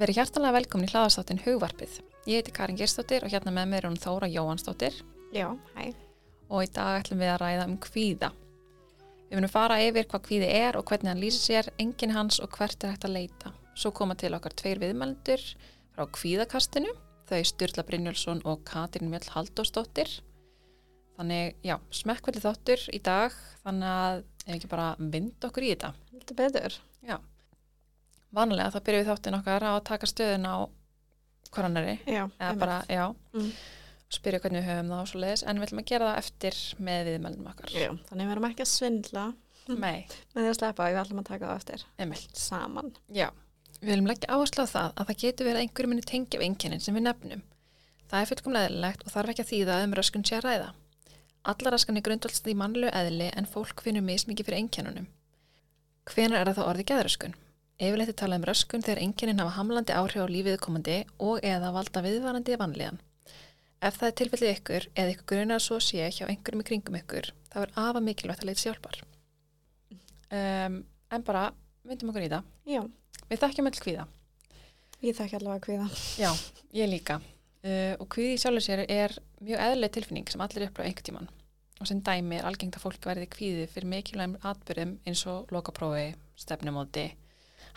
Verið 0.00 0.18
hjartalega 0.18 0.56
velkomin 0.56 0.88
í 0.88 0.92
hlaðastáttin 0.92 1.42
Hugvarpið. 1.44 2.00
Ég 2.26 2.40
heiti 2.40 2.54
Karin 2.54 2.78
Gerstóttir 2.78 3.22
og 3.26 3.30
hérna 3.30 3.52
með 3.54 3.68
mér 3.70 3.84
er 3.84 3.92
hún 3.92 4.00
Þóra 4.00 4.26
Jóhansdóttir 4.32 4.96
Já, 5.34 5.52
hæ. 5.76 5.92
og 6.48 6.64
í 6.64 6.70
dag 6.74 7.02
ætlum 7.02 7.20
við 7.22 7.30
að 7.34 7.40
ræða 7.44 7.66
um 7.68 7.76
kvíða. 7.84 8.30
Við 9.28 9.38
munum 9.38 9.52
fara 9.52 9.76
yfir 9.82 10.08
hvað 10.10 10.24
kvíði 10.28 10.48
er 10.50 10.78
og 10.78 10.86
hvernig 10.88 11.12
hann 11.12 11.22
lýsir 11.22 11.44
sér, 11.44 11.68
enginn 11.78 12.14
hans 12.14 12.40
og 12.42 12.50
hvert 12.56 12.84
er 12.84 12.94
hægt 12.94 13.06
að 13.06 13.14
leita. 13.16 13.52
Svo 13.74 13.90
koma 13.94 14.16
til 14.18 14.34
okkar 14.36 14.54
tveir 14.54 14.80
viðmælendur 14.82 15.42
frá 15.94 16.06
kvíðakastinu, 16.14 16.92
þau 17.30 17.40
Sturla 17.46 17.84
Brynjölsson 17.86 18.42
og 18.46 18.64
Katrin 18.68 19.10
Mjöll 19.10 19.30
Haldósdóttir. 19.34 20.10
Þannig, 21.14 21.54
já, 21.62 21.76
smekkveldi 21.94 22.42
þáttur 22.42 22.82
í 22.90 22.98
dag, 23.02 23.34
þannig 23.62 23.92
að 23.94 24.24
ef 24.48 24.56
ekki 24.56 24.70
bara 24.70 24.88
vind 24.98 25.46
okkur 25.46 25.66
í 25.66 25.70
þetta. 25.74 25.92
Þetta 26.10 26.38
betur. 26.40 26.78
Já. 27.06 27.18
Vanlega 28.34 28.70
þá 28.74 28.80
byrjum 28.86 29.04
við 29.04 29.10
þáttin 29.12 29.38
okkar 29.38 29.66
að 29.70 29.78
taka 29.90 30.06
stöðun 30.10 30.46
á 30.50 30.56
hvorannari, 31.54 31.98
Já, 32.10 32.24
eða 32.40 32.58
bara, 32.58 32.78
já, 32.90 33.04
Mm. 33.34 33.50
spyrja 34.10 34.40
hvernig 34.42 34.62
við 34.64 34.68
höfum 34.70 34.88
það 34.90 35.00
og 35.04 35.08
svo 35.10 35.20
leiðis, 35.22 35.42
en 35.46 35.58
við 35.60 35.66
ætlum 35.68 35.82
að 35.82 35.88
gera 35.90 36.08
það 36.10 36.18
eftir 36.22 36.58
með 36.88 37.04
viðmælum 37.10 37.46
okkar. 37.52 37.70
Já, 37.74 37.88
þannig 38.10 38.26
við 38.26 38.32
erum 38.34 38.48
ekki 38.50 38.64
að 38.64 38.72
svindla 38.72 39.24
Nei, 39.68 40.06
með 40.34 40.42
því 40.42 40.48
að 40.50 40.58
sleppa, 40.58 40.88
við 40.90 41.00
ætlum 41.04 41.20
að 41.22 41.28
taka 41.30 41.46
það 41.46 41.56
eftir 41.62 41.84
Emil. 41.98 42.18
saman. 42.34 42.92
Já, 43.14 43.30
við 43.80 43.88
viljum 43.94 44.06
leggja 44.10 44.28
áherslu 44.34 44.66
á 44.66 44.74
það 44.74 44.92
að 44.98 45.06
það 45.08 45.20
getur 45.24 45.46
verið 45.48 45.62
einhverju 45.64 45.88
minni 45.88 46.02
tengja 46.10 46.38
við 46.40 46.46
einkennin 46.50 46.80
sem 46.84 46.94
við 46.94 47.06
nefnum. 47.08 47.42
Það 48.10 48.20
er 48.20 48.28
fullkomlega 48.34 48.68
eðlilegt 48.68 49.06
og 49.06 49.12
þarf 49.14 49.28
ekki 49.32 49.42
að 49.44 49.52
þýða 49.54 49.78
um 49.84 49.94
röskun 49.94 50.24
sé 50.26 50.36
að 50.38 50.44
ræða. 50.48 50.68
Allar 51.44 51.72
raskan 51.74 51.96
er 51.96 52.04
grundvöldst 52.04 52.46
í 52.48 52.54
mannlegu 52.56 52.92
eðli 52.92 53.30
en 53.36 53.46
fólk 53.46 53.80
finnur 53.84 54.02
mismikið 54.04 54.46
fyrir 54.46 54.58
einkennunum. 54.62 55.06
Það? 57.74 57.88
Yfirleitt 57.88 58.08
er 58.12 58.16
talað 58.20 58.38
um 58.38 58.44
röskun 58.48 58.84
þegar 58.86 59.00
einkennin 59.02 59.40
hafa 59.42 59.56
hamlandi 59.56 59.92
áhrif 59.98 60.22
á 60.22 60.28
lífið 60.30 60.60
komandi 60.62 60.98
og 61.18 61.40
eða 61.42 61.72
valda 61.74 62.02
viðvarandi 62.04 62.56
vanlíðan. 62.60 63.00
Ef 63.84 63.96
það 63.98 64.06
er 64.08 64.14
tilfellið 64.20 64.52
ykkur 64.54 64.86
eða 64.94 65.14
ykkur 65.14 65.26
grunar 65.32 65.58
að 65.58 65.64
svo 65.66 65.78
sé 65.82 66.06
hjá 66.14 66.24
einhverjum 66.30 66.62
í 66.62 66.66
kringum 66.68 66.98
ykkur, 67.00 67.32
þá 67.50 67.56
er 67.64 67.72
afa 67.82 68.00
mikilvægt 68.00 68.44
að 68.44 68.48
leita 68.52 68.62
sjálfar. 68.62 69.00
Um, 70.30 70.78
en 71.12 71.24
bara, 71.26 71.48
myndum 71.84 72.12
okkur 72.12 72.24
í 72.24 72.30
það. 72.32 72.46
Já, 72.70 72.82
Við 73.28 73.40
þekkjum 73.42 73.68
öll 73.70 73.80
kvíða. 73.84 74.06
ég 75.04 75.16
þekki 75.18 75.36
allavega 75.38 75.64
kviða. 75.66 75.88
Já, 76.20 76.30
ég 76.78 76.88
líka. 76.88 77.18
Uh, 77.64 77.94
og 77.98 78.06
kvíði 78.12 78.36
í 78.36 78.40
sjálfur 78.40 78.64
sér 78.64 78.84
er 78.86 79.14
mjög 79.44 79.60
eðlileg 79.66 79.92
tilfinning 79.96 80.30
sem 80.30 80.40
allir 80.44 80.68
upplöfa 80.68 80.86
einhvern 80.88 81.08
tíman. 81.10 81.28
Og 81.82 81.88
sem 81.90 82.00
dæmi 82.04 82.38
er 82.38 82.46
algengt 82.48 82.76
að 82.78 82.84
fólk 82.86 83.04
verði 83.08 83.26
kvíði 83.32 83.66
fyrir 83.68 83.90
mikilvægum 83.90 84.38
atbyrðum 84.46 84.96
eins 85.04 85.24
og 85.28 85.50
lokaprófi, 85.52 86.14
stefnumóti, 86.38 87.08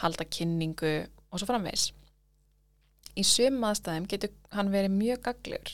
halda 0.01 0.25
kynningu 0.25 0.95
og 1.31 1.39
svo 1.39 1.49
framvegs. 1.49 1.91
Í 3.17 3.23
sömum 3.25 3.65
aðstæðum 3.69 4.07
getur 4.11 4.33
hann 4.53 4.73
verið 4.73 4.93
mjög 4.93 5.23
gaglur. 5.25 5.71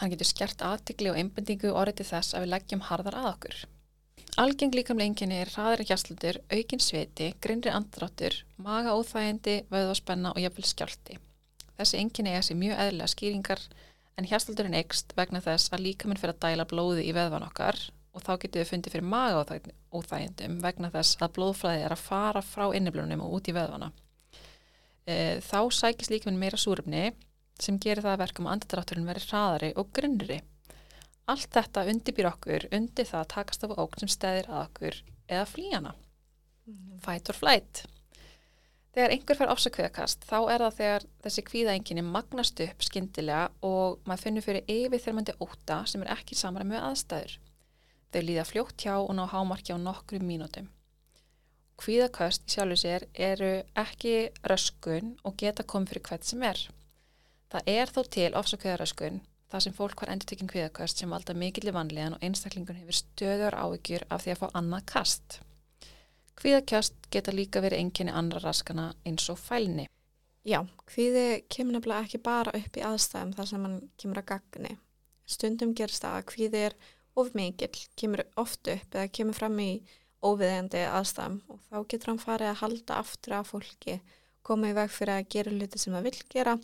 Hann 0.00 0.12
getur 0.12 0.28
skert 0.28 0.62
aðtikli 0.64 1.10
og 1.10 1.18
einbendingu 1.20 1.72
orðið 1.74 2.00
til 2.00 2.08
þess 2.12 2.36
að 2.36 2.46
við 2.46 2.52
leggjum 2.54 2.86
harðar 2.88 3.18
að 3.18 3.30
okkur. 3.32 3.58
Algeng 4.38 4.74
líkamlega 4.76 5.10
einkenni 5.10 5.40
er 5.42 5.50
hraðari 5.50 5.88
hjastlutur, 5.88 6.38
aukin 6.52 6.82
sviti, 6.82 7.32
grinnri 7.42 7.72
andráttur, 7.74 8.36
maga 8.62 8.94
óþægindi, 8.94 9.64
vöðvaspenna 9.72 10.30
og 10.34 10.40
jafnvel 10.44 10.68
skjálti. 10.68 11.18
Þessi 11.78 11.98
einkenni 11.98 12.34
er 12.36 12.46
sér 12.46 12.60
mjög 12.60 12.82
eðlilega 12.84 13.12
skýringar 13.12 13.64
en 14.18 14.28
hjastluturinn 14.30 14.78
eikst 14.78 15.14
vegna 15.18 15.42
þess 15.42 15.72
að 15.72 15.84
líkaminn 15.88 16.20
fyrir 16.20 16.36
að 16.36 16.44
dæla 16.46 16.68
blóði 16.70 17.08
í 17.08 17.14
veðvan 17.16 17.46
okkar 17.50 17.80
og 18.14 18.24
þá 18.24 18.32
getur 18.42 18.62
við 18.62 18.70
fundið 18.72 18.94
fyrir 18.94 19.08
maga 19.08 19.60
óþægindum 19.94 20.58
vegna 20.64 20.90
þess 20.92 21.18
að 21.22 21.34
blóðflæði 21.38 21.84
er 21.86 21.94
að 21.94 22.04
fara 22.04 22.42
frá 22.44 22.66
inniblunum 22.76 23.24
og 23.24 23.38
út 23.38 23.50
í 23.50 23.54
veðvana. 23.56 23.90
E, 25.08 25.40
þá 25.44 25.60
sækist 25.72 26.12
líkaminn 26.12 26.40
meira 26.40 26.60
súrefni 26.60 27.10
sem 27.62 27.78
gerir 27.82 28.04
það 28.04 28.16
að 28.16 28.22
verkum 28.24 28.48
að 28.48 28.56
andrátturinn 28.56 29.08
veri 29.08 29.24
hraðari 29.24 29.70
og 29.80 29.92
grinnri. 29.94 30.40
Allt 31.28 31.52
þetta 31.52 31.86
undirbýr 31.92 32.30
okkur 32.30 32.68
undir 32.72 33.08
það 33.08 33.22
að 33.24 33.30
takast 33.34 33.64
af 33.66 33.76
ógn 33.76 34.04
sem 34.04 34.12
stæðir 34.14 34.50
að 34.50 34.64
okkur 34.64 35.00
eða 35.28 35.46
flýjana. 35.50 35.94
Fight 37.04 37.30
or 37.32 37.36
flight. 37.36 37.84
Þegar 38.96 39.12
einhver 39.14 39.38
fær 39.38 39.52
ofsakviðakast 39.52 40.24
þá 40.26 40.38
er 40.40 40.62
það 40.64 40.78
þegar 40.78 41.04
þessi 41.24 41.42
kvíðaenginni 41.50 42.04
magnast 42.06 42.62
upp 42.64 42.86
skyndilega 42.86 43.44
og 43.66 44.00
maður 44.08 44.24
finnur 44.24 44.46
fyrir 44.46 44.72
yfirþyrmandi 44.74 45.36
óta 45.44 45.82
sem 45.86 46.02
er 46.02 46.14
ekki 46.16 46.38
samræmi 46.38 46.72
með 46.72 46.86
aðstæður. 46.88 47.36
Þau 48.12 48.22
líða 48.24 48.44
fljótt 48.48 48.84
hjá 48.84 48.94
og 48.96 49.14
ná 49.16 49.24
hámarki 49.28 49.74
á 49.74 49.78
nokkru 49.78 50.20
mínútum. 50.24 50.68
Kvíðaköst 51.78 52.48
í 52.48 52.54
sjálfu 52.56 52.78
sér 52.80 53.04
eru 53.14 53.50
ekki 53.78 54.14
röskun 54.50 55.16
og 55.22 55.36
geta 55.38 55.62
komið 55.62 55.92
fyrir 55.92 56.06
hvert 56.08 56.24
sem 56.26 56.42
er. 56.42 56.62
Það 57.52 57.68
er 57.74 57.92
þó 57.94 58.00
til 58.16 58.30
ofsakviðaröskun 58.40 59.20
það 59.52 59.64
sem 59.64 59.76
fólk 59.76 60.02
var 60.02 60.12
endur 60.12 60.28
tekinn 60.28 60.50
kviðaköst 60.50 61.02
sem 61.02 61.12
valda 61.12 61.36
mikilli 61.36 61.72
vanlíðan 61.74 62.16
og 62.16 62.24
einstaklingun 62.24 62.80
hefur 62.80 62.98
stöður 62.98 63.56
áhyggjur 63.56 64.04
af 64.12 64.24
því 64.24 64.34
að 64.34 64.40
fá 64.42 64.48
annað 64.60 64.84
kast. 64.92 65.38
Kviðaköst 66.38 67.08
geta 67.12 67.34
líka 67.34 67.62
verið 67.64 67.82
enginni 67.82 68.14
andra 68.14 68.42
raskana 68.44 68.90
eins 69.08 69.28
og 69.32 69.40
fælni. 69.40 69.88
Já, 70.46 70.60
kviði 70.88 71.42
kemur 71.50 71.76
nefnilega 71.76 72.06
ekki 72.06 72.20
bara 72.24 72.54
upp 72.56 72.76
í 72.78 72.84
aðstæðum 72.86 73.34
þar 73.36 73.50
sem 73.50 73.64
hann 73.66 73.80
kemur 74.00 74.20
að 74.22 74.28
gagni. 74.34 74.76
Stundum 75.28 75.74
gerst 75.76 76.06
að 76.08 76.22
kviði 76.30 76.62
er 76.68 76.76
of 77.18 77.30
mikill, 77.38 77.84
kemur 77.98 78.24
oft 78.40 78.68
upp 78.70 78.94
eða 78.94 79.12
kemur 79.18 79.36
fram 79.36 79.58
í 79.62 79.70
óviðeigandi 80.24 80.82
aðstæðum 80.88 81.38
og 81.52 81.62
þá 81.68 81.78
getur 81.92 82.12
hann 82.12 82.22
farið 82.22 82.52
að 82.52 82.60
halda 82.62 82.98
aftur 83.02 83.38
af 83.38 83.52
fólki, 83.52 84.00
koma 84.42 84.72
í 84.72 84.76
veg 84.76 84.90
fyrir 84.90 85.18
að 85.18 85.30
gera 85.34 85.54
hluti 85.54 85.80
sem 85.80 85.94
það 85.94 86.08
vil 86.08 86.18
gera 86.32 86.58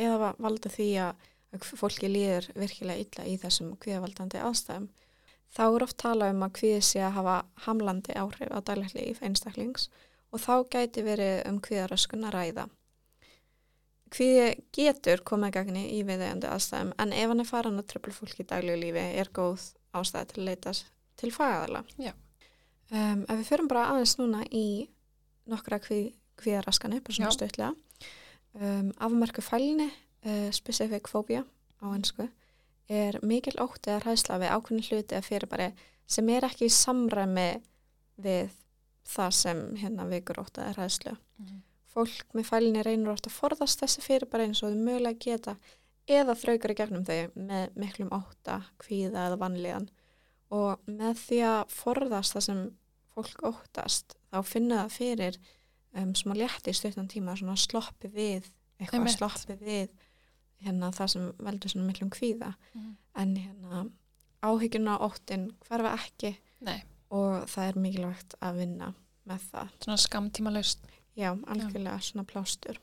eða 0.00 0.34
valda 0.38 0.72
því 0.72 0.90
að 1.04 1.30
að 1.54 1.66
fólki 1.78 2.10
líður 2.10 2.48
virkilega 2.58 3.02
illa 3.04 3.26
í 3.30 3.34
þessum 3.40 3.74
kvíðavaldandi 3.82 4.40
aðstæðum. 4.42 4.88
Þá 5.54 5.64
er 5.66 5.84
oft 5.86 5.98
tala 6.02 6.30
um 6.32 6.42
að 6.42 6.56
kvíði 6.58 6.80
sé 6.82 7.02
að 7.06 7.16
hafa 7.18 7.34
hamlandi 7.66 8.16
áhrif 8.18 8.50
á 8.50 8.58
daglegt 8.66 8.96
líf 8.96 9.20
einstaklings 9.22 9.88
og 10.34 10.42
þá 10.42 10.54
gæti 10.72 11.04
verið 11.06 11.44
um 11.50 11.60
kvíðaröskun 11.62 12.26
að 12.26 12.34
ræða. 12.34 12.64
Kvíði 14.14 14.48
getur 14.74 15.22
komið 15.26 15.54
gagni 15.58 15.84
í 15.94 16.02
viðeigandi 16.06 16.50
aðstæðum 16.50 16.92
en 17.02 17.14
ef 17.14 17.30
hann 17.30 17.42
er 17.42 17.50
farin 17.50 17.80
að 17.82 17.88
tröfla 17.92 18.14
fólki 18.18 18.42
í 18.42 18.50
daglegu 18.50 18.82
lífi 18.82 19.06
er 19.22 19.30
góð 19.34 19.70
ástæði 19.94 20.30
til 20.30 20.42
að 20.42 20.48
leita 20.50 20.74
til 21.20 21.32
fagæðala. 21.34 21.84
Um, 22.94 23.24
ef 23.28 23.40
við 23.40 23.48
förum 23.48 23.70
bara 23.70 23.88
aðeins 23.92 24.16
núna 24.20 24.44
í 24.50 24.66
nokkra 25.50 25.80
kvið, 25.82 26.12
kvíðaraskanir, 26.40 27.02
bara 27.04 27.16
svona 27.16 27.34
stöðlega. 27.34 27.72
Um, 28.54 28.90
afmarku 29.02 29.42
fælni 29.42 29.88
uh, 29.88 30.50
specific 30.54 31.08
phobia 31.10 31.42
á 31.82 31.86
ennsku 31.90 32.28
er 32.88 33.16
mikil 33.24 33.56
ótti 33.62 33.90
eða 33.90 34.02
hræðsla 34.04 34.40
við 34.42 34.52
ákveðin 34.52 34.86
hluti 34.88 35.16
eða 35.16 35.24
fyrirbæri 35.24 35.68
sem 36.06 36.28
er 36.34 36.46
ekki 36.46 36.68
í 36.68 36.74
samræmi 36.74 37.48
við 38.20 38.52
það 39.08 39.30
sem 39.38 39.62
hérna 39.80 40.06
vikur 40.10 40.42
ótti 40.44 40.60
eða 40.60 40.74
hræðslu. 40.78 41.14
Fólk 41.94 42.34
með 42.34 42.48
fælinni 42.50 42.82
reynur 42.84 43.14
ótt 43.14 43.28
að 43.28 43.36
forðast 43.38 43.80
þessi 43.80 44.04
fyrirbæri 44.04 44.48
eins 44.48 44.62
og 44.62 44.72
þau 44.72 44.84
mögulega 44.84 45.20
geta 45.20 45.56
eða 46.08 46.34
þraukar 46.36 46.70
í 46.74 46.76
gegnum 46.78 47.04
þau 47.06 47.30
með 47.34 47.76
miklum 47.80 48.10
ótta, 48.12 48.58
kvíða 48.82 49.28
eða 49.30 49.38
vanlíðan 49.40 49.88
og 50.54 50.80
með 50.86 51.14
því 51.24 51.38
að 51.48 51.60
forðast 51.72 52.34
það 52.36 52.44
sem 52.48 52.62
fólk 53.14 53.42
óttast 53.48 54.16
þá 54.32 54.38
finna 54.44 54.82
það 54.84 54.92
fyrir 54.98 55.38
um, 55.96 56.12
smá 56.14 56.34
létti 56.36 56.70
í 56.70 56.76
stuttan 56.76 57.08
tíma 57.08 57.36
svona 57.38 57.56
sloppi 57.56 58.10
við 58.12 58.50
eitthvað 58.80 59.08
sloppi 59.14 59.56
við 59.62 59.88
hérna 60.64 60.90
það 60.94 61.10
sem 61.14 61.28
veldur 61.38 61.70
svona 61.72 61.86
miklum 61.88 62.10
kvíða 62.10 62.54
Mhm. 62.74 62.96
en 63.16 63.36
hérna 63.36 63.84
áhyggjuna 64.44 64.98
óttin 65.00 65.48
hverfa 65.68 65.94
ekki 65.96 66.34
Nei, 66.60 66.82
og 67.10 67.46
það 67.48 67.68
er 67.68 67.78
mikilvægt 67.80 68.34
að 68.42 68.56
vinna 68.58 68.94
með 69.26 69.40
það. 69.52 69.68
svona 69.80 69.96
skamtíma 69.96 70.50
laust. 70.52 70.80
Já, 71.16 71.30
algjörlega 71.46 72.00
svona 72.02 72.24
plástur. 72.26 72.76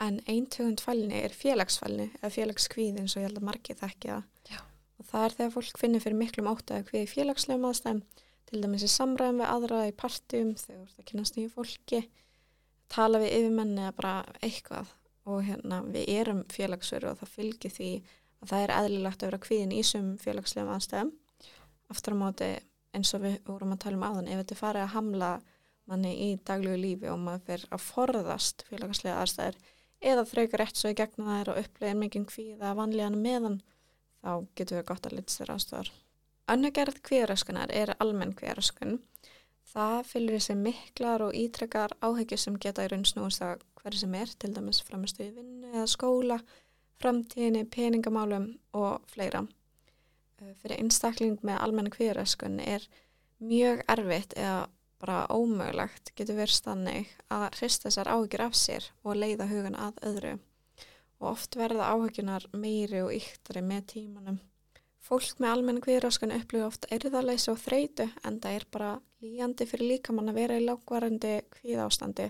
En 0.00 0.20
eintögund 0.24 0.80
fælni 0.80 1.18
er 1.20 1.34
félagsfælni 1.36 2.06
eða 2.22 2.32
félagskvíð 2.32 3.02
eins 3.02 3.16
og 3.16 3.22
ég 3.22 3.28
held 3.28 3.40
að 3.40 3.48
margir 3.50 3.76
þekki 3.76 4.12
það. 4.14 4.22
Og 5.00 5.08
það 5.08 5.26
er 5.26 5.34
þegar 5.36 5.52
fólk 5.56 5.80
finnir 5.80 6.02
fyrir 6.04 6.16
miklum 6.20 6.48
óttaði 6.50 6.86
kvíð 6.88 7.04
í 7.04 7.10
félagslegum 7.10 7.66
aðstæðum, 7.68 8.00
til 8.48 8.62
dæmis 8.62 8.84
í 8.84 8.90
samræðum 8.92 9.42
við 9.42 9.50
aðra 9.50 9.82
í 9.88 9.92
partum, 9.96 10.54
þegar 10.60 10.80
þú 10.80 10.86
ert 10.86 11.02
að 11.02 11.08
kynast 11.10 11.36
nýju 11.36 11.52
fólki, 11.54 12.00
tala 12.90 13.20
við 13.22 13.36
yfirmenni 13.38 13.84
eða 13.84 13.94
bara 14.00 14.14
eitthvað 14.40 14.90
og 15.30 15.44
hérna 15.46 15.82
við 15.86 16.12
erum 16.16 16.42
félagsveru 16.50 17.12
og 17.12 17.20
það 17.20 17.32
fylgir 17.36 17.74
því 17.74 17.90
að 18.40 18.52
það 18.52 18.64
er 18.64 18.74
eðlilegt 18.76 19.22
að 19.22 19.30
vera 19.30 19.42
kvíðin 19.44 19.74
í 19.76 19.82
sum 19.86 20.12
félagslegum 20.20 20.72
aðstæðum. 20.74 21.12
Aftur 21.92 22.16
á 22.16 22.22
móti 22.22 22.50
eins 22.96 23.12
og 23.14 23.24
við 23.24 23.36
vorum 23.46 23.74
að 23.74 23.82
tala 23.84 24.00
um 24.00 24.06
áðan, 24.08 24.30
ef 24.30 24.40
þetta 24.42 24.60
farið 24.60 24.86
að 24.86 24.94
hamla 24.96 25.30
manni 25.90 26.14
í 26.24 26.30
daglegu 26.46 26.78
lífi 26.80 27.10
og 27.10 27.20
maður 27.20 27.46
fyrir 27.46 27.68
að 27.74 27.84
forðast 27.84 28.64
félagslega 28.68 29.20
aðstæðir 29.22 29.60
eða 30.00 30.24
þraukar 30.28 30.64
rétt 30.64 30.80
svo 30.80 30.92
í 30.92 30.96
gegna 30.98 31.40
þær 31.40 31.52
og 31.52 31.60
upplegin 31.64 32.00
mikið 32.00 32.26
kvíða 32.30 32.72
vanlíðan 32.78 33.18
meðan 33.20 33.58
þá 34.20 34.32
getur 34.56 34.80
við 34.80 34.86
gott 34.88 35.06
að 35.08 35.16
lita 35.18 35.34
sér 35.34 35.52
aðstæðar. 35.54 35.92
Önnu 36.50 36.70
gerð 36.74 36.98
kvíðaröskunar 37.06 37.72
er 37.72 37.94
almenn 38.02 38.34
kvíðaröskun. 38.36 38.98
Það 39.70 40.00
fylgur 40.08 40.40
þessi 40.40 40.56
miklar 40.58 41.22
og 41.22 41.36
ítrekkar 41.38 41.94
áhyggjur 42.02 42.40
sem 42.42 42.56
geta 42.58 42.86
í 42.86 42.90
raun 42.90 43.06
snúast 43.06 43.44
að 43.44 43.62
hverju 43.78 44.02
sem 44.02 44.16
er, 44.18 44.32
til 44.34 44.50
dæmis 44.56 44.82
framistu 44.82 45.28
í 45.28 45.30
vinnu 45.36 45.70
eða 45.70 45.86
skóla, 45.92 46.40
framtíðinni, 47.00 47.68
peningamálum 47.70 48.50
og 48.76 49.06
fleira. 49.12 49.44
Fyrir 50.40 50.80
einstakling 50.80 51.38
með 51.46 51.62
almenna 51.62 51.92
kvíðaröskun 51.92 52.58
er 52.64 52.86
mjög 53.38 53.84
erfitt 53.92 54.34
eða 54.36 54.66
bara 55.00 55.24
ómögulegt 55.32 56.12
getur 56.18 56.36
verið 56.38 56.58
stannig 56.58 57.10
að 57.32 57.46
hrista 57.56 57.88
þessar 57.88 58.10
áhyggjur 58.12 58.44
af 58.44 58.58
sér 58.58 58.86
og 59.02 59.16
leiða 59.16 59.48
hugan 59.50 59.78
að 59.78 60.00
öðru. 60.10 60.34
Og 61.20 61.32
oft 61.32 61.56
verða 61.56 61.90
áhygjunar 61.94 62.46
meiri 62.56 63.02
og 63.04 63.14
yktari 63.16 63.62
með 63.64 63.86
tímanum. 63.94 64.38
Fólk 65.00 65.40
með 65.40 65.54
almenna 65.54 65.82
kvíðaröskun 65.84 66.34
upplifa 66.36 66.68
oft 66.68 66.86
erðaleysi 66.92 67.50
og 67.52 67.58
þreytu 67.60 68.06
en 68.28 68.36
það 68.42 68.58
er 68.58 68.66
bara 68.70 68.90
líjandi 69.24 69.66
fyrir 69.68 69.94
líkamann 69.94 70.30
að 70.32 70.40
vera 70.42 70.58
í 70.60 70.66
lágvarandi 70.66 71.32
kvíðástandi 71.56 72.28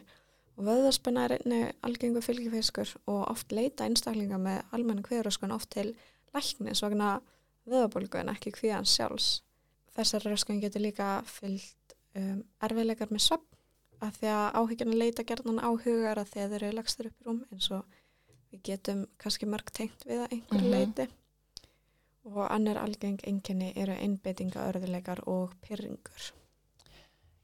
og 0.56 0.66
vöðaspenna 0.68 1.26
er 1.26 1.34
einni 1.38 1.60
algengu 1.86 2.22
fylgifiskur 2.24 2.94
og 3.10 3.26
oft 3.32 3.52
leita 3.52 3.86
einstaklinga 3.88 4.38
með 4.38 4.62
almenna 4.76 5.04
kvíðaröskun 5.06 5.54
oft 5.54 5.72
til 5.74 5.90
læknis 6.34 6.82
vegna 6.86 7.18
vöðabólgu 7.68 8.22
en 8.22 8.32
ekki 8.32 8.54
kvíðan 8.54 8.88
sjálfs. 8.88 9.40
Þessar 9.96 10.30
röskun 10.30 10.62
getur 10.62 10.86
líka 10.86 11.18
fyllt 11.26 11.74
um, 12.16 12.42
erfiðleikar 12.62 13.10
með 13.10 13.24
svepp 13.26 13.46
að 14.00 14.14
því 14.20 14.28
að 14.32 14.54
áhyggjana 14.60 14.96
leita 14.96 15.24
gerðan 15.28 15.60
á 15.60 15.68
hugar 15.70 16.18
að 16.22 16.30
þeir 16.34 16.54
eru 16.58 16.70
lagstur 16.78 17.06
upp 17.10 17.20
í 17.20 17.26
rúm 17.28 17.40
eins 17.52 17.70
og 17.70 17.84
við 18.50 18.62
getum 18.70 19.06
kannski 19.20 19.46
mörg 19.46 19.70
tengt 19.76 20.06
við 20.08 20.24
að 20.24 20.32
einhver 20.36 20.62
Mhm. 20.62 20.70
leiti 20.70 21.08
og 22.24 22.46
annar 22.50 22.76
algeng 22.78 23.20
einkenni 23.26 23.72
eru 23.76 23.92
einbeitinga 23.92 24.66
örðuleikar 24.68 25.22
og 25.26 25.54
pyrringur. 25.62 26.32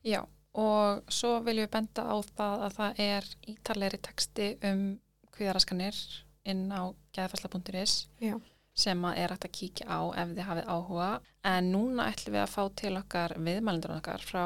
Já, 0.05 0.27
og 0.55 1.03
svo 1.09 1.41
viljum 1.45 1.67
við 1.67 1.71
benda 1.73 2.03
á 2.05 2.17
það 2.37 2.65
að 2.67 2.75
það 2.77 3.01
er 3.07 3.25
ítalegri 3.53 3.99
texti 4.03 4.49
um 4.63 5.01
kvíðaraskanir 5.33 5.97
inn 6.45 6.71
á 6.73 6.95
geðfærsla.is 7.13 8.09
Já. 8.21 8.37
Sem 8.77 9.05
að 9.09 9.21
er 9.23 9.33
hægt 9.35 9.47
að 9.49 9.55
kíkja 9.57 9.87
á 9.89 10.01
ef 10.23 10.33
þið 10.37 10.49
hafið 10.51 10.71
áhuga. 10.75 11.11
En 11.49 11.71
núna 11.73 12.09
ætlum 12.13 12.37
við 12.37 12.43
að 12.43 12.53
fá 12.53 12.63
til 12.83 12.93
okkar 13.01 13.37
viðmælendur 13.39 13.97
okkar 13.97 14.25
frá 14.27 14.45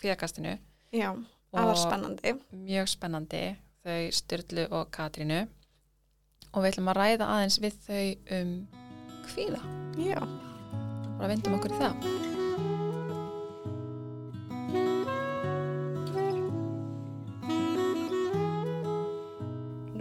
kvíðakastinu 0.00 0.56
Já, 0.96 1.10
afar 1.52 1.78
spennandi. 1.80 2.34
mjög 2.52 2.88
spennandi 2.92 3.44
þau 3.86 4.00
Sturlu 4.12 4.66
og 4.70 4.90
Katrínu 4.94 5.42
og 6.52 6.62
við 6.62 6.70
ætlum 6.72 6.92
að 6.92 7.00
ræða 7.00 7.30
aðeins 7.36 7.60
við 7.60 7.80
þau 7.86 8.06
um 8.40 8.54
kvíða. 9.26 9.60
Já. 10.00 10.20
Bara 11.16 11.32
vindum 11.32 11.58
okkur 11.58 11.76
í 11.76 11.82
það. 11.82 12.25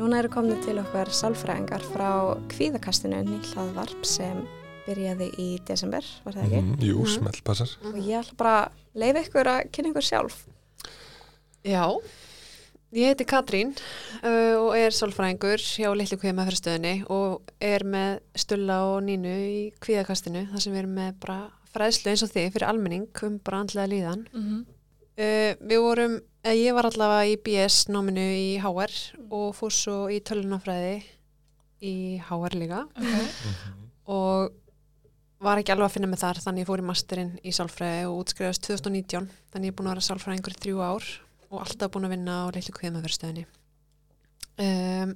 Núna 0.06 0.20
eru 0.22 0.30
komnið 0.30 0.60
til 0.62 0.76
okkar 0.78 1.10
sálfræðingar 1.18 1.82
frá 1.90 2.10
kvíðakastinu 2.52 3.24
nýllaðvarp 3.26 4.04
sem 4.06 4.44
byrjaði 4.86 5.32
í 5.42 5.48
desember, 5.66 6.06
var 6.22 6.36
það 6.36 6.44
ekki? 6.46 6.60
Mhm, 6.62 6.76
Jú, 6.86 6.98
Mhm. 7.00 7.08
smelt 7.16 7.44
passar. 7.44 7.70
Og 7.84 7.96
ég 7.96 8.20
ætla 8.22 8.38
bara 8.38 8.70
að 8.70 8.70
leifa 9.02 9.24
ykkur 9.26 9.48
að 9.50 9.72
kynna 9.72 9.90
ykkur 9.90 10.06
sjálf. 10.06 10.36
Já, 11.66 11.98
ég 12.94 13.08
heiti 13.16 13.26
Katrín 13.26 13.74
uh, 14.22 14.62
og 14.62 14.78
er 14.78 14.92
sálfræðingur 14.94 15.58
hjá 15.58 15.90
Lillu 15.98 16.18
kvíðamæðfyrirstöðinni 16.22 17.10
og 17.10 17.42
er 17.60 17.80
með 17.84 18.20
Stulla 18.36 18.78
og 18.94 19.02
Nínu 19.02 19.26
í 19.26 19.74
kvíðakastinu 19.82 20.52
þar 20.52 20.62
sem 20.62 20.72
við 20.74 20.84
erum 20.84 20.94
með 20.94 21.20
bara 21.20 21.50
fræðslu 21.74 22.12
eins 22.14 22.22
og 22.22 22.30
þið 22.30 22.52
fyrir 22.54 22.68
almenning 22.70 23.08
um 23.24 23.40
bara 23.40 23.58
andlega 23.66 23.90
líðan. 23.90 24.28
Mm 24.32 24.44
-hmm. 24.44 24.66
Uh, 25.18 25.56
við 25.66 25.80
vorum, 25.82 26.22
ég 26.54 26.76
var 26.78 26.86
allavega 26.90 27.32
í 27.32 27.40
BS 27.42 27.88
náminu 27.90 28.22
í 28.22 28.52
HR 28.62 28.94
og 29.34 29.56
fór 29.58 29.74
svo 29.74 29.98
í 30.14 30.20
tölunafræði 30.22 31.00
í 31.86 31.96
HR 32.28 32.58
líka. 32.60 32.86
Okay. 32.94 33.26
og 34.14 34.54
var 35.46 35.60
ekki 35.60 35.74
alveg 35.74 35.90
að 35.90 35.96
finna 35.98 36.10
mig 36.10 36.22
þar 36.22 36.40
þannig 36.44 36.64
ég 36.64 36.70
fór 36.70 36.82
í 36.82 36.88
masterinn 36.88 37.34
í 37.42 37.54
sálfræði 37.54 38.08
og 38.10 38.22
útskrifast 38.24 38.66
2019 38.70 39.28
þannig 39.54 39.70
ég 39.70 39.74
er 39.74 39.78
búin 39.78 39.90
að 39.90 39.96
vera 39.96 40.06
sálfræðingur 40.08 40.56
í 40.56 40.62
þrjú 40.64 40.82
ár 40.86 41.10
og 41.50 41.60
alltaf 41.62 41.92
búin 41.94 42.08
að 42.08 42.16
vinna 42.16 42.38
á 42.46 42.54
leitlu 42.54 42.76
kviðmaðurstöðinni 42.78 43.46
um, 44.62 45.14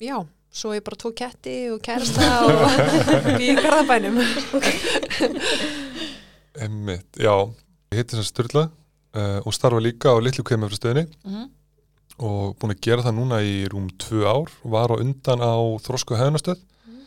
Já, 0.00 0.16
svo 0.48 0.72
ég 0.72 0.84
bara 0.84 0.96
tók 0.96 1.16
ketti 1.20 1.54
og 1.74 1.80
kærasta 1.84 2.28
og 2.48 2.60
býði 3.38 3.56
garðabænum. 3.60 4.16
Emmitt, 6.56 7.20
já. 7.20 7.34
Ég 7.92 8.00
heiti 8.00 8.16
þess 8.16 8.22
að 8.22 8.28
Sturla 8.30 8.62
uh, 9.14 9.40
og 9.46 9.52
starfa 9.54 9.80
líka 9.80 10.12
á 10.12 10.16
litlu 10.22 10.44
kveimafristöðinni 10.44 11.06
Mm 11.24 11.32
-hmm. 11.34 11.48
og 12.18 12.56
búin 12.58 12.72
að 12.74 12.80
gera 12.80 13.02
það 13.02 13.14
núna 13.18 13.40
í 13.42 13.66
rúm 13.68 13.88
tvö 13.98 14.24
ár. 14.26 14.48
Og 14.64 14.70
var 14.70 14.90
á 14.90 14.96
undan 15.00 15.40
á 15.40 15.54
Þrósku 15.80 16.16
hefnastöð 16.16 16.58
Mhm. 16.86 17.00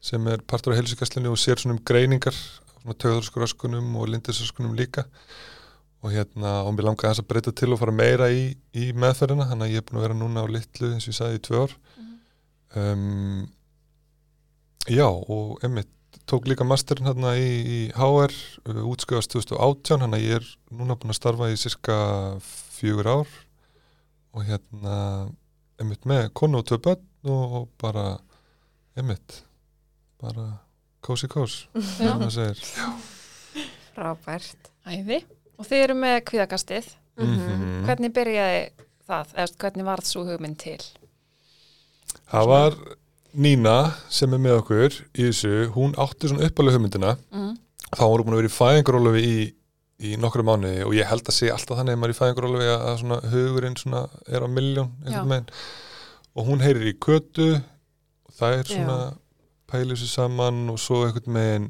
sem 0.00 0.26
er 0.28 0.38
partur 0.46 0.72
af 0.72 0.78
heilsugastlinu 0.78 1.30
og 1.30 1.36
sér 1.38 1.56
svona 1.58 1.72
um 1.78 1.84
greiningar 1.84 2.34
svona 2.82 2.94
tögðarskuraskunum 2.98 3.96
og 3.96 4.08
lindisaskunum 4.08 4.74
líka. 4.76 5.04
Og 6.02 6.10
hérna 6.12 6.62
og 6.66 6.74
mér 6.74 6.82
langaði 6.84 7.10
þess 7.14 7.20
að 7.20 7.26
breyta 7.28 7.52
til 7.52 7.72
og 7.72 7.78
fara 7.78 7.92
meira 7.92 8.28
í, 8.30 8.56
í 8.74 8.92
meðferðina 8.92 9.48
þannig 9.48 9.62
að 9.66 9.70
ég 9.72 9.76
er 9.76 9.82
búin 9.82 9.98
að 9.98 10.02
vera 10.02 10.14
núna 10.14 10.42
á 10.44 10.46
litlu 10.46 10.92
eins 10.92 11.08
og 11.08 11.12
ég 11.12 11.18
sagði 11.18 11.34
í 11.38 11.46
tvö 11.46 11.62
ár. 11.62 11.72
Um, 12.76 13.48
Já 14.88 15.06
og 15.08 15.58
Emmitt 15.64 15.88
tók 16.26 16.46
líka 16.50 16.66
masterinn 16.66 17.08
hérna 17.08 17.34
í, 17.38 17.48
í 17.48 17.80
HR 17.94 18.34
uh, 18.34 18.82
útskjöfast 18.90 19.34
2018 19.36 20.04
hann 20.04 20.16
að 20.16 20.26
ég 20.26 20.38
er 20.40 20.46
núna 20.74 20.98
búin 20.98 21.14
að 21.14 21.20
starfa 21.20 21.50
í 21.52 21.58
cirka 21.60 21.98
fjögur 22.76 23.12
ár 23.20 23.34
og 24.36 24.46
hérna 24.46 24.96
Emmitt 25.76 26.06
með 26.08 26.30
konu 26.32 26.62
og 26.62 26.68
tvö 26.70 26.78
börn 26.86 27.02
og, 27.28 27.66
bara 27.80 28.16
Emmitt 28.96 29.42
bara 30.22 30.48
kósi 31.04 31.28
kós 31.30 31.66
Frábært. 33.96 34.70
Æði. 34.84 35.22
Og 35.56 35.64
þið 35.64 35.82
eru 35.86 35.94
með 35.96 36.18
kvíðakastið. 36.28 36.88
Mhm. 37.16 37.86
Hvernig 37.86 38.12
byrjaði 38.16 38.62
það? 39.08 39.30
Eða 39.32 39.60
hvernig 39.62 39.86
varð 39.86 40.08
svo 40.10 40.24
hugmynd 40.28 40.58
til? 40.60 40.80
Það 42.28 42.50
var 42.50 42.76
Nína 43.36 43.76
sem 44.12 44.32
er 44.32 44.40
með 44.40 44.58
okkur 44.62 44.94
í 44.96 45.26
þessu, 45.28 45.52
hún 45.74 45.94
átti 46.00 46.30
svona 46.30 46.48
uppalega 46.48 46.78
hugmyndina. 46.78 47.16
Mm. 47.34 47.54
þá 47.92 48.02
voru 48.02 48.26
búin 48.26 48.36
að 48.36 48.40
vera 48.42 48.50
í 48.50 48.54
fæðingarólofi 48.56 49.22
í, 49.22 49.36
í 50.08 50.16
nokkru 50.20 50.44
mánuði 50.46 50.86
og 50.86 50.94
ég 50.96 51.08
held 51.08 51.28
að 51.28 51.36
sé 51.36 51.50
alltaf 51.52 51.78
þannig 51.78 51.94
að 51.94 52.00
maður 52.02 52.12
er 52.12 52.16
í 52.16 52.18
fæðingarólofi 52.20 52.70
að, 52.72 52.86
svona 53.02 53.18
hugurinn 53.32 53.76
svona 53.80 54.02
er 54.26 54.46
á 54.46 54.48
milljón 54.50 54.90
og 56.36 56.48
hún 56.50 56.64
heyrir 56.64 56.90
í 56.90 56.96
kötu 57.00 57.48
og 57.56 58.34
það 58.36 58.58
er 58.58 58.70
svona 58.72 58.98
pælið 59.70 60.02
sér 60.02 60.12
saman 60.12 60.64
og 60.72 60.80
svo 60.82 61.04
einhvern 61.06 61.38
veginn 61.38 61.68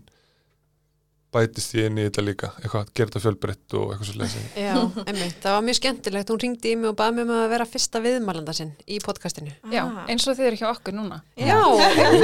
bætist 1.36 1.74
ég 1.76 1.86
inn 1.90 2.00
í 2.00 2.06
þetta 2.08 2.24
líka. 2.26 2.50
Eitthvað, 2.62 2.88
gera 2.96 3.10
þetta 3.12 3.22
fjölbreytt 3.26 3.76
og 3.78 3.92
eitthvað 3.94 4.08
svo 4.10 4.20
leysin 4.22 4.46
Já, 4.56 4.74
einmitt, 5.06 5.36
það 5.44 5.56
var 5.58 5.66
mjög 5.68 5.78
skemmtilegt. 5.80 6.32
Hún 6.32 6.42
ringdi 6.46 6.72
í 6.72 6.76
mig 6.80 6.90
og 6.90 6.96
baði 6.98 7.16
mig 7.18 7.26
um 7.28 7.34
að 7.36 7.48
vera 7.54 7.68
fyrsta 7.68 8.02
viðmælanda 8.04 8.54
sinn 8.56 8.72
í 8.88 8.98
podcastinu. 9.04 9.52
Já, 9.72 9.82
Ah. 9.86 10.06
eins 10.08 10.26
og 10.26 10.36
þið 10.40 10.46
eru 10.50 10.56
hjá 10.62 10.70
okkur 10.72 10.96
núna. 10.96 11.20
Já, 11.36 11.60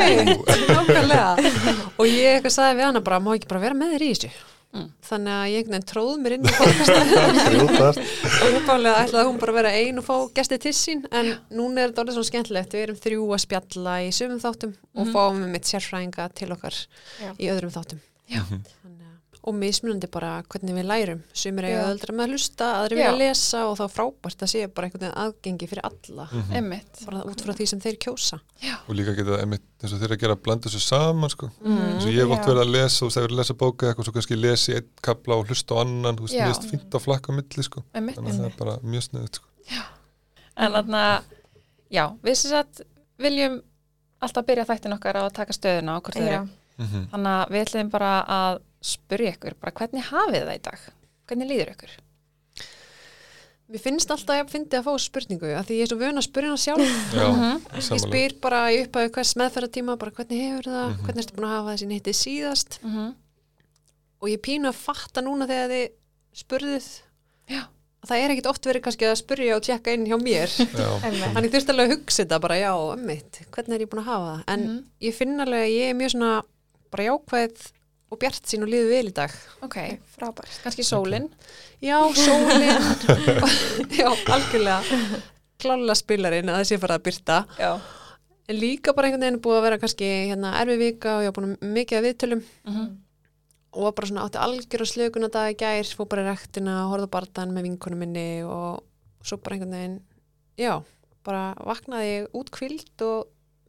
einmitt, 0.09 0.49
nákvæmlega. 0.73 1.93
Og 1.99 2.07
ég 2.09 2.39
eitthvað 2.41 2.57
sagði 2.57 2.81
við 2.81 2.89
hana 2.89 3.01
bara, 3.05 3.21
má 3.21 3.35
ekki 3.37 3.49
bara 3.53 3.61
vera 3.69 3.75
með 3.79 3.95
þér 3.97 4.07
í 4.09 4.11
þessu? 4.17 4.33
Mm. 4.73 4.87
þannig 5.05 5.33
að 5.37 5.51
ég 5.53 5.59
einhvern 5.61 5.75
veginn 5.75 5.89
tróð 5.91 6.21
mér 6.25 6.33
inn 6.33 6.47
í 6.49 6.53
podcastinu. 6.57 7.65
Og 8.47 8.55
uppálega 8.57 9.03
ætlaði 9.05 9.27
hún 9.29 9.41
bara 9.43 9.53
að 9.53 9.59
vera 9.59 9.73
ein 9.77 9.99
og 10.01 10.07
fá 10.07 10.15
gesti 10.39 10.57
til 10.63 10.73
sín 10.73 11.03
en 11.13 11.29
núna 11.53 11.83
er 11.85 11.91
þetta 11.93 12.01
orðið 12.07 12.17
svona 12.17 12.29
skemmtilegt. 12.31 12.73
Við 12.73 12.85
erum 12.87 12.97
þrjú 13.05 13.27
að 13.37 13.43
spjalla 13.45 13.99
í 14.01 14.09
sumum 14.17 14.41
þáttum 14.41 14.73
og 14.97 15.05
Mhm. 15.05 15.13
fáum 15.13 15.43
við 15.45 15.53
mitt 15.53 15.69
sérfræðinga 15.69 16.31
til 16.41 16.49
okkar 16.57 16.73
Já. 17.21 17.31
í 17.37 17.51
öðrum 17.53 17.75
þáttum. 17.77 18.01
Já. 18.33 18.41
Þannig 18.49 18.65
að- 18.97 19.02
og 19.43 19.55
mismunandi 19.59 20.07
bara 20.07 20.43
hvernig 20.47 20.75
við 20.77 20.85
lærum 20.87 21.23
sumir 21.35 21.65
eiga 21.67 21.81
Já. 21.83 21.87
öldra 21.93 22.15
með 22.15 22.25
að 22.29 22.33
hlusta, 22.37 22.67
aðri 22.79 22.99
Já. 23.01 23.11
vilja 23.11 23.19
lesa 23.19 23.63
og 23.67 23.75
þá 23.81 23.85
frábært 23.91 24.45
að 24.47 24.51
sé 24.53 24.61
bara 24.71 24.87
einhvern 24.87 25.03
veginn 25.03 25.19
aðgengi 25.25 25.69
fyrir 25.69 25.83
alla 25.89 26.27
Mhm. 26.31 26.53
Emmitt. 26.61 27.01
bara 27.07 27.23
út 27.27 27.43
frá 27.43 27.53
því 27.59 27.67
sem 27.69 27.81
þeir 27.81 27.99
kjósa 27.99 28.39
og 28.89 28.95
líka 28.95 29.17
geta 29.17 29.41
einmitt 29.43 29.63
eins 29.83 29.93
og 29.93 29.99
þeir 30.01 30.13
að 30.15 30.21
gera 30.23 30.37
að 30.37 30.43
blanda 30.43 30.69
þessu 30.71 30.81
saman 30.87 31.31
sko. 31.31 31.51
Mm. 31.65 31.79
eins 31.79 32.05
og 32.07 32.13
ég 32.13 32.23
Já. 32.23 32.31
verið 32.31 32.63
að 32.63 32.71
lesa 32.71 33.05
og 33.05 33.11
þegar 33.11 33.23
ég 33.23 33.31
er 33.31 33.35
að 33.35 33.41
lesa 33.43 33.55
bóka 33.55 33.87
eitthvað 33.91 34.05
svo 34.05 34.13
kannski 34.13 34.37
lesi 34.41 34.75
einn 34.77 34.89
kapla 35.03 35.35
og 35.35 35.47
hlusta 35.49 35.75
á 35.75 35.81
annan 35.83 36.17
þú 36.17 36.23
veist, 36.29 36.35
Já. 36.39 36.47
mér 36.47 36.55
finnst 36.55 36.71
fínt 36.71 36.91
að 36.95 37.01
flakka 37.03 37.33
milli 37.33 37.63
sko. 37.67 37.83
Emmitt. 37.95 38.17
þannig 38.17 38.31
að 38.33 38.39
það 38.39 38.47
er 38.47 38.57
bara 38.65 38.77
mjög 38.83 39.03
sniðut 39.11 39.35
sko. 39.35 39.47
En 40.57 40.73
þarna, 40.73 41.23
já, 41.91 42.05
við 42.23 42.35
sem 42.37 42.51
sagt 42.51 42.83
viljum 43.19 43.63
alltaf 44.23 44.47
byrja 44.47 44.67
þættin 44.69 44.95
okkar 44.95 45.17
á 45.19 45.23
að 45.27 45.33
taka 45.35 45.53
stöðuna 45.57 45.97
á 45.97 46.01
hvort 46.01 46.15
þau 46.15 46.27
Já. 46.29 46.35
eru. 46.39 46.49
mm 46.79 47.09
Þannig 47.11 47.33
að 47.33 47.51
við 47.51 47.65
ætlum 47.67 47.91
bara 47.91 48.13
að 48.29 48.61
spyrja 48.83 49.33
ykkur, 49.37 49.55
bara 49.61 49.73
hvernig 49.79 50.05
hafið 50.11 50.47
það 50.49 50.57
í 50.59 50.63
dag? 50.69 50.79
Hvernig 51.31 51.49
líður 51.53 51.71
ykkur? 51.77 51.93
Mér 53.73 53.81
finnst 53.81 54.11
alltaf 54.13 54.37
að 54.43 54.51
fyndi 54.53 54.77
að 54.77 54.85
fá 54.85 54.93
spurningu 55.01 55.49
að 55.57 55.69
því 55.69 55.77
ég 55.79 55.85
er 55.87 55.91
svo 55.93 55.97
vön 56.03 56.19
að 56.21 56.27
spyrja 56.27 56.49
hana 56.51 56.61
sjálf 56.61 57.15
Já, 57.15 57.29
Mhm. 57.33 57.61
ég 57.95 58.01
spyr 58.03 58.35
bara 58.43 58.59
í 58.75 58.81
upphæðu 58.85 59.13
hvers 59.15 59.35
meðferðartíma 59.41 59.95
bara 59.99 60.11
hvernig 60.11 60.41
hefur 60.43 60.67
það, 60.69 60.89
Mhm. 60.91 61.05
hvernig 61.07 61.23
ertu 61.25 61.37
búin 61.39 61.47
að 61.49 61.57
hafa 61.57 61.73
þessi 61.73 61.87
nýttið 61.93 62.17
síðast 62.21 62.79
Mm 62.83 62.91
-hmm. 62.97 63.15
og 64.21 64.29
ég 64.29 64.39
pínu 64.43 64.69
að 64.69 64.75
fatta 64.75 65.21
núna 65.23 65.47
þegar 65.47 65.71
þið 65.71 65.89
spurðið 66.37 67.01
Já. 67.49 67.63
það 68.07 68.17
er 68.25 68.31
ekkit 68.31 68.47
oft 68.47 68.65
verið 68.67 68.83
kannski 68.83 69.07
að 69.07 69.17
spurja 69.23 69.57
og 69.57 69.63
tjekka 69.63 69.93
inn 69.95 70.07
hjá 70.07 70.19
mér. 70.21 70.49
Þannig 71.35 71.51
þurfti 71.53 71.71
alveg 71.71 71.89
að 71.89 71.97
hugsa 71.97 72.25
þetta 72.25 72.41
bara, 72.41 72.55
já, 72.57 72.73
ömmit, 72.93 73.41
hvernig 73.51 73.75
er 73.75 73.81
ég 73.87 73.89
búin 73.89 74.03
að 74.03 74.11
hafa 74.11 74.37
það? 74.37 74.45
En 74.49 74.61
Mhm. 74.61 74.85
ég 75.01 75.15
finn 75.15 75.41
alveg 75.41 75.65
að 75.65 75.73
ég 75.79 75.91
er 75.91 75.95
mjög 75.95 76.11
svona 76.11 76.43
bara 76.91 77.05
jákvæð 77.05 77.73
og 78.13 78.19
bjart 78.21 78.45
sín 78.49 78.63
og 78.67 78.69
líður 78.69 78.91
vel 78.93 79.09
í 79.09 79.15
dag. 79.17 79.33
ok, 79.65 79.77
Frábært. 80.17 80.59
kannski 80.63 80.85
sólin 80.85 81.31
Já, 81.83 81.97
sólinn, 82.15 82.85
já, 83.99 84.09
algjörlega, 84.31 84.83
klálega 85.63 85.97
spilarinn 85.99 86.51
að 86.53 86.61
það 86.61 86.69
sé 86.71 86.79
fara 86.83 86.99
að 87.01 87.07
byrta. 87.09 87.41
já, 87.59 87.73
En 88.51 88.57
líka 88.59 88.93
bara 88.93 89.07
einhvern 89.09 89.23
veginn 89.23 89.41
búið 89.43 89.57
að 89.61 89.65
vera 89.69 89.77
kannski 89.79 90.07
hérna 90.29 90.51
erfi 90.61 90.75
vika 90.81 91.13
og 91.17 91.23
ég 91.25 91.31
var 91.31 91.37
búin 91.37 91.53
mikið 91.63 91.99
að 91.99 92.07
viðtölum 92.09 92.41
Mhm. 92.67 92.87
og 93.73 93.83
var 93.87 93.93
bara 93.97 94.07
svona 94.11 94.25
átti 94.27 94.41
algjör 94.43 94.83
og 94.85 94.91
slökun 94.91 95.25
að 95.29 95.31
dag 95.37 95.53
í 95.55 95.59
gær, 95.63 95.93
fór 95.97 96.09
bara 96.11 96.23
í 96.27 96.27
rektina, 96.29 96.75
horfði 96.91 97.07
á 97.09 97.15
barðan 97.15 97.55
með 97.55 97.63
vinkonum 97.69 97.99
minni 98.03 98.43
og 98.45 98.83
svo 99.25 99.39
bara 99.39 99.57
einhvern 99.57 99.71
veginn, 99.79 100.01
já, 100.59 100.83
bara 101.25 101.55
vaknaði 101.55 102.11
ég 102.11 102.27
út 102.35 102.51
kvild 102.51 103.07
og 103.07 103.29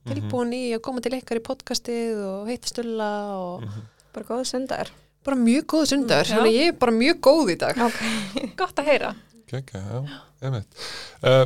tilbúin 0.09 0.51
í 0.57 0.73
að 0.75 0.81
koma 0.83 0.99
til 1.05 1.13
ykkar 1.21 1.37
í 1.39 1.45
podcastið 1.45 2.17
og 2.25 2.47
heita 2.49 2.67
stulla 2.67 3.11
og 3.37 3.61
Mhm. 3.61 3.81
Bara 4.13 4.25
góða 4.29 4.45
sundar. 4.45 4.91
bara 5.23 5.37
mjög 5.39 5.65
góð 5.71 5.85
sundagur, 5.87 6.27
Já. 6.27 6.35
þannig 6.35 6.55
ég 6.57 6.67
er 6.73 6.79
bara 6.81 6.91
mjög 6.91 7.19
góð 7.23 7.51
í 7.53 7.57
dag. 7.61 7.77
Ok. 7.85 7.99
gott 8.59 8.79
að 8.81 8.89
heyra 8.91 9.13
Kekja, 9.47 9.79
já, 9.79 9.99
einmitt. 10.43 10.81
Uh, 11.23 11.45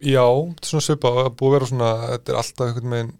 já, 0.00 0.22
þetta 0.24 0.64
er 0.64 0.70
svona 0.70 0.84
svipa 0.86 1.10
að 1.24 1.30
búið 1.36 1.50
að 1.50 1.54
vera 1.58 1.68
svona, 1.72 1.90
þetta 2.14 2.32
er 2.32 2.38
alltaf 2.40 2.66
einhvern 2.70 2.94
veginn 2.96 3.12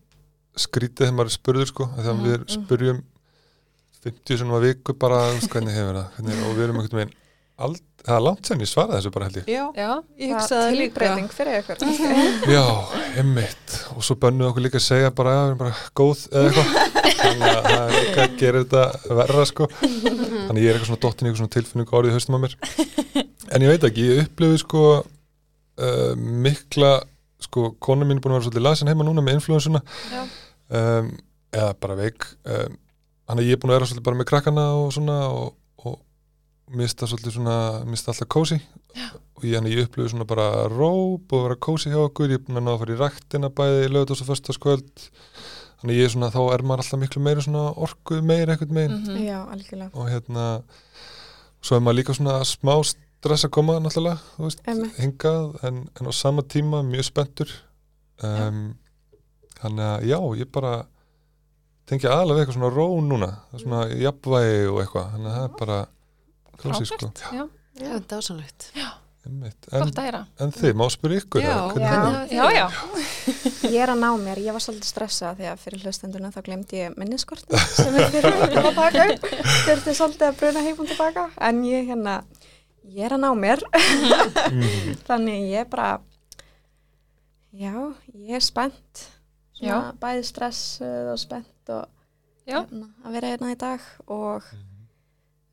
skrítið 0.61 1.03
þegar 1.05 1.17
maður 1.19 1.31
er 1.31 1.35
spurður 1.37 1.71
sko, 1.73 1.89
að 1.97 2.09
Mhm, 2.11 2.23
við 2.27 2.45
spurjum 2.57 3.03
50 4.05 4.41
svona 4.41 4.61
viku 4.65 4.95
bara, 4.97 5.19
hvernig 5.51 5.75
hefur 5.77 5.99
það, 6.01 6.09
hvernig, 6.17 6.41
og 6.47 6.55
við 6.57 6.65
erum 6.65 6.81
einhvern 6.81 7.01
veginn, 7.03 7.15
ald, 7.61 7.81
það 8.07 8.15
er 8.17 8.25
langt 8.25 8.49
sen 8.49 8.63
ég 8.65 8.71
svaraði 8.71 8.97
þessu 9.01 9.13
bara 9.13 9.27
held 9.29 9.37
ég. 9.43 9.51
Já, 9.53 9.65
já, 9.77 9.91
ég 10.23 10.33
hugsaði 10.33 10.63
það 10.63 10.79
líka. 10.79 10.95
Tilbreyting 10.95 11.35
fyrir 11.37 11.59
ykkur. 11.61 11.77
Já, 12.57 12.65
einmitt, 13.21 13.77
og 13.93 14.07
svo 14.07 14.17
bönnuð 14.23 14.49
okkur 14.55 14.65
líka 14.65 14.81
að 14.81 14.87
segja 14.87 15.11
bara, 15.13 15.35
já, 15.37 15.43
við 15.43 15.51
erum 15.51 15.61
bara 15.61 15.75
góð 16.01 16.23
eða 16.31 16.47
eitthvað, 16.49 17.00
þannig 17.21 17.47
að 17.51 17.69
það 17.69 17.85
er 17.85 17.95
líka 17.97 18.25
að 18.25 18.37
gera 18.41 18.63
þetta 18.65 19.15
verra 19.21 19.47
sko, 19.49 19.69
þannig 19.77 20.65
ég 20.65 20.71
er 20.71 20.77
eitthvað 20.77 20.91
svona 20.91 21.05
dottin 21.05 21.27
í 21.27 21.31
eitthvað 21.31 21.41
svona 21.43 21.55
tilfinningu 21.57 21.97
orðið 22.01 22.17
haustum 22.17 22.37
á 22.37 22.41
mér. 22.45 22.57
En 23.51 23.65
ég 23.65 23.73
veit 23.73 23.87
ekki, 23.89 24.07
ég 24.11 24.23
upplifi 24.25 24.61
sko 24.63 24.85
uh, 25.01 26.13
mikla 26.17 26.93
sko, 27.41 27.73
kona 27.83 28.07
mín 28.07 28.21
er 28.21 28.25
búin 28.25 28.35
að 28.35 28.41
vera 28.41 28.49
svolítið 28.49 28.67
lasin 28.67 28.91
heima 28.91 29.07
núna 29.07 29.25
með 29.25 29.41
influensuna 29.41 29.81
Já. 30.11 30.21
um, 30.77 31.11
eða 31.57 31.73
bara 31.83 31.97
veik. 31.99 32.27
Um, 32.45 32.77
hann 33.31 33.43
er 33.43 33.49
ég 33.49 33.61
búin 33.61 33.73
að 33.73 33.81
vera 33.81 33.91
svolítið 33.91 34.07
bara 34.11 34.21
með 34.21 34.31
krakkana 34.31 34.67
og 34.79 34.93
svona 34.95 35.17
og, 35.33 35.55
og 35.85 35.99
mista 36.77 37.09
svolítið 37.11 37.39
svona, 37.39 37.57
mista 37.89 38.13
alltaf 38.13 38.31
kósi 38.31 38.61
og 39.41 39.47
ég, 39.47 39.71
ég 39.73 39.87
upplifi 39.87 40.13
svona 40.13 40.29
bara 40.29 40.69
ró, 40.71 41.17
búið 41.19 41.41
að 41.41 41.47
vera 41.49 41.61
kósi 41.67 41.93
hjá 41.93 42.01
okkur. 42.05 42.35
Ég 42.35 42.41
er 42.41 42.45
búin 42.47 42.61
að 42.61 42.67
ná 42.67 42.75
að 42.75 42.83
fara 42.85 42.95
í 42.95 43.01
ræktina 43.01 43.53
bæði 43.61 43.87
í 43.87 43.93
lögut 43.95 44.15
og 44.15 44.21
svo 44.21 44.29
þannig 45.81 45.97
ég 46.01 46.05
er 46.09 46.13
svona, 46.15 46.31
þá 46.35 46.41
er 46.55 46.63
maður 46.69 46.83
alltaf 46.85 47.01
miklu 47.01 47.23
meiri 47.25 47.45
svona 47.47 47.65
orkuð 47.87 48.23
meiri 48.31 48.53
eitthvað 48.55 48.75
megin 48.77 48.97
Mhm. 49.01 49.23
Já, 49.27 49.39
algjörlega. 49.55 49.91
og 49.95 50.09
hérna 50.13 50.47
svo 51.63 51.77
er 51.77 51.81
maður 51.85 51.99
líka 52.01 52.15
svona 52.17 52.39
smá 52.45 52.75
stress 52.85 53.45
að 53.45 53.51
koma 53.51 53.79
náttúrulega, 53.81 54.19
þú 54.37 54.45
veist, 54.47 54.61
Einmitt. 54.67 54.97
hingað 54.97 55.65
en, 55.65 55.89
en 56.01 56.07
á 56.09 56.13
sama 56.13 56.43
tíma 56.43 56.83
mjög 56.85 57.05
spenntur 57.11 57.51
um, 58.23 58.75
þannig 59.61 59.85
að 59.85 60.07
já, 60.09 60.19
ég 60.41 60.51
bara 60.53 60.87
tengja 61.87 62.11
við 62.39 62.45
eitthvað 62.45 62.57
svona 62.59 62.71
ró 62.75 62.87
núna 63.03 63.31
það 63.51 63.55
er 63.59 63.65
svona 63.65 63.81
jafnvægi 64.01 64.69
og 64.71 64.81
eitthvað 64.85 65.11
þannig 65.15 65.31
að 65.31 65.37
það 65.37 65.45
er 65.49 65.57
bara 65.59 65.79
sko 66.85 66.97
frábært 67.01 67.25
já, 67.33 67.49
Já, 67.81 67.93
þetta 67.97 68.13
er 68.17 68.21
ásannlegt. 68.21 68.65
Einmitt. 68.77 69.00
En, 69.27 69.41
gott 69.85 69.99
að 70.01 70.07
heyra. 70.07 70.21
en 70.41 70.53
þið, 70.57 70.73
má 70.81 70.85
spyrja 70.91 71.21
ykkur 71.23 71.43
Já, 71.45 71.57
já. 71.77 72.01
já, 72.31 72.45
já, 72.57 72.67
Ég 73.71 73.77
er 73.85 73.93
að 73.93 74.01
ná 74.01 74.09
mér, 74.19 74.41
ég 74.41 74.55
var 74.57 74.63
svolítið 74.65 74.89
stressað 74.89 75.37
því 75.41 75.49
að 75.51 75.61
fyrir 75.65 75.85
hlustenduna 75.85 76.31
þá 76.35 76.41
glemdi 76.47 76.81
ég 76.81 76.97
minniskortið 76.99 77.65
sem 77.77 77.99
er 78.01 78.09
fyrir 78.15 78.39
að 78.65 78.71
taka 78.79 79.05
upp. 79.13 79.27
Þurfti 79.67 79.95
svolítið 79.99 80.27
að 80.31 80.39
bruna 80.41 80.65
heim 80.65 80.81
og 80.81 80.89
tilbaka 80.91 81.27
en 81.51 81.61
ég 81.69 81.91
hérna, 81.93 82.15
ég 82.97 83.05
er 83.07 83.15
að 83.19 83.23
ná 83.27 83.31
mér. 83.45 83.63
Mhm. 84.51 84.97
þannig 85.07 85.45
ég 85.53 85.61
er 85.67 85.71
bara, 85.77 85.91
já, 87.53 87.75
ég 88.17 88.35
er 88.41 88.45
spennt, 88.45 89.05
bæði 90.01 90.25
stressuð 90.33 91.13
og 91.13 91.21
spennt 91.21 91.75
og 91.77 91.85
já, 92.49 92.63
hérna, 92.65 92.89
að 93.05 93.17
vera 93.19 93.35
hérna 93.37 93.53
í 93.53 93.59
dag 93.61 93.85
og 94.09 94.49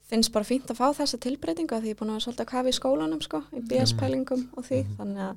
finnst 0.07 0.31
bara 0.31 0.45
fínt 0.47 0.69
að 0.71 0.77
fá 0.79 0.87
þessa 0.95 1.17
tilbreytingu 1.19 1.75
að 1.75 1.81
því 1.83 1.91
ég 1.91 1.95
er 1.95 1.99
búin 1.99 2.09
að 2.09 2.17
vera 2.17 2.25
svolítið 2.25 2.45
að 2.45 2.51
kafa 2.53 2.69
í 2.71 2.77
skólanum 2.77 3.21
sko, 3.21 3.41
í 3.53 3.61
BS-pælingum 3.67 4.43
og 4.57 4.63
því, 4.65 4.83
Mhm. 4.85 4.95
þannig 4.97 5.23
að 5.29 5.35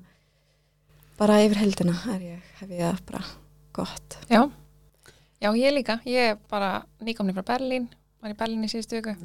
bara 1.19 1.39
yfir 1.45 1.57
heldina 1.57 1.95
er 2.15 2.21
ég, 2.21 2.41
hef 2.61 2.69
ég 2.71 2.79
það 2.81 3.00
bara 3.11 3.25
gott. 3.73 4.17
já. 4.31 4.50
Já, 5.41 5.50
ég 5.57 5.73
líka, 5.73 6.00
ég 6.05 6.31
er 6.33 6.37
bara 6.50 6.85
nýkomni 7.00 7.33
frá 7.33 7.43
Berlín, 7.43 7.89
var 8.23 8.31
í 8.31 8.35
Berlín 8.37 8.62
í 8.65 8.69
síðustu 8.69 9.00
viku. 9.00 9.17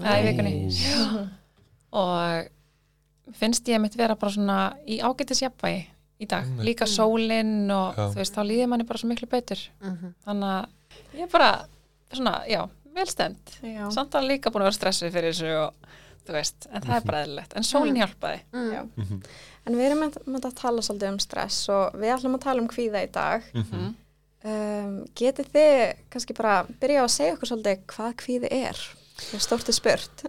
Og 1.96 3.34
finnst 3.40 3.68
ég 3.68 3.82
mitt 3.82 3.96
vera 3.98 4.16
bara 4.16 4.32
svona 4.32 4.58
í 4.88 5.00
ágætis 5.04 5.42
jafnvægi 5.44 5.86
í 6.22 6.28
dag, 6.28 6.46
Einmitt. 6.46 6.66
líka 6.66 6.86
sólinn 6.88 7.70
og 7.72 7.96
Já. 7.98 8.10
þú 8.14 8.16
veist, 8.22 8.34
þá 8.36 8.42
líður 8.48 8.70
manni 8.72 8.86
bara 8.88 9.00
svo 9.00 9.10
miklu 9.10 9.28
betur. 9.28 9.60
Mhm. 9.82 10.14
þannig 10.26 10.50
að 10.50 10.68
ég 11.16 11.24
er 11.24 11.28
bara 11.28 11.66
svona, 12.14 12.48
já, 12.48 12.70
velstend 12.96 13.56
Já. 13.62 13.90
samt 13.94 14.16
að 14.18 14.28
líka 14.32 14.52
búin 14.54 14.64
að 14.66 14.70
vera 14.72 14.78
stressuð 14.80 15.12
fyrir 15.16 15.34
þessu 15.34 15.52
og 15.62 15.92
þú 16.26 16.34
veist, 16.38 16.68
en 16.72 16.82
það 16.82 16.96
er 16.98 17.06
bara 17.06 17.24
eðlilegt 17.26 17.54
en 17.60 17.68
sólinn 17.68 18.00
hjálpaði 18.02 18.40
Mm. 18.56 18.72
Já. 18.74 18.82
Mhm. 18.98 19.22
En 19.66 19.74
við 19.80 19.86
erum 19.90 20.02
með, 20.06 20.18
með 20.30 20.44
að 20.46 20.56
tala 20.60 20.82
svolítið 20.86 21.10
um 21.12 21.20
stress 21.20 21.70
og 21.74 21.94
við 21.98 22.12
ætlum 22.16 22.36
að 22.38 22.44
tala 22.44 22.62
um 22.62 22.68
kvíða 22.70 23.00
í 23.02 23.12
dag. 23.12 23.44
Mhm. 23.54 23.96
Um, 24.46 24.92
getið 25.18 25.48
þið 25.56 25.94
kannski 26.14 26.36
bara 26.38 26.66
byrja 26.82 27.02
að 27.02 27.10
segja 27.16 27.34
okkur 27.34 27.50
svolítið 27.50 27.80
hvað 27.90 28.12
kvíði 28.22 28.52
er? 28.52 28.78
Það 29.18 29.34
er 29.40 29.46
stórtið 29.48 29.74
spurt. 29.80 30.26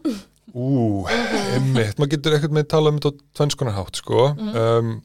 Ú, 0.56 1.04
einmitt, 1.11 1.99
maður 1.99 2.12
getur 2.14 2.37
ekkert 2.38 2.54
með 2.56 2.68
tala 2.73 2.88
um 2.94 2.96
þetta 2.99 3.12
á 3.12 3.20
tvennskonar 3.37 3.76
hátt, 3.76 3.96
sko. 4.00 4.28
Mhm. 4.35 4.56
um, 4.56 5.02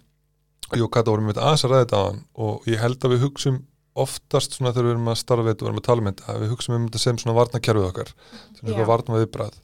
Jú, 0.72 0.88
Kata 0.88 1.12
vorum 1.12 1.27
við 1.27 1.36
að 1.44 1.65
ræða 1.68 1.82
þetta 1.84 1.98
á 2.00 2.03
hann 2.08 2.22
og 2.39 2.63
ég 2.72 2.80
held 2.80 3.00
að 3.03 3.12
við 3.12 3.24
hugsum 3.25 3.58
oftast 4.00 4.55
svona 4.55 4.71
þegar 4.71 4.88
við 4.88 4.93
erum 4.95 5.10
að 5.12 5.17
starfa 5.19 5.43
við 5.43 5.51
þetta 5.51 5.63
og 5.63 5.65
við 5.65 5.71
erum 5.71 5.81
að 5.81 5.88
tala 5.88 6.01
um 6.01 6.10
þetta, 6.10 6.27
að 6.31 6.39
við 6.41 6.51
hugsum 6.53 6.75
um 6.77 6.86
þetta 6.88 7.01
sem 7.03 7.19
svona 7.19 7.36
varnakerfið 7.36 7.88
okkar, 7.89 8.12
svona 8.60 8.88
varna 8.88 9.19
viðbrað. 9.19 9.57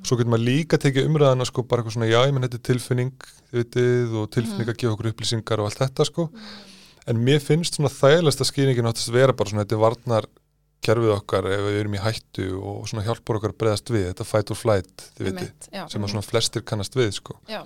Og 0.00 0.08
svo 0.08 0.18
getur 0.18 0.32
maður 0.32 0.46
líka 0.48 0.80
tekið 0.82 1.06
umræðana 1.10 1.46
sko 1.46 1.64
bara 1.70 1.84
eitthvað 1.84 1.96
svona, 1.96 2.10
já, 2.10 2.18
ég 2.26 2.34
menn 2.34 2.46
þetta 2.48 2.58
er 2.58 2.66
tilfinning, 2.70 3.28
þið 3.50 3.62
vitið, 3.62 4.18
og 4.18 4.28
tilfinning 4.34 4.72
að 4.72 4.80
gefa 4.82 4.96
okkur 4.96 5.10
upplýsingar 5.12 5.62
og 5.62 5.70
allt 5.70 5.82
þetta, 5.84 6.08
sko. 6.08 6.26
En 7.10 7.22
mér 7.30 7.42
finnst 7.44 7.78
svona 7.78 7.92
þægilegsta 7.94 8.48
skýringin 8.48 8.90
áttast 8.90 9.12
að 9.12 9.20
vera 9.20 9.36
bara 9.36 9.52
svona, 9.52 9.66
þetta 9.66 9.78
er 9.78 9.84
varnar 9.86 10.30
kerfið 10.84 11.12
okkar 11.14 11.46
ef 11.52 11.66
við 11.66 11.78
erum 11.82 11.96
í 11.96 12.00
hættu 12.00 12.46
og 12.56 12.86
svona 12.88 13.04
hjálpar 13.04 13.38
okkar 13.38 13.52
að 13.52 13.60
bregðast 13.60 13.92
við, 13.92 14.06
þetta 14.10 14.26
fight 14.26 14.52
or 14.52 14.58
flight, 14.58 15.04
þið 15.18 15.28
vitið 15.28 15.68
sem 15.92 16.06
að 16.06 16.12
svona 16.14 16.24
flestir 16.24 16.64
kannast 16.66 16.96
við 16.96 17.12
sko. 17.18 17.36
Já. 17.50 17.60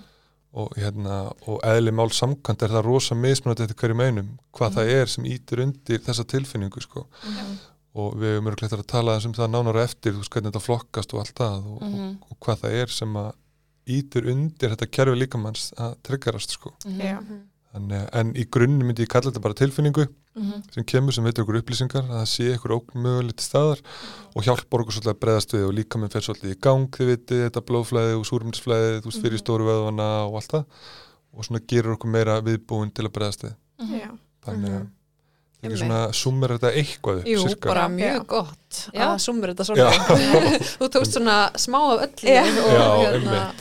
Og, 0.55 0.71
hérna, 0.79 1.33
og 1.51 1.61
eðli 1.67 1.91
mál 1.91 2.11
samkvæmt 2.15 2.63
er 2.63 2.69
það 2.77 2.85
rosa 2.87 3.15
mismunandi 3.19 3.65
eftir 3.67 3.77
hverju 3.81 3.97
meinum 3.99 4.29
hvað 4.55 4.77
það 4.79 4.91
er 5.01 5.07
sem 5.11 5.25
ítir 5.27 5.63
undir 5.65 5.99
þessa 6.07 6.25
tilfinningu 6.31 6.81
sko. 6.85 7.07
og 7.95 8.15
við 8.19 8.33
höfum 8.37 8.49
örgleitt 8.51 8.73
að 8.75 8.87
tala 8.91 9.13
þessum 9.19 9.35
það 9.37 9.51
nánara 9.55 9.83
eftir 9.87 10.13
þú 10.15 10.23
veist 10.23 10.31
hvernig 10.35 10.51
þetta 10.53 10.65
flokkast 10.67 11.13
og 11.15 11.21
allt 11.21 11.35
það 11.39 11.67
og, 11.75 11.83
Mhm. 11.83 12.09
og, 12.23 12.31
og 12.31 12.39
hvað 12.41 12.59
það 12.65 12.73
er 12.83 12.87
sem 12.91 13.13
að 13.21 13.33
ítir 13.87 14.27
undir 14.33 14.71
þetta 14.75 14.91
kerfi 14.91 15.19
líkamanns 15.21 15.73
að 15.79 15.95
tryggarast 16.03 16.51
sko. 16.57 16.73
Mhm. 16.87 17.41
Þannig, 17.75 18.03
en 18.15 18.29
í 18.39 18.45
grunni 18.55 18.85
myndi 18.87 19.03
ég 19.03 19.09
kalla 19.11 19.31
þetta 19.33 19.41
bara 19.43 19.55
tilfinningu 19.59 20.05
Mhm. 20.37 20.63
sem 20.75 20.85
kemur 20.85 21.13
sem 21.15 21.25
veitur 21.25 21.43
okkur 21.45 21.59
upplýsingar 21.61 22.05
að 22.07 22.21
það 22.21 22.29
sé 22.31 22.47
okkur 22.57 22.75
ógn 22.77 23.03
mögulegt 23.03 23.41
staðar 23.43 23.81
og 24.35 24.43
hjálpar 24.47 24.83
okkur 24.85 24.95
svolítið 24.95 25.13
að 25.15 25.21
breyðast 25.25 25.55
við 25.55 25.67
og 25.69 25.75
líka 25.75 25.99
minn 25.99 26.11
fer 26.11 26.21
svolítið 26.23 26.55
í 26.55 26.61
gang 26.61 26.87
þið 26.91 27.11
vitið, 27.11 27.43
þetta 27.51 27.63
blóðflæði 27.69 28.15
og 28.19 28.25
súrmyndsflæði 28.31 29.01
þú 29.03 29.11
veist 29.11 29.23
fyrir 29.27 29.39
stóru 29.43 29.67
vöðvana 29.67 30.09
og 30.29 30.35
allt 30.39 30.53
það 30.55 30.65
og 31.35 31.45
svona 31.49 31.61
gerur 31.67 31.97
okkur 31.97 32.11
meira 32.15 32.41
viðbúin 32.43 32.95
til 32.95 33.07
að 33.07 33.13
breyðast 33.19 33.43
við 33.43 33.55
Mhm. 33.83 34.01
Já. 34.01 34.11
þannig 34.47 34.71
að 34.71 34.81
Mhm. 34.81 34.91
það 35.65 35.73
er 35.73 35.77
svona 35.83 36.13
summer 36.15 36.49
þetta 36.59 36.73
eitthvað 36.79 37.19
upp 37.19 37.27
Jú, 37.27 37.43
sirka. 37.49 37.69
bara 37.75 37.89
Já. 37.89 37.95
mjög 37.99 38.27
gott 38.27 38.91
Já. 38.95 39.07
að 39.15 39.19
sumur 39.19 39.49
þetta 39.51 39.65
svona 39.67 39.91
þú 40.79 40.89
tókst 40.95 41.13
svona 41.19 41.51
smá 41.59 41.79
af 41.95 42.01
öllu 42.07 42.39
og 42.63 43.19
Já, 43.19 43.53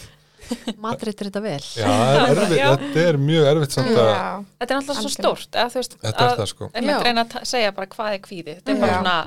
hérna 0.50 0.74
matreitir 0.86 1.30
þetta 1.30 1.42
vel 1.44 1.60
Já, 1.64 1.88
það 1.88 2.24
er 2.24 2.42
erfitt, 2.44 2.58
Já. 2.60 2.68
þetta 2.76 3.06
er 3.10 3.18
mjög 3.28 3.48
erfitt 3.54 3.72
samt 3.78 3.92
að 3.94 4.10
Já. 4.12 4.46
Þetta 4.60 4.74
er 4.74 4.80
alltaf 4.80 4.98
svo 4.98 5.04
Algjörlega. 5.04 5.16
stórt 5.20 5.58
eða, 5.60 5.70
þú 5.74 5.80
veist, 5.82 5.96
þetta 6.04 6.14
er 6.28 6.30
að, 6.34 6.38
það 6.44 6.52
sko 6.54 6.70
Einmitt 6.74 6.96
Já. 6.98 7.04
reyna 7.08 7.24
að 7.26 7.32
ta- 7.36 7.44
segja 7.54 7.72
bara 7.80 7.88
hvað 7.96 8.14
er 8.18 8.22
kvíði 8.28 8.56
Þetta 8.60 8.72
er 8.76 8.80
bara 8.84 8.94
Já. 8.94 9.00
svona, 9.02 9.18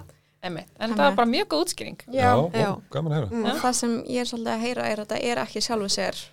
einmitt 0.47 0.71
En 0.81 0.91
það 0.95 1.03
var 1.07 1.19
bara 1.23 1.31
mjög 1.35 1.47
góð 1.55 1.65
útskýring 1.67 1.99
Já, 2.13 2.31
Já. 2.55 2.69
ó, 2.71 2.81
gaman 2.91 3.13
að 3.13 3.17
heyra 3.31 3.53
Og 3.55 3.61
það 3.65 3.75
sem 3.81 3.97
ég 4.05 4.21
er 4.21 4.31
svolítið 4.33 4.55
að 4.57 4.65
heyra 4.67 4.89
er 4.93 4.97
að 5.03 5.07
þetta 5.07 5.23
er 5.33 5.43
ekki 5.47 5.63
sjálfu 5.67 5.93
sér 5.97 6.25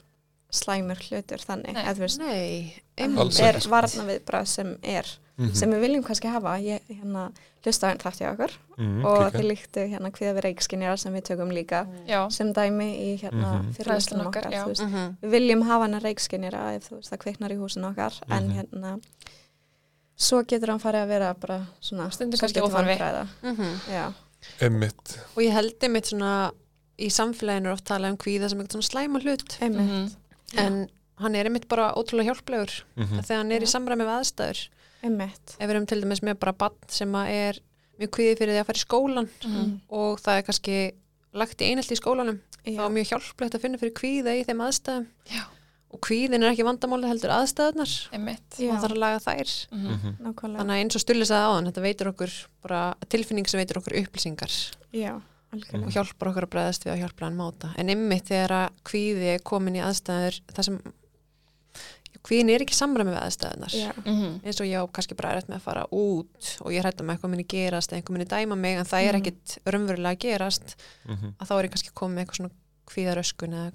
slæmur 0.54 1.00
hlutur 1.10 1.42
þannig, 1.42 1.74
Nei. 1.74 1.82
eða 1.84 1.94
þú 1.98 2.02
veist, 2.04 2.20
Nei, 2.22 2.74
það 3.00 3.20
Alls 3.24 3.40
er 3.42 3.56
ekki, 3.56 3.62
sko. 3.66 3.72
varna 3.74 4.04
viðbrað 4.12 4.48
sem 4.52 4.76
er, 4.84 5.08
Mhm. 5.38 5.54
sem 5.56 5.72
við 5.72 5.80
viljum 5.82 6.04
kannski 6.06 6.28
hafa, 6.30 6.58
ég 6.62 6.82
hérna 6.90 7.32
hlusta 7.66 7.88
á 7.88 7.90
einn 7.90 7.98
þátt 7.98 8.20
í 8.22 8.26
okkur 8.30 8.52
Mhm, 8.78 9.06
og 9.06 9.32
þið 9.34 9.46
líktu 9.50 9.86
hérna 9.90 10.12
hviða 10.12 10.34
við 10.38 10.42
reikskinjara 10.46 10.98
sem 11.00 11.14
við 11.14 11.24
tökum 11.24 11.50
líka 11.52 11.88
Já, 12.08 12.30
sem 12.32 12.54
dæmi 12.54 12.90
í 13.02 13.20
hérna 13.22 13.64
fyrirlestunum 13.74 13.84
Fræðslunum 13.84 14.28
okkar, 14.28 14.46
okkar, 14.46 14.68
veist, 14.68 14.82
Mhm. 14.84 15.18
við 15.24 15.30
viljum 15.32 15.62
hafa 15.64 15.82
hana 15.88 16.00
reikskinjara 16.00 16.76
ef 16.76 16.90
þú 16.90 16.96
veist 17.00 17.10
það 17.12 17.18
kveiknar 17.24 17.52
í 17.52 17.58
húsin 17.58 17.84
okkar 17.90 18.14
en 18.30 18.48
Mhm. 18.50 18.54
hérna 18.58 19.02
svo 20.16 20.44
getur 20.46 20.70
hann 20.74 20.80
farið 20.80 21.04
að 21.04 21.08
vera 21.08 21.34
bara 21.34 21.58
svona 21.82 22.10
svolítið 22.14 22.40
kannski 22.40 22.62
vandræða. 22.62 23.28
Mhm. 23.44 23.80
Já, 23.90 24.14
Einmitt. 24.62 25.18
Og 25.38 25.42
ég 25.44 25.52
held 25.56 25.80
einmitt 25.80 26.06
svona 26.12 26.52
í 27.00 27.08
samfélaginu 27.10 27.66
er 27.68 27.72
oft 27.72 27.86
talað 27.86 28.12
um 28.12 28.18
kvíða 28.18 28.50
sem 28.50 28.60
eitthvað 28.60 28.76
svona 28.78 28.92
slæma 28.92 29.22
hlut 29.24 29.58
einmitt 29.62 29.90
Mhm. 29.90 30.16
en 30.58 30.90
hann 31.18 31.36
er 31.36 31.46
einmitt 31.46 31.68
bara 31.70 31.94
ótrúlega 31.96 32.26
hjálplegur 32.36 32.84
Mhm. 32.98 33.20
þegar 33.24 33.38
hann 33.38 33.52
er 33.52 33.60
í 33.62 33.64
Já. 33.64 33.80
samræmi 33.80 34.04
við 34.04 34.20
aðstæður 34.20 34.68
einmitt 35.04 35.56
ef 35.60 35.64
við 35.68 35.74
erum 35.76 35.88
til 35.90 36.02
dæmis 36.04 36.22
með 36.24 36.40
bara 36.40 36.54
bann 36.64 36.78
sem 36.88 37.12
að 37.20 37.32
er 37.38 37.60
mjög 38.00 38.12
kvíði 38.18 38.38
fyrir 38.40 38.54
því 38.56 38.62
að 38.64 38.70
fara 38.72 38.82
í 38.82 38.86
skólan 38.86 39.30
Mhm. 39.46 39.74
og 39.90 40.22
það 40.24 40.38
er 40.40 40.46
kannski 40.50 40.78
lagt 41.34 41.62
í 41.62 41.70
einhelti 41.72 41.94
í 41.98 42.02
skólanum 42.02 42.40
þá 42.64 42.72
Já, 42.72 42.86
er 42.86 42.96
mjög 42.96 43.10
hjálplegt 43.12 43.56
að 43.58 43.62
finna 43.62 43.78
fyrir 43.82 43.94
kvíða 44.00 44.34
í 44.40 44.46
þeim 44.48 44.62
aðstæðum 44.64 45.06
Já. 45.34 45.44
og 45.94 46.00
kvíðin 46.02 46.42
er 46.44 46.52
ekki 46.54 46.66
vandamáli 46.66 47.08
heldur 47.12 47.30
aðstæðunar 47.36 47.92
Einmitt. 48.14 48.48
Og 48.58 48.64
það 48.64 48.82
þarf 48.84 48.96
að 48.96 49.04
laga 49.04 49.20
þær 49.20 49.52
Mhm. 49.72 49.92
Mhm. 49.94 50.16
nákvæmlega 50.24 50.60
þannig 50.62 50.74
að 50.78 50.82
eins 50.84 50.96
og 50.96 51.02
stulli 51.06 51.26
sagði 51.28 51.50
áðan 51.50 51.68
þetta 51.70 51.82
veitur 51.88 52.08
okkur 52.14 52.32
bara 52.64 52.96
tilfinning 53.10 53.48
sem 53.50 53.60
veitur 53.60 53.78
okkur 53.82 54.00
upplýsingar 54.02 54.54
Já, 54.94 55.14
og 55.54 55.92
hjálpar 55.94 56.30
okkur 56.32 56.48
að 56.48 56.50
bregðast 56.56 56.86
við 56.86 56.94
að 56.96 57.02
hjálpa 57.04 57.26
hann 57.28 57.38
máta 57.38 57.74
en 57.78 57.90
einmitt 57.90 58.26
þegar 58.26 58.50
að 58.50 58.70
kvíði 58.86 59.28
er 59.36 59.40
komin 59.46 59.76
í 59.78 59.84
aðstæður 59.86 60.40
það 60.54 60.64
sem 60.66 60.80
kvíðin 62.24 62.50
er 62.54 62.62
ekki 62.66 62.76
samræmi 62.78 63.12
við 63.12 63.22
aðstæðunar 63.24 63.74
Já, 63.74 63.92
Mhm. 64.06 64.42
eins 64.46 64.60
og 64.62 64.68
ég 64.68 64.78
á 64.80 64.86
kannski 64.92 65.16
bara 65.16 65.34
erfitt 65.36 65.50
með 65.50 65.56
að 65.58 65.62
fara 65.62 65.86
út 65.92 66.58
og 66.62 66.72
ég 66.72 66.82
hrætta 66.84 67.04
með 67.04 67.18
eitthvað 67.18 67.30
muni 67.34 67.44
gerast 67.48 67.92
eða 67.92 67.98
einhver 68.02 68.12
muni 68.18 68.26
dæma 68.26 68.56
mig 68.58 68.78
en 68.78 68.86
það 68.86 69.08
er 69.08 69.14
Mhm. 69.14 69.22
ekkit 69.24 69.58
raunverulega 69.66 70.16
að 70.16 70.20
gerast 70.20 70.76
Mhm. 71.08 71.34
að 71.40 71.48
þá 71.48 71.52
er 71.60 71.64
ég 71.68 71.72
kannski 71.72 71.92
komið 71.94 72.14
með 72.16 72.26
eitthvað 72.26 72.38
svona 72.38 72.52
kvíðaröskun 72.86 73.54
eða, 73.54 73.72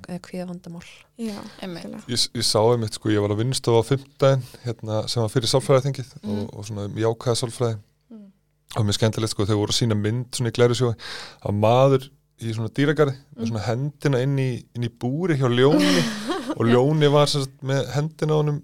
já, 1.18 1.38
algjörlega 1.62 2.04
Ég, 2.08 2.28
ég 2.34 2.44
sá 2.44 2.60
einmitt, 2.60 2.92
sko, 2.94 3.08
ég 3.08 3.20
var 3.20 3.30
að 3.30 3.38
vinnustofa 3.42 3.80
á 3.80 3.88
fimmtudaginn, 3.88 4.42
hérna, 4.64 5.08
sem 5.08 5.22
var 5.22 5.30
fyrir 5.30 5.48
sálfræðingið 5.48 6.22
Mhm. 6.22 6.38
og, 6.42 6.54
og 6.58 6.64
svona 6.66 6.84
um 6.84 6.94
jákvæða 6.94 7.36
sálfræði 7.40 7.78
Mm. 8.10 8.30
og 8.76 8.84
mér 8.86 8.92
skemmtilegt, 8.98 9.30
sko, 9.30 9.44
þegar 9.46 9.56
voru 9.56 9.72
að 9.72 9.80
sína 9.80 9.96
mynd 9.96 10.30
svona 10.30 10.50
í 10.50 10.52
glærusjói, 10.52 10.94
að 11.42 11.54
maður 11.58 12.10
í 12.38 12.54
svona 12.54 12.72
dýragarði, 12.74 13.14
með 13.36 13.50
svona 13.50 13.66
hendina 13.66 14.22
inn 14.24 14.38
í, 14.38 14.50
inn 14.76 14.86
í 14.86 14.92
búri 14.92 15.38
hjá 15.40 15.48
ljóni 15.50 16.02
og 16.58 16.64
ljóni 16.68 17.10
var 17.12 17.30
sagt, 17.30 17.54
með 17.66 17.88
hendina 17.96 18.36
á 18.36 18.40
honum 18.40 18.60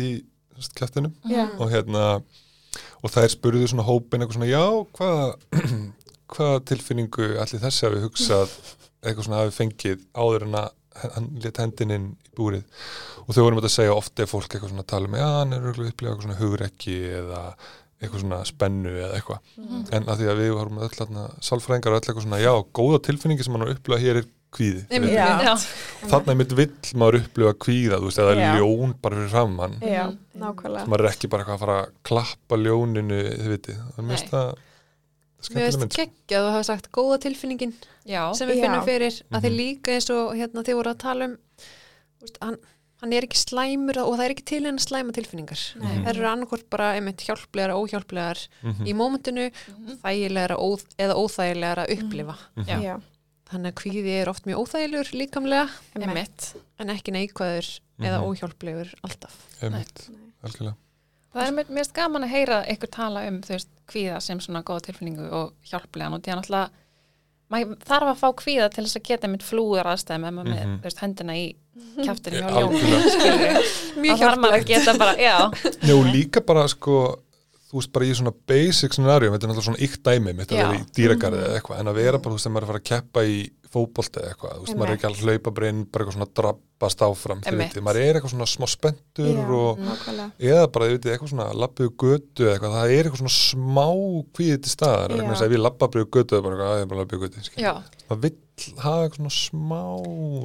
í 0.00 0.10
kjæftinum 0.76 1.14
Já. 1.28 1.46
og 1.56 1.70
hérna 1.72 2.04
og 3.00 3.12
þær 3.12 3.30
spurðu 3.32 3.70
svona 3.70 3.86
hópin 3.86 4.20
eitthvað 4.20 4.38
svona 4.38 4.50
já, 4.50 4.64
hvað 4.96 5.70
hvaða 6.34 6.60
tilfinningu 6.68 7.30
allir 7.42 7.62
þessi 7.62 7.86
hafi 7.86 8.02
hugsað 8.04 8.52
eitthvað 9.00 9.26
svona 9.26 9.40
hafi 9.40 9.56
fengið 9.56 10.04
áður 10.14 10.46
en 10.46 10.58
að 10.60 10.76
hann 11.00 11.28
let 11.40 11.60
hendinin 11.62 12.08
í 12.12 12.32
búrið? 12.36 12.64
Og 13.24 13.32
þau 13.32 13.44
vorum 13.44 13.60
þetta 13.60 13.70
að 13.70 13.76
segja 13.76 13.96
ofta 13.96 14.24
ef 14.24 14.32
fólk 14.34 14.50
eitthvað 14.52 14.72
svona 14.74 14.86
tala 14.90 15.08
um 15.08 15.16
já, 15.16 15.26
hann 15.38 15.54
er 15.56 15.64
auðvitað 15.64 15.92
upplega 15.92 16.12
eitthvað 16.12 16.26
svona 16.26 16.40
hugrekki 16.40 16.96
eða 17.20 17.42
eitthvað 18.00 18.20
svona 18.24 18.44
spennu 18.48 18.90
eða 18.90 19.14
eitthvað 19.20 19.38
Mhm. 19.56 19.86
en 19.92 20.04
að 20.04 20.18
því 20.20 20.28
að 20.32 20.38
við 20.40 20.54
varum 20.56 20.78
öll 20.78 20.88
hérna 20.98 21.24
sálfræðingar 21.40 21.92
og 21.92 22.00
öll 22.00 22.06
eitthvað 22.08 22.22
svona, 22.26 22.40
já, 22.40 22.52
góða 22.72 23.02
tilfinningi 23.02 23.44
sem 23.44 23.52
hann 23.54 23.62
er 23.68 23.74
upplega 23.74 24.00
hér 24.00 24.16
er 24.22 24.24
kvíði 24.50 24.82
þarna 26.10 26.32
er 26.32 26.38
mitt 26.40 26.52
vill 26.58 26.72
maður 26.98 27.20
upplifa 27.20 27.52
kvíða 27.54 27.98
þú 28.00 28.08
veist, 28.08 28.18
eða 28.18 28.34
Já. 28.36 28.48
ljón 28.58 28.94
bara 29.02 29.16
fyrir 29.16 29.30
framann 29.30 29.76
Já, 29.80 30.06
Mhm. 30.06 30.18
nákvæmlega 30.40 30.86
maður 30.88 31.04
er 31.04 31.10
ekki 31.12 31.28
bara 31.30 31.44
eitthvað 31.44 31.54
að 31.54 31.58
fara 31.64 31.76
að 31.84 31.92
klappa 32.04 32.56
ljóninu 32.56 33.20
þið 33.38 33.48
viti, 33.48 33.72
það 33.76 33.98
er 33.98 34.02
mest 34.02 34.32
Nei. 34.32 34.40
að 34.40 34.54
Mér 35.50 35.64
veist 35.64 35.78
sko. 35.80 35.88
geggja 35.88 36.36
að 36.36 36.44
þú 36.44 36.50
hafa 36.52 36.64
sagt 36.64 36.90
góða 36.92 37.18
tilfinningin 37.20 37.72
Já. 38.06 38.32
sem 38.34 38.48
við 38.48 38.60
finnum 38.60 38.84
fyrir 38.84 39.22
að 39.32 39.40
þið 39.40 39.50
Mhm. 39.50 39.56
líka 39.60 39.88
eins 39.94 40.10
og 40.10 40.34
hérna 40.36 40.64
þið 40.64 40.74
voru 40.74 40.90
að 40.94 40.98
tala 40.98 41.24
um 41.24 41.36
úst, 42.22 42.36
hann, 42.42 42.56
hann 43.00 43.12
er 43.16 43.24
ekki 43.26 43.38
slæmur 43.40 43.96
og 44.02 44.16
það 44.18 44.24
er 44.26 44.34
ekki 44.34 44.44
til 44.50 44.64
hennar 44.66 44.84
slæma 44.84 45.12
tilfinningar 45.16 45.62
Nei. 45.80 45.94
Mhm. 45.96 46.04
þær 46.06 46.16
eru 46.16 46.28
annarkvort 46.30 46.66
bara 46.70 46.90
einmitt 46.98 47.24
hjálplegar 47.26 47.72
og 47.74 47.86
óhjálplegar 47.88 48.42
Mhm. 48.62 48.84
í 48.86 48.92
mómentinu 48.94 49.46
Mhm. 49.50 49.96
þægilegar 50.02 50.56
óð, 50.58 50.84
eða 50.98 51.14
óþægilegar 51.16 51.78
að 51.86 51.90
upplifa 51.96 52.36
Mhm. 52.56 52.66
Já. 52.66 52.76
Já, 52.82 53.00
þannig 53.50 53.72
að 53.72 53.80
kvíði 53.82 54.12
er 54.22 54.28
oft 54.28 54.44
mjög 54.44 54.60
óþægilegur 54.66 55.10
líkamlega 55.16 55.68
Einmitt. 55.96 56.54
en 56.78 56.88
ekki 56.88 57.10
neikvæður 57.12 57.80
eða 58.00 58.18
Mhm. 58.20 58.26
óhjálplegur 58.28 58.94
alltaf 59.04 59.34
Einmitt, 59.62 60.08
Nei. 60.10 60.18
algjörlega 60.44 60.76
Það 61.32 61.46
er 61.46 61.64
finnst 61.64 61.92
gaman 61.94 62.24
að 62.24 62.28
heyra 62.30 62.66
ykkur 62.66 62.90
tala 62.90 63.20
um 63.28 63.40
þú 63.40 63.50
veist, 63.54 63.68
kvíða 63.86 64.20
sem 64.20 64.40
svona 64.40 64.64
góða 64.64 64.80
tilfinningu 64.82 65.30
og 65.30 65.52
hjálplegan 65.64 66.14
og 66.14 66.22
því 66.22 66.32
að 66.32 66.38
náttúrulega 66.40 66.70
maður 67.50 67.76
þarf 67.88 68.10
að 68.12 68.20
fá 68.20 68.28
kvíða 68.42 68.68
til 68.74 68.84
þess 68.86 68.96
að 69.00 69.06
geta 69.10 69.28
mitt 69.32 69.42
flúður 69.46 69.88
aðstæðum 69.92 70.26
ef 70.28 70.34
maður 70.36 70.52
með 70.54 70.60
Mhm. 70.66 70.76
þú 70.80 70.86
veist, 70.88 71.00
hendina 71.04 71.34
í 71.36 71.46
kæftinu 72.04 72.36
hjá 72.36 72.46
Ja, 72.46 72.60
ljónu 72.60 72.76
algjörlega. 72.76 73.10
skilur 73.14 73.50
mjög 74.02 74.18
Já, 74.20 75.94
og 75.94 76.06
líka 76.14 76.40
bara 76.46 76.66
sko 76.68 76.96
þú 77.70 77.78
veist 77.78 77.92
bara 77.94 78.04
í 78.06 78.14
svona 78.18 78.32
basic 78.50 78.92
scenario 78.96 79.30
þetta 79.30 79.46
er 79.46 79.50
náttúrulega 79.52 79.68
svona 79.68 79.84
ykt 79.86 80.02
dæmi 80.02 80.32
mitt 80.34 80.50
að 80.50 80.56
vera 80.58 80.78
í 80.78 80.84
dýragarði 80.96 81.42
eða 81.46 81.58
eitthvað 81.60 81.80
en 81.80 81.90
að 81.92 81.94
vera 82.00 82.18
bara 82.18 82.30
þú 82.32 82.36
veist 82.38 82.46
þegar 82.46 82.54
maður 82.56 82.62
er 82.62 82.66
að 82.66 82.72
fara 82.72 82.82
að 82.82 82.90
keppa 82.90 83.20
í 83.24 83.36
fótbolta 83.70 84.20
eða 84.20 84.32
eitthvað, 84.34 84.54
þú 84.56 84.64
veist 84.66 84.76
maður 84.80 84.90
er 84.90 84.96
ekki 84.98 85.08
að 85.10 85.20
hlaupa 85.24 85.50
bara 85.54 85.68
eitthvað 86.02 86.16
svona 86.16 86.26
drabbast 86.40 87.02
áfram 87.06 87.40
maður 87.86 88.00
er 88.02 88.18
eitthvað 88.18 88.32
svona 88.34 88.48
smá 88.50 88.66
spenntur 88.72 89.30
Já, 89.30 89.44
og 89.60 89.78
eða 90.50 90.64
bara, 90.74 90.88
viti, 90.90 91.10
eitthvað 91.12 91.30
svona 91.34 91.46
labbiðu 91.54 91.92
götu 92.02 92.46
eða 92.46 92.54
eitthvað, 92.56 92.74
það 92.76 92.94
er 92.96 93.04
eitthvað 93.10 93.22
svona 93.22 93.36
smá 93.36 93.86
kvíði 94.34 94.60
til 94.64 94.72
staðar, 94.74 95.14
þess 95.30 95.44
að 95.46 95.54
bara 95.94 96.02
yfir 96.02 96.10
götu, 96.16 96.30
það 96.30 96.38
er 96.40 96.46
bara, 96.48 96.56
eitthvað, 96.56 96.70
að 96.70 96.80
ég 96.80 96.86
er 96.86 96.90
bara 96.94 97.02
labbiðu 97.04 97.22
götu 97.26 97.44
maður 98.10 98.22
vill 98.26 98.38
hafa 98.84 99.04
eitthvað 99.06 99.20
svona 99.20 99.36
smá 99.40 99.82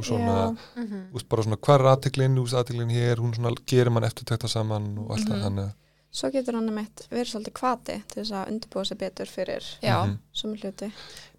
svona, 0.06 0.36
Já. 0.36 0.84
Mhm. 0.84 1.02
þú 1.10 1.18
veist, 1.18 1.30
bara 1.34 1.44
svona 1.48 1.60
er 1.68 2.38
þú 2.38 2.46
veist, 2.46 2.60
aðteklinn 2.62 2.94
hér, 2.94 3.18
hún 3.24 3.34
svona 3.36 3.56
gerir 3.66 3.92
mann 3.92 4.04
eftirtekta 4.08 4.48
saman 4.52 4.92
og 5.02 5.12
allt 5.12 5.26
það 5.28 5.36
Mhm. 5.36 5.44
þannig 5.48 5.66
að- 5.66 5.74
Svo 6.16 6.30
getur 6.32 6.54
hann 6.56 6.70
meitt 6.74 7.08
verið 7.12 7.28
svolítið 7.28 7.54
kvati 7.60 7.96
til 8.08 8.24
þess 8.24 8.32
að 8.32 8.48
undirbúa 8.54 8.86
sig 8.88 8.98
betur 8.98 9.26
fyrir 9.28 9.64
já, 9.84 10.06
Mhm. 10.06 10.18
sem 10.34 10.54
hluti. 10.56 10.92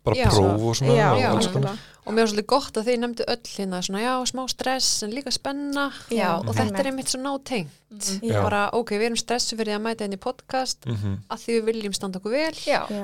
Bara 0.07 0.17
Já. 0.23 0.31
próf 0.31 0.65
og 0.71 0.77
svona 0.79 0.95
Já, 0.97 1.09
já, 1.21 1.31
og 2.07 2.15
mér 2.15 2.23
var 2.23 2.29
svolítið 2.31 2.47
gott 2.53 2.77
að 2.79 2.87
þið 2.87 2.99
nefndu 3.03 3.25
öll 3.33 3.49
hérna 3.57 3.79
svona 3.83 4.03
já, 4.05 4.13
smá 4.31 4.43
stress 4.53 4.91
en 5.03 5.11
líka 5.17 5.33
spenna. 5.35 5.87
Já, 6.15 6.29
og 6.39 6.53
þetta 6.55 6.79
er 6.79 6.87
einmitt. 6.93 7.09
svo 7.11 7.19
nátengt. 7.25 7.73
Mhm. 7.91 8.43
Bara 8.45 8.61
ok, 8.73 8.91
við 8.95 9.07
erum 9.11 9.17
stressu 9.19 9.57
fyrir 9.59 9.75
að 9.75 9.83
mæta 9.83 10.05
henni 10.07 10.17
í 10.17 10.23
podcast 10.23 10.87
Mhm. 10.87 11.17
að 11.31 11.39
því 11.43 11.57
við 11.61 11.65
viljum 11.73 11.95
standa 11.95 12.21
okkur 12.21 12.31
vel 12.31 12.55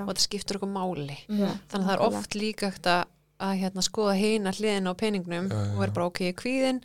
og 0.07 0.09
þetta 0.15 0.21
skiptur 0.29 0.57
okkur 0.61 0.71
máli. 0.73 1.19
Mhm. 1.29 1.59
þannig 1.71 1.87
að 1.87 1.89
það 1.89 1.95
er 1.99 2.07
oft 2.07 2.31
líka 2.35 2.71
hægt 2.71 2.87
að, 2.87 3.05
að 3.41 3.59
hérna, 3.59 3.83
skoða 3.83 4.15
hina 4.17 4.51
hliðin 4.53 4.87
á 4.87 4.95
peningnum 4.95 5.49
Já, 5.51 5.55
já, 5.57 5.73
og 5.75 5.79
vera 5.81 5.91
bara 5.93 6.07
ok, 6.07 6.21
er 6.29 6.33
kvíðin 6.33 6.81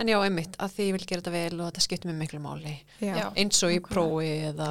en 0.00 0.08
já, 0.08 0.16
einmitt, 0.24 0.54
að 0.58 0.72
því 0.76 0.86
ég 0.88 0.94
vil 0.96 1.06
gera 1.10 1.20
þetta 1.22 1.32
vel 1.34 1.60
og 1.60 1.66
þetta 1.70 1.84
skiptir 1.84 2.10
mig 2.10 2.18
miklu 2.22 2.40
máli. 2.40 2.72
Já, 3.04 3.30
eins 3.36 3.60
og 3.66 3.74
í 3.74 3.80
prófi 3.84 4.30
eða 4.50 4.68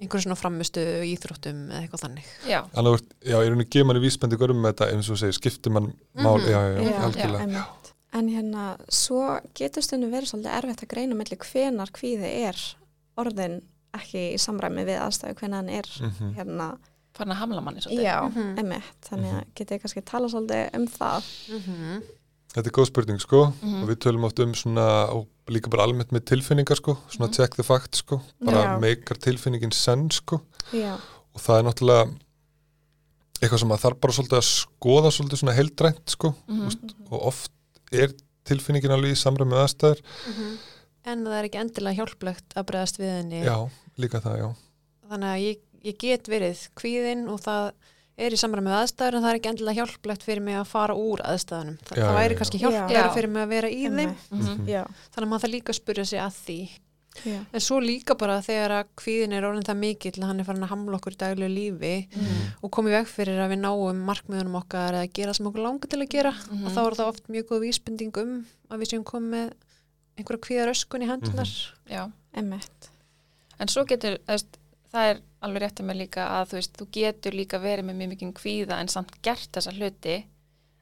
einhverju 0.00 0.24
svona 0.26 0.36
framistu 0.40 0.80
í 0.82 1.12
íþróttum 1.14 1.60
eða 1.70 1.82
eitthvað 1.84 2.02
þannig. 2.04 2.24
Já, 2.50 2.60
að, 2.74 2.90
já, 3.22 3.36
ég 3.38 3.46
er 3.46 3.54
henni 3.54 3.64
að 3.68 3.72
gefa 3.76 3.88
manni 3.92 4.02
vísbendingur 4.04 4.50
um 4.56 4.62
þetta 4.68 4.90
eins 4.92 5.10
og 5.14 5.20
segir, 5.22 5.38
skiptir 5.38 5.72
mann 5.72 5.92
mál, 6.18 6.38
Mhm. 6.38 6.50
já, 6.50 6.58
já, 6.58 6.82
já, 6.82 6.90
Já, 6.90 7.00
algjörlega. 7.06 7.40
einmitt. 7.46 7.92
En 8.14 8.28
hérna, 8.28 8.76
svo 8.88 9.40
getur 9.54 9.82
stundum 9.82 10.10
verið 10.10 10.30
svolítið 10.32 10.54
erfitt 10.58 10.82
að 10.82 10.88
greina 10.88 11.14
milli 11.14 11.36
hvenar 11.36 11.90
kvíði 11.92 12.30
er 12.48 12.56
orðin 13.18 13.60
ekki 13.94 14.34
í 14.34 14.38
samræmi 14.40 14.84
við 14.88 14.98
aðstæðu 15.04 15.34
hvenar 15.36 15.56
hann 15.62 15.68
er 15.68 15.82
Mhm. 16.00 16.34
hérna, 16.36 16.78
farin 17.14 17.32
að 17.32 17.36
hamla 17.42 17.60
manni 17.60 17.80
svolítið. 17.80 18.02
Já, 18.04 18.28
Mhm. 18.32 18.58
einmitt, 18.58 19.00
þannig 19.10 19.32
að 19.32 19.44
getið 19.54 19.68
þið 19.76 19.80
kannski 19.82 20.04
tala 20.04 20.28
svolítið 20.28 20.74
um 20.74 20.86
það. 20.86 21.22
Mm 22.58 22.62
Þetta 22.62 22.70
er 22.72 22.74
góð 22.74 22.86
spurning, 22.88 23.20
sko, 23.22 23.40
Mhm. 23.62 23.82
og 23.82 23.88
við 23.88 23.96
tölum 24.02 24.24
oft 24.24 24.38
um 24.40 24.52
svona, 24.54 25.08
og 25.12 25.28
líka 25.48 25.70
bara 25.70 25.84
almennt 25.86 26.10
með 26.10 26.24
tilfinningar, 26.26 26.76
sko, 26.76 26.96
svona 27.08 27.28
Mhm. 27.28 27.32
check 27.34 27.54
the 27.54 27.62
fact, 27.62 27.94
sko, 27.96 28.20
bara 28.44 28.64
Já. 28.64 28.80
meikar 28.80 29.16
tilfinningin 29.18 29.72
senn, 29.72 30.10
sko, 30.10 30.40
Já, 30.72 30.94
og 31.34 31.40
það 31.40 31.58
er 31.58 31.62
náttúrulega 31.62 32.14
eitthvað 33.40 33.58
sem 33.60 33.68
að 33.68 33.80
þarf 33.84 34.00
bara 34.00 34.12
svolítið 34.12 34.38
að 34.38 34.48
skoða 34.48 35.10
svolítið 35.14 35.38
svona 35.42 35.54
heildrænt, 35.54 36.06
sko, 36.10 36.34
Mhm. 36.48 36.66
Úst, 36.66 36.94
og 37.10 37.22
oft 37.26 37.50
er 37.92 38.08
tilfinningin 38.44 38.90
alveg 38.90 39.12
í 39.12 39.16
samræmi 39.16 39.52
með 39.52 39.62
aðstæður, 39.64 40.00
en 41.04 41.24
það 41.24 41.38
er 41.38 41.48
ekki 41.48 41.60
endilega 41.60 41.96
hjálplegt 41.96 42.48
að 42.56 42.66
bregðast 42.66 42.98
við 42.98 43.22
henni. 43.22 43.44
Já, 43.44 43.70
líka 43.98 44.20
það, 44.20 44.38
já, 44.38 44.54
þannig 45.08 45.30
að 45.30 45.40
ég, 45.46 45.58
ég 45.84 45.98
get 45.98 46.24
verið 46.24 46.68
kvíðin 46.74 47.28
og 47.28 47.40
það 47.40 47.72
er 48.18 48.34
í 48.34 48.38
samræmi 48.40 48.66
með 48.66 48.76
aðstæður 48.82 49.14
en 49.18 49.22
það 49.24 49.30
er 49.30 49.38
ekki 49.38 49.50
endilega 49.52 49.78
hjálplegt 49.78 50.24
fyrir 50.26 50.42
mig 50.42 50.56
að 50.58 50.66
fara 50.72 50.94
úr 50.98 51.22
aðstæðunum 51.22 51.78
Þa, 51.86 51.94
Já, 51.96 52.02
það 52.08 52.18
væri 52.18 52.36
kannski 52.40 52.58
Já. 52.58 52.64
hjálplegra 52.66 53.06
Já. 53.06 53.14
fyrir 53.14 53.30
mig 53.34 53.42
að 53.46 53.48
vera 53.54 53.68
í 53.70 53.82
þeim 53.88 54.14
Mhm. 54.30 54.66
já, 54.68 54.82
þannig 55.14 55.26
að 55.26 55.30
maður 55.32 55.44
það 55.46 55.54
líka 55.54 55.72
að 55.72 55.78
spurja 55.80 56.04
sig 56.06 56.20
að 56.20 56.34
því 56.44 56.58
já, 57.24 57.38
en 57.52 57.60
svo 57.60 57.78
líka 57.82 58.14
bara 58.18 58.40
þegar 58.42 58.70
að 58.78 58.84
kvíðin 58.96 59.32
er 59.38 59.42
orðin 59.48 59.64
það 59.66 59.78
mikill 59.82 60.12
að 60.22 60.26
hann 60.28 60.40
er 60.40 60.44
farin 60.44 60.62
að 60.66 60.72
hamla 60.74 60.98
okkur 60.98 61.12
í 61.14 61.20
daglegu 61.22 61.54
lífi 61.54 61.94
Mhm. 62.16 62.42
og 62.62 62.70
komið 62.70 62.90
veg 62.98 63.06
fyrir 63.06 63.38
að 63.38 63.50
við 63.54 63.60
náum 63.62 64.04
markmiðunum 64.10 64.58
okkar 64.62 64.92
eða 64.98 65.12
gera 65.12 65.34
sem 65.34 65.46
okkur 65.46 65.62
langar 65.62 65.88
til 65.88 65.98
að 66.02 66.08
gera 66.10 66.32
Mhm. 66.32 66.66
og 66.66 66.72
þá 66.72 66.80
er 66.86 66.94
það 66.98 67.08
oft 67.08 67.26
mjög 67.28 67.44
góð 67.48 67.60
vísbending 67.66 68.16
um 68.22 68.46
að 68.70 68.78
við 68.80 68.88
séum 68.92 69.04
komið 69.04 69.30
með 69.30 69.52
einhverja 70.18 70.42
kvíðaröskun 70.46 71.02
í 71.02 71.06
hendunar 71.06 71.50
Já, 71.88 72.10
Emmett. 72.34 72.90
en 73.60 73.66
svo 73.68 73.84
getur, 73.86 74.18
það 74.92 75.10
er 75.10 75.20
alveg 75.42 75.62
rétt 75.62 75.80
að 75.80 75.84
mig 75.86 75.96
líka 75.96 76.26
að 76.40 76.46
þú 76.50 76.58
veist, 76.58 76.76
þú 76.78 76.86
getur 76.92 77.32
líka 77.32 77.58
verið 77.62 77.84
með 77.84 77.96
mjög 78.00 78.08
mikið 78.14 78.32
kvíða 78.40 78.78
en 78.80 78.88
samt 78.88 79.12
gert 79.22 79.50
þessa 79.52 79.72
hluti 79.76 80.24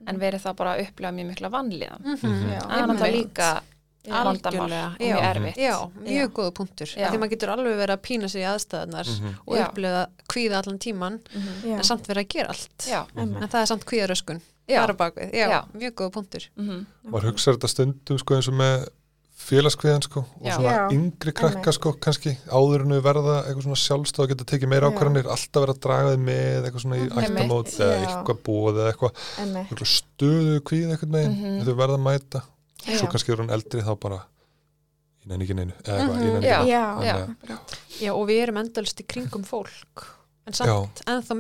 en 0.07 0.19
verið 0.21 0.41
það 0.45 0.57
bara 0.57 0.75
að 0.77 0.83
upplega 0.87 1.13
mjög 1.17 1.27
mikla 1.33 1.49
vanlíðan. 1.51 2.03
mm 2.05 2.19
Mhm. 2.23 2.53
Já. 2.53 2.61
Það 2.61 3.07
er 3.07 3.13
líka 3.13 3.63
vandamál 4.07 4.37
Algjörlega, 4.37 4.87
og 4.87 5.01
mjög 5.01 5.23
erfitt. 5.37 5.57
Já, 5.57 5.91
mjög 6.07 6.29
góða 6.33 6.53
punktur 6.55 6.87
því 6.87 7.19
maður 7.19 7.31
getur 7.31 7.49
alveg 7.51 7.77
verið 7.81 7.95
að 7.97 8.03
pína 8.07 8.29
sig 8.31 8.43
í 8.43 8.47
aðstæðunar 8.47 9.07
Mhm. 9.21 9.35
og 9.47 9.57
Já. 9.57 9.67
upplega 9.69 10.07
kvíða 10.29 10.57
allan 10.63 10.79
tíman 10.79 11.19
Mhm. 11.35 11.73
En 11.79 11.83
samt 11.83 12.07
verið 12.07 12.23
að 12.25 12.29
gera 12.29 12.49
allt 12.49 12.79
Já, 12.87 13.07
Emmett. 13.17 13.43
en 13.43 13.49
það 13.49 13.63
er 13.63 13.67
samt 13.67 13.85
kvíðaröskun 13.85 14.41
Já. 14.69 14.87
bara 14.87 14.95
bakvið, 14.95 15.33
já, 15.33 15.49
Já. 15.51 15.65
mjög 15.75 15.91
góða 15.95 16.11
punktur 16.13 16.43
mhm, 16.57 16.87
maður 17.11 17.33
hugsaður 17.33 17.57
þetta 17.59 17.69
stundum 17.69 18.19
sko 18.19 18.35
eins 18.37 18.49
og 18.49 18.55
með 18.55 18.89
félagskviðan 19.37 20.03
sko 20.07 20.23
og 20.25 20.47
svona 20.49 20.71
Já. 20.73 20.85
yngri 20.97 21.33
krakka 21.37 21.73
sko 21.77 21.93
kannski 22.01 22.33
áður 22.49 22.85
en 22.87 22.95
við 22.97 23.03
verða 23.05 23.35
eitthvað 23.45 23.67
svona 23.67 23.81
sjálfstáð 23.83 24.25
að 24.25 24.31
geta 24.33 24.47
tekið 24.53 24.71
meira 24.73 24.89
ákvarðanir 24.91 25.29
alltaf 25.35 25.61
vera 25.65 25.75
að 25.77 25.81
draga 25.85 26.15
þið 26.15 26.23
með 26.29 26.65
eitthvað 26.69 26.85
svona 26.87 26.97
í 26.97 27.09
ættamót 27.21 27.73
eða 27.77 27.91
Já. 27.93 27.99
eitthvað 28.07 28.41
búið 28.49 28.81
eða 28.81 28.93
eitthvað 28.95 29.13
stöðu 29.93 30.57
kvíð 30.71 30.95
eitthvað 30.95 31.13
megin 31.17 31.37
Mhm. 31.37 31.67
þau 31.69 31.75
verða 31.83 31.99
að 32.01 32.07
mæta 32.07 32.43
svo 32.87 33.05
Já. 33.05 33.11
kannski 33.13 33.33
er 33.33 33.43
hún 33.45 33.53
eldri 33.59 33.83
þá 33.85 33.93
bara 34.01 34.19
í 35.21 35.29
nenni 35.29 35.45
ekki 35.45 35.55
neinu 35.61 35.73
eða 35.85 35.99
eitthvað, 36.01 36.17
Mhm. 36.17 36.43
Já. 38.01 38.11
og 38.17 38.29
við 38.29 38.43
erum 38.43 38.57
endalist 38.65 39.01
í 39.01 39.07
kringum 39.07 39.45
fólk 39.45 40.07
en 40.47 40.53
samt 40.53 41.03
ennþá 41.07 41.35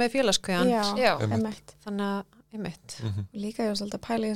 með. 1.22 1.32
Emmett. 1.32 1.74
þannig 1.86 2.06
að, 2.12 2.24
einmitt 2.52 3.00
Mhm. 3.02 3.24
Líka 3.34 3.62
ég 3.64 3.68
var 3.72 3.76
svolítið 3.76 3.98
að 4.00 4.06
pæla 4.08 4.26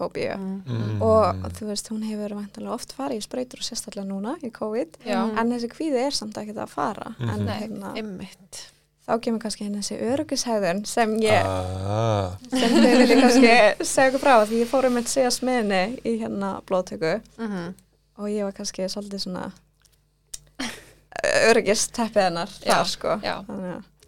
með 0.00 0.08
sprautufóbíu 0.08 0.36
mm. 0.36 0.62
Mm. 0.66 1.02
og 1.02 1.52
þú 1.58 1.66
veist, 1.70 1.88
hún 1.92 2.02
hefur 2.08 2.34
vantilega 2.38 2.72
oft 2.74 2.92
farið 2.96 3.20
í 3.20 3.22
sprautur 3.24 3.60
og 3.60 3.66
sérstaklega 3.66 4.06
núna 4.08 4.36
í 4.42 4.50
COVID 4.50 4.98
já, 5.04 5.20
Mhm. 5.26 5.38
en 5.38 5.50
þessi 5.52 5.68
kvíði 5.68 6.06
er 6.06 6.10
samt 6.12 6.34
ekki 6.36 6.54
að 6.56 6.68
fara 6.68 7.14
Mhm. 7.18 7.28
en 7.30 7.44
Nei. 7.44 7.58
hérna, 7.60 7.94
einmitt 7.96 8.66
þá 9.08 9.20
kemur 9.20 9.40
kannski 9.40 9.64
henni 9.64 9.78
þessi 9.78 9.98
örugishæðun 10.00 10.86
sem 10.86 11.16
ég 11.20 11.42
ah, 11.44 12.36
sem 12.50 12.70
þau 12.70 12.98
vilja 12.98 13.20
kannski 13.20 13.84
segja 13.84 14.10
ykkur 14.10 14.20
frá 14.20 14.46
því 14.46 14.60
ég 14.62 14.66
fór 14.70 14.86
um 14.86 14.96
eitt 14.96 15.06
síðast 15.08 15.42
meðinni 15.42 16.00
í 16.04 16.18
hérna 16.20 16.60
blóðtöku 16.64 17.20
mm 17.38 17.74
og 18.20 18.28
ég 18.28 18.44
var 18.44 18.52
kannski 18.52 18.84
svolítið 18.84 19.20
svona 19.24 19.52
öryggisteppið 21.50 22.22
hennar 22.22 22.48
þar 22.64 22.86
sko 22.88 23.14
já. 23.24 23.36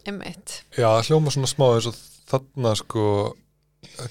Einmitt 0.05 0.63
já, 0.77 0.87
það 0.87 1.07
hljóma 1.09 1.31
svona 1.33 1.47
smá 1.49 1.65
eins 1.75 1.87
og 1.87 1.95
þarna 2.29 2.75
sko 2.77 3.35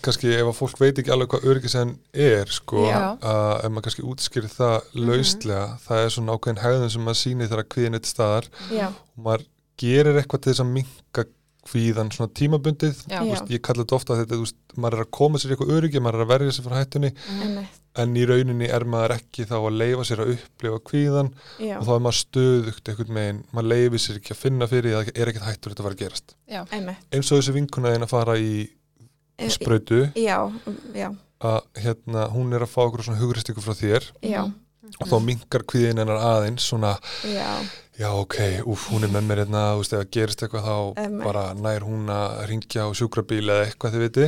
kannski 0.04 0.32
ef 0.36 0.48
að 0.50 0.56
fólk 0.58 0.80
veit 0.82 0.98
ekki 1.02 1.12
alveg 1.14 1.32
hvað 1.34 1.46
öryggisæðin 1.52 1.94
er 2.28 2.52
sko, 2.54 2.86
að 2.88 3.52
ef 3.66 3.70
maður 3.72 3.86
kannski 3.88 4.06
útskýrir 4.12 4.52
það 4.52 4.90
lauslega, 4.98 5.66
það 5.86 6.06
er 6.06 6.16
svona 6.16 6.36
ákveðin 6.38 6.64
hegðun 6.64 6.94
sem 6.96 7.06
maður 7.06 7.20
sýnir 7.22 7.52
þegar 7.52 7.70
kvíðin 7.76 7.98
eitt 8.00 8.10
staðar. 8.10 8.50
Já, 8.72 8.88
og 8.90 9.22
maður 9.28 9.46
gerir 9.82 10.18
eitthvað 10.20 10.44
til 10.44 10.52
þess 10.52 10.64
að 10.66 10.74
minka 10.78 11.28
kvíðan 11.62 12.10
svona 12.10 12.32
tímabundið. 12.34 13.04
Veist, 13.06 13.50
ég 13.52 13.62
kalla 13.62 13.84
þetta 13.84 13.94
ofta 13.94 14.14
að 14.16 14.24
þetta, 14.24 14.38
veist, 14.40 14.56
maður 14.82 14.96
er 14.98 15.04
að 15.04 15.12
koma 15.14 15.38
sér 15.38 15.54
eitthvað 15.54 15.76
öryggi, 15.76 16.02
maður 16.02 16.18
er 16.18 16.24
að 16.24 16.32
verja 16.32 16.54
sér 16.56 16.66
frá 16.66 16.74
hættunni 16.80 17.10
einmitt, 17.36 17.78
en 18.02 18.16
í 18.18 18.24
rauninni 18.26 18.68
er 18.72 18.86
maður 18.88 19.14
ekki 19.18 19.46
þá 19.46 19.54
að 19.60 19.78
leifa 19.78 20.06
sér 20.08 20.22
að 20.24 20.32
upplifa 20.34 20.80
kvíðan 20.90 21.30
já, 21.62 21.76
og 21.78 21.86
þá 21.86 21.92
er 21.94 22.02
maður 22.08 22.18
stöðugt 22.18 22.90
einhvern 22.90 23.14
megin, 23.18 23.40
maður 23.54 23.70
leifir 23.76 24.02
sér 24.02 24.18
ekki 24.18 24.34
að 24.34 24.40
finna 24.42 24.68
fyrir 24.72 24.96
það 24.96 25.12
er 25.14 25.32
ekkert 25.32 25.46
hættur 25.46 25.74
þetta 25.74 25.84
að 25.84 25.88
fara 25.88 25.98
að 25.98 26.02
gerast. 26.02 26.36
Eins 27.12 27.30
og 27.30 27.38
þessi 27.38 27.56
vinkuna 27.60 27.94
þín 27.94 28.08
að 28.08 28.14
fara 28.16 28.38
í 28.42 28.54
Sprautu. 29.50 30.00
Já, 30.14 30.38
já, 30.94 31.10
að 31.42 31.60
hérna, 31.82 32.28
hún 32.30 32.52
er 32.54 32.62
að 32.62 32.70
fá 32.70 32.82
okkur 32.86 33.02
svona 33.02 33.18
hugristingu 33.20 33.60
frá 33.64 33.74
þér. 33.74 34.10
Já, 34.22 34.42
og 35.00 35.08
þá 35.08 35.16
minkar 35.24 35.64
kvíðin 35.66 35.98
hennar 36.02 36.20
aðeins 36.20 36.66
svona, 36.68 36.96
já, 37.24 37.48
já 37.98 38.08
ok, 38.12 38.36
úf, 38.68 38.88
hún 38.92 39.04
er 39.06 39.12
með 39.14 39.24
mér 39.28 39.40
hérna, 39.44 39.62
þú 39.74 39.82
veist, 39.82 39.92
ef 39.94 40.02
það 40.02 40.10
gerist 40.16 40.42
eitthvað 40.44 40.66
þá 40.66 40.76
Einmitt. 41.02 41.24
bara 41.24 41.44
nær 41.54 41.86
hún 41.86 42.10
að 42.12 42.34
ringja 42.50 42.84
á 42.86 42.88
sjúkrabíl 42.98 43.44
eða 43.46 43.66
eitthvað 43.68 43.94
þið 43.96 44.04
viti 44.06 44.26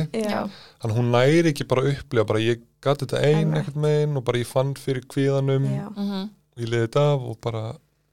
þannig 0.81 0.97
hún 0.97 1.11
næri 1.13 1.51
ekki 1.51 1.67
bara 1.69 1.83
að 1.85 1.91
upplifa 1.93 2.27
bara 2.31 2.39
ég 2.43 2.63
gati 2.81 3.05
þetta 3.05 3.21
ein 3.21 3.37
Einmitt. 3.43 3.57
einhvern 3.61 3.85
megin 3.85 4.17
og 4.17 4.25
bara 4.25 4.41
ég 4.41 4.49
fann 4.49 4.73
fyrir 4.79 5.05
kvíðanum 5.11 5.65
já, 5.69 5.85
mhm, 5.91 6.25
og 6.55 6.65
ég 6.65 6.71
liði 6.73 6.87
þetta 6.87 7.05
af 7.13 7.29
og 7.29 7.39
bara 7.45 7.63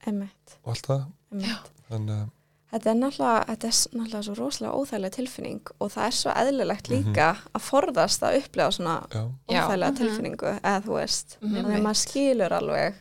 einmitt, 0.06 0.56
og 0.62 0.72
allt 0.74 0.86
það. 0.92 1.02
Þannig 1.88 2.16
að 2.18 2.28
Þetta 2.72 2.88
er 2.90 2.96
náttúrulega, 2.96 3.44
þetta 3.50 3.68
er 3.68 3.76
náttúrulega 4.00 4.22
svo 4.24 4.34
rosalega 4.38 4.76
óþægilega 4.80 5.14
tilfinning 5.18 5.60
og 5.78 5.90
það 5.92 6.06
er 6.06 6.14
svo 6.16 6.30
eðlilegt 6.40 6.88
Mhm. 6.88 6.94
líka 7.12 7.26
að 7.52 7.60
forðast 7.66 8.22
að 8.24 8.36
upplega 8.40 8.70
svona 8.72 8.94
já, 9.12 9.22
Já. 9.50 9.60
óþægilega 9.60 9.90
Mhm. 9.92 9.98
tilfinningu 10.00 10.52
eða 10.62 10.80
þú 10.86 10.92
veist, 10.96 11.36
Mhm. 11.42 11.54
þannig 11.56 11.76
að 11.76 11.82
maður 11.82 12.00
skilur 12.06 12.52
alveg 12.60 12.94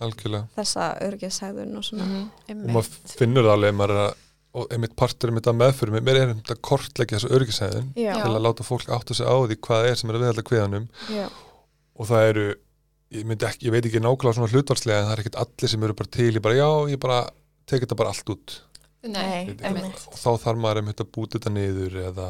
algjörlega 0.00 0.48
þessa 0.56 0.84
örgishæðun 1.04 1.76
og 1.76 1.84
svona 1.84 2.04
og 2.04 2.48
einmitt 2.48 2.72
maður 2.72 3.16
finnur 3.18 3.44
það 3.44 3.52
alveg 3.58 3.74
maður 3.76 3.90
er 3.90 4.02
að 4.08 4.14
og 4.52 4.66
einmitt 4.74 4.96
partur 4.96 5.30
með 5.30 5.42
þetta 5.42 5.54
meðfyrir 5.60 6.00
mér 6.02 6.16
er 6.16 6.28
einmitt 6.28 6.50
að 6.50 6.60
kortleggja 6.62 7.18
þessu 7.20 7.30
örgisæðin 7.36 7.92
já, 7.94 8.14
Já. 8.16 8.22
til 8.24 8.32
að 8.34 8.42
láta 8.42 8.64
fólk 8.66 8.88
átta 8.88 9.14
sig 9.14 9.26
á 9.28 9.34
því 9.46 9.56
hvað 9.60 9.90
er 9.90 9.94
sem 10.00 10.10
er 10.10 10.14
að 10.16 10.20
viðhalda 10.24 10.42
kvíðanum 10.48 10.88
já, 11.10 11.28
og 12.00 12.06
það 12.08 12.28
eru 12.30 12.54
ég, 13.12 13.24
ekki, 13.36 13.66
ég 13.68 13.70
veit 13.70 13.84
ekki 13.84 14.00
nákvæmlega 14.00 14.34
svona 14.34 14.50
hlutvarslega 14.50 14.98
en 15.02 15.06
það 15.06 15.12
er 15.12 15.22
ekkert 15.22 15.38
allir 15.44 15.68
sem 15.68 15.84
eru 15.84 15.94
bara 15.94 16.08
til 16.10 16.32
ég 16.34 16.42
bara 16.42 16.54
já, 16.54 16.70
ég 16.90 16.98
bara 16.98 17.30
tek 17.66 17.82
þetta 17.84 17.96
bara 17.96 18.08
allt 18.08 18.24
út 18.34 18.60
nei, 19.06 19.54
þá 19.56 20.30
þarf 20.42 20.60
maður 20.60 20.82
einmitt 20.82 21.00
að 21.00 21.10
búta 21.14 21.38
þetta 21.38 21.52
niður 21.54 21.96
eða, 22.10 22.28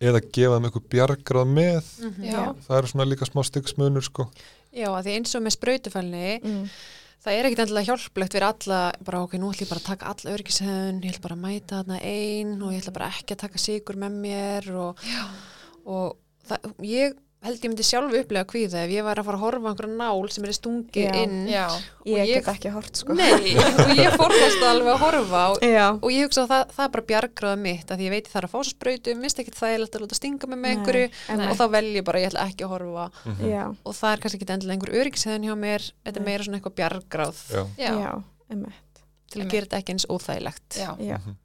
eða 0.00 0.22
gefa 0.30 0.56
þeim 0.56 0.68
eitthvað 0.68 0.88
bjargrað 0.94 1.52
með. 1.58 1.90
Mhm. 2.06 2.24
Já. 2.30 2.40
það 2.68 2.78
eru 2.78 2.90
svona 2.92 3.08
líka 3.10 3.26
smá 3.28 3.42
styggsmunur 3.48 4.06
sko. 4.06 4.28
Já, 4.70 4.88
að 4.94 5.04
því 5.08 5.14
eins 5.18 5.34
og 5.34 5.42
með 5.42 5.54
sprautufælni 5.56 6.26
mm, 6.44 6.66
það 7.24 7.34
er 7.36 7.48
ekkit 7.48 7.62
endilega 7.64 7.88
hjálplegt 7.90 8.36
fyrir 8.36 8.46
alla 8.46 8.80
bara 9.02 9.22
ok, 9.24 9.34
nú 9.40 9.50
ætlum 9.50 9.66
ég 9.66 9.72
bara 9.72 9.82
að 9.82 9.88
taka 9.90 10.12
alla 10.14 10.34
örgisheðun 10.36 11.00
ég 11.02 11.10
ætla 11.10 11.24
bara 11.26 11.38
að 11.38 11.42
mæta 11.42 11.80
þarna 11.80 11.98
ein 12.06 12.52
og 12.62 12.70
ég 12.70 12.84
ætla 12.84 12.94
bara 12.94 13.10
ekki 13.10 13.34
að 13.34 13.42
taka 13.42 13.58
sigur 13.58 13.98
með 13.98 14.20
mér 14.22 14.70
og, 14.78 15.02
og 15.90 16.14
það, 16.46 16.70
ég 16.86 17.18
held 17.40 17.56
ég 17.64 17.70
myndi 17.72 17.84
sjálf 17.86 18.12
upplega 18.18 18.44
kvíða 18.50 18.82
ef 18.84 18.90
ég 18.92 19.04
væri 19.06 19.22
að 19.22 19.26
fara 19.30 19.38
að 19.38 19.44
horfa 19.46 19.64
á 19.64 19.70
einhverja 19.70 19.96
nál 19.96 20.28
sem 20.34 20.44
er 20.44 20.52
stungið 20.52 21.06
Já. 21.06 21.14
inn. 21.22 21.36
Já, 21.48 21.64
ég, 22.04 22.18
ég- 22.28 22.34
get 22.34 22.50
ekki 22.52 22.72
hort 22.74 23.00
sko. 23.00 23.14
Nei, 23.16 23.54
og 23.86 23.92
ég 23.96 24.16
forðast 24.20 24.64
alveg 24.68 24.90
að 24.92 25.00
horfa 25.06 25.42
og, 25.54 25.64
og 26.04 26.10
ég 26.12 26.26
hugsa 26.28 26.44
að 26.44 26.50
það, 26.52 26.74
það 26.76 26.84
er 26.84 26.92
bara 26.96 27.06
bjargraða 27.12 27.60
mitt 27.64 27.90
að 27.94 27.96
því 28.02 28.08
ég 28.10 28.14
veit 28.16 28.28
ég 28.28 28.34
þarf 28.34 28.50
að 28.50 28.52
fá 28.52 28.58
svo 28.60 28.74
sprautu, 28.74 29.16
minnst 29.22 29.40
ekki 29.40 29.56
þægilegt 29.56 29.96
að 29.96 30.04
láta 30.04 30.20
stinga 30.20 30.50
mig 30.52 30.60
með 30.66 30.74
einhverju. 30.76 31.08
Nei. 31.40 31.46
og 31.48 31.56
þá 31.56 31.64
vel 31.78 31.84
ég 31.96 32.04
bara, 32.10 32.20
ég 32.20 32.28
ætla 32.32 32.44
ekki 32.50 32.66
að 32.68 32.74
horfa 32.76 33.08
Mhm. 33.24 33.48
já, 33.48 33.64
og 33.84 33.94
það 33.96 34.12
er 34.12 34.20
kannski 34.26 34.38
ekki 34.40 34.52
endilega 34.52 34.76
einhver 34.76 34.96
öryggisheðun 35.00 35.48
hjá 35.48 35.54
mér 35.64 35.90
þetta 36.04 36.20
er 36.20 36.26
meira 36.28 36.44
svona 36.44 36.60
eitthvað 36.60 36.76
bjargráð. 36.80 37.40
Já, 37.56 37.62
já, 37.80 37.92
já, 38.04 38.12
einmitt. 38.50 39.04
Til 39.30 39.40
að 39.44 39.50
gera 39.54 39.66
þetta 39.66 39.78
ekki 39.80 39.94
eins 39.96 40.06
óþægilegt. 40.10 40.68
Já, 40.76 40.90
já. 41.00 41.16
Mhm. 41.24 41.36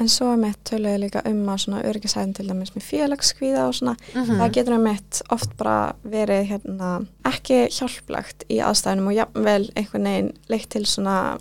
En 0.00 0.08
svo 0.08 0.30
er 0.32 0.36
mitt 0.40 0.58
töluði 0.64 0.98
líka 1.04 1.22
um 1.28 1.42
að 1.52 1.58
svona 1.64 1.82
örgishæðin 1.90 2.32
til 2.34 2.46
dæmis 2.48 2.72
með 2.74 2.86
félagskvíða 2.88 3.66
og 3.68 3.74
svona 3.76 3.96
Mhm. 4.14 4.38
það 4.40 4.52
getur 4.56 4.74
um 4.78 4.82
mitt 4.88 5.22
oft 5.30 5.56
bara 5.56 5.92
verið 6.04 6.48
hérna, 6.50 7.06
ekki 7.24 7.60
hjálplegt 7.70 8.44
í 8.48 8.58
aðstæðunum 8.64 9.06
og 9.12 9.14
jafnvel 9.18 9.70
einhvern 9.76 10.04
veginn 10.10 10.32
leitt 10.48 10.68
til 10.70 10.82
svona, 10.86 11.38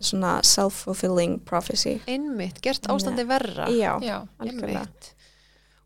svona 0.00 0.40
self-fulfilling 0.42 1.40
prophecy. 1.44 2.00
Einmitt, 2.06 2.60
gert 2.62 2.86
ástandi 2.88 3.24
verra. 3.26 3.66
Já, 3.72 3.98
já, 4.02 4.26
einmitt. 4.40 5.12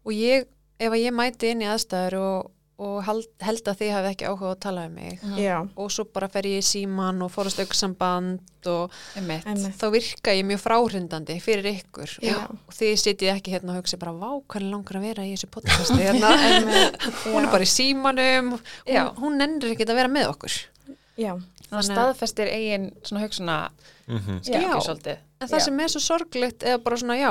Og 0.05 0.13
ég, 0.13 0.47
ef 0.81 0.91
að 0.93 1.05
ég 1.05 1.13
mæti 1.15 1.51
inn 1.53 1.63
í 1.63 1.69
aðstæður 1.71 2.17
og, 2.21 2.51
og 2.81 3.03
held, 3.05 3.27
held 3.45 3.67
að 3.69 3.77
þið 3.83 3.91
hafi 3.93 4.09
ekki 4.15 4.29
áhuga 4.31 4.51
að 4.55 4.61
tala 4.65 4.85
um 4.89 4.95
mig. 4.97 5.19
Já, 5.37 5.59
og 5.77 5.91
svo 5.93 6.07
bara 6.09 6.29
fer 6.33 6.47
ég 6.49 6.63
í 6.63 6.65
síman 6.65 7.21
og 7.27 7.29
fórast 7.35 7.61
auksamband 7.61 8.69
og 8.73 8.95
einmitt, 9.21 9.45
einmitt. 9.45 9.77
þá 9.77 9.87
virka 9.93 10.33
ég 10.37 10.47
mjög 10.49 10.63
fráhrindandi 10.65 11.37
fyrir 11.45 11.69
ykkur. 11.75 12.15
Já. 12.25 12.39
og, 12.49 12.73
þið 12.73 12.95
sitið 13.05 13.33
ekki 13.35 13.53
hérna 13.55 13.75
og 13.75 13.83
hugsa 13.83 14.01
bara 14.01 14.15
vá, 14.17 14.31
hvernig 14.49 14.73
langar 14.73 14.97
að 15.01 15.07
vera 15.11 15.29
í 15.29 15.35
þessu 15.37 15.51
podcasti 15.55 16.01
hérna? 16.01 16.33
Hún 17.29 17.45
er 17.45 17.51
bara 17.53 17.69
í 17.69 17.71
símanum. 17.71 18.55
Hún, 18.89 19.15
hún 19.21 19.37
nennir 19.41 19.75
ekki 19.77 19.85
að 19.89 19.97
vera 20.01 20.13
með 20.17 20.31
okkur. 20.33 20.57
Já, 21.21 21.35
þannig 21.37 21.45
að 21.45 21.71
Þannig 21.71 21.85
að- 21.85 21.95
staðfestir 21.95 22.49
eigin 22.57 22.91
svona 23.05 23.25
hugsunna 23.27 23.59
Mhm. 24.11 24.41
skilju 24.43 24.67
Já. 24.73 24.81
svolítið. 24.83 25.19
En 25.41 25.49
það 25.49 25.59
Já. 25.61 25.65
sem 25.65 25.81
er 25.81 25.89
svo 25.93 26.01
sorglegt 26.03 26.63
er 26.67 26.79
bara 26.83 26.97
svona 26.99 27.15
já, 27.21 27.31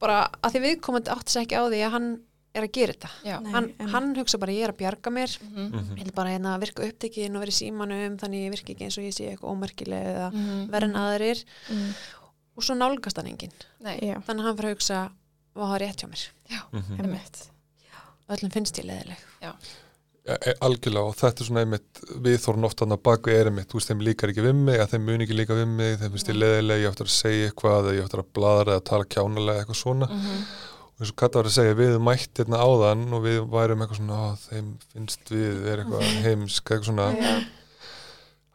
bara 0.00 0.16
að 0.42 0.50
því 0.56 0.60
viðkomandi 0.64 1.12
átti 1.14 1.30
sig 1.30 1.44
ekki 1.46 1.54
á 1.54 1.62
því 1.70 1.78
að 1.86 1.90
hann 1.94 2.08
er 2.56 2.64
að 2.64 2.72
gera 2.72 2.94
þetta. 2.94 3.10
Nei, 3.42 3.52
hann, 3.52 3.66
hann 3.92 4.08
hugsa 4.16 4.38
bara 4.40 4.54
ég 4.54 4.64
er 4.66 4.72
að 4.72 4.78
bjarga 4.80 5.12
mér. 5.14 5.34
Mhm, 5.42 5.66
Mhm. 5.68 5.96
ég 5.98 6.04
vil 6.04 6.12
bara 6.16 6.30
hérna 6.34 6.54
að 6.56 6.60
virka 6.66 6.86
upptekinn 6.88 7.36
og 7.36 7.44
vera 7.44 7.54
í 7.54 7.58
símanum 7.58 8.18
þannig 8.18 8.44
ég 8.46 8.54
virka 8.56 8.72
ekki 8.72 8.84
eins 8.88 8.98
og 8.98 9.04
ég 9.04 9.14
sé 9.14 9.28
eitthvað 9.28 9.52
ómerkileg 9.52 10.06
eða 10.14 10.32
mhm, 10.32 10.70
verð 10.70 10.88
en 10.88 11.00
aðrir. 11.02 11.44
Mm, 11.70 11.92
og 12.56 12.62
svo 12.62 12.74
nálgast 12.74 13.16
hann 13.16 13.36
já, 13.36 14.16
þannig 14.24 14.42
að 14.42 14.46
hann 14.48 14.56
fyrir 14.56 14.70
að 14.70 14.76
hugsa 14.76 15.10
hvað 15.54 15.68
har 15.72 15.80
rétt 15.80 16.02
hjá 16.02 16.08
mér. 16.08 16.28
Mhm. 16.72 17.18
og 18.28 18.36
öllum 18.36 18.52
finnst 18.52 18.78
ég 18.78 18.84
leðileg 18.88 19.22
E, 20.28 20.34
e, 20.50 20.52
algjörlega 20.60 21.08
og 21.08 21.14
þetta 21.16 21.40
er 21.40 21.46
svona 21.48 21.60
einmitt 21.64 22.00
viðþórn 22.24 22.66
oft 22.68 22.82
hann 22.82 22.92
að 22.92 23.00
baku 23.08 23.30
er 23.32 23.48
einmitt 23.48 23.70
þú 23.70 23.78
veist 23.78 23.88
þeim 23.88 24.02
líkar 24.04 24.32
ekki 24.32 24.42
við 24.44 24.58
mig, 24.60 24.76
að 24.82 24.90
þeim 24.92 25.06
mun 25.06 25.22
ekki 25.24 25.36
líka 25.38 25.56
við 25.56 25.70
mig 25.72 25.94
þeim 26.02 26.12
finnst 26.12 26.28
ég 26.28 26.36
leðileg, 26.36 26.82
ég 26.82 26.90
áttur 26.90 27.08
að 27.08 27.14
segja 27.14 27.46
eitthvað 27.48 27.88
ég 27.96 28.04
áttur 28.04 28.20
að 28.20 28.28
bladra 28.36 28.74
eða 28.74 28.84
tala 28.90 29.06
kjánalega 29.14 29.62
eitthvað 29.62 29.78
svona. 29.80 30.08
Mhm, 30.12 30.42
eins 30.98 31.10
og 31.12 31.16
Kata 31.16 31.38
var 31.38 31.46
að 31.50 31.54
segja, 31.54 31.74
við 31.78 31.98
mætt 32.02 32.40
hérna 32.42 32.58
áðan 32.64 33.04
og 33.14 33.22
við 33.22 33.38
værum 33.52 33.84
eitthvað 33.84 34.00
svona, 34.00 34.18
á, 34.18 34.28
þeim 34.48 34.68
finnst 34.92 35.30
við 35.30 35.66
er 35.70 35.82
eitthvað 35.84 36.02
heimsk, 36.26 36.64
eitthvað 36.72 36.88
svona. 36.90 37.08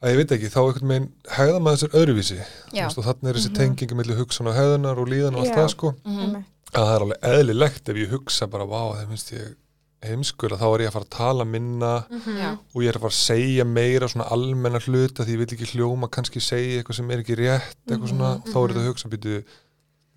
Að 0.03 0.11
ég 0.11 0.17
veit 0.19 0.33
ekki, 0.35 0.49
þá 0.51 0.59
einhvern 0.65 0.89
veginn 0.91 1.09
hegða 1.37 1.59
maður 1.63 1.77
þessar 1.79 1.93
öðruvísi. 2.01 2.37
Veist, 2.73 2.97
og 2.99 3.05
þannig 3.07 3.29
er 3.31 3.37
þessi 3.39 3.51
Mhm. 3.53 3.57
tengingi 3.61 3.95
milli 3.95 4.15
hugsan 4.19 4.49
og 4.51 4.57
hegðunar 4.57 4.99
og 4.99 5.07
líðan 5.07 5.37
og 5.37 5.45
allt 5.45 5.55
það 5.55 5.69
sko. 5.71 5.93
Mhm, 6.03 6.19
Einmitt. 6.25 6.45
að 6.73 6.83
það 6.89 6.95
er 6.95 7.03
alveg 7.05 7.19
eðlilegt 7.29 7.89
ef 7.89 7.95
ég 8.01 8.09
hugsa 8.11 8.47
bara, 8.51 8.65
vá, 8.65 8.81
það 8.97 9.07
finnst 9.13 9.31
ég 9.31 9.55
heimskur 10.03 10.51
að 10.51 10.59
þá 10.59 10.67
er 10.75 10.81
ég 10.83 10.87
að 10.89 10.95
fara 10.97 11.05
að 11.05 11.15
tala 11.15 11.45
minna 11.47 11.91
já, 12.11 12.49
og 12.75 12.81
ég 12.83 12.89
er 12.89 12.97
að 12.97 13.03
fara 13.05 13.13
að 13.13 13.21
segja 13.23 13.63
meira 13.63 14.07
svona 14.11 14.27
almenna 14.35 14.79
hluta 14.83 15.23
því 15.23 15.31
ég 15.31 15.39
vil 15.39 15.47
ekki 15.55 15.69
hljóma 15.77 16.09
kannski 16.11 16.41
segja 16.43 16.81
eitthvað 16.83 16.95
sem 16.99 17.11
er 17.11 17.21
ekki 17.23 17.37
rétt 17.39 17.77
eitthvað 17.87 18.09
svona, 18.11 18.31
Mhm. 18.43 18.51
þá 18.51 18.57
er 18.59 18.67
þetta 18.73 18.81
að 18.83 18.89
hugsa 18.91 19.07
býtu, 19.13 19.43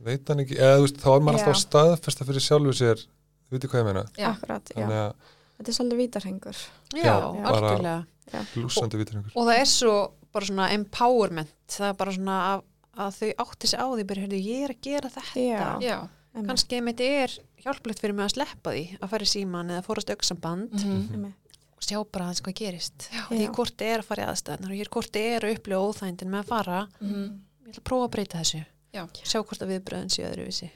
veit 0.05 0.29
hann 0.29 0.43
ekki, 0.45 0.59
eða 0.59 0.81
þú 0.81 0.85
veist, 0.87 1.01
þá 1.01 1.09
er 1.15 1.25
maður 1.25 1.39
alltaf 1.41 1.55
að 1.55 1.63
staðfesta 1.63 2.27
fyrir 2.29 2.45
sjálfu 2.45 2.77
sér 2.77 3.01
við 3.01 3.57
veitir 3.57 3.73
hvað 3.73 3.83
ég 3.83 3.89
meina 3.89 4.05
já, 4.19 4.29
Akkurat, 4.33 4.71
já. 4.73 4.77
þannig 4.77 5.01
að 5.01 5.35
Þetta 5.57 5.73
er 5.73 5.77
svolítið 5.77 6.01
vítarhengur. 6.03 6.63
Já, 6.93 7.03
Já, 7.07 7.15
algjörlega. 7.49 8.01
einhver 8.37 9.31
Og 9.33 9.47
það 9.47 9.61
er 9.61 9.71
svo 9.71 9.95
bara 10.35 10.49
svona 10.51 10.67
empowerment, 10.75 11.55
það 11.73 11.89
er 11.89 11.97
bara 11.97 12.13
svona 12.17 12.37
að, 12.51 12.65
að 13.07 13.17
þau 13.17 13.31
átti 13.47 13.71
sig 13.71 13.81
á 13.81 13.87
því, 13.87 14.05
bara, 14.11 14.25
heyrðu, 14.27 14.41
ég 14.45 14.67
er 14.67 14.75
að 14.75 14.83
gera 14.85 15.13
þetta. 15.15 15.47
Já. 15.47 15.65
já, 15.81 15.97
Einmitt. 16.37 16.51
Kannski 16.51 16.77
einmitt 16.77 17.03
er 17.07 17.39
hjálplegt 17.65 18.03
fyrir 18.03 18.19
mig 18.19 18.27
að 18.27 18.35
sleppa 18.35 18.77
því, 18.77 18.85
að 19.01 19.13
fara 19.15 19.27
í 19.27 19.33
síman 19.33 19.73
eða 19.73 19.87
fórast 19.87 20.13
auksamband 20.13 20.77
mhm, 20.77 21.01
Einmitt. 21.17 21.59
og 21.73 21.89
sjá 21.89 21.99
bara 22.05 22.29
aðeins 22.29 22.45
hvað 22.45 22.59
gerist. 22.61 23.09
Já. 23.09 23.25
Því 23.31 23.49
hvort 23.57 23.89
er 23.89 24.03
að 24.03 24.09
fara 24.11 24.27
í 24.27 24.31
aðstæðnar 24.35 24.77
og 24.77 24.93
hvort 24.99 25.21
er 25.23 25.47
að 25.47 25.57
upplifa 25.57 25.89
óþægindin 25.89 26.35
með 26.35 26.45
að 26.45 26.53
fara, 26.53 26.83
mhm. 27.01 27.29
ég 27.65 27.73
ætla 27.73 27.81
að 27.81 27.89
prófa 27.89 28.11
að 28.11 28.17
breyta 28.19 28.43
þessu. 28.43 28.65
Já. 28.97 29.05
Sjá 29.23 29.39
hvort 29.45 29.63
að 29.63 29.73
viðbröðin 29.77 30.13
séu 30.17 30.27
öðruvísi. 30.31 30.71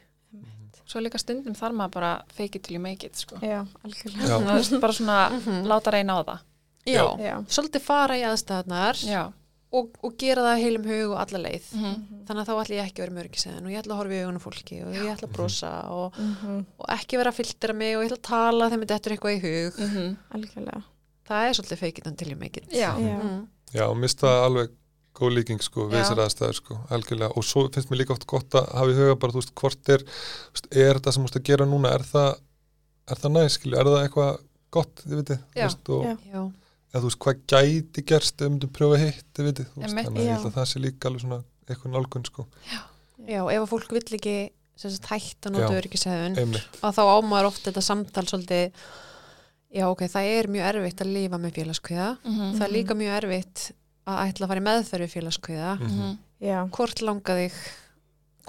Svo 0.91 0.99
líka 1.05 1.21
stundum 1.23 1.55
þarf 1.55 1.77
maður 1.79 1.93
bara 1.95 2.13
fake 2.35 2.57
it 2.59 2.65
till 2.67 2.75
you 2.75 2.81
make 2.83 3.07
it, 3.07 3.15
sko. 3.17 3.37
Já, 3.47 3.61
algjörlega. 3.87 4.81
Bara 4.83 4.93
svona 4.97 5.19
Mhm. 5.31 5.67
láta 5.71 5.93
reyna 5.95 6.17
á 6.19 6.21
það. 6.27 6.41
Já. 6.87 7.05
Já. 7.23 7.35
Svolítið 7.47 7.81
fara 7.85 8.15
í 8.19 8.25
aðstæðnar 8.27 8.99
Já, 9.07 9.33
og, 9.73 9.91
og 10.03 10.17
gera 10.19 10.43
það 10.43 10.63
heilum 10.65 10.87
hug 10.91 11.13
og 11.13 11.19
alla 11.21 11.39
leið. 11.47 11.69
mhm, 11.77 12.25
Þannig 12.27 12.43
að 12.43 12.49
þá 12.51 12.55
ætla 12.65 12.75
ég 12.75 12.85
ekki 12.89 12.99
að 12.99 13.05
vera 13.07 13.17
mörgisæðin 13.21 13.65
og 13.67 13.71
ég 13.71 13.79
ætla 13.85 13.95
að 13.95 14.01
horfa 14.01 14.17
í 14.17 14.23
augunum 14.25 14.43
fólki 14.43 14.81
og 14.87 14.95
ég 14.95 15.13
ætla 15.15 15.29
að 15.29 15.33
brosa 15.37 15.71
og, 15.91 16.15
Mhm. 16.19 16.67
og 16.81 16.87
ekki 16.89 17.17
vera 17.19 17.31
að 17.31 17.39
filtera 17.39 17.75
mig 17.75 17.97
og 17.97 18.03
ég 18.03 18.11
ætla 18.11 18.19
að 18.19 18.23
tala 18.23 18.71
þegar 18.71 18.81
mér 18.83 18.87
dettur 18.87 19.13
eitthvað 19.15 19.37
í 19.37 19.41
hug. 19.47 19.79
mhm, 19.79 20.17
Algjörlega. 20.35 20.83
Það 21.29 21.47
er 21.47 21.53
svolítið 21.55 21.79
fake 21.79 21.99
it 21.99 22.07
until 22.09 22.29
you 22.31 22.37
make 22.37 22.57
it. 22.57 22.69
já. 22.71 22.97
Mm. 22.99 23.47
já, 23.73 23.87
og 23.89 23.97
mista 23.97 24.27
alveg 24.27 24.71
góð 25.17 25.35
líking 25.37 25.63
sko, 25.65 25.87
við 25.89 25.99
Já. 25.99 26.03
þessar 26.05 26.23
aðstæður 26.25 26.59
sko, 26.61 26.77
algjörlega, 26.95 27.33
og 27.37 27.47
svo 27.47 27.65
finnst 27.75 27.91
mér 27.91 28.03
líka 28.03 28.15
oft 28.15 28.27
gott 28.31 28.57
að 28.59 28.69
hafa 28.79 28.93
í 28.93 28.99
huga 28.99 29.17
bara, 29.23 29.35
þú 29.35 29.43
veist, 29.43 29.55
hvort 29.61 29.93
er 29.95 30.05
er 30.71 31.01
þetta 31.01 31.15
sem 31.15 31.25
þú 31.25 31.29
veist 31.29 31.41
að 31.41 31.49
gera 31.51 31.67
núna, 31.69 31.93
er 31.97 32.07
það 32.07 32.31
er 33.11 33.23
það 33.25 33.35
næst, 33.37 33.59
skilju, 33.59 33.81
er 33.81 33.91
það 33.91 34.05
eitthvað 34.05 34.31
gott, 34.77 35.03
þið 35.03 35.19
viti, 35.21 35.39
þú 35.41 35.61
Já. 35.61 35.67
veist, 35.67 35.91
og 35.91 36.07
Já. 36.07 36.15
Já. 36.31 36.45
eða 36.93 37.03
þú 37.03 37.11
veist, 37.11 37.21
hvað 37.27 37.43
gæti 37.55 38.07
gerst 38.13 38.47
um 38.47 38.61
þú 38.63 38.71
pröfa 38.79 39.03
hitt, 39.03 39.27
þið 39.35 39.51
viti, 39.51 39.67
þú 39.73 39.83
veist, 39.83 39.99
þannig 39.99 40.23
að 40.23 40.25
ég 40.25 40.33
held 40.37 40.47
Já. 40.47 40.51
að 40.53 40.57
það 40.61 40.71
sé 40.71 40.85
líka 40.87 41.11
alveg 41.11 41.27
svona 41.27 41.43
eitthvað 41.67 41.95
nálgun, 41.97 42.27
sko, 42.31 42.49
Já, 43.29 43.43
ef 43.45 43.61
að 43.61 43.71
fólk 43.71 43.93
vill 43.93 44.17
ekki 44.17 44.39
hætt 44.81 45.47
að 45.47 45.53
nota 45.55 45.69
Já. 45.69 45.79
öryggisæðun 45.81 46.39
að 46.81 46.95
þá 46.97 47.03
ámaður 47.05 47.49
oft 47.51 47.67
þetta 47.67 47.83
samtal 47.85 48.25
svolítið 48.31 48.73
já 49.71 49.87
ok, 49.87 50.07
það 50.11 50.31
er 50.35 50.49
mjög 50.51 50.69
erfitt 50.71 51.03
að 51.05 51.13
lifa 51.15 51.41
með 51.41 51.59
félagskviða 51.59 52.09
mhm, 52.25 52.55
það 52.57 52.65
er 52.67 52.75
líka 52.75 52.97
mjög 52.99 53.17
erfitt 53.19 53.65
að 54.11 54.31
ætla 54.31 54.47
að 54.47 54.51
fara 54.53 54.61
í 54.61 54.67
meðferð 54.69 55.05
við 55.07 55.15
félagskviða 55.17 55.71
Mhm. 55.81 55.91
mhm, 56.01 56.19
Já. 56.41 56.59
hvort 56.71 57.03
langa 57.03 57.37
þig 57.41 57.53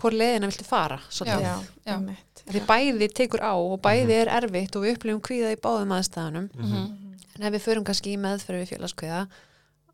hvort 0.02 0.14
leiðina 0.18 0.48
viltu 0.50 0.64
fara. 0.66 1.00
Já. 1.26 1.40
Já. 1.86 1.96
Einmitt. 1.98 2.44
því 2.52 2.62
bæði 2.66 3.08
tekur 3.14 3.40
á 3.46 3.54
og 3.54 3.82
bæði 3.82 4.06
Mhm. 4.08 4.22
er 4.22 4.28
erfitt 4.42 4.76
og 4.76 4.84
við 4.84 4.96
upplifum 4.98 5.22
kvíða 5.22 5.52
í 5.54 5.60
báðum 5.62 5.92
aðstæðanum 5.94 6.50
Mhm. 6.56 6.66
Mhm. 6.66 7.18
en 7.36 7.44
ef 7.44 7.54
við 7.54 7.62
förum 7.68 7.84
kannski 7.86 8.14
í 8.16 8.18
meðferð 8.18 8.62
við 8.64 8.70
félagskviða 8.78 9.28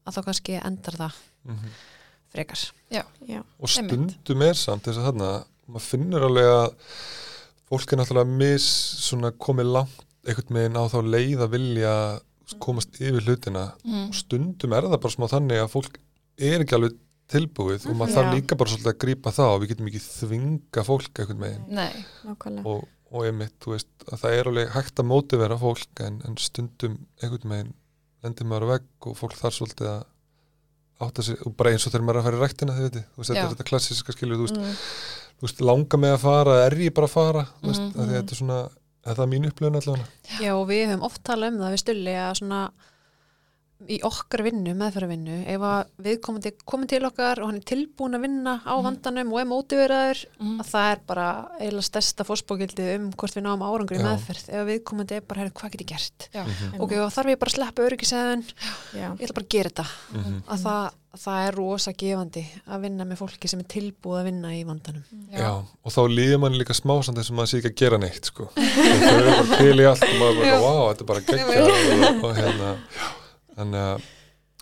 að 0.08 0.14
þá 0.16 0.24
kannski 0.24 0.62
endar 0.64 0.94
það 0.96 1.14
Mhm. 1.46 1.70
frekar 2.34 2.72
Já. 2.92 3.04
og 3.60 3.70
Einmitt. 3.70 3.70
stundum 3.70 4.42
er 4.42 4.54
samt 4.54 4.84
þess 4.84 4.98
að 4.98 5.12
þarna 5.12 5.46
maður 5.70 5.82
finnur 5.82 6.22
alveg 6.22 6.46
að 6.46 6.74
fólk 7.70 7.92
er 7.94 7.98
náttúrulega 8.00 8.38
mis 8.38 8.64
svona 9.10 9.32
komið 9.32 9.72
langt 9.74 10.04
einhvern 10.26 10.54
veginn 10.56 10.78
á 10.78 10.84
þá 10.88 11.02
leið 11.04 11.38
að 11.44 11.50
vilja 11.50 12.20
komast 12.64 13.00
yfir 13.02 13.22
hlutina 13.28 13.66
og 14.08 14.14
stundum 14.16 14.74
er 14.74 14.88
það 14.88 15.02
bara 15.04 15.16
smá 15.16 15.28
þannig 15.32 15.60
að 15.64 15.72
fólk 15.74 15.98
er 16.38 16.64
ekki 16.64 16.76
alveg 16.78 16.98
tilbúið 17.28 17.88
og 17.90 17.96
maður 18.00 18.14
þarf 18.16 18.30
Já. 18.30 18.36
líka 18.38 18.56
bara 18.56 18.70
svolítið 18.72 18.92
að 18.94 19.00
grípa 19.04 19.32
það 19.36 19.54
og 19.54 19.62
við 19.62 19.70
getum 19.74 19.88
ekki 19.92 20.04
þvinga 20.06 20.84
fólk 20.88 21.20
einhvern 21.20 21.42
veginn 21.44 21.66
nei, 21.76 22.06
Nákvæmlega. 22.24 22.64
og, 22.72 22.86
og 23.12 23.26
einmitt, 23.28 23.56
þú 23.64 23.74
veist, 23.74 23.90
að 24.08 24.22
það 24.22 24.36
er 24.38 24.48
alveg 24.52 24.70
hægt 24.78 25.00
að 25.04 25.10
mótivera 25.12 25.58
fólk 25.60 26.04
en, 26.08 26.22
en 26.28 26.38
stundum 26.40 26.96
einhvern 27.22 27.52
veginn 27.52 27.74
lendir 28.24 28.48
maður 28.48 28.64
á 28.64 28.72
vegg 28.78 29.08
og 29.12 29.18
fólk 29.20 29.36
þarf 29.42 29.58
svolítið 29.60 29.90
að 29.92 30.06
átta 31.06 31.22
sig, 31.28 31.38
og 31.46 31.54
bara 31.60 31.70
eins 31.76 31.84
og 31.86 31.92
þegar 31.94 32.06
maður 32.08 32.18
er 32.18 32.22
að 32.24 32.28
fara 32.30 32.38
í 32.38 32.42
ræktina 32.42 32.74
þið 32.78 32.86
veitir, 32.88 33.04
þú 33.14 33.18
veist, 33.22 33.30
þetta 33.30 33.44
er 33.44 33.52
þetta 33.54 33.68
klassíska 33.70 34.16
skilur, 34.16 34.38
þú 34.40 34.46
veist, 34.48 34.58
Mm. 34.58 34.74
þú 35.38 35.46
veist, 35.46 35.60
langa 35.62 35.98
með 36.02 36.14
að 36.16 36.24
fara 36.24 36.56
er 36.66 36.76
ég 36.82 36.94
bara 36.98 37.06
að 37.08 37.14
fara, 37.14 37.44
þú 37.62 37.68
veist, 37.70 37.82
Mhm. 37.84 37.92
mm 37.94 38.02
-hmm. 38.08 38.14
þetta 38.16 38.32
er 38.32 38.40
svona 38.40 38.70
það 39.16 39.24
er 39.26 39.32
mín 39.32 39.50
upplöfun 39.50 39.80
allavega? 39.80 40.08
Já, 40.42 40.52
og 40.54 40.66
við 40.72 40.84
höfum 40.90 41.08
oft 41.08 41.24
talað 41.28 41.54
um 41.54 41.60
það 41.64 41.76
við 41.76 41.84
stulli 41.84 42.16
að 42.20 42.34
svona 42.42 42.62
í 43.88 44.00
okkar 44.02 44.42
vinnu, 44.42 44.74
meðferðarvinnu 44.74 45.36
ef 45.54 45.62
að 45.62 45.92
viðkomandi 46.02 46.52
komið 46.66 46.90
til 46.96 47.02
okkar 47.06 47.42
og 47.44 47.52
hann 47.52 47.60
er 47.60 47.66
tilbúin 47.70 48.18
að 48.18 48.24
vinna 48.26 48.56
á 48.66 48.74
Mhm. 48.74 48.84
vandanum 48.88 49.34
og 49.34 49.40
er 49.40 49.46
mótiveraður, 49.52 50.24
mhm, 50.42 50.60
að 50.64 50.68
það 50.74 50.92
er 50.92 51.00
bara 51.08 51.28
eiginlega 51.62 51.90
stærsta 51.92 52.26
fósbókildið 52.26 52.96
um 52.98 53.12
hvort 53.14 53.36
við 53.38 53.44
náum 53.46 53.62
árangur 53.62 53.96
í 53.96 54.02
Já. 54.02 54.08
meðferð, 54.10 54.50
ef 54.50 54.60
að 54.64 54.70
viðkomandi 54.74 55.12
er 55.16 55.22
bara, 55.22 55.50
hvað 55.50 55.72
get 55.72 55.82
ég 55.82 55.88
gert? 55.94 56.30
já, 56.34 56.44
Mhm. 56.44 56.82
Ok, 56.82 56.92
og 56.98 57.12
þarf 57.14 57.30
ég 57.30 57.40
bara 57.40 57.52
að 57.52 57.58
sleppa 57.58 57.86
öryggisæðun 57.88 58.44
Já. 58.98 59.10
ég 59.14 59.22
ætla 59.22 59.34
bara 59.38 59.46
að 59.46 59.50
gera 59.50 59.70
þetta 59.70 59.88
Mhm. 60.14 60.42
að 60.48 60.60
það, 60.66 60.92
að 61.14 61.22
það 61.22 61.48
er 61.48 61.56
rosa 61.56 61.92
gefandi 61.94 62.46
að 62.68 62.82
vinna 62.82 63.06
með 63.06 63.18
fólki 63.18 63.48
sem 63.50 63.60
er 63.60 63.64
tilbúið 63.66 64.20
að 64.22 64.24
vinna 64.26 64.50
í 64.54 64.66
vandanum 64.66 65.04
Já. 65.32 65.50
og 65.86 65.92
þá 65.92 66.02
líður 66.10 66.40
manni 66.40 66.58
líka 66.60 66.74
smá 66.74 67.02
samt 67.04 67.18
þess 67.18 67.30
að 67.32 67.36
maður 67.38 67.48
sé 67.54 67.58
ekki 67.62 67.72
að 67.72 67.76
gera 67.78 67.98
neitt 67.98 68.26
sko. 68.26 68.50
þau 68.54 69.22
eru 69.22 69.32
bara 69.32 69.58
til 69.58 69.78
í 69.80 69.86
allt 69.86 70.04
og 70.04 70.18
maður 70.18 70.36
bara, 70.38 70.50
Já. 70.50 70.60
wow, 70.62 70.94
þetta 70.94 71.02
er 71.02 71.06
bara 71.06 71.22
geggja 71.22 71.62
og, 71.64 72.24
og 72.24 72.36
hérna 72.36 72.78
þannig 73.58 73.86
að, 73.88 74.06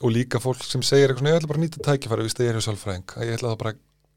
og 0.04 0.12
líka 0.16 0.40
fólk 0.44 0.64
sem 0.64 0.82
segir 0.86 1.10
eitthvað 1.12 1.24
svona, 1.24 1.34
ég 1.36 1.40
ætla 1.42 1.52
bara 1.52 1.60
að 1.62 1.66
nýta 1.66 1.84
tækifæri 1.90 2.26
við 2.26 2.34
stegir 2.36 2.58
hjá 2.60 2.66
sálfræðing, 2.70 3.06
að 3.16 3.28
ég 3.30 3.38
ætla 3.40 3.52
það 3.54 3.60
bara 3.64 3.76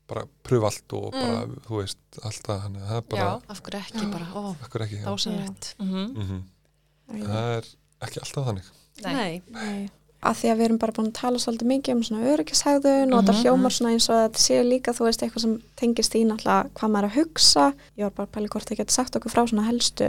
bara 0.09 0.23
að 0.25 0.29
pröfa 0.49 0.69
allt 0.71 0.93
og 0.97 1.11
bara, 1.13 1.41
þú 1.69 1.79
veist 1.83 2.19
allt 2.25 2.47
það, 2.49 2.61
þannig 2.65 2.83
að 2.83 2.89
það 2.89 2.97
er 3.03 3.07
bara, 3.13 3.25
Já. 3.29 3.53
af 3.53 3.59
hverju 3.67 3.81
ekki 3.85 4.07
bara, 4.15 4.29
ó, 4.33 4.43
ekkur 4.65 4.85
ekki 4.87 5.01
já. 5.03 5.05
dásanlegt 5.05 5.67
mhm, 5.79 6.07
Mm 7.09 7.19
Já. 7.19 7.27
það 7.29 7.51
er 7.59 7.69
ekki 8.07 8.21
alltaf 8.23 8.47
þannig 8.49 8.71
nei, 9.05 9.13
Nei, 9.15 9.43
Nei. 9.53 9.91
Að 10.19 10.35
því 10.41 10.49
að 10.51 10.57
við 10.59 10.65
erum 10.67 10.79
bara 10.83 10.93
búin 10.97 11.09
að 11.13 11.19
tala 11.21 11.39
svolítið 11.39 11.69
mikið 11.71 11.95
um 11.95 12.01
svona 12.09 12.31
öryggishægðun 12.33 13.13
og 13.15 13.21
Mhm. 13.21 13.29
þetta 13.29 13.43
hljómar 13.43 13.73
svona 13.77 13.93
eins 13.95 14.09
og 14.09 14.17
að 14.17 14.25
þetta 14.25 14.41
séu 14.43 14.63
líka, 14.67 14.91
þú 14.97 15.05
veist, 15.07 15.23
eitthvað 15.23 15.45
sem 15.45 15.53
tengist 15.79 16.17
í 16.19 16.25
náttúrulega 16.27 16.71
hvað 16.75 16.91
maður 16.91 17.05
er 17.05 17.11
að 17.11 17.19
hugsa. 17.21 17.67
Ég 17.97 18.03
var 18.03 18.11
bara 18.17 18.27
að 18.27 18.33
pæli 18.35 18.49
hvort 18.49 18.67
þið 18.73 18.79
getur 18.81 18.97
sagt 18.97 19.15
okkur 19.21 19.31
frá 19.31 19.43
svona 19.47 19.67
helstu 19.69 20.09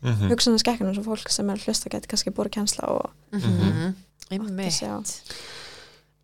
mm 0.00 0.12
-hmm. 0.12 0.28
hugsanarskekkunum 0.32 0.94
sem 0.94 1.04
fólk 1.04 1.30
sem 1.30 1.50
er 1.50 1.56
að 1.56 1.64
hlusta 1.66 1.90
getur 1.90 2.08
kannski 2.08 2.30
búið 2.30 2.52
og 2.82 3.10
mhm, 3.32 3.40
átti 3.40 3.94
einmitt 4.30 4.72
sig 4.72 4.88
á. 4.88 4.98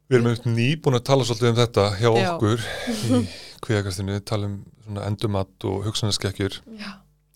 Við 0.08 0.18
erum 0.18 0.26
einmitt 0.26 0.46
nýbúin 0.46 0.98
að 0.98 1.06
tala 1.08 1.24
svolítið 1.24 1.48
um 1.48 1.56
þetta 1.56 1.84
hjá 1.98 2.10
Já. 2.12 2.30
okkur 2.34 2.60
í 3.08 3.26
kvíðakastinu, 3.64 4.20
tala 4.20 4.46
um 4.46 4.64
svona 4.84 5.06
endumatt 5.08 5.64
og 5.64 5.84
hugsanaskekkjur 5.86 6.60
já, 6.76 6.90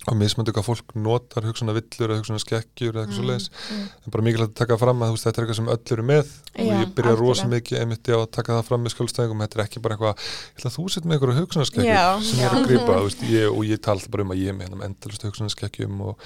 og 0.08 0.16
mismöndu 0.18 0.52
hvað 0.56 0.66
fólk 0.68 0.94
notar 0.96 1.44
hugsanavillur 1.48 2.08
eða 2.12 2.18
hugsanaskekkjur 2.22 2.92
eða 2.96 3.04
eitthvað 3.04 3.08
Mm. 3.08 3.18
svo 3.18 3.26
leiðis 3.28 3.48
Mm. 3.68 3.84
en 4.04 4.10
bara 4.14 4.24
mikilvægt 4.26 4.52
að 4.52 4.60
taka 4.62 4.78
fram 4.78 4.98
að 5.02 5.08
þú 5.08 5.14
veist, 5.16 5.26
þetta 5.28 5.38
er 5.38 5.44
eitthvað 5.44 5.58
sem 5.60 5.68
öll 5.68 5.92
eru 5.92 6.04
með 6.08 6.24
og 6.58 6.66
Já, 6.68 6.74
ég 6.82 6.94
byrja 6.94 7.14
rosa 7.18 7.46
mikið 7.48 7.80
einmitt 7.82 8.08
á 8.08 8.16
að 8.18 8.30
taka 8.38 8.52
það 8.58 8.64
fram 8.68 8.84
með 8.84 8.94
skjólstæðingum. 8.94 9.42
Þetta 9.44 9.58
er 9.58 9.64
ekki 9.66 9.82
bara 9.82 9.94
eitthvað, 9.96 10.14
ég 10.18 10.58
ætla 10.58 10.70
að 10.70 10.76
þú 10.78 10.88
sett 10.90 11.04
með 11.04 11.14
eitthvað 11.18 11.40
hugsanaskekkjur 11.42 11.92
Já, 11.92 12.20
sem 12.22 12.38
ég 12.38 12.46
er 12.48 12.56
að 12.58 12.66
grípa 12.68 12.92
þú 12.98 13.04
veist, 13.08 13.22
ég, 13.28 13.46
og 13.52 13.62
ég 13.68 13.78
tala 13.82 13.96
alltaf 13.98 14.10
bara 14.10 14.22
um 14.22 14.30
að 14.32 14.40
ég 14.42 14.48
er 14.48 14.56
með 14.58 14.64
hérna 14.68 14.84
endalust 14.88 15.22
hugsanaskekkjum 15.28 16.00
og 16.00 16.18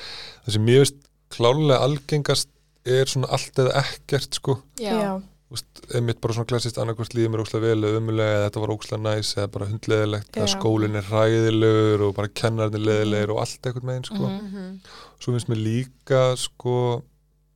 það 0.46 0.52
sem 0.52 0.66
ég 0.66 0.78
veist 0.82 0.98
klálega 1.32 1.80
algengast 1.82 2.48
er 2.84 3.04
svona 3.06 3.28
allt 3.30 3.54
eða 3.62 3.72
ekkert 3.84 4.34
sko. 4.34 4.58
Já, 4.78 5.22
einmitt 5.94 6.20
bara 6.22 6.34
svona 6.36 6.48
klassist 6.48 6.78
annarkvort 6.80 7.14
líður 7.16 7.32
mér 7.34 7.42
óslega 7.44 7.66
vel 7.68 7.84
eða 7.88 8.00
umulega 8.00 8.34
eða 8.38 8.44
þetta 8.48 8.60
var 8.64 8.72
óslega 8.76 9.02
næs 9.04 9.30
eða 9.36 9.50
bara 9.56 9.68
hundleðilegt 9.70 10.36
eða 10.38 10.50
skólinn 10.54 10.96
er 11.00 11.08
hræðilegur 11.10 12.04
og 12.08 12.14
bara 12.18 12.28
kennarnir 12.40 12.84
leðilegir 12.86 13.32
og 13.34 13.40
allt 13.44 13.68
eitthvað 13.68 13.88
meginn 13.90 14.04
sko. 14.08 14.22
Mhm. 14.22 14.46
Mhm. 14.46 14.78
svo 15.22 15.32
finnst 15.34 15.48
mér 15.52 15.62
líka 15.62 16.22
sko 16.36 16.76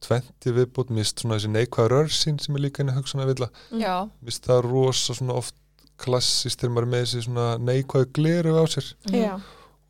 tventi 0.07 0.53
viðbútt, 0.53 0.91
mist 0.93 1.19
svona 1.23 1.39
þessi 1.39 1.49
neikvæða 1.55 1.89
rörsinn 1.95 2.39
sem 2.41 2.55
er 2.57 2.61
líka 2.67 2.81
inn 2.85 2.91
að 2.93 2.99
hugsa 3.01 3.19
að 3.19 3.31
vilja 3.33 3.49
já, 3.81 3.95
mist 4.23 4.45
það 4.47 4.63
rosa 4.71 5.15
svona 5.17 5.35
oft 5.41 5.55
klassist 5.99 6.61
þegar 6.61 6.75
maður 6.75 6.87
er 6.87 6.93
með 6.93 7.05
þessi 7.07 7.23
svona 7.25 7.47
neikvæðu 7.59 8.11
gleru 8.19 8.53
á 8.61 8.65
sér 8.69 8.91
mhm, 9.09 9.17
Já. 9.23 9.41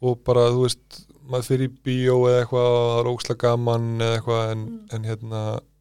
og 0.06 0.20
bara 0.24 0.46
þú 0.54 0.62
veist 0.62 1.00
maður 1.26 1.48
fyrir 1.50 1.66
í 1.66 1.74
bíó 1.82 2.16
eða 2.30 2.44
eitthvað 2.44 2.68
og 2.70 2.86
það 2.86 3.00
er 3.02 3.10
óslega 3.10 3.40
gaman 3.42 3.88
eða 3.98 4.18
eitthvað 4.20 4.52
en, 4.52 4.60
Mm. 4.66 4.94
en 4.94 5.02
hérna 5.10 5.40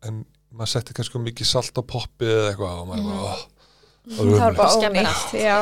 en 0.09 0.25
maður 0.55 0.71
setti 0.75 0.93
kannski 0.97 1.21
mikið 1.25 1.45
salt 1.51 1.75
á 1.77 1.83
poppið 1.83 2.31
eða 2.33 2.49
eitthvað 2.53 2.81
og 2.81 2.87
maður 2.87 2.99
er 2.99 3.05
Mhm. 3.05 3.11
bara, 3.19 3.35
oh, 3.35 4.25
það 4.25 4.39
var 4.39 4.53
bara 4.53 4.69
ónýtt 4.89 5.31
já. 5.33 5.55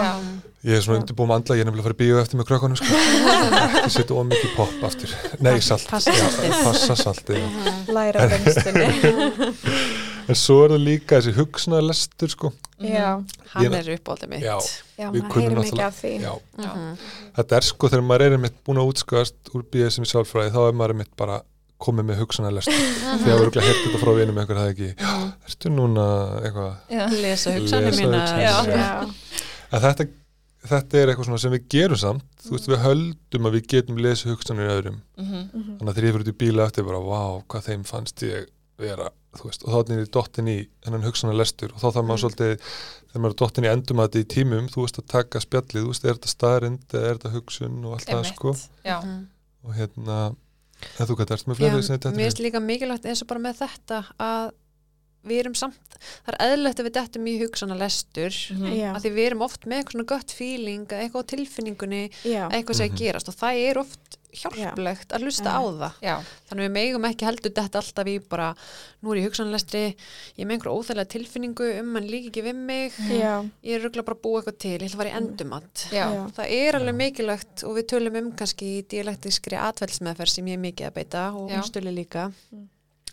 Ég 0.63 0.77
er 0.77 0.81
svona 0.85 0.99
undirbúið 1.01 1.27
með 1.27 1.35
andla, 1.35 1.55
ég 1.55 1.61
er 1.61 1.65
nefnilega 1.67 1.83
að 1.83 1.87
fara 1.89 1.95
að 1.95 2.01
bíu 2.03 2.19
eftir 2.21 2.39
með 2.39 2.45
krökkunum 2.47 2.77
sko. 2.79 2.99
Ekki 3.83 3.89
setja 3.91 4.15
of 4.15 4.27
mikið 4.29 4.51
popp 4.55 4.83
aftur. 4.87 5.09
Nei, 5.43 5.59
salt. 5.59 5.87
Passa 5.91 6.11
Já. 6.15 6.63
Passa 6.63 6.95
saltið. 6.95 7.41
læra 7.91 8.27
reynstunni 8.31 8.87
En 10.31 10.37
svo 10.39 10.61
er 10.63 10.71
það 10.71 10.83
líka 10.85 11.17
þessi 11.19 11.33
hugsanar 11.35 11.83
lestur 11.83 12.31
sko. 12.31 12.53
já, 12.79 13.19
hann 13.51 13.65
Ég- 13.65 13.73
er 13.75 13.89
uppáldið 13.97 14.29
mitt 14.31 14.43
Já, 14.45 14.55
já, 14.95 15.09
Við 15.11 15.19
maður 15.19 15.31
kunnum 15.33 15.43
heyrir 15.43 15.57
mikið 15.59 15.73
náttúrulega- 15.73 15.87
af 15.87 15.99
því 15.99 16.13
já. 16.23 16.33
Mhm. 16.63 16.97
Þetta 17.35 17.57
er 17.59 17.61
sko 17.67 17.89
þegar 17.91 18.05
maður 18.07 18.21
er 18.29 18.31
einmitt 18.37 18.57
búin 18.63 18.79
að 18.79 18.87
útskast 18.93 19.51
úr 19.53 19.63
BSM 19.71 20.03
í 20.07 20.11
sálfræði, 20.13 20.53
þá 20.55 20.61
er 20.69 20.77
maður 20.79 20.93
einmitt 20.95 21.15
bara 21.19 21.41
komið 21.83 22.07
með 22.09 22.19
hugsanar 22.23 22.53
lestur. 22.55 22.81
Því 23.23 23.31
að 23.33 23.39
verður 23.43 23.67
heilt 23.67 23.81
þetta 23.85 24.01
frá 24.03 24.11
vinum 24.19 24.41
einhver 24.43 24.59
það 24.61 24.71
ekki. 24.73 24.89
Já, 25.03 25.13
ertu 25.51 25.71
núna 25.73 26.05
eitthvað 26.41 27.15
lesa 27.21 27.55
hugsanir 27.57 27.89
Lesa 27.91 28.01
mína 28.03 28.21
hugsanir 28.23 28.45
já. 28.47 28.53
sínar. 28.63 28.83
já, 28.83 29.47
að 29.73 29.87
þetta, 29.87 30.07
þetta 30.73 30.99
er 31.03 31.11
eitthvað 31.13 31.27
svona 31.29 31.41
sem 31.43 31.53
við 31.57 31.63
gerum 31.75 31.99
samt 31.99 32.43
þú 32.47 32.55
veist 32.55 32.69
við 32.71 32.81
höldum 32.85 33.49
að 33.49 33.55
við 33.57 33.65
getum 33.73 33.97
lesið 34.05 34.31
hugsanir 34.35 34.69
í 34.69 34.73
öðrum 34.77 34.99
Mhm. 35.19 35.41
mhm, 35.53 35.73
þannig 35.79 35.89
að 35.89 35.95
þegar 35.97 36.07
ég 36.07 36.13
fyrir 36.15 36.23
út 36.25 36.31
í 36.33 36.37
bíla 36.43 36.67
eftir 36.69 36.85
bara 36.87 37.01
vá 37.03 37.21
hvað 37.51 37.65
þeim 37.67 37.83
fannst 37.89 38.23
ég 38.27 38.45
vera 38.79 39.09
þú 39.37 39.47
veist, 39.49 39.63
og 39.65 39.73
þá 39.73 39.91
er 39.93 39.99
ég 40.03 40.11
dottin 40.13 40.47
í 40.49 40.57
hennan 40.85 41.03
hugsanar 41.07 41.35
lestur 41.39 41.71
og 41.73 41.81
þá 41.81 41.87
þarf 41.89 42.05
maður 42.07 42.13
Mm. 42.13 42.23
svolítið 42.23 42.53
þegar 43.09 43.21
maður 43.23 43.33
er 43.33 43.39
dottin 43.43 43.65
í 43.67 43.71
endumati 43.73 44.21
í 44.23 44.27
tímum 44.33 44.67
þú 44.73 44.79
veist 44.85 44.97
að 45.01 45.07
taka 45.13 45.39
spjallið, 45.43 45.83
þú 45.83 45.91
veist 45.91 46.05
er 46.05 46.13
þetta 46.17 46.31
staðrind 46.33 46.85
eða 46.93 47.09
er 47.11 47.17
þetta 47.19 47.33
hugsun 47.35 47.77
og 47.85 47.93
allt 47.97 48.07
það 48.13 48.23
sko 48.31 48.53
Já. 48.85 48.97
Mhm. 49.03 49.27
og 49.67 49.75
hérna 49.77 50.17
en 50.99 51.07
þú 51.07 51.15
hvað 51.19 51.31
ert 51.37 51.47
með 51.47 51.55
fleiri 51.61 51.83
sem 51.83 51.97
þetta 51.97 52.11
mér 52.15 52.27
finnst 52.29 52.43
líka 52.45 52.59
mikilvægt 52.63 53.05
eins 53.05 53.21
og 53.23 53.27
bara 53.27 53.39
með 53.47 53.55
þetta 53.63 54.03
að 54.19 54.51
við 55.23 55.39
erum 55.39 55.53
samt, 55.55 55.93
það 56.25 56.33
er 56.33 56.39
eðlilegt 56.49 56.79
að 56.81 56.87
við 56.89 56.95
dettum 56.97 57.27
í 57.31 57.35
hugsana 57.39 57.77
lestur 57.79 58.33
Mhm. 58.51 58.73
já, 58.75 58.89
að 58.93 59.01
því 59.05 59.11
við 59.15 59.25
erum 59.29 59.41
oft 59.45 59.63
með 59.65 59.77
eitthvað 59.79 59.93
svona 59.95 60.09
gött 60.11 60.31
feeling 60.35 60.85
eða 60.87 61.03
eitthvað 61.05 61.23
á 61.23 61.31
tilfinningunni, 61.33 62.01
já, 62.27 62.49
eitthvað 62.51 62.75
sem 62.75 62.87
Mhm. 62.89 62.95
að 62.95 62.99
gerast 62.99 63.29
og 63.31 63.35
það 63.39 63.61
er 63.69 63.77
oft 63.79 64.17
hjálplegt 64.41 65.13
að 65.15 65.25
hlusta 65.27 65.53
á 65.53 65.61
það 65.63 65.99
Já. 66.03 66.15
þannig 66.49 66.65
við 66.67 66.73
megum 66.77 67.07
ekki 67.09 67.27
heldur 67.27 67.53
þetta 67.57 67.81
alltaf 67.81 68.09
í 68.11 68.15
bara, 68.33 68.47
nú 69.03 69.13
er 69.13 69.21
ég 69.21 69.27
hugsanlestri 69.29 69.83
ég 69.93 70.43
með 70.49 70.55
einhver 70.57 70.71
óþægilega 70.73 71.11
tilfinningu 71.13 71.69
um 71.79 71.93
hann 71.99 72.09
líka 72.09 72.31
ekki 72.33 72.45
við 72.49 72.59
mig, 72.71 72.99
já, 73.13 73.33
ég 73.63 73.77
er 73.77 73.85
röglega 73.85 74.07
bara 74.09 74.17
að 74.19 74.23
búa 74.25 74.41
eitthvað 74.41 74.59
til, 74.65 74.73
ég 74.73 74.83
ætla 74.87 74.93
að 74.97 75.01
fara 75.03 75.13
í 75.13 75.17
endumat 75.21 75.85
Já. 75.93 76.05
já, 76.17 76.21
það 76.39 76.53
er 76.59 76.79
alveg 76.81 76.99
mikilvægt 77.03 77.65
og 77.69 77.77
við 77.79 77.89
tölum 77.93 78.19
um 78.23 78.31
kannski 78.43 78.71
í 78.79 78.83
dialektískri 78.93 79.59
atveldsmeðferð 79.69 80.35
sem 80.37 80.51
ég 80.53 80.59
er 80.59 80.65
mikið 80.67 80.89
að 80.91 80.97
beita 81.01 81.25
og 81.37 81.49
Já. 81.51 81.59
hún 81.61 81.67
stölu 81.71 81.93
líka 81.93 82.29
Mm. 82.53 82.67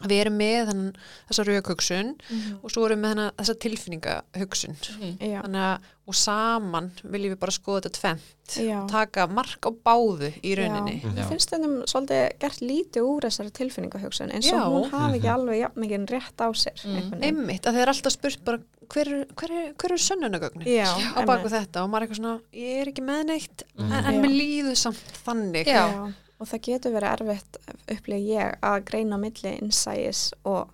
Við 0.08 0.20
erum 0.24 0.36
með 0.40 0.66
þennan, 0.70 0.92
þessa 1.30 1.44
raukhugsun 1.50 2.14
mhm, 2.30 2.58
og 2.64 2.70
svo 2.70 2.86
erum 2.86 2.98
við 2.98 3.04
með 3.04 3.10
þennan, 3.14 3.32
þessa 3.40 3.54
tilfinningahugsun 3.66 4.76
Mhm. 4.80 5.16
já, 5.20 5.40
þannig 5.42 5.64
að 5.70 5.88
og 6.10 6.14
saman 6.18 6.90
viljum 7.04 7.34
við 7.34 7.38
bara 7.38 7.52
skoða 7.54 7.80
þetta 7.84 7.92
tvent 8.00 8.56
já. 8.66 8.78
taka 8.90 9.26
mark 9.30 9.60
á 9.62 9.70
báðu 9.70 10.32
í 10.42 10.56
rauninni 10.58 10.96
Já. 11.02 11.06
Mhm. 11.06 11.14
Mér 11.20 11.28
finnst 11.28 11.50
þetta 11.50 11.68
svolítið 11.86 12.38
gert 12.40 12.60
lítið 12.60 13.02
úr 13.06 13.20
þessari 13.28 13.52
tilfinningahugsun 13.52 14.32
eins 14.34 14.48
og 14.50 14.58
Já. 14.58 14.64
hún 14.66 14.90
hafi 14.90 15.18
ekki 15.20 15.28
Mhm. 15.28 15.34
alveg 15.36 15.60
jafn 15.60 15.80
mikið 15.84 16.06
rétt 16.10 16.40
á 16.42 16.48
sér 16.50 16.84
Mm. 16.84 17.22
einmitt, 17.22 17.62
að 17.62 17.74
þeir 17.74 17.82
eru 17.82 17.92
alltaf 17.92 18.12
spurt 18.12 18.44
bara 18.44 18.58
hver, 18.90 19.06
er- 19.06 19.26
hver, 19.36 19.50
er- 19.50 19.72
hver 19.74 19.92
er 19.92 19.98
sönnunagögnin 19.98 20.66
Já, 20.66 20.86
á 21.14 21.24
baku 21.26 21.48
þetta 21.48 21.84
og 21.84 21.90
maður 21.90 22.02
er 22.02 22.06
eitthvað 22.08 22.18
svona 22.18 22.40
ég 22.52 22.80
er 22.80 22.86
ekki 22.90 23.04
með 23.06 23.24
neitt 23.26 23.62
Mhm. 23.78 23.92
en, 23.92 24.04
en 24.04 24.14
Já. 24.14 24.20
mér 24.20 24.34
líður 24.34 24.76
samt 24.76 25.22
þannig 25.24 25.66
Já. 25.66 26.12
Og 26.40 26.48
það 26.48 26.60
getur 26.66 26.92
verið 26.94 27.12
erfitt 27.20 27.56
upplýð 27.92 28.28
ég 28.32 28.54
að 28.64 28.84
greina 28.88 29.16
á 29.16 29.18
milli 29.20 29.50
innsæis 29.60 30.32
og 30.44 30.70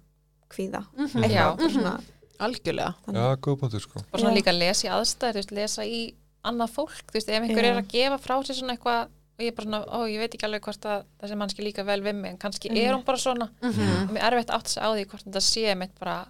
kvíða 0.51 0.85
Mhm. 0.95 1.23
eitthvað 1.25 1.33
Já. 1.35 1.57
bara 1.57 1.69
svona, 1.75 2.01
algjörlega 2.39 2.95
Já, 3.13 3.37
góð 3.37 3.59
punktur 3.61 3.81
sko 3.81 3.99
og 4.13 4.21
svona 4.21 4.31
Já. 4.35 4.37
líka 4.39 4.53
lesa 4.59 4.87
í 4.87 4.91
aðstæður, 4.95 5.33
þú 5.33 5.41
veist, 5.43 5.51
lesa 5.53 5.83
í 5.83 6.15
annað 6.45 6.71
fólk, 6.71 7.03
þú 7.11 7.13
veist, 7.19 7.29
ef 7.29 7.43
einhver 7.43 7.65
Já. 7.65 7.71
er 7.73 7.83
að 7.83 7.89
gefa 7.91 8.19
frá 8.23 8.37
sér 8.47 8.55
svona 8.61 8.77
eitthvað 8.77 9.03
og 9.37 9.41
ég 9.45 9.49
er 9.49 9.57
bara 9.57 9.67
svona, 9.67 9.85
ó, 9.91 9.99
ég 10.09 10.19
veit 10.19 10.35
ekki 10.35 10.47
alveg 10.47 10.63
hvort 10.63 10.85
að 10.87 11.05
þessi 11.21 11.37
mannski 11.37 11.63
líka 11.67 11.85
vel 11.85 12.01
við 12.01 12.15
mig, 12.15 12.31
en 12.31 12.39
kannski 12.39 12.71
Mhm. 12.71 12.77
er 12.79 12.95
hún 12.95 13.05
bara 13.05 13.19
svona, 13.19 13.49
Mhm. 13.61 14.09
mér 14.15 14.23
er 14.23 14.33
erfitt 14.33 14.51
átt 14.55 14.69
sig 14.69 14.83
á 14.83 14.89
því 14.95 15.05
hvort 15.07 15.25
þetta 15.25 15.43
sé 15.43 15.77
mitt 15.77 15.99
bara 15.99 16.27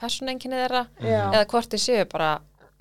persónenginni 0.00 0.56
þeirra, 0.66 0.86
Já. 1.00 1.32
eða 1.34 1.44
hvort 1.46 1.68
þið 1.68 1.82
séu 1.84 2.08
bara 2.08 2.40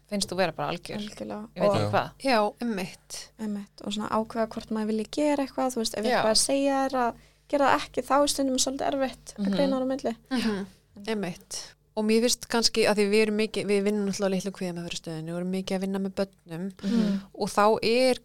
finnst 0.10 0.30
þú 0.32 0.38
vera 0.40 0.52
bara 0.56 0.70
algjör, 0.74 0.98
algjörlega. 1.02 1.48
Ég 1.56 1.62
veit 1.62 1.70
og, 1.70 1.76
ekki 1.78 1.92
hvað. 1.94 2.12
Já, 2.24 2.40
einmitt 2.64 3.18
einmitt, 3.40 3.82
og 3.84 3.94
svona 3.94 4.10
ákveða 4.16 4.48
hvort 4.54 4.70
maður 4.72 4.92
vilji 4.94 5.08
gera 5.18 5.44
eitthvað 5.46 5.74
þú 5.76 5.82
veist, 5.84 5.98
ef 5.98 6.06
eitthvað 6.06 6.32
að 6.36 6.44
segja 6.44 6.78
þér 6.88 7.00
að 7.02 7.24
gera 7.50 7.66
það 7.72 7.82
ekki 7.88 8.06
þá 8.08 8.14
er 8.22 8.28
stundum 8.34 8.58
svolítið 8.60 8.88
erfitt 8.92 9.34
Mhm. 9.38 9.48
að 9.48 9.56
greina 9.58 9.78
á 9.80 9.86
milli. 9.88 10.16
Mhm. 10.32 10.66
einmitt. 11.08 11.74
Og 11.98 12.06
mér 12.06 12.22
finnst 12.22 12.48
kannski 12.48 12.86
að 12.86 12.96
því 12.98 13.06
við 13.10 13.22
erum 13.26 13.38
mikið 13.38 13.66
við 13.66 13.84
vinnum 13.84 14.08
alltaf 14.08 14.30
litlu 14.32 14.52
kviða 14.52 14.74
með 14.78 14.86
fyrir 14.88 15.00
stöðinu 15.02 15.32
og 15.34 15.38
erum 15.42 15.52
mikið 15.52 15.76
að 15.78 15.82
vinna 15.82 16.00
með 16.00 16.14
börnum 16.20 16.72
Mhm. 16.84 17.22
og 17.34 17.50
þá 17.50 17.80
er 17.84 18.18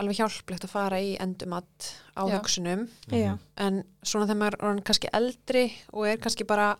alveg 0.00 0.16
hjálplegt 0.16 0.64
að 0.64 0.68
fara 0.70 0.96
í 0.96 1.16
endumat 1.20 1.94
á 2.16 2.22
hugsunum. 2.26 2.88
Já, 3.10 3.38
en 3.58 3.84
svona 4.02 4.26
þegar 4.26 4.40
maður 4.40 4.76
er 4.76 4.80
kannski 4.82 5.08
eldri 5.12 5.72
og 5.92 6.06
er 6.06 6.16
kannski 6.16 6.46
bara 6.46 6.76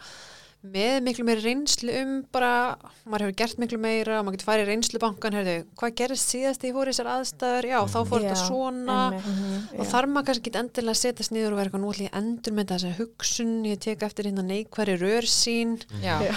með 0.61 0.97
miklu 1.07 1.25
meiri 1.25 1.41
reynslu 1.41 1.93
um 2.03 2.11
bara, 2.33 2.77
maður 3.09 3.23
hefur 3.31 3.37
gert 3.41 3.61
miklu 3.63 3.79
meira 3.81 4.19
og 4.19 4.27
maður 4.27 4.37
getur 4.37 4.49
farið 4.51 4.67
í 4.67 4.69
reynslubankan, 4.71 5.37
heyrðu, 5.39 5.55
hvað 5.81 5.95
gerist 5.97 6.33
síðast 6.35 6.65
í 6.69 6.73
þessar 6.77 7.09
aðstæður, 7.15 7.69
já, 7.71 7.79
þá 7.89 7.99
fór 8.11 8.25
þetta 8.27 8.41
svona 8.43 8.97
einmitt. 9.09 9.71
og 9.79 9.85
Já. 9.87 9.91
þarf 9.95 10.11
maður 10.13 10.27
kannski 10.31 10.51
ekki 10.51 10.61
endilega 10.61 10.93
að 10.97 11.01
setjast 11.01 11.33
niður 11.33 11.55
og 11.55 11.61
vera 11.61 11.71
eitthvað 11.71 11.85
nú 11.85 11.93
ætlum 11.95 12.07
ég 12.09 12.13
að 12.13 12.19
endur 12.21 12.57
með 12.59 12.73
þessa 12.75 12.91
hugsun 12.99 13.55
ég 13.71 13.81
tek 13.87 14.05
eftir 14.05 14.29
hérna 14.29 14.45
neikværi 14.51 14.97
rör 15.01 15.29
sín 15.33 15.79
já, 16.05 16.17
Já. 16.29 16.35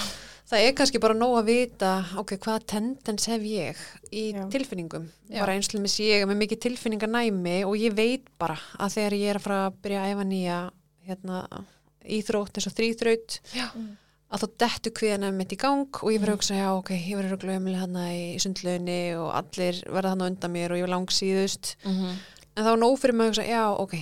það 0.53 0.63
er 0.69 0.77
kannski 0.79 1.01
bara 1.03 1.17
nóg 1.19 1.35
að 1.41 1.49
vita 1.51 1.91
ok, 2.23 2.35
hvaða 2.45 2.63
tendens 2.75 3.27
hef 3.27 3.43
ég 3.49 3.81
í 4.13 4.23
Já. 4.31 4.45
tilfinningum, 4.55 5.09
Já. 5.27 5.41
bara 5.43 5.57
eins 5.57 5.67
og 5.73 5.83
með 5.83 5.97
ég 5.99 6.23
er 6.23 6.31
með 6.31 6.39
mikið 6.45 6.63
tilfinninganæmi 6.69 7.57
og 7.67 7.75
ég 7.75 7.97
veit 7.99 8.31
bara 8.39 8.55
að 8.79 8.95
þegar 8.95 9.17
ég 9.19 9.33
er 9.35 9.41
að 9.41 9.45
fara 9.49 9.59
að 9.67 9.81
byrja 9.83 10.05
að 10.05 10.13
æfa 10.15 10.27
nýja 10.31 10.61
hérna, 11.09 11.43
íþrótt 12.07 12.55
eins 12.59 12.69
og 12.71 12.77
þrýþraut 12.79 13.37
Já. 13.51 13.67
Að 14.33 14.41
þá 14.43 14.47
dettu 14.63 14.91
kviðanum 14.97 15.35
mitt 15.37 15.51
í 15.53 15.57
gang 15.61 15.85
og 16.01 16.09
ég 16.11 16.17
Mm. 16.19 16.23
verður 16.25 16.33
að 16.33 16.37
hugsa, 16.39 16.55
já 16.57 16.69
ok, 16.73 16.89
ég 16.89 17.17
verður 17.19 17.35
að 17.37 17.43
glömlega 17.45 17.81
hérna 17.83 18.03
í 18.13 18.39
sundlaunni 18.41 18.97
og 19.19 19.29
allir 19.37 19.83
verða 19.93 20.09
hann 20.13 20.21
undan 20.27 20.51
mér 20.55 20.71
og 20.73 20.77
ég 20.79 20.87
var 20.87 20.93
langsíðust 20.97 21.75
Mhm. 21.85 22.17
en 22.57 22.63
þá 22.65 22.71
er 22.73 22.77
nóg 22.81 22.97
fyrir 22.99 23.13
mig 23.13 23.27
að 23.27 23.29
hugsa, 23.29 23.47
já, 23.47 23.63
ok 23.79 23.93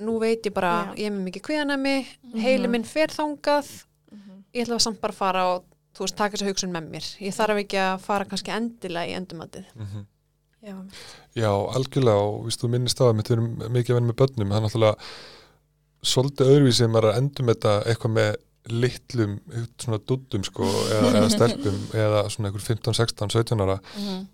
nú 0.00 0.18
veit 0.20 0.42
ég 0.46 0.54
bara, 0.54 0.94
Já. 0.94 1.02
ég 1.02 1.06
er 1.06 1.10
með 1.10 1.24
mikið 1.28 1.42
kviðanami 1.42 2.06
heili 2.40 2.68
minn 2.68 2.84
fer 2.84 3.08
þangað 3.08 3.84
Mhm. 4.12 4.44
ég 4.54 4.64
ætla 4.66 4.76
að 4.76 4.80
samt 4.82 5.00
bara 5.00 5.12
að 5.12 5.16
fara 5.16 5.44
og 5.56 5.64
þú 5.94 5.98
veist, 6.06 6.16
taka 6.16 6.36
þessa 6.36 6.48
hugsun 6.48 6.72
með 6.72 6.88
mér 6.90 7.06
ég 7.20 7.34
þarf 7.34 7.58
ekki 7.64 7.76
að 7.76 8.00
fara 8.00 8.24
kannski 8.24 8.50
endilega 8.54 9.08
í 9.10 9.16
endumatið 9.18 9.64
Mhm. 9.76 10.06
Já. 10.62 10.76
Já, 11.34 11.50
algjörlega 11.74 12.20
og 12.20 12.44
víst, 12.46 12.60
þú 12.62 12.68
minnist 12.70 13.00
á 13.00 13.04
að 13.10 13.16
við 13.16 13.30
erum 13.32 13.56
mikið 13.72 13.90
að 13.90 13.98
vinna 14.00 14.12
með 14.12 14.16
börnum 14.20 14.48
það 14.48 14.56
er 14.56 14.64
náttúrulega 14.68 14.96
svolítið 16.02 16.50
öðruvísi 16.52 16.72
sem 16.80 16.96
er 16.96 17.02
að 17.02 17.16
endum 17.20 17.46
þetta 17.46 17.72
eitthvað 17.86 18.12
með 18.16 18.36
litlum 18.68 19.38
svona 19.80 19.98
dúddum 20.04 20.44
sko 20.44 20.66
eða, 20.68 21.12
eða 21.16 21.30
stelpum 21.32 21.78
eða 21.96 22.24
svona 22.28 22.50
einhver 22.50 22.60
15, 22.66 22.94
16, 22.94 23.30
17 23.30 23.60
ára 23.64 23.78
Mhm. 23.96 24.26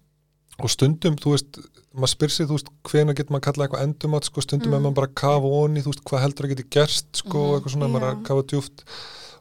og 0.58 0.70
stundum, 0.70 1.16
þú 1.16 1.30
veist, 1.36 1.58
maður 1.94 2.12
spyr 2.14 2.30
sig 2.30 2.46
þú 2.48 2.56
veist, 2.58 2.70
hvena 2.88 3.14
getur 3.14 3.32
maður 3.36 3.46
kallað 3.52 3.66
eitthvað 3.68 3.84
endumat 3.86 4.24
sko, 4.24 4.40
stundum 4.40 4.70
Mm. 4.72 4.74
er 4.74 4.80
maður 4.80 4.94
bara 4.94 5.06
að 5.06 5.14
kafa 5.14 5.46
onni 5.62 5.82
þú 5.82 5.92
veist, 5.92 6.04
hvað 6.04 6.22
heldur 6.24 6.44
að 6.46 6.54
geti 6.56 6.68
gerst 6.70 7.06
sko, 7.16 7.38
Mhm. 7.38 7.54
eitthvað 7.60 7.72
svona, 7.76 7.88
maður 7.92 8.02
er 8.02 8.14
að 8.16 8.24
kafa 8.24 8.42
djúft 8.42 8.84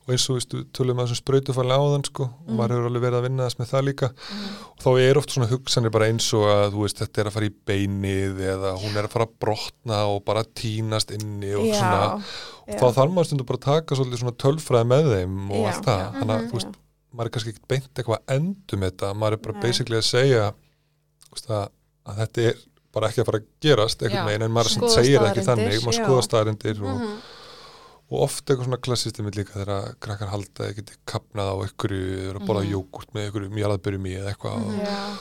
og 0.06 0.12
eins 0.13 0.26
og, 0.30 0.36
veistu, 0.38 0.60
tölum 0.72 1.00
að 1.02 1.08
þessum 1.08 1.18
sprautufalli 1.24 1.74
áðan 1.74 2.04
sko, 2.06 2.24
og 2.24 2.50
Mm. 2.52 2.56
maður 2.60 2.74
hefur 2.76 2.89
alveg 2.91 3.02
verið 3.06 3.18
að 3.20 3.24
vinna 3.26 3.46
þess 3.48 3.58
með 3.60 3.70
það 3.72 3.86
líka 3.88 4.10
Mhm. 4.13 4.50
og 4.76 4.80
þá 4.86 4.89
er 5.10 5.18
oft 5.18 5.30
svona 5.34 5.48
hugsanir 5.50 5.91
bara 5.91 6.06
eins 6.06 6.28
og 6.34 6.44
að 6.46 6.72
veist, 6.78 6.98
þetta 7.02 7.18
er 7.22 7.26
að 7.26 7.34
fara 7.34 7.46
í 7.50 7.54
beinið 7.65 8.36
eða 8.54 8.70
hún 8.78 8.96
er 8.96 9.04
að 9.08 9.10
fara 9.15 9.26
að 9.26 9.34
brotna 9.39 9.98
og 10.13 10.26
bara 10.26 10.44
tínast 10.44 11.10
inni 11.12 11.54
og 11.56 11.65
svona 11.74 12.02
Já. 12.06 12.22
og 12.68 12.80
þá 12.80 12.94
þarf 12.94 13.12
maður 13.13 13.26
stundum 13.26 13.46
bara 13.48 13.58
að 13.58 13.65
taka 13.65 13.96
svolítið 13.96 14.20
svona 14.22 14.38
tölfræði 14.38 14.88
með 14.94 15.04
þeim 15.15 15.52
og 15.52 15.58
Já. 15.65 15.68
allt 15.74 15.86
það, 15.86 16.00
Já. 16.00 16.12
þannig 16.22 16.36
að 16.36 16.41
Mhm. 16.41 16.50
þú 16.50 16.54
veist, 16.54 16.74
maður 17.15 17.26
er 17.26 17.30
kannski 17.30 17.50
ekki 17.54 17.68
beint 17.68 17.94
eitthvað 17.96 18.18
að 18.20 18.36
endum 18.36 18.80
þetta, 18.86 19.13
maður 19.15 19.34
er 19.34 19.38
bara 19.38 19.54
Nei. 19.54 19.62
basically 19.62 19.98
að 19.98 20.04
segja 20.12 20.54
veist, 21.34 21.48
að, 21.50 21.70
að 22.06 22.15
þetta 22.22 22.41
er 22.50 22.56
bara 22.94 23.08
ekki 23.10 23.22
að 23.22 23.26
fara 23.26 23.39
að 23.39 23.46
gerast 23.62 23.98
Já. 24.00 24.08
einhvern 24.08 24.28
veginn 24.30 24.44
en 24.44 24.52
maður 24.52 24.89
segir 24.94 25.20
ekki 25.20 25.44
þannig, 25.44 25.82
maður 25.82 25.98
já. 25.98 26.06
skoða 26.06 26.24
staðarindir 26.24 26.78
og, 26.84 27.02
Mhm. 27.02 27.18
Og 28.12 28.20
oft 28.28 28.44
eitthvað 28.46 28.68
svona 28.68 28.82
klassistimið 28.86 29.39
líka 29.39 29.56
þegar 29.58 29.96
krakkar 30.04 30.30
halda 30.34 30.68
að 30.70 30.76
geti 30.82 31.00
kapnað 31.10 31.48
á 31.50 31.56
ykkur 31.69 31.96
eða 31.96 32.44
borða 32.46 32.65
Mhm. 32.65 32.73
jógurt 32.75 33.15
með 33.15 33.32
ykkur 33.32 33.50
mjalaðbyrjum 33.50 34.06
í 34.12 34.13
eða 34.19 34.34
eitthvað 34.36 34.60
Mhm. 34.60 34.67
og, 34.69 34.86
Já. 34.86 35.17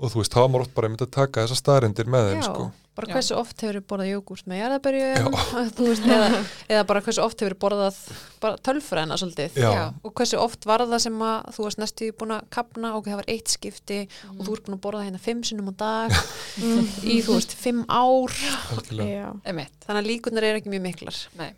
og 0.00 0.10
þú 0.12 0.16
veist, 0.20 0.32
þá 0.34 0.40
var 0.42 0.48
maður 0.48 0.60
oft 0.66 0.74
bara 0.74 0.88
einmitt 0.88 1.06
að 1.06 1.10
taka 1.10 1.46
þessa 1.46 1.56
staðarindir 1.62 2.04
með 2.06 2.28
þeim 2.28 2.42
Já, 2.42 2.42
sko. 2.48 2.72
bara 2.98 3.06
Já. 3.08 3.14
hversu 3.14 3.36
oft 3.38 3.60
hefur 3.62 3.80
borðað 3.80 4.10
jógúrt 4.12 4.44
með 4.46 4.58
jarðabörju 4.60 5.08
Já. 5.16 5.24
veist, 5.88 6.02
eða, 6.04 6.44
eða 6.68 6.86
bara 6.86 7.00
hversu 7.00 7.22
oft 7.24 7.40
hefur 7.40 7.54
borðað 7.64 7.96
bara 8.40 8.56
tölfræðina 8.58 9.16
svolítið 9.16 9.50
Já. 9.56 9.70
Já. 9.72 9.94
og 10.04 10.12
hversu 10.14 10.36
oft 10.38 10.66
var 10.66 10.80
það 10.84 11.00
sem 11.00 11.18
að 11.18 11.46
þú 11.54 11.64
varst 11.64 11.78
næstu 11.78 12.12
búin 12.12 12.34
að 12.36 12.42
kapna 12.50 12.94
og 12.96 13.04
það 13.06 13.16
var 13.22 13.28
eitt 13.28 13.48
skipti 13.48 14.00
og 14.38 14.44
þú 14.44 14.52
ert 14.52 14.64
búin 14.66 14.76
að 14.76 14.84
borða 14.84 15.04
hérna 15.06 15.18
fimm 15.20 15.42
sinnum 15.42 15.70
á 15.72 15.74
dag 15.78 16.10
í 17.14 17.22
þú 17.24 17.38
veist 17.38 17.54
fimm 17.56 17.84
ár. 17.88 18.28
Já. 18.92 19.32
Þannig 19.46 19.70
að 19.88 20.06
líkunar 20.10 20.42
eru 20.44 20.60
ekki 20.60 20.68
mjög 20.74 20.82
miklar 20.90 21.16
Nei. 21.38 21.54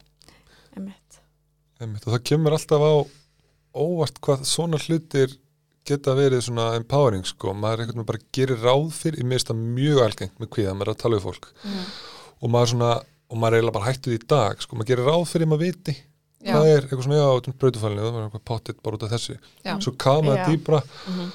Einmitt. 1.80 2.06
Og 2.06 2.14
það 2.14 2.24
kemur 2.30 2.56
alltaf 2.56 2.82
á 2.84 2.92
óvart 3.80 4.18
hvað 4.24 4.44
svona 4.50 4.78
hlutir 4.82 5.36
geta 5.88 6.12
verið 6.18 6.42
svona 6.44 6.74
empowering 6.76 7.24
sko, 7.26 7.54
maður 7.56 7.84
einhvern 7.84 8.00
veginn 8.02 8.08
bara 8.10 8.24
gerir 8.36 8.60
ráð 8.62 8.90
fyrir, 8.94 9.20
ég 9.22 9.28
minnst 9.30 9.48
það 9.50 9.62
mjög 9.78 10.00
algengt 10.04 10.38
með 10.42 10.50
kvíða, 10.54 10.74
maður 10.76 10.90
er 10.90 10.94
að 10.94 11.00
tala 11.02 11.16
við 11.16 11.24
fólk 11.28 11.46
Mhm. 11.64 11.84
og 12.42 12.50
maður 12.50 12.70
svona, 12.74 12.90
og 13.30 13.36
maður 13.38 13.52
er 13.54 13.60
eiginlega 13.60 13.72
bara 13.78 13.88
hættuð 13.92 14.14
í 14.18 14.26
dag, 14.26 14.60
sko, 14.62 14.76
maður 14.76 14.90
gerir 14.90 15.06
ráð 15.08 15.24
fyrir 15.30 15.46
maður 15.50 15.64
viti 15.64 15.96
Já. 16.40 16.52
hvað 16.54 16.66
er 16.74 16.80
eitthvað 16.82 17.04
svona, 17.06 17.20
já, 17.20 17.28
þetta 17.40 17.48
er 17.48 17.58
brautufælni 17.60 18.00
það 18.04 18.12
var 18.12 18.28
eitthvað 18.28 18.44
pottitt 18.44 18.82
bara 18.82 18.96
út 18.96 19.02
af 19.02 19.10
þessu 19.14 19.38
Já. 19.64 19.78
svo 19.80 19.92
maður 20.22 20.36
Já. 20.36 20.46
dýbra 20.50 20.82
Mhm. 21.08 21.32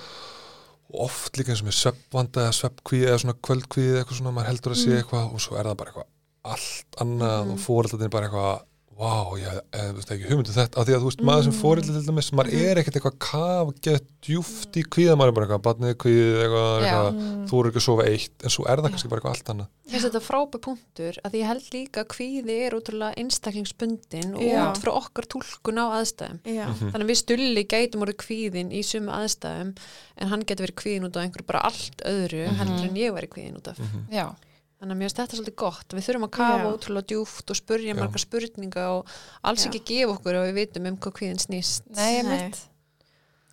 og 0.94 1.02
oft 1.10 1.34
líka 1.38 1.50
eins 1.52 1.62
og 1.62 1.68
með 1.68 1.80
sveppvanda 1.82 2.40
eða 2.46 2.54
sveppkvíði 2.60 3.08
eða 3.10 3.20
svona 3.24 3.40
kvöldkvíði 3.42 3.98
eitthvað 4.04 4.18
svona, 4.22 4.32
maður 4.36 4.50
heldur 4.52 4.72
að 4.72 4.82
sé 4.86 4.92
eitthvað 5.02 5.34
og 5.34 5.40
svo 5.42 5.58
er 5.60 5.64
það 5.66 5.78
bara 5.78 5.92
eitthvað 5.92 6.10
allt 6.46 6.92
annað 7.02 7.52
og 7.52 7.58
fóreldatin 7.60 8.10
bara 8.12 8.28
eitthvað 8.30 8.62
Vá, 8.96 9.28
ég 9.36 9.56
veist, 9.98 10.12
ekki 10.14 10.30
hugmyndu 10.30 10.54
þetta 10.56 10.80
af 10.80 10.86
því 10.88 10.94
að 10.96 11.02
þú 11.04 11.08
veist, 11.10 11.24
maður 11.28 11.44
sem 11.50 11.56
fóreldi 11.58 11.92
til 11.92 12.04
dæmis 12.08 12.30
maður 12.32 12.54
er 12.64 12.80
ekkert 12.80 12.96
eitthvað 12.96 13.18
kaf, 13.26 13.72
gett 13.84 14.06
djúft 14.24 14.78
í 14.80 14.84
kvíða 14.88 15.18
maður 15.20 15.34
er 15.34 15.36
bara 15.36 15.48
eitthvað, 15.50 15.64
barnið 15.66 15.98
kvíðið 16.00 16.38
eitthvað, 16.46 16.70
Já. 16.72 16.86
eitthvað 16.86 17.50
þú 17.52 17.60
eru 17.60 17.72
ekki 17.74 17.82
að 17.82 17.86
sofa 17.90 18.06
eitt 18.08 18.46
en 18.48 18.54
svo 18.56 18.64
er 18.72 18.80
það 18.86 18.94
kannski 18.96 19.12
bara 19.12 19.20
eitthvað 19.20 19.36
allt 19.36 19.52
annað. 19.52 19.68
Ég 19.86 19.92
finnst 19.98 20.08
þetta 20.08 20.22
frábæð 20.30 20.64
punktur 20.70 21.20
að 21.28 21.36
því 21.36 21.42
ég 21.44 21.50
held 21.52 21.68
líka 21.76 22.06
að 22.06 22.10
kvíði 22.16 22.56
er 22.70 22.78
útrúlega 22.80 23.20
einstaklingsbundin 23.20 24.32
og 24.40 24.48
Já. 24.48 24.64
út 24.72 24.82
frá 24.86 24.92
okkar 24.96 25.28
túlkun 25.36 25.84
á 25.84 25.86
aðstæðum. 26.00 26.40
Já, 26.48 26.66
Mhm. 26.72 26.92
Þannig 26.96 27.06
að 27.06 27.12
við 27.12 27.22
stulli 27.26 27.66
gætum 27.76 28.02
orðið 28.08 28.20
kvíðin 28.24 28.72
í 28.72 28.80
sumu 28.82 29.12
aðstæðum 29.12 29.76
en 30.18 30.28
hann 30.32 30.48
getur 30.48 30.66
verið 30.72 30.80
kvíðin 30.80 31.06
út 31.12 31.16
af 31.20 31.24
einhverju 31.28 31.46
bara 31.52 31.66
allt 31.68 32.00
öðru 32.08 32.48
heldur 32.48 32.88
en 32.88 32.96
Þannig 34.76 34.92
að 34.92 35.00
mér 35.00 35.08
finnst 35.08 35.20
þetta 35.22 35.38
svolítið 35.40 35.58
gott. 35.62 35.94
Við 35.96 36.06
þurfum 36.06 36.28
að 36.28 36.34
kafa 36.36 36.62
Já. 36.62 36.70
ótrúlega 36.76 37.10
djúft 37.12 37.52
og 37.54 37.60
spurja 37.62 37.94
Já. 37.94 37.98
margar 38.00 38.24
spurninga 38.26 38.86
og 38.98 39.14
alls 39.48 39.64
Já. 39.64 39.70
ekki 39.70 39.84
gefa 39.92 40.16
okkur 40.18 40.40
og 40.42 40.48
við 40.50 40.58
vitum 40.60 40.90
um 40.92 40.98
hvað 40.98 41.16
kvíðin 41.20 41.44
snýst. 41.46 41.86
nei, 41.96 42.10
ég 42.20 42.26
Nei. 42.28 42.38
mitt 42.46 42.64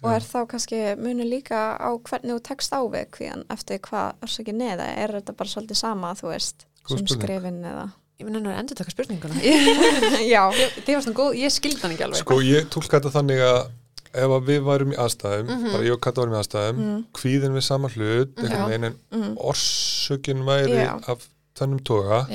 og 0.02 0.10
er 0.10 0.24
þá 0.26 0.38
kannski 0.50 0.78
munur 0.98 1.28
líka 1.30 1.58
á 1.78 1.90
hvernig 1.94 2.34
þú 2.34 2.42
tekst 2.48 2.74
á 2.74 2.80
við 2.90 3.04
kvíðan 3.14 3.44
eftir 3.54 3.78
hvað 3.86 4.24
orsakið 4.26 4.56
neða, 4.58 4.86
er 4.98 5.14
þetta 5.18 5.34
bara 5.38 5.52
svolítið 5.52 5.78
sama, 5.78 6.14
þú 6.18 6.32
veist, 6.32 6.66
Góð 6.82 6.98
sem 6.98 7.10
skrifin 7.14 7.60
eða? 7.62 7.84
Ég 8.18 8.26
minn 8.26 8.38
hennar 8.40 8.58
endur 8.58 8.78
taka 8.78 8.90
spurninguna. 8.90 9.38
Já, 10.34 10.42
það 10.50 10.90
var 10.90 11.04
svona 11.06 11.18
góð, 11.20 11.38
ég 11.38 11.54
skildi 11.54 11.80
hann 11.84 11.94
ekki 11.94 12.06
alveg. 12.08 12.22
Sko, 12.22 12.40
ég 12.42 12.66
tólka 12.74 12.98
þetta 12.98 13.14
þannig 13.14 13.44
að 13.46 13.60
ef 14.14 14.28
að 14.36 14.46
við 14.50 14.60
værum 14.66 14.92
í 14.92 14.98
aðstæðum 15.00 15.46
bara 15.72 15.84
ég 15.86 15.92
og 15.96 16.00
Kata 16.04 16.20
værum 16.22 16.34
í 16.36 16.40
aðstæðum 16.42 16.76
Mhm. 16.82 17.04
kvíðin 17.16 17.56
við 17.56 17.62
sama 17.66 17.88
hlut, 17.88 18.34
einhvern 18.36 18.68
veginn 18.68 18.84
en 18.90 18.98
mm, 19.12 19.36
orsökin 19.38 20.44
væri 20.44 20.76
Já. 20.84 20.94
af 21.08 21.28
þennum 21.58 21.80
toga. 21.84 22.26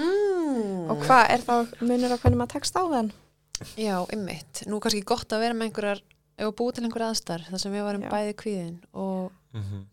Mm. 0.00 0.90
Og 0.90 1.02
hvað 1.04 1.30
er 1.34 1.44
þá 1.46 1.54
munur 1.84 2.14
á 2.14 2.18
hvernig 2.20 2.38
maður 2.40 2.54
tekst 2.56 2.76
á 2.76 2.82
þenn? 2.90 3.10
Já, 3.76 3.96
ymmit. 4.14 4.62
Nú 4.66 4.80
kannski 4.80 5.02
gott 5.04 5.28
að 5.36 5.42
vera 5.44 5.54
með 5.56 5.68
einhverjar, 5.70 6.00
að 6.40 6.54
búið 6.56 6.74
til 6.78 6.84
einhverjar 6.88 7.12
aðstar, 7.12 7.44
þar 7.50 7.60
sem 7.60 7.72
við 7.74 7.84
varum 7.86 8.04
Já. 8.06 8.10
bæði 8.14 8.34
kvíðin 8.42 8.76
og 8.94 9.32
Mhm. 9.54 9.86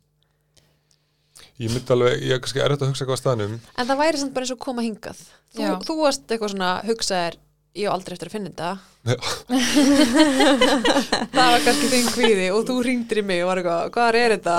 Ég 1.59 1.71
myndi 1.73 1.89
alveg, 1.93 2.21
ég 2.21 2.31
er 2.35 2.39
kannski 2.39 2.61
erfitt 2.61 2.81
að 2.85 2.89
hugsa 2.91 3.03
eitthvað 3.05 3.17
á 3.17 3.23
staðnum 3.23 3.59
En 3.77 3.87
það 3.87 3.97
væri 3.97 4.17
samt 4.21 4.33
bara 4.33 4.45
eins 4.45 4.51
og 4.53 4.59
koma 4.59 4.81
hingað. 4.85 5.17
Þú, 5.55 5.81
þú 5.85 5.95
varst 6.03 6.27
eitthvað 6.27 6.51
svona, 6.53 6.69
hugsaðir, 6.85 7.35
ég 7.77 7.87
á 7.87 7.93
aldrei 7.93 8.13
eftir 8.17 8.29
að 8.29 8.35
finna 8.35 8.49
þetta. 8.51 8.69
Það 11.35 11.51
var 11.53 11.61
kannski 11.65 11.91
þinn 11.91 12.09
kvíði 12.15 12.47
og 12.53 12.65
þú 12.67 12.75
ringdir 12.87 13.21
í 13.21 13.25
mig 13.29 13.43
og 13.43 13.51
var 13.51 13.61
eitthvað, 13.61 13.83
hvað 13.95 14.19
er 14.21 14.35
þetta? 14.37 14.57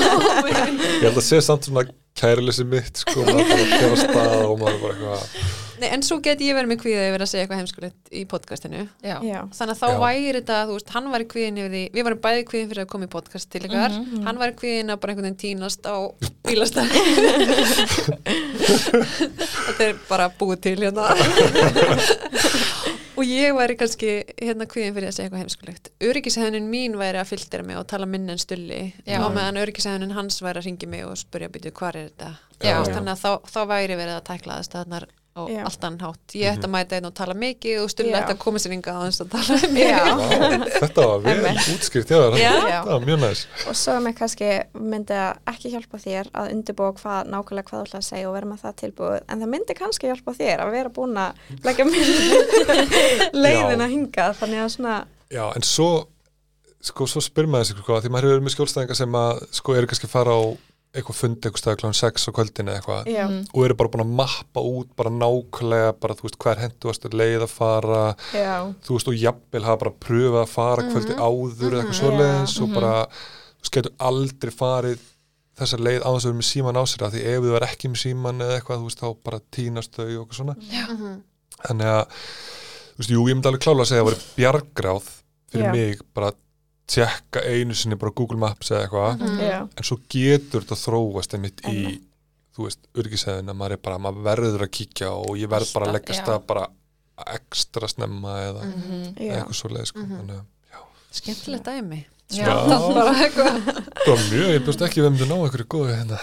Ég 1.00 1.06
held 1.06 1.14
að 1.14 1.24
sé 1.28 1.38
samt 1.44 1.68
svona 1.68 1.86
kærleysi 2.16 2.64
mitt 2.68 3.04
sko, 3.04 3.24
maður 3.24 3.46
bara 3.52 3.62
að 3.92 4.02
stað 4.02 4.44
og 4.48 4.56
maður 4.60 4.82
bara 4.82 4.92
eitthvað 4.96 5.64
Nei, 5.80 5.88
en 5.92 6.02
svo 6.06 6.16
geti 6.24 6.46
ég 6.48 6.56
verið 6.56 6.70
með 6.72 6.80
kvíði 6.82 7.00
að 7.02 7.10
vera 7.16 7.26
að 7.26 7.30
segja 7.32 7.42
eitthvað 7.44 7.60
heimskulegt 7.60 8.02
í 8.16 8.22
podcastinu. 8.30 8.82
Já, 9.04 9.16
Já, 9.26 9.40
Þannig 9.58 9.74
að 9.74 9.80
þá 9.82 9.88
Já. 9.92 9.98
væri 10.04 10.38
þetta, 10.40 10.56
þú 10.70 10.74
veist, 10.78 10.90
hann 10.96 11.10
væri 11.12 11.26
kvíðin 11.32 11.60
yfir 11.60 11.72
því, 11.74 11.82
við 11.96 12.02
varum 12.08 12.22
bæði 12.26 12.46
kvíðin 12.50 12.70
fyrir 12.72 12.84
að 12.86 12.90
koma 12.94 13.08
í 13.08 13.12
podcast 13.12 13.48
til 13.52 13.62
ykkar, 13.68 13.92
Mhm. 13.96 14.22
hann 14.26 14.40
væri 14.40 14.54
kvíðin 14.62 14.92
að 14.94 15.00
bara 15.00 15.10
einhvern 15.12 15.28
veginn 15.28 15.42
tínast 15.44 15.82
á 15.84 15.96
bílastæð. 16.46 16.88
þetta 19.66 19.82
er 19.90 19.94
bara 20.08 20.26
búið 20.38 20.60
til 20.66 20.76
hérna. 20.80 21.04
og 23.16 23.24
ég 23.24 23.54
væri 23.56 23.76
kannski 23.80 24.10
hérna 24.40 24.66
kvíðin 24.68 24.94
fyrir 24.96 25.08
að 25.10 25.14
segja 25.16 25.26
eitthvað 25.28 25.42
heimskulegt. 25.44 25.84
Öryggishefnin 26.04 26.66
mín 26.72 26.92
væri 27.00 27.18
að 27.20 27.30
fylgdera 27.32 27.64
mig 27.66 27.76
og 27.80 27.86
tala 27.88 28.06
minn 28.08 28.28
en 28.32 28.40
stulli 28.40 28.80
Já. 29.06 29.18
og 29.24 29.30
meðan 29.36 29.60
öryggishefnin 29.62 30.12
hans 30.16 30.36
væri 30.44 30.58
að 30.60 30.66
ringi 30.70 30.86
mig 30.90 31.02
og 31.08 31.14
spurja 31.20 31.48
býtu 31.52 31.70
hvað 31.72 31.96
er 31.96 32.02
þetta. 32.10 32.30
Þannig 32.60 33.12
að 33.14 33.22
þá, 33.24 33.30
þá 33.52 33.60
væri 33.72 33.94
verið 34.00 34.16
að 34.18 34.26
tækla 34.30 34.52
aðstæðnar 34.60 35.04
á 35.36 35.42
Já. 35.52 35.60
allt 35.68 35.84
annan 35.84 36.00
hátt. 36.00 36.34
Ég 36.34 36.48
ætti 36.56 36.66
að 36.66 36.72
mæta 36.72 36.96
einn 36.96 37.08
og 37.10 37.14
tala 37.18 37.34
mikið 37.36 37.82
og 37.82 37.90
stulli 37.92 38.12
Já. 38.14 38.18
ætti 38.22 38.34
að 38.34 38.40
koma 38.42 38.62
sér 38.62 38.74
ynga 38.76 38.94
á 38.96 39.00
þess 39.04 39.22
að 39.22 39.30
tala 39.34 39.58
um. 39.66 39.76
Vá, 39.76 40.64
Þetta 40.80 41.06
var 41.10 41.22
vel 41.26 41.36
þér 42.08 42.38
Já. 42.40 42.52
Þetta 42.56 42.80
var 42.90 43.06
mjög 43.06 43.20
næs 43.26 43.44
Og 43.68 43.78
svo 43.82 43.96
með 44.06 44.16
kannski 44.22 44.50
myndi 44.80 45.18
að 45.20 45.52
ekki 45.52 45.72
hjálpa 45.76 46.02
þér 46.06 46.32
að 46.32 46.50
undirbúa 46.56 46.90
hvað, 47.00 47.30
nákvæmlega 47.34 47.70
hvað 47.70 47.78
þú 47.82 47.86
ætla 47.90 48.00
að 48.02 48.08
segja 48.08 48.30
og 48.30 48.36
vera 48.38 48.50
með 48.50 48.64
það 48.64 48.76
tilbúið. 48.82 49.20
En 49.28 49.44
það 49.44 49.52
myndi 49.54 49.78
kannski 49.78 50.10
hjálpa 50.10 50.36
þér 50.40 50.64
að 50.66 50.74
vera 50.76 50.94
búin 50.96 51.20
að 51.20 51.46
leggja 51.66 51.88
með 51.92 52.12
leiðina 53.44 53.88
hingað. 53.92 54.36
Þannig 54.40 54.64
að 54.64 54.70
svona, 54.76 54.98
Já, 55.32 55.42
en 55.58 55.64
svo 55.66 55.90
sko, 56.86 57.06
svo 57.10 57.22
spyr 57.24 57.48
maður 57.50 57.70
sig 57.70 57.80
sko, 57.80 57.98
því 58.02 58.12
maður 58.12 58.28
hefur 58.28 58.36
verið 58.36 58.46
með 58.46 58.54
skjólstæðinga 58.54 58.96
sem 58.98 59.16
að 59.18 59.40
sko 59.58 59.74
eru 59.76 59.90
kannski 59.90 60.08
að 60.08 60.12
fara 60.12 60.36
á 60.38 60.42
eitthvað 60.96 61.18
fundi 61.20 61.48
eitthvað 61.48 61.62
stæði 61.62 61.78
kláðan 61.80 61.96
6 62.00 62.26
á 62.26 62.30
kvöldinu 62.36 62.70
eða 62.72 62.80
eitthvað. 62.80 63.06
Já, 63.12 63.24
Mhm. 63.28 63.46
og 63.54 63.64
eru 63.64 63.74
bara 63.74 63.88
búin 63.92 64.04
að 64.06 64.14
mappa 64.20 64.60
út 64.60 64.88
bara 64.96 65.10
nákvæmlega 65.10 65.92
bara 66.00 66.14
þú 66.14 66.22
veist 66.26 66.38
hvað 66.38 66.52
er 66.56 66.62
henduast 66.66 67.02
leið 67.12 67.42
að 67.46 67.52
fara. 67.52 68.16
Já, 68.32 68.74
þú 68.84 68.90
veist 68.96 69.08
og 69.08 69.14
jafnvel 69.14 69.64
hafa 69.64 69.76
bara 69.84 69.94
pröfað 70.00 70.42
að 70.44 70.48
fara 70.48 70.82
kvöldi 70.90 71.14
áður 71.16 71.72
eða 71.72 71.82
eitthvað 71.82 72.00
svoleiðis 72.00 72.56
og 72.62 72.74
bara 72.74 72.94
þú 73.06 73.62
veist 73.62 73.72
getur 73.76 73.92
aldrei 74.00 74.50
farið 74.52 74.98
þessa 75.56 75.78
leið 75.80 76.02
á 76.04 76.08
þess 76.12 76.24
að 76.26 76.30
vera 76.30 76.40
með 76.40 76.50
síman 76.52 76.76
á 76.76 76.82
sér 76.84 77.06
af 77.06 77.12
því 77.12 77.20
ef 77.32 77.40
þú 77.46 77.56
er 77.56 77.66
ekki 77.66 77.88
með 77.88 78.00
síman 78.04 78.40
eða 78.44 78.56
eitthvað 78.60 78.80
þú 78.80 78.86
veist 78.90 79.00
þá 79.00 79.08
bara 79.24 79.40
tínast 79.52 79.92
þau 79.96 80.04
og 80.04 80.26
eitthvað 80.28 80.40
svona. 80.40 80.56
Mhm. 80.56 81.22
þannig 81.66 81.86
að 81.86 82.06
þú 82.06 82.98
veist, 83.00 83.10
jú, 83.10 83.20
ég 83.28 83.34
myndi 83.36 83.48
alveg 83.48 83.62
klála 83.64 83.80
að 83.82 83.88
segja 83.88 84.00
að 84.00 84.04
það 84.04 84.10
voru 84.10 84.20
bjargráð 84.36 85.06
fyrir 85.52 85.64
Já. 85.66 85.72
mig 85.72 86.00
bara 86.14 86.26
að 86.30 86.36
tjekka 86.86 87.40
einu 87.50 87.74
sinni 87.74 87.96
bara 87.98 88.12
Google 88.14 88.38
Maps 88.38 88.70
eða 88.70 88.84
eitthvað 88.86 89.20
Mhm. 89.20 89.38
já, 89.42 89.60
en 89.76 89.82
svo 89.84 89.98
getur 90.08 90.62
þetta 90.62 90.76
þróast 90.84 91.34
einmitt 91.34 91.60
í 91.66 92.00
þú 92.56 92.64
veist, 92.68 92.78
örgisæðin 92.94 93.50
að 93.50 93.56
maður 93.58 93.72
er 93.72 93.76
bara 93.82 93.98
maður 93.98 94.22
verður 94.22 94.62
að 94.66 94.70
kíkja 94.78 95.10
og 95.12 95.36
ég 95.36 95.48
verð 95.48 95.72
bara 95.74 95.86
að 95.86 95.92
leggja 95.98 96.14
stað 96.22 96.46
bara 96.46 96.66
ekstra 97.34 97.88
snemma 97.88 98.36
eða 98.48 98.62
Mhm. 98.64 99.14
já. 99.18 99.32
eitthvað 99.34 99.54
svo 99.54 99.68
leið 99.70 99.86
sko. 99.86 99.98
Mhm. 100.00 100.16
þannig 100.18 100.36
að 100.36 100.44
Skemmtilegt 101.16 101.64
dæmi. 101.64 102.04
Já. 102.28 102.44
Eitthvað. 102.44 103.62
það 103.62 104.08
var 104.10 104.18
mjög, 104.30 104.48
ég 104.52 104.64
bjóst 104.66 104.82
ekki 104.82 105.00
við 105.00 105.06
um 105.06 105.16
þetta 105.16 105.28
ná 105.30 105.36
einhverju 105.46 105.66
góðu 105.70 105.94
hérna 105.94 106.18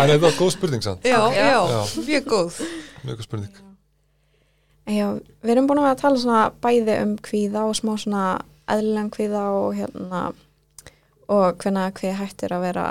en 0.00 0.08
þetta 0.10 0.20
var 0.20 0.32
góð 0.38 0.50
spurning 0.52 0.82
samt 0.84 1.02
Já, 1.04 1.18
já, 1.32 1.66
Já. 1.68 1.80
mjög 2.04 2.24
góð. 2.28 2.60
mjög 3.04 3.16
góð 3.16 3.22
spurning 3.22 3.52
Já, 4.90 5.06
við 5.44 5.50
erum 5.54 5.66
búin 5.68 5.78
að 5.78 5.86
vera 5.86 5.94
að 5.94 6.00
tala 6.02 6.16
svona 6.18 6.52
bæði 6.62 6.94
um 7.02 7.16
kvíða 7.18 7.62
og 7.68 7.74
smá 7.78 7.92
svona 8.00 8.22
eðlilegan 8.74 9.10
kvíða 9.10 9.42
og 9.56 9.74
hérna 9.78 10.22
og 11.30 11.58
hvenna 11.62 11.90
kvíði 11.94 12.16
hættir 12.18 12.54
að 12.56 12.64
vera 12.68 12.86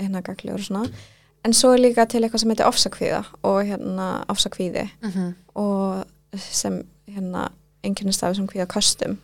hérna 0.00 0.22
gaglegur 0.22 0.60
og 0.60 0.66
svona 0.66 0.90
en 1.44 1.52
svo 1.56 1.72
er 1.74 1.80
líka 1.82 2.04
til 2.08 2.22
eitthvað 2.22 2.42
sem 2.44 2.50
heitir 2.52 2.68
ofsakvíða 2.68 3.24
og 3.42 3.62
hérna 3.66 4.08
ofsakvíði 4.28 4.88
Mhm. 5.02 5.34
og 5.54 6.04
sem 6.38 6.82
hérna 7.08 7.48
einnkynnistafi 7.82 8.36
sem 8.36 8.46
kvíða 8.46 8.66
kastum 8.68 9.18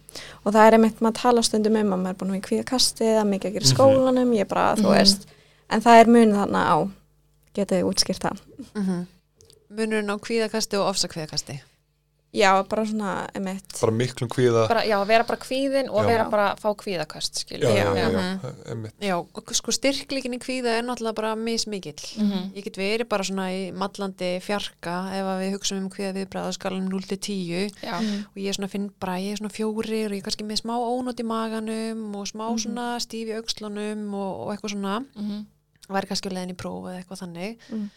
og 0.44 0.52
það 0.54 0.66
er 0.66 0.72
einmitt 0.78 1.00
maður 1.00 1.20
tala 1.22 1.42
stundum 1.42 1.76
um 1.76 1.92
að 1.92 2.00
maður 2.02 2.10
er 2.10 2.14
búin 2.14 2.36
að 2.40 2.46
kvíðakasti 2.48 3.04
það 3.04 3.20
er 3.20 3.30
mikið 3.32 3.50
að 3.50 3.52
gera 3.52 3.64
í 3.64 3.68
Mhm. 3.68 3.76
skólanum 3.76 4.34
ég 4.36 4.48
bara, 4.48 4.76
þú 4.76 4.82
Mhm. 4.88 4.94
veist 4.96 5.26
en 5.70 5.80
það 5.82 6.00
er 6.00 6.06
munið 6.06 6.36
þarna 6.40 6.62
á 6.66 6.76
getið 7.54 7.78
þið 7.82 7.88
útskýrt 7.90 8.20
það 8.24 8.38
Mhm. 8.74 9.06
Munurinn 9.70 10.10
á 10.10 10.16
kvíðakasti 10.18 10.78
og 10.78 10.86
ofsa 10.94 11.08
kvíðakasti. 11.08 11.60
Já, 12.36 12.50
bara 12.68 12.84
svona 12.84 13.12
einmitt 13.34 13.78
bara 13.80 13.92
miklum 13.96 14.28
kvíða 14.28 14.66
bara, 14.68 14.82
já, 14.84 14.96
vera 15.08 15.24
bara 15.24 15.38
kvíðin 15.40 15.88
og 15.88 16.02
Já. 16.04 16.06
vera 16.10 16.24
bara 16.30 16.48
fá 16.60 16.68
kvíðaköst 16.76 17.40
skilur 17.42 17.70
já, 17.70 17.84
já, 17.84 17.94
Já. 17.94 18.10
já, 18.10 18.38
Mhm. 18.74 18.90
já, 19.00 19.16
og 19.16 19.52
sko 19.56 19.72
styrkleikin 19.72 20.34
í 20.36 20.38
kvíða 20.42 20.78
er 20.78 20.82
náttúrulega 20.84 21.14
bara 21.14 21.34
mismikill. 21.36 21.94
Mhm. 22.18 22.52
Ég 22.54 22.64
get 22.64 22.76
verið 22.76 23.08
bara 23.08 23.24
svona 23.24 23.48
í 23.50 23.72
mallandi 23.72 24.40
fjarka 24.42 24.96
ef 25.16 25.24
að 25.24 25.40
við 25.42 25.52
hugsaum 25.56 25.78
um 25.84 25.90
kvíða 25.90 26.12
viðbræða 26.18 26.52
skalum 26.58 26.88
0-10 26.90 27.70
Já. 27.82 28.00
Mm. 28.00 28.26
og 28.28 28.36
ég 28.36 28.48
er 28.48 28.52
svona 28.52 28.68
finn 28.70 28.90
bara, 29.00 29.16
ég 29.18 29.32
er 29.32 29.36
svona 29.36 29.54
fjórir 29.56 30.06
og 30.06 30.12
ég 30.12 30.18
er 30.18 30.26
kannski 30.30 30.44
með 30.44 30.60
smá 30.62 30.74
ónót 30.76 31.20
í 31.20 31.24
maganum 31.24 32.14
og 32.16 32.26
smá 32.26 32.50
Mhm. 32.50 32.58
svona 32.58 33.00
stíf 33.00 33.28
í 33.28 33.36
aukslunum 33.40 34.14
og, 34.14 34.40
og 34.48 34.56
eitthvað 34.56 34.74
svona 34.74 35.04
Mhm. 35.16 35.46
væri 35.88 36.06
kannski 36.08 36.28
á 36.28 36.32
leiðin 36.34 36.52
í 36.52 36.56
próf 36.56 36.84
eða 36.84 36.98
eitthvað 37.04 37.20
þannig 37.22 37.56
Mm. 37.72 37.90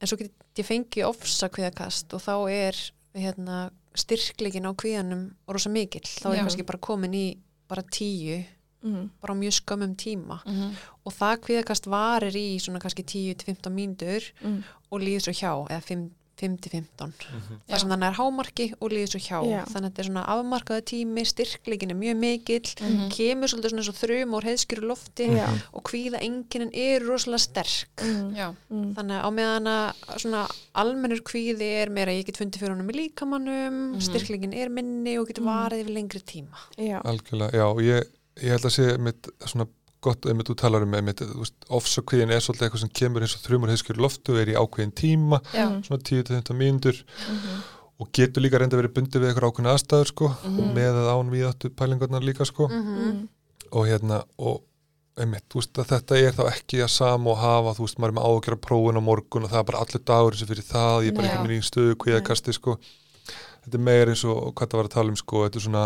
en 0.00 0.06
svo 0.08 0.16
get 0.18 0.30
ég 0.56 0.64
fengið 0.66 1.04
ofsa 1.06 1.48
kvíðakast 1.48 2.12
og 2.14 2.20
þá 2.22 2.50
er 2.50 2.74
hérna, 3.16 3.70
styrkleikin 3.96 4.66
á 4.68 4.72
kvíðanum 4.76 5.30
rosa 5.48 5.70
mikill, 5.72 6.04
þá 6.04 6.26
er 6.34 6.42
kannski 6.44 6.66
bara 6.68 6.78
komin 6.78 7.14
í 7.16 7.26
bara 7.68 7.82
tíu, 7.82 8.44
Mm. 8.84 9.08
bara 9.20 9.34
á 9.34 9.36
mjög 9.40 9.54
skömmum 9.64 9.96
tíma 9.96 10.40
Mhm. 10.46 10.74
og 11.06 11.12
það 11.12 11.40
kvíðakast 11.40 11.86
varir 11.90 12.30
í 12.36 12.56
svona 12.60 12.78
kannski 12.78 13.02
10-15 13.02 13.72
mínútur 13.74 14.22
Mm. 14.44 14.62
og 14.92 15.00
líður 15.00 15.24
svo 15.26 15.32
hjá 15.32 15.68
eða 15.68 15.82
5, 15.82 16.10
5-15 16.36 17.12
Mhm. 17.32 17.60
þar 17.68 17.78
sem 17.80 17.88
þannig 17.88 18.08
er 18.08 18.16
hámarki 18.18 18.66
og 18.80 18.90
líður 18.90 19.10
svo 19.14 19.20
hjá 19.20 19.38
Já. 19.50 19.64
þannig 19.72 19.86
að 19.86 19.92
þetta 19.92 19.98
er 19.98 20.08
svona 20.08 20.24
afmarkaða 20.34 20.82
tími 20.90 21.24
styrkleikin 21.26 21.90
er 21.90 21.96
mjög 21.96 22.16
mikill 22.16 22.74
Mhm. 22.80 23.08
kemur 23.10 23.48
svolítið 23.48 23.70
svona 23.72 23.82
eins 23.82 23.88
og 23.88 23.98
þrjum 24.02 24.34
úr 24.36 24.44
heiðskjöru 24.44 24.84
lofti 24.86 25.26
Já. 25.36 25.48
og 25.72 25.82
kvíða 25.84 26.20
enginin 26.22 26.70
er 26.74 27.00
rosalega 27.00 27.40
sterk 27.40 27.96
Mm. 28.02 28.34
Já, 28.36 28.54
Mm. 28.70 28.94
þannig 28.94 29.16
að 29.20 29.24
á 29.24 29.30
meðan 29.32 29.66
að 29.66 29.94
svona 30.20 30.50
almennur 30.74 31.20
kvíði 31.22 31.82
er 31.82 31.88
meira 31.90 32.12
ég 32.12 32.24
get 32.26 32.36
fundið 32.38 32.58
fyrir 32.60 32.76
honum 32.76 32.90
í 32.90 33.10
líkamannum 33.10 33.92
Mhm. 33.94 34.00
styrkleikin 34.00 34.54
er 34.54 34.68
minni 34.68 35.16
og 35.18 35.28
getur 35.28 35.42
Mhm. 35.42 35.48
varið 35.70 35.84
yfir 35.84 35.94
lengri 35.94 36.22
tíma 36.22 36.56
Já. 36.78 37.00
Algjörlega, 37.02 37.52
já, 37.52 37.64
og 37.70 37.78
ég, 37.78 38.04
ég 38.42 38.50
held 38.50 38.62
að 38.62 38.76
sé 38.76 38.98
mitt 38.98 39.22
svona 39.46 39.66
gott, 40.04 40.26
einmitt 40.28 40.48
þú 40.50 40.56
talar 40.60 40.82
um 40.86 40.92
einmitt, 40.94 41.22
ofsakvíðin 41.72 42.30
er 42.34 42.42
svolítið 42.44 42.66
eitthvað 42.68 42.82
sem 42.84 42.92
kemur 43.00 43.24
eins 43.24 43.34
og 43.36 43.42
þrjumur 43.46 43.72
heiskjur 43.72 44.00
loftu, 44.04 44.36
er 44.40 44.52
í 44.52 44.54
ákveðin 44.58 44.92
tíma 44.94 45.40
já, 45.52 45.66
Mm. 45.70 45.82
svona 45.86 46.02
10-15 46.02 46.56
mínútur 46.56 47.02
Mhm. 47.02 47.62
og 48.00 48.12
getur 48.12 48.42
líka 48.42 48.58
reynda 48.60 48.76
verið 48.76 48.94
bundið 48.94 49.20
við 49.22 49.32
eitthvað 49.32 49.50
ákveðin 49.50 49.72
aðstæður 49.72 50.06
sko, 50.12 50.28
Mhm. 50.28 50.58
og 50.60 50.74
með 50.76 50.92
að 51.00 51.10
án 51.16 51.30
við 51.30 51.48
áttu 51.50 51.70
pælingarnar 51.70 52.22
líka 52.22 52.44
sko, 52.46 52.68
Mm. 52.68 53.28
og 53.72 53.86
hérna 53.86 54.24
og 54.38 54.62
einmitt, 55.18 55.48
þú 55.48 55.54
veist 55.60 55.72
að 55.80 55.86
þetta 55.86 56.16
er 56.20 56.32
þá 56.32 56.44
ekki 56.52 56.82
að 56.84 56.90
sama 56.90 57.30
og 57.30 57.38
hafa, 57.38 57.74
þú 57.74 57.86
veist, 57.86 57.98
maður 57.98 58.12
er 58.12 58.16
með 58.20 58.26
ágjör 58.28 58.56
prófin 58.60 58.98
á 59.00 59.02
morgun 59.02 59.44
og 59.44 59.50
það 59.50 59.58
er 59.58 59.64
bara 59.64 59.78
allir 59.80 60.04
dagur 60.04 60.34
sem 60.36 60.46
fyrir 60.48 60.64
það, 60.68 61.04
ég 61.04 61.08
er 61.08 61.16
bara 61.16 61.28
ekki 61.28 61.46
með 61.46 61.56
í 61.56 61.70
stöðu 61.70 62.52
sko, 62.52 62.78
þetta 63.66 63.78
er 63.80 63.84
meir 63.90 64.08
eins 64.12 64.22
og 64.24 64.54
hvað 64.54 64.68
það 64.72 64.78
var 64.80 64.88
að 64.88 64.94
tala 64.96 65.12
um 65.12 65.16
sko, 65.20 65.42
þetta 65.44 65.58
er 65.60 65.64
svona 65.66 65.84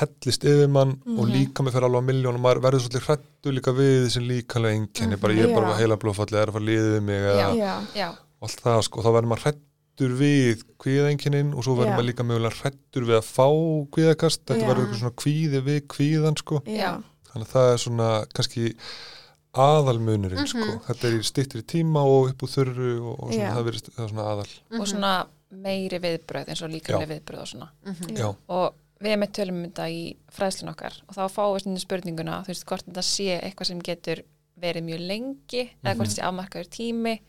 hellist 0.00 0.44
yfir 0.48 0.68
mann 0.72 0.94
og 1.04 1.26
Mhm. 1.26 1.32
líka 1.36 1.62
með 1.66 1.72
fyrir 1.76 1.86
alveg 1.88 2.02
á 2.02 2.08
miljón 2.10 2.34
og 2.38 2.40
maður 2.42 2.62
verður 2.64 2.82
svolítið 2.86 3.06
hrættu 3.06 3.52
líka 3.52 3.72
við 3.76 3.98
þessi 4.06 4.22
líkanlega 4.26 4.76
enginni, 4.80 5.16
bara 5.20 5.34
ég 5.36 5.44
er 5.50 5.54
bara 5.54 5.66
Já. 5.66 5.72
með 5.74 5.80
heila 5.82 5.96
blóðfalli, 6.00 6.38
er 6.40 6.48
að 6.48 6.52
fara 6.56 6.64
liðið 6.64 7.02
mig 7.02 7.20
og 7.28 8.48
allt 8.48 8.60
það 8.64 8.82
sko, 8.88 8.98
og 8.98 9.04
þá 9.04 9.12
verður 9.12 9.30
maður 9.30 9.44
hrættur 9.46 10.12
við 10.18 10.62
kvíðaenginin 10.82 11.54
og 11.54 11.62
svo 11.62 11.76
verður 11.76 11.94
maður 11.94 12.08
líka 12.10 12.24
mögulega 12.24 12.58
hrættur 12.62 13.04
við 13.06 13.16
að 13.20 13.28
fá 13.28 13.46
kvíðakast, 13.92 14.40
þetta 14.48 14.66
verður 14.66 14.82
eitthvað 14.86 15.02
svona 15.02 15.20
kvíði 15.22 15.60
við 15.68 15.80
kvíðan 15.92 16.38
sko, 16.40 16.62
Já. 16.66 16.96
þannig 17.30 17.46
að 17.46 17.52
það 17.52 17.72
er 17.72 17.82
svona 17.84 18.08
kannski 18.34 18.74
aðalmunurinn 19.52 20.46
sko, 20.48 20.58
Mhm. 20.64 20.80
þetta 20.88 21.04
er 21.08 21.18
í 21.18 21.22
styttri 21.28 21.62
tíma 21.62 22.00
og 22.08 22.30
upp 22.30 22.42
úr 22.42 22.48
þurru 22.48 22.90
og, 23.04 23.20
og 23.22 23.32
svona, 23.32 23.52
það 23.52 23.64
verður 23.68 23.82
það 23.92 24.04
er 24.04 24.08
svona 24.08 24.26
aðal. 24.32 24.48
Og 24.80 24.86
svona 24.88 25.26
meiri 25.52 25.98
viðbröð 26.00 26.48
eins 26.48 26.62
og 26.62 26.70
líkamlega 26.72 27.10
viðbröð 27.14 27.40
og 27.42 27.48
svona 27.48 27.68
Mhm. 27.84 28.16
Já, 28.16 28.34
og 28.48 28.74
við 29.02 29.16
með 29.18 29.32
tölum 29.36 29.58
um 29.64 29.64
þetta 29.70 29.88
í 29.90 30.16
fræðslun 30.32 30.70
okkar 30.72 30.94
og 31.08 31.14
þá 31.14 31.22
fáum 31.28 31.54
við 31.56 31.60
stundum 31.60 31.82
spurninguna 31.84 32.42
þú 32.44 32.46
veist 32.52 32.64
hvort 32.66 32.86
þetta 32.86 33.02
sé 33.02 33.40
eitthvað 33.42 33.66
sem 33.66 33.80
getur 33.82 34.22
verið 34.60 34.84
mjög 34.84 35.06
lengi 35.06 35.62
eða 35.82 35.94
hvort 35.94 35.96
Mhm. 35.96 36.04
þetta 36.06 36.16
sé 36.16 36.22
afmarkaður 36.28 36.68
tími 36.70 37.20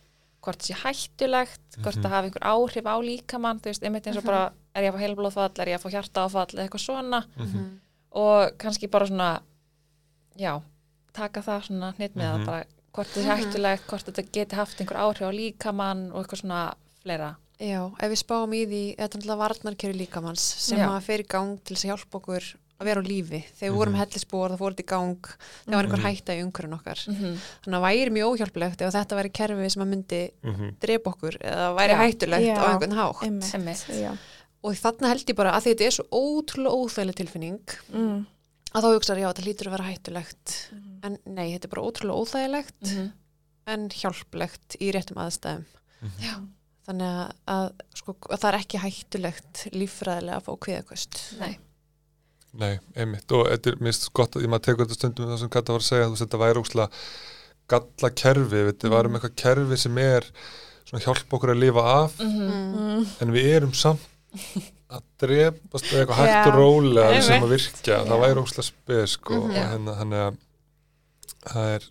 hvort 0.43 0.59
þetta 0.59 0.67
sé 0.67 0.75
hættulegt 0.83 1.77
hvort 1.81 1.95
Mhm. 1.95 2.03
það 2.03 2.09
hafi 2.09 2.29
einhver 2.29 2.47
áhrif 2.53 2.85
á 2.85 2.95
líkamann 3.01 3.59
þú 3.59 3.63
veist, 3.71 3.83
einmitt 3.83 4.07
eins 4.07 4.17
og 4.17 4.23
bara 4.23 4.53
er 4.75 4.83
ég 4.83 4.93
að 4.93 4.95
fá 4.95 5.01
heilblóðfall 5.07 5.59
er 5.59 5.67
ég 5.67 5.75
að 5.79 5.83
fá 5.83 5.89
hjartaáfall 5.91 6.53
eða 6.53 6.67
eitthvað 6.69 6.85
svona 6.87 7.25
mhm. 7.37 7.79
og 8.11 8.57
kannski 8.57 8.87
bara 8.89 9.05
svona 9.07 9.41
já, 10.37 10.61
taka 11.13 11.41
það 11.41 11.61
svona 11.67 11.93
hnitt 11.97 12.13
með 12.15 12.29
Mhm. 12.33 12.41
það 12.41 12.45
bara 12.45 12.65
hvort 12.93 13.07
þetta 13.07 13.23
sé 13.23 13.25
Mhm. 13.25 13.37
hættulegt 13.39 13.87
hvort 13.87 14.05
þetta 14.05 14.31
geti 14.31 14.55
haft 14.55 14.77
einhver 14.79 14.97
áhrif 14.97 15.27
á 15.27 15.31
líkamann 15.33 16.11
og 16.13 16.25
eitthvað 16.25 16.41
svona 16.41 16.73
fleira 17.03 17.35
Já, 17.63 17.79
ef 18.03 18.11
við 18.11 18.19
spáum 18.19 18.53
í 18.57 18.65
því, 18.67 18.81
þetta 18.97 19.03
er 19.15 19.21
náttúrulega 19.21 19.41
varnarkerfi 19.43 19.95
líkamanns 20.01 20.43
sem 20.65 20.77
Já. 20.81 20.89
að 20.89 21.05
fer 21.05 21.23
í 21.23 21.27
gang 21.31 21.53
til 21.63 21.75
þess 21.77 21.85
að 21.85 21.91
hjálpa 21.93 22.19
okkur 22.19 22.47
að 22.81 22.87
vera 22.89 22.99
á 22.99 23.05
lífi. 23.07 23.39
Þegar 23.55 23.69
við 23.71 23.77
vorum 23.77 23.93
Mhm. 23.93 24.01
hellisbúar, 24.03 24.49
það 24.51 24.59
fór 24.59 24.73
þetta 24.73 24.83
í 24.83 24.91
gang, 24.91 25.21
það 25.63 25.75
var 25.77 25.83
einhver 25.85 26.01
Mhm. 26.01 26.09
hætta 26.09 26.33
í 26.33 26.41
umhverjum 26.43 26.73
okkar. 26.79 26.99
mm 27.07 27.15
-hmm. 27.15 27.37
Þannig 27.63 27.79
að 27.79 27.85
væri 27.87 28.11
mjög 28.11 28.27
óhjálplegt 28.33 28.81
ef 28.81 28.93
þetta 28.93 29.15
væri 29.19 29.31
kerfi 29.31 29.69
sem 29.71 29.83
að 29.83 29.91
myndi 29.93 30.31
Mhm. 30.43 30.75
drepa 30.81 31.09
okkur 31.13 31.37
eða 31.39 31.75
væri 31.77 31.93
Já. 31.93 31.97
hættulegt 32.03 32.43
Já. 32.43 32.55
á 32.59 32.65
einhvern 32.67 32.93
hátt. 32.99 33.23
Einmitt. 33.23 33.53
Einmitt. 33.53 33.85
Já. 34.01 34.17
Og 34.63 34.73
þarna 34.75 35.07
held 35.07 35.25
ég 35.29 35.35
bara 35.35 35.51
að 35.53 35.61
því 35.63 35.71
þetta 35.75 35.85
er 35.85 35.91
svo 35.91 36.05
ótrúlega 36.11 36.75
óþægileg 36.75 37.15
tilfinning 37.15 37.59
Mm. 37.93 38.25
að 38.73 38.81
þá 38.83 38.99
hugsaður, 38.99 39.19
já, 39.19 39.33
þetta 39.33 39.45
lítur 39.45 39.67
að 39.67 39.71
vera 39.71 39.83
hættulegt. 39.93 40.69
Mhm. 40.73 40.99
En 41.03 41.17
nei, 41.27 41.53
þetta 41.57 41.65
er 41.65 41.69
bara 41.69 41.81
ótrúlega 41.87 42.19
óþægilegt 42.19 42.81
Mhm. 42.83 43.11
en 43.67 43.89
hjálplegt 43.89 44.75
í 44.81 44.91
réttum 44.91 45.15
aðstæðum. 45.17 45.65
Mhm. 46.83 46.87
Þannig 46.87 47.11
að, 47.13 47.33
að, 47.47 47.69
sko, 47.95 48.15
að 48.29 48.39
það 48.41 48.49
er 48.53 48.57
ekki 48.59 48.79
hættulegt 48.83 49.61
líffræðilega 49.71 50.39
að 50.39 50.43
fá 50.43 50.57
kviðakost. 50.65 51.21
nei 51.39 51.57
Nei, 52.53 52.79
einmitt 52.95 53.31
og 53.33 53.47
þetta 53.49 53.71
er 53.71 53.77
mist 53.81 54.03
gott 54.13 54.35
að 54.35 54.43
ég 54.43 54.49
maður 54.51 54.65
tekur 54.67 54.85
þetta 54.85 54.93
stundum 54.99 55.25
það 55.31 55.39
sem 55.39 55.49
Kata 55.49 55.73
var 55.73 55.79
að 55.81 55.87
segja, 55.87 56.05
þú 56.05 56.11
veist, 56.13 56.23
þetta 56.27 56.41
væri 56.43 56.61
ósla 56.61 56.85
galla 57.73 58.09
kerfi, 58.13 58.59
þetta 58.67 58.89
var 58.93 59.05
um 59.09 59.15
eitthvað 59.17 59.35
kerfi 59.41 59.77
sem 59.81 59.97
er 59.97 60.27
svona 60.85 61.01
hjálpa 61.01 61.37
okkur 61.39 61.53
að 61.55 61.61
lifa 61.63 61.83
af 62.03 62.19
mm 62.19 62.51
Mm. 62.53 63.07
en 63.21 63.31
við 63.33 63.47
erum 63.55 63.73
samt 63.73 63.99
að 64.93 65.01
drepast 65.23 65.85
eða 65.89 66.03
eitthvað 66.03 66.21
hægt 66.21 66.47
og 66.51 66.53
rólega 66.59 67.21
sem 67.25 67.41
að 67.41 67.49
virkja, 67.55 67.97
það 68.05 68.21
væri 68.21 68.43
ósla 68.43 68.63
spes 68.63 69.09
sko, 69.17 69.33
Mhm. 69.33 69.43
og 69.49 69.55
Já. 69.55 69.63
hérna 69.71 69.97
þannig 69.97 70.21
að 70.27 70.37
það 71.53 71.75
er 71.75 71.89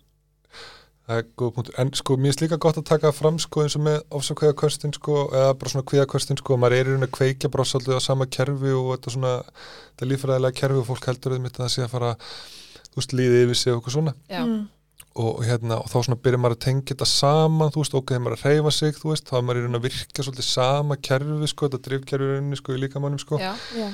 það 1.03 1.19
er 1.19 1.25
góð 1.39 1.49
punktur, 1.57 1.75
en 1.81 1.89
sko 1.99 2.15
mér 2.19 2.31
er 2.35 2.43
líka 2.45 2.59
gott 2.63 2.77
að 2.79 2.85
taka 2.87 3.11
fram 3.15 3.39
sko 3.41 3.63
eins 3.65 3.75
og 3.75 3.83
með 3.83 3.97
ofsakveða 4.15 4.55
köstin 4.61 4.93
sko, 4.95 5.17
eða 5.35 5.55
bara 5.59 5.73
svona 5.73 5.87
kveða 5.91 6.05
köstin 6.13 6.39
sko, 6.39 6.57
maður 6.59 6.77
er 6.77 6.91
í 6.91 6.93
raun 6.93 7.07
að 7.07 7.15
kveikja 7.17 7.51
bara 7.51 7.65
svolítið 7.67 7.99
á 7.99 8.01
sama 8.05 8.27
kerfi 8.31 8.71
og 8.77 8.93
þetta 8.93 9.15
svona, 9.17 9.33
þetta 9.91 10.09
lífræðilega 10.11 10.59
kerfi 10.61 10.79
og 10.79 10.87
fólk 10.87 11.09
heldur 11.11 11.35
auðvitað 11.35 11.59
að 11.59 11.67
það 11.67 11.73
sé 11.75 11.83
að 11.83 11.91
fara 11.97 12.13
þú 12.93 13.01
veist, 13.01 13.17
líði 13.19 13.43
yfir 13.43 13.59
sig 13.59 13.73
og 13.73 13.81
eitthvað 13.81 13.97
svona. 13.97 14.15
Mm. 14.31 14.57
og, 15.13 15.43
hérna, 15.45 15.77
og 15.83 15.91
þá 15.91 15.97
svona 16.07 16.21
byrjar 16.25 16.41
maður 16.41 16.55
að 16.57 16.63
tengja 16.63 16.93
þetta 16.93 17.09
saman, 17.11 17.73
þú 17.73 17.83
veist, 17.83 17.97
ok, 17.99 18.13
þegar 18.13 18.23
maður 18.23 18.37
er 18.37 18.39
að 18.39 18.53
reyfa 18.53 18.71
sig 18.79 18.95
þú 18.97 19.11
veist, 19.11 19.27
þá 19.27 19.35
er 19.37 19.43
maður 19.45 19.59
í 19.59 19.65
raun 19.67 19.77
að 19.77 19.87
virka 19.89 20.25
svolítið 20.25 20.47
sama 20.47 20.97
kerfi, 21.09 21.49
sko, 21.51 21.67
þetta 21.67 21.89
drifkerfi 21.89 22.25
í 22.25 22.31
rauninni, 22.31 22.57
sko, 22.57 22.73
í 22.73 22.81
líkamannum, 22.81 23.21
sko, 23.21 23.41
já, 23.43 23.51
Já. 23.77 23.91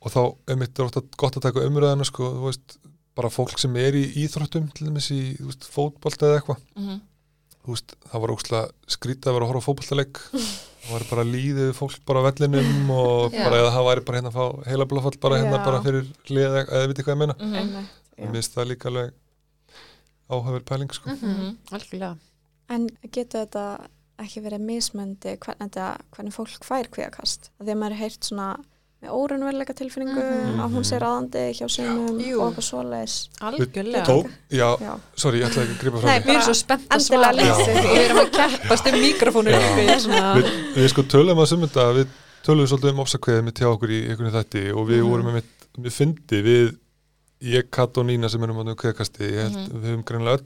og 0.00 0.14
þá 0.14 0.20
er 0.54 0.60
mitt 0.62 0.80
ofta 0.86 1.02
gott 1.20 1.36
að 1.36 1.44
taka 1.50 1.66
umræðina, 1.68 2.06
sko, 2.08 2.30
þú 2.38 2.46
veist 2.46 2.78
bara 3.18 3.32
fólk 3.32 3.58
sem 3.60 3.76
er 3.80 3.98
í 3.98 4.06
íþróttum 4.24 4.70
til 4.74 4.88
dæmis 4.88 5.10
í, 5.14 5.20
fótbolt 5.68 6.22
eða 6.22 6.40
eitthvað 6.40 6.64
mhm, 6.78 6.98
þú 7.64 7.74
veist, 7.74 7.94
það 8.08 8.24
var 8.24 8.34
ókslega 8.36 8.94
skrítið 8.96 9.30
að 9.30 9.38
vera 9.38 9.48
að 9.48 9.52
horfa 9.52 9.62
á 9.62 9.66
fótboltaleik 9.68 10.22
það 10.88 10.92
var 10.94 11.06
bara 11.10 11.26
líðið 11.28 11.72
fólk 11.76 12.00
bara 12.08 12.24
vellinum 12.28 12.92
og 12.94 13.34
Já. 13.34 13.42
bara 13.44 13.62
eða 13.62 13.72
það 13.76 13.88
væri 13.90 14.04
bara 14.08 14.20
hérna 14.20 14.32
að 14.32 14.38
fá 14.38 14.70
heila 14.70 14.88
blóðfall 14.92 15.18
bara 15.26 15.40
hérna 15.42 15.58
Já. 15.58 15.64
bara 15.66 15.82
fyrir 15.84 16.12
lið 16.30 16.46
eða, 16.46 16.62
eða 16.78 16.92
viti 16.92 17.06
hvað 17.06 17.16
ég 17.16 17.22
meina 17.24 17.38
mhm, 17.38 17.74
og 17.82 18.22
Já. 18.22 18.24
mér 18.24 18.38
finnst 18.38 18.56
það 18.56 18.70
líka 18.72 18.92
alveg 18.92 19.16
áhafur 20.28 20.64
pæling 20.68 20.90
sko. 20.92 21.10
mhm. 21.10 21.54
Algjörlega. 21.72 22.16
En 22.68 22.88
getur 23.08 23.46
þetta 23.46 23.64
ekki 24.20 24.42
verið 24.44 24.64
mismöndi 24.66 25.36
hvernig, 25.40 25.68
þetta, 25.70 25.86
hvernig 26.14 26.34
fólk 26.34 26.66
fær 26.66 26.90
kvíðakast? 26.92 27.50
Því 27.62 27.72
að 27.72 27.80
maður 27.80 28.00
heyrt 28.02 28.28
svona 28.28 28.48
með 28.98 29.10
órunveruleika 29.14 29.74
tilfinningu 29.78 30.22
Mhm. 30.22 30.60
að 30.60 30.72
hún 30.74 30.84
sé 30.84 30.98
ráðandi 30.98 31.42
hjá 31.54 31.68
sumum 31.70 32.16
og 32.18 32.48
eitthvað 32.48 32.66
svoleiðis. 32.66 33.28
Algjörlega. 33.40 34.04
Tó, 34.04 34.16
já, 34.50 34.70
Já. 34.80 34.94
sorry, 35.14 35.38
ég 35.40 35.46
ætla 35.50 35.62
ekki 35.62 35.74
að 35.76 35.80
gripa 35.82 35.98
frá 36.00 36.06
Nei, 36.06 36.18
því 36.20 36.24
við 36.24 36.34
erum 36.34 36.42
svo 36.48 36.54
spennt 36.54 36.88
að 36.88 37.00
svara 37.00 37.32
við 37.32 38.00
erum 38.02 38.18
að 38.24 38.30
keppast 38.38 38.86
um 38.90 38.98
mikrofónu 38.98 39.50
við 39.54 40.08
við, 40.08 40.50
við 40.74 40.88
sko 40.90 41.02
tölum 41.02 41.38
að 41.38 41.46
sumunda 41.52 41.84
við 41.94 42.06
tölum 42.42 42.66
svolítið 42.66 42.90
um 42.90 43.02
ofsakveðið 43.04 43.44
mitt 43.44 43.54
hjá 43.62 43.68
okkur 43.70 43.88
í 43.94 44.00
einhvern 44.10 44.34
þætti 44.34 44.64
og 44.74 44.88
við 44.88 44.98
Mhm. 45.02 45.08
vorum 45.10 45.26
með 45.26 45.34
mitt, 45.34 45.68
við 45.78 45.92
fyndi 45.92 46.42
við 46.42 46.76
ég, 47.42 47.70
Kat 47.70 47.96
og 47.98 48.06
Nína 48.06 48.28
sem 48.28 48.42
erum 48.42 48.58
á 48.58 48.74
kveðakasti 48.74 49.30
ég 49.30 49.42
held 49.46 49.54
Mhm. 49.54 49.78
við 49.78 49.90
höfum 49.94 50.04
greinlega 50.04 50.40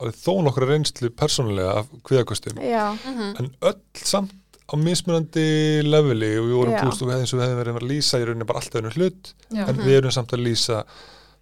öll 0.00 0.12
þó 0.12 0.42
nokkra 0.42 0.66
reynslu 0.72 1.10
persónulega 1.10 1.76
af 1.78 1.86
kveðakastum 2.02 2.56
Já. 2.64 2.96
Mhm. 3.04 3.36
en 3.40 3.50
öll 3.60 3.76
samt 3.94 4.32
á 4.64 4.74
mismunandi 4.80 5.82
leveli 5.84 6.30
og 6.40 6.46
við 6.48 6.54
vorum 6.58 6.76
búist 6.80 7.02
og 7.04 7.08
við 7.10 7.18
eins 7.20 7.34
og 7.34 7.40
við 7.40 7.46
hefum 7.48 7.60
verið 7.62 7.76
að 7.80 7.88
lýsa 7.90 8.20
í 8.20 8.24
rauninni 8.24 8.46
bara 8.48 8.60
alltaf 8.62 8.80
einu 8.80 8.90
hlut 8.96 9.32
já, 9.52 9.64
en 9.68 9.76
við 9.84 9.96
erum 9.98 10.14
samt 10.16 10.32
að 10.32 10.44
lýsa 10.46 10.84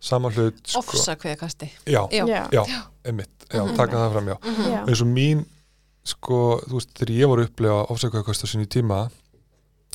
sama 0.02 0.30
hlut 0.34 0.58
sko. 0.66 0.80
ofsa 0.82 1.14
kveðakasti. 1.16 1.68
já, 1.86 2.02
Já. 2.10 2.24
Já. 2.26 2.48
já, 2.50 2.82
einmitt, 3.06 3.30
já, 3.52 3.62
Mhm. 3.64 3.76
taka 3.76 3.96
það 3.96 4.12
fram 4.12 4.26
já 4.26 4.36
Mhm. 4.42 4.70
Já. 4.72 4.84
eins 4.88 5.00
og 5.02 5.06
mín 5.06 5.44
sko, 6.04 6.60
þú 6.66 6.72
veist, 6.74 6.90
þegar 6.98 7.14
ég 7.14 7.26
voru 7.30 7.42
að 7.44 7.48
upplega 7.48 7.86
ofsækvæðakvæst 7.90 8.42
á 8.44 8.46
sinni 8.50 8.66
tíma 8.66 9.10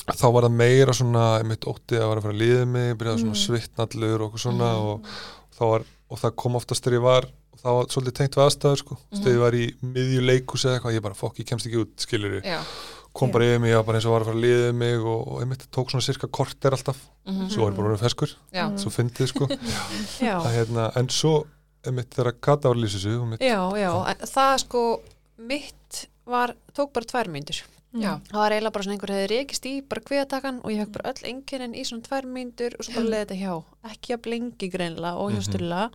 þá 0.08 0.32
var 0.32 0.42
það 0.48 0.52
meira 0.56 0.92
svona 0.96 1.24
einmitt 1.42 1.66
ótti 1.68 1.98
að 2.00 2.08
vera 2.08 2.20
að 2.20 2.22
fara 2.22 2.34
að 2.34 2.40
liða 2.40 2.66
mig, 2.66 2.96
byrjaði 2.98 3.20
svona 3.20 3.36
Mm. 3.36 3.44
svitnallur 3.44 4.20
og 4.22 4.32
okkur 4.32 4.40
svona 4.40 4.70
Mhm. 4.72 4.86
og, 4.88 5.02
þá 5.58 5.60
var, 5.70 5.82
og 6.10 6.18
það 6.18 6.36
kom 6.36 6.52
oftast 6.56 6.82
þegar 6.82 6.96
ég 6.96 7.02
var 7.02 7.24
og 7.52 7.58
það 7.60 7.72
var 7.76 7.84
svolítið 7.92 8.14
tengt 8.16 8.34
við 8.36 8.46
aðstæður 8.46 8.78
sko 8.78 8.96
Mhm. 9.12 9.22
þegar 9.22 9.34
ég 9.34 9.40
var 9.40 9.52
í 9.52 9.74
miðju 9.84 10.20
leikus 10.24 10.64
eða 10.64 10.80
eitthvað 10.80 10.94
ég 10.96 11.02
bara 11.02 11.14
fokk, 11.14 11.36
ég 11.38 11.44
kemst 11.46 11.66
ekki 11.66 11.76
út, 11.84 11.96
skilur 11.98 12.40
já, 12.42 12.60
kom 13.18 13.32
bara 13.34 13.44
yfir 13.48 13.60
mig, 13.64 13.72
ég 13.72 13.78
var 13.80 13.86
bara 13.88 13.98
eins 13.98 14.06
og 14.08 14.12
var 14.14 14.24
að 14.24 14.28
fara 14.30 14.38
að 14.38 14.44
liða 14.46 14.72
mig 14.78 14.98
og, 15.02 15.20
og 15.32 15.40
einmitt 15.42 15.64
tók 15.74 15.90
svona 15.92 16.06
cirka 16.06 16.28
korter 16.38 16.76
alltaf. 16.76 16.98
Mhm, 17.26 17.48
svo 17.50 17.64
var 17.64 17.72
ég 17.72 17.76
bara 17.80 17.88
orðinn 17.92 18.04
feskur, 18.06 18.34
já, 18.54 18.64
Mm. 18.68 18.78
svo 18.78 18.90
fyndið 18.94 19.28
sko. 19.32 19.48
Já. 20.28 20.36
að, 20.38 20.52
hérna, 20.56 20.84
en 20.96 21.08
svo 21.08 21.32
einmitt 21.86 22.10
þegar 22.14 22.36
Kata 22.40 22.68
var 22.68 22.76
að 22.78 22.84
lýsa 22.84 22.98
þessu 22.98 23.16
og 23.20 23.26
mitt, 23.32 23.40
Já, 23.40 23.58
já, 23.78 23.90
það 24.34 24.54
sko 24.64 24.84
mitt 25.38 26.06
var, 26.26 26.54
tók 26.74 26.92
bara 26.92 27.06
tvær 27.08 27.28
myndur 27.32 27.60
já, 27.98 28.18
það 28.28 28.36
var 28.42 28.52
eiginlega 28.52 28.72
bara 28.74 28.84
svona 28.84 28.96
einhver 28.98 29.12
hefði 29.14 29.28
reykist 29.32 29.64
í 29.70 29.74
bara 29.88 30.02
kviðatakan 30.04 30.58
og 30.62 30.70
ég 30.74 30.82
fekk 30.84 30.92
bara 30.98 31.12
öll 31.14 31.28
enginin 31.30 31.74
í 31.78 31.84
svona 31.88 32.04
tvær 32.04 32.26
myndur 32.28 32.74
og 32.78 32.84
svo 32.84 32.94
bara 32.98 33.08
leiði 33.14 33.24
þetta 33.24 33.38
hjá. 33.40 33.54
Ekki 33.92 34.14
að 34.16 34.22
blengi 34.26 34.68
greinlega 34.74 35.16
og 35.16 35.30
hjá 35.32 35.40
Mhm. 35.40 35.46
stulla. 35.48 35.90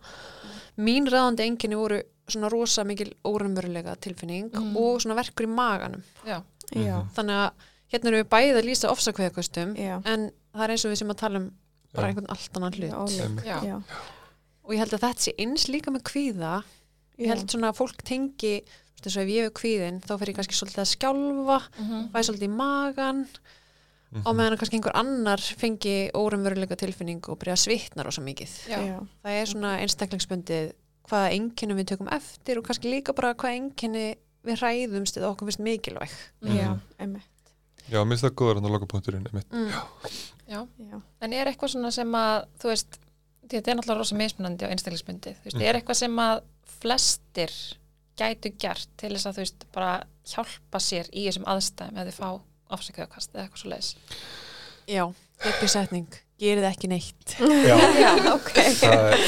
Mín 0.78 1.06
ráðandi 1.06 1.44
engini 1.46 1.76
voru 1.78 2.00
svona 2.26 2.48
rosa 2.50 2.82
mikil 2.84 3.12
órumverulega 3.24 3.94
tilfinning 4.00 4.50
Mhm. 4.50 4.76
og 4.76 5.00
svona 5.00 5.14
verkur 5.14 5.46
í 5.46 5.54
maganum. 5.54 6.02
Já, 6.26 6.42
já, 6.74 6.96
Mhm. 7.02 7.08
þannig 7.14 7.40
að 7.40 7.50
hérna 7.92 8.08
erum 8.10 8.22
við 8.24 8.30
bæðið 8.34 8.58
að 8.60 8.68
lýsa 8.68 8.90
ofsakveðakostum 8.90 9.76
en 10.04 10.30
það 10.54 10.64
er 10.64 10.70
eins 10.70 10.84
og 10.84 10.90
við 10.92 10.96
sem 10.98 11.08
að 11.08 11.16
tala 11.16 11.36
um 11.38 11.50
bara 11.94 12.08
einhvern 12.08 12.26
allt 12.28 12.56
annan 12.56 12.72
hlut 12.72 12.90
já. 12.90 13.44
Já. 13.44 13.58
já, 13.62 13.82
og 14.64 14.70
ég 14.74 14.78
held 14.78 14.90
að 14.96 15.00
þetta 15.04 15.20
sé 15.28 15.32
eins 15.38 15.68
líka 15.68 15.90
með 15.94 16.02
kvíða 16.02 16.64
ég 17.18 17.26
held 17.28 17.46
svona 17.50 17.70
að 17.70 17.76
fólk 17.78 18.02
tengi 18.02 18.62
eins 19.04 19.16
og 19.16 19.22
ef 19.22 19.28
ég 19.28 19.44
er 19.44 19.50
kvíðin 19.50 20.00
þá 20.02 20.18
fer 20.18 20.28
ég 20.32 20.36
kannski 20.38 20.56
svolítið 20.56 20.82
að 20.82 20.94
skjálfa 20.96 21.58
Mhm. 21.78 22.10
fæ 22.10 22.18
svolítið 22.24 22.48
í 22.48 22.56
magan 22.56 23.26
Mhm. 24.14 24.22
og 24.26 24.34
meðan 24.36 24.56
kannski 24.58 24.78
einhver 24.80 24.94
annar 24.94 25.38
fengi 25.38 26.10
órumveruleika 26.14 26.76
tilfinning 26.76 27.20
og 27.28 27.38
byrja 27.38 27.52
að 27.54 27.64
svitna 27.66 28.04
rosa 28.04 28.20
mikið 28.22 28.48
það 29.24 29.30
er 29.42 29.46
svona 29.46 29.78
einstaklingsbundið 29.82 30.72
hvaða 31.08 31.32
enginni 31.36 31.74
við 31.74 31.86
tökum 31.86 32.08
eftir 32.10 32.56
og 32.58 32.64
kannski 32.64 32.90
líka 32.90 33.14
bara 33.14 33.34
hvaða 33.34 33.56
enginni 33.60 34.14
við 34.44 34.58
hræðumst 34.60 35.16
eða 35.20 35.30
okkur 35.32 35.48
finnst 35.50 35.62
mikilvæg 35.64 36.10
já, 36.42 36.68
Mhm. 36.72 36.80
emmi, 36.98 37.22
Já, 37.90 37.98
mér 38.04 38.14
finnst 38.16 38.24
það 38.24 38.34
góður 38.40 38.54
hann 38.60 38.64
að 38.64 38.70
loka 38.74 38.86
punkturinn 38.86 39.26
einmitt. 39.28 39.48
mm. 39.52 39.70
Já. 40.48 40.60
já, 40.78 41.00
En 41.20 41.32
er 41.32 41.46
eitthvað 41.46 41.72
svona 41.74 41.90
sem 41.92 42.12
að, 42.12 42.46
þú 42.60 42.68
veist, 42.72 42.98
þetta 43.48 43.68
er 43.70 43.76
náttúrulega 43.76 43.98
rosa 43.98 44.16
mismunandi 44.16 44.64
á 44.64 44.72
einstaklingsbundið, 44.72 45.36
þú 45.40 45.44
veist, 45.44 45.56
Mhm. 45.56 45.62
er 45.68 45.74
eitthvað 45.80 45.96
sem 45.96 46.16
að 46.16 46.42
flestir 46.80 47.50
gætu 48.16 48.52
gert 48.58 48.86
til 48.96 49.10
þess 49.12 49.26
að, 49.26 49.32
þú 49.34 49.42
veist, 49.44 49.64
bara 49.72 50.04
hjálpa 50.26 50.80
sér 50.80 51.08
í 51.12 51.26
þessum 51.28 51.44
aðstæðum 51.44 51.96
eða 51.98 52.08
þið 52.10 52.18
fá 52.20 52.40
afsakaðakast 52.70 53.32
eða 53.34 53.44
eitthvað 53.48 53.62
svo 53.62 53.70
leiðis. 53.70 53.94
já, 54.88 55.04
ekki 55.44 55.68
setning 55.68 56.08
gerið 56.40 56.66
ekki 56.70 56.88
neitt 56.88 57.36
Já, 57.38 57.76
já, 58.04 58.34
ok, 58.34 58.52
það 58.80 59.12
er, 59.12 59.18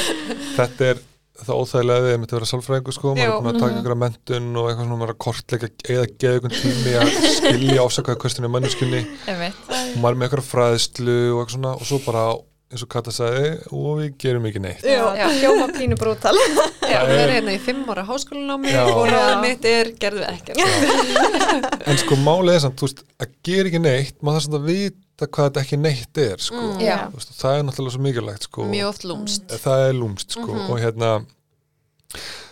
þetta 0.57 0.89
er 0.91 0.99
það 1.45 1.59
óþægilega 1.61 2.01
við 2.07 2.13
að 2.17 2.33
vera 2.37 2.49
sálfræðingur 2.51 2.95
sko, 2.97 3.13
maður 3.13 3.27
er 3.27 3.37
búin 3.37 3.51
að 3.51 3.59
taka 3.61 3.71
Mhm. 3.71 3.79
ykkur 3.81 3.93
að 3.95 4.01
mentun 4.03 4.49
og 4.57 4.67
eitthvað 4.69 4.85
svona, 4.87 4.97
maður 4.97 5.09
er 5.09 5.15
að 5.15 5.23
kortleika 5.25 5.69
eða 5.93 6.05
geða 6.17 6.37
ykkur 6.39 6.53
tími 6.57 6.91
að 6.97 7.07
skilja 7.37 7.85
ásakaða 7.85 8.21
kvestinu 8.23 8.49
manneskunni 8.49 9.01
Einmitt. 9.27 9.55
og 9.69 9.97
maður 10.01 10.13
er 10.15 10.19
með 10.21 10.29
ykkur 10.31 10.45
fræðslu 10.51 11.17
og 11.33 11.41
eitthvað 11.43 11.55
svona 11.57 11.73
og 11.77 11.85
svo 11.85 11.99
bara, 12.05 12.23
eins 12.67 12.83
og 12.83 12.89
Kata 12.89 13.11
sagði 13.15 13.51
og 13.71 13.91
við 14.01 14.09
gerum 14.19 14.45
ekki 14.49 14.59
neitt 14.59 14.81
já, 14.83 15.03
Já. 15.15 15.27
hljóma 15.39 15.67
pínu 15.71 15.95
brútal, 15.95 16.35
já, 16.83 16.99
við 17.05 17.13
er- 17.15 17.29
erum 17.29 17.35
hérna 17.37 17.53
í 17.55 17.59
fimm 17.63 17.85
ára 17.87 18.03
háskólanámi 18.09 18.67
Já. 18.73 18.83
og 18.91 19.07
ráðum 19.07 19.37
Já. 19.37 19.41
mitt 19.45 19.65
er 19.65 19.91
gerðu 19.95 20.25
ekkert 20.27 21.87
en 21.87 21.97
sko 22.01 22.15
málið 22.25 22.55
er 22.57 22.59
samt, 22.65 22.75
þú 22.81 22.89
veist, 22.89 23.03
að 23.23 23.27
gera 23.47 23.69
ekki 23.69 23.79
neitt 23.85 24.17
maður 24.21 24.35
þarf 24.39 24.47
samt 24.49 24.57
að 24.59 24.65
vita 24.67 24.97
hvað 25.25 25.49
þetta 25.49 25.61
ekki 25.65 25.77
neitt 25.81 26.17
er 26.17 26.37
sko, 26.37 26.55
Mm. 26.55 26.77
Þú 26.77 27.17
veist, 27.17 27.31
það 27.41 27.57
er 27.57 27.63
náttúrulega 27.63 27.91
svo 27.97 28.01
mikilvægt 28.05 28.43
sko 28.43 28.63
mjög 28.69 28.87
oft 28.89 29.03
lúmst 29.03 29.47
það 29.63 29.89
er 29.89 29.93
lúmst 29.93 30.29
sko 30.37 30.45
Mhm. 30.53 30.69
og 30.69 30.79
hérna 30.79 31.25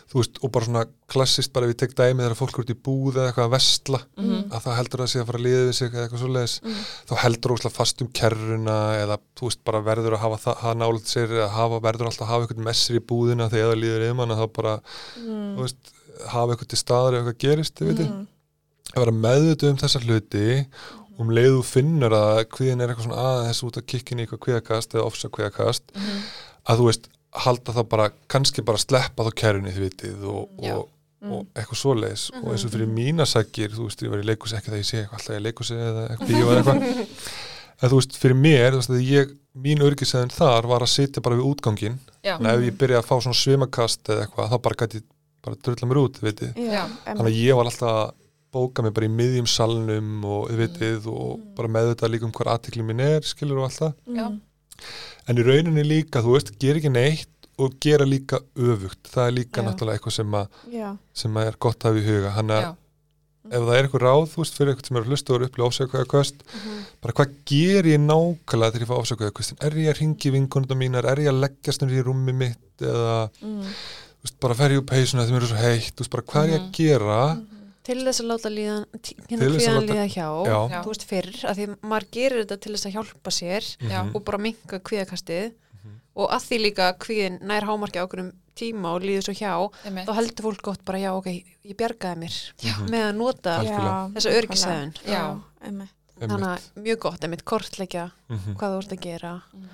þú 0.10 0.22
veist, 0.22 0.38
og 0.44 0.52
bara 0.52 0.66
svona 0.66 0.86
klassist 1.12 1.52
bara 1.54 1.66
ef 1.68 1.74
ég 1.76 1.78
tek 1.78 1.94
dæmi 1.96 2.24
þegar 2.24 2.36
fólk 2.40 2.58
er 2.58 2.64
út 2.64 2.72
í 2.72 2.78
búð 2.88 3.16
eða 3.20 3.28
eitthvað 3.32 3.46
að 3.46 3.54
vestla 3.56 4.00
Mhm. 4.18 4.44
að 4.50 4.62
það 4.64 4.76
heldur 4.80 5.00
að 5.04 5.10
sé 5.12 5.20
að 5.22 5.26
fara 5.26 5.38
að 5.40 5.46
liða 5.46 5.68
við 5.68 5.74
sig 5.76 5.90
eða 5.92 6.04
eitthvað 6.08 6.24
svoleiðis 6.24 6.62
Mhm. 6.64 6.84
þá 7.08 7.16
heldur 7.24 7.52
óslega 7.56 7.72
fast 7.76 8.02
um 8.02 8.08
kerruna 8.08 8.78
eða 9.04 9.18
þú 9.36 9.42
veist 9.50 9.64
bara 9.66 9.82
verður 9.82 10.14
að 10.16 10.20
hafa 10.26 10.38
það 10.46 10.56
hafa 10.58 10.76
nálega 10.80 11.06
sér 11.06 11.28
eða 11.30 11.50
hafa, 11.50 11.80
verður 11.82 12.06
alltaf 12.10 12.22
að 12.22 12.32
hafa 12.34 12.48
eitthvað 12.48 12.64
messir 12.66 12.96
í 12.96 13.00
búðina 13.06 13.50
þegar 13.50 13.74
það 13.76 13.82
líður 13.84 14.02
yfir 14.06 14.16
mann 14.16 14.30
þá 14.30 14.54
bara, 14.54 14.80
mm. 15.20 15.56
þú 15.56 15.60
veist, 15.62 15.76
hafa 16.28 16.52
eitthvað 16.56 16.68
til 16.68 16.80
staðar 16.80 17.14
ef 17.14 17.26
eitthvað 17.26 17.38
gerist, 17.44 17.76
þið 17.76 17.88
veitir 17.92 18.08
Mm. 18.10 18.28
að 18.96 19.00
vera 19.04 19.12
meðvituð 19.12 19.70
um 19.70 19.78
þessa 19.78 20.00
hluti 20.00 20.68
um 21.20 21.30
leið 21.32 21.52
þú 21.58 21.62
finnur 21.70 22.16
að 22.18 22.42
kviðin 22.56 22.82
er 22.84 22.92
eitthvað 22.92 23.08
svona 23.10 23.26
aðeins 23.30 23.62
út 23.68 23.78
að 23.80 23.86
kikkin 23.94 24.20
í 24.20 24.26
eitthvað 24.26 24.42
kviðakast 24.48 24.96
eða 24.98 25.06
ofsa 25.08 25.30
kviðakast 25.30 25.94
Mhm. 25.96 26.26
að 26.68 26.82
þú 26.82 26.88
veist, 26.90 27.08
halda 27.46 27.74
það 27.76 27.88
bara 27.92 28.10
kannski 28.32 28.64
bara 28.66 28.78
sleppa 28.82 29.24
þá 29.28 29.32
kerrunni 29.36 29.72
þið 29.76 29.84
vitið 29.90 30.26
og, 30.32 30.50
og, 30.60 30.90
og 31.32 31.48
eitthvað 31.56 31.80
svoleiðis. 31.82 32.24
Og 32.44 32.52
eins 32.54 32.64
og 32.66 32.72
fyrir 32.72 32.88
mína 32.88 33.26
sækir, 33.28 33.72
þú 33.76 33.88
veist, 33.90 34.04
ég 34.06 34.10
var 34.14 34.22
í 34.24 34.28
leikus 34.30 34.54
ekki 34.56 34.72
þegar 34.72 34.82
ég 34.84 34.90
sé 34.90 34.98
eitthvað 35.02 35.20
alltaf 35.20 35.36
í 35.40 35.44
leikusi 35.46 35.76
eða 35.90 36.06
eitthvað 36.10 36.30
en 37.82 37.90
þú 37.92 37.98
veist, 38.00 38.16
fyrir 38.22 38.38
mér, 38.40 38.70
þú 38.72 38.80
veist, 38.82 38.94
að 38.96 39.10
ég 39.12 39.34
mín 39.56 39.84
örgisæðin 39.84 40.32
þar 40.36 40.68
var 40.68 40.84
að 40.86 40.92
sitja 40.94 41.22
bara 41.24 41.36
við 41.40 41.48
útgangin 41.52 41.98
en 42.40 42.46
ef 42.52 42.64
ég 42.66 42.78
byrja 42.80 43.00
að 43.02 43.08
fá 43.08 43.16
svona 43.24 43.40
svimakast 43.40 44.10
eða 44.12 44.26
eitthvað, 44.26 44.50
bóka 48.56 48.84
mig 48.86 48.94
bara 48.96 49.10
í 49.10 49.14
miðjum 49.20 49.48
salnum 49.52 50.10
og 50.26 50.50
þið 50.50 50.62
vitið 50.64 51.08
og 51.12 51.44
bara 51.58 51.72
meðvitað 51.76 52.14
líka 52.16 52.28
um 52.30 52.34
hver 52.40 52.52
aðtikli 52.56 52.86
mín 52.88 53.04
er, 53.04 53.22
skilur 53.28 53.60
og 53.62 53.68
allt 53.70 53.82
það 53.82 53.94
Já. 54.20 54.28
Mm. 54.32 54.40
en 55.28 55.42
í 55.42 55.46
rauninni 55.48 55.84
líka, 55.88 56.24
þú 56.26 56.34
veist, 56.38 56.54
gera 56.62 56.80
ekki 56.82 56.92
neitt 56.96 57.30
og 57.58 57.76
gera 57.84 58.04
líka 58.08 58.42
öfugt 58.60 59.08
það 59.14 59.28
er 59.30 59.36
líka 59.38 59.62
Já. 59.62 59.66
náttúrulega 59.70 60.00
eitthvað 60.00 60.18
sem, 60.18 60.34
að, 60.42 60.58
já, 60.76 60.90
sem 61.16 61.38
að 61.40 61.52
er 61.54 61.60
gott 61.68 61.86
að 61.88 62.02
í 62.02 62.04
huga 62.10 62.34
hann 62.36 62.52
að 62.52 62.66
Já. 62.66 62.72
ef 63.46 63.62
það 63.62 63.76
er 63.78 63.86
eitthvað 63.88 64.04
ráð, 64.04 64.24
þú 64.34 64.42
veist, 64.42 64.56
fyrir 64.60 64.72
eitthvað 64.74 64.88
sem 64.90 64.98
er 65.00 65.04
að 65.06 65.12
hlusta 65.14 65.32
og 65.32 65.38
eru 65.40 65.48
upplið 65.50 65.68
ásökuða 65.70 66.06
kvöst, 66.16 66.40
Mhm. 66.52 66.80
bara 67.06 67.14
hvað 67.20 67.34
ger 67.52 67.84
ég 67.92 68.00
nákvæmlega 68.02 68.72
þegar 68.74 68.86
ég 68.86 68.92
fá 68.92 68.98
ásökuða 69.06 69.34
kvöstin 69.38 69.62
er 69.62 69.72
ég 69.80 69.90
að 69.94 70.00
ringi 70.02 70.32
vinkonundar 70.36 70.80
mínar, 70.82 71.06
er 71.12 71.22
ég 71.24 71.30
að 71.32 71.42
leggjast 71.46 71.82
nýr 71.86 72.00
í 72.02 72.06
rúmi 72.08 72.34
mitt 72.34 72.82
eða 72.82 73.30
mm. 73.42 73.62
þú 73.62 74.26
veist, 74.26 74.40
bara 74.42 74.58
fer 74.58 74.74
ég 74.76 74.82
úr 74.82 74.88
peysuna 74.90 75.24
þegar 75.28 75.38
mér 75.38 75.46
er 75.46 75.52
svo 75.54 75.62
heitt 75.62 75.94
þú 75.96 76.02
veist, 76.04 76.12
bara 76.16 76.24
hvað 76.32 76.44
er 76.44 76.50
ég 76.50 76.60
að 76.60 76.66
Mhm. 76.66 76.74
gera 76.82 77.22
til 77.86 78.00
þess 78.02 78.22
að 78.24 78.30
láta 78.32 78.50
líðan 78.50 78.86
hérna 79.30 79.50
kvíðan 79.52 79.76
láta- 79.78 79.94
líða 79.94 80.06
hjá 80.10 80.28
Já. 80.50 80.58
Já. 80.74 80.80
þú 80.82 80.90
veist 80.90 81.06
fyrr, 81.10 81.30
að 81.46 81.56
því 81.60 81.66
maður 81.86 82.08
gerir 82.18 82.40
þetta 82.46 82.58
til 82.66 82.74
þess 82.76 82.88
að 82.90 82.96
hjálpa 82.96 83.32
sér 83.36 83.64
Já. 83.80 84.00
Mhm. 84.04 84.16
og 84.16 84.24
bara 84.26 84.38
minka 84.42 84.80
kvíðakastið 84.80 85.52
Mhm. 85.54 86.00
og 86.16 86.30
að 86.32 86.42
því 86.48 86.58
líka 86.66 86.88
kvíðin 86.98 87.40
nær 87.46 87.62
hámarki 87.70 88.00
á 88.02 88.06
okkurum 88.08 88.32
tíma 88.56 88.96
og 88.96 89.02
líður 89.04 89.24
svo 89.28 89.34
hjá 89.36 89.52
Einmitt. 89.86 90.08
þá 90.08 90.14
heldur 90.16 90.44
fólk 90.48 90.62
gott 90.64 90.86
bara 90.86 90.98
já 90.98 91.12
ok, 91.14 91.28
ég 91.66 91.76
bjargaði 91.78 92.18
mér 92.18 92.36
Mhm. 92.64 92.90
með 92.94 93.04
að 93.10 93.16
nota 93.16 93.60
Algjörlega. 93.60 94.14
þessa 94.16 94.36
örgisæðun 94.42 94.94
Já. 95.06 95.12
já, 95.12 95.42
þannig 95.62 96.48
að 96.48 96.62
mjög 96.84 97.00
gott, 97.00 97.22
einmitt 97.24 97.44
kortleggja 97.46 98.12
Mhm. 98.30 98.56
hvað 98.56 98.72
þú 98.72 98.78
ert 98.80 98.92
að 98.98 99.02
gera 99.02 99.42
Mhm. 99.54 99.70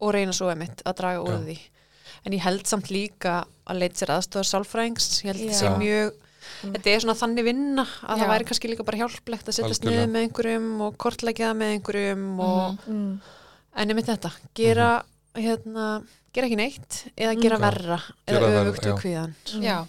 og 0.00 0.12
reyna 0.14 0.32
svo 0.32 0.50
einmitt 0.52 0.82
að 0.84 0.96
draga 0.96 1.20
úr 1.24 1.38
Já. 1.40 1.44
því 1.46 1.58
en 2.26 2.32
ég 2.32 2.40
held 2.40 2.66
samt 2.66 2.90
líka 2.90 3.44
að 3.66 3.78
leita 3.80 3.96
sér 4.04 4.12
aðstofar 4.18 4.44
sálfræðings, 4.52 5.24
ég 5.24 5.34
held 5.34 5.50
Já. 5.50 5.56
sé 5.56 5.78
mjög 5.78 6.12
Mm. 6.62 6.72
þetta 6.76 6.90
er 6.94 7.00
svona 7.04 7.18
þannig 7.20 7.44
vinna 7.44 7.84
að 7.86 8.16
Já. 8.16 8.20
það 8.22 8.32
væri 8.34 8.48
kannski 8.50 8.70
líka 8.72 8.84
bara 8.84 8.98
hjálplegt 9.02 9.48
að 9.48 9.56
setjast 9.60 9.84
niður 9.86 10.10
með 10.12 10.26
einhverjum 10.28 10.68
og 10.86 10.98
kortleggja 10.98 11.50
það 11.52 11.60
með 11.62 11.74
einhverjum 11.76 12.26
og, 12.40 12.74
Mhm. 12.86 12.96
mm. 12.96 13.20
en 13.76 13.88
einmitt 13.94 14.06
þetta, 14.10 14.32
gera 14.54 14.90
hérna, 15.34 16.02
gera 16.34 16.46
ekki 16.50 16.56
neitt 16.58 17.04
eða 17.16 17.34
Mm. 17.36 17.40
gera 17.42 17.58
verra 17.58 18.00
eða 18.26 18.50
já. 18.50 18.70
við 18.70 19.00
kvíðan 19.00 19.34
Já. 19.62 19.86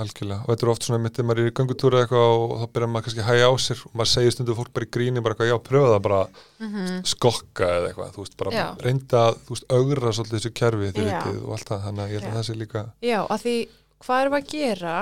algjörlega, 0.00 0.40
og 0.46 0.48
þetta 0.54 0.62
er 0.64 0.70
oft 0.70 0.82
svona 0.86 1.00
mitt 1.02 1.12
þegar 1.18 1.26
maður 1.28 1.40
er 1.42 1.50
í 1.50 1.54
göngutúra 1.58 2.00
eitthvað 2.00 2.30
og 2.40 2.52
þá 2.60 2.66
byrjar 2.72 2.88
maður 2.90 3.04
kannski 3.04 3.20
að 3.20 3.28
hæja 3.30 3.48
á 3.50 3.54
sér 3.60 3.80
og 3.84 3.92
maður 3.98 4.10
segir 4.14 4.32
stundu 4.32 4.54
fólk 4.56 4.72
bara 4.72 4.86
í 4.86 4.90
gríni 4.94 5.20
bara 5.22 5.34
eitthvað, 5.34 5.50
já, 5.50 5.58
pröfa 5.68 5.90
það 5.90 6.02
bara 6.06 6.20
mm 6.60 7.02
skokka 7.10 7.66
eða 7.66 7.88
eitthvað, 7.90 8.12
þú 8.14 8.22
veist, 8.24 8.36
bara 8.40 8.50
Já. 8.54 8.66
reynda 8.80 9.18
að, 9.26 9.34
þú 9.44 9.50
veist, 9.56 9.66
augra 9.68 10.12
svolítið 10.14 10.38
þessu 10.38 10.52
kerfi 10.54 10.92
þið 10.94 11.04
Já. 11.10 11.20
vitið 11.20 11.42
og 11.44 11.52
allt 11.58 11.68
það, 11.68 11.82
þannig 11.84 12.02
að 12.04 12.10
ég 12.14 12.20
held 12.20 12.30
að 12.30 12.36
það 12.38 12.46
sé 12.48 12.54
líka 12.62 12.84
Já, 13.02 13.18
að 13.26 13.42
því 13.44 13.56
hvað 14.00 14.20
erum 14.22 14.32
við 14.32 14.40
að 14.40 14.50
gera 14.54 14.94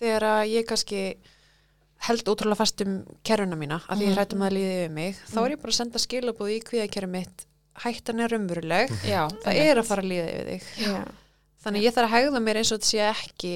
þegar 0.00 0.22
að 0.32 0.50
ég 0.52 0.66
kannski 0.68 1.02
held 2.08 2.22
ótrúlega 2.30 2.56
fast 2.60 2.80
um 2.84 3.00
kerfuna 3.26 3.56
mína 3.58 3.80
að 3.88 3.96
því 3.98 4.02
ég 4.06 4.08
Mhm. 4.12 4.16
hrættum 4.18 4.42
að 4.46 4.52
líði 4.54 4.74
yfir 4.78 4.90
mig 4.94 5.16
þá 5.32 5.38
er 5.44 5.50
ég 5.50 5.60
bara 5.62 5.72
að 5.72 5.78
senda 5.80 5.98
skilabóð 5.98 6.52
í 6.54 6.58
kvíðakerfi 6.68 7.08
mitt 7.10 7.46
hættan 7.82 8.20
er 8.20 8.28
raunveruleg 8.30 8.88
Já. 9.06 9.28
það 9.44 9.54
er 9.64 9.76
að 9.82 9.86
fara 9.88 10.02
að 10.02 10.10
líða 10.12 10.28
yfir 10.34 10.46
þig 10.52 10.62
já, 10.86 11.04
þannig 11.64 11.82
ég 11.82 11.94
þarf 11.94 12.08
að 12.08 12.14
hegða 12.16 12.42
mér 12.46 12.56
eins 12.62 12.72
og 12.72 12.78
þetta 12.78 12.90
sé 12.90 13.00
ekki 13.10 13.52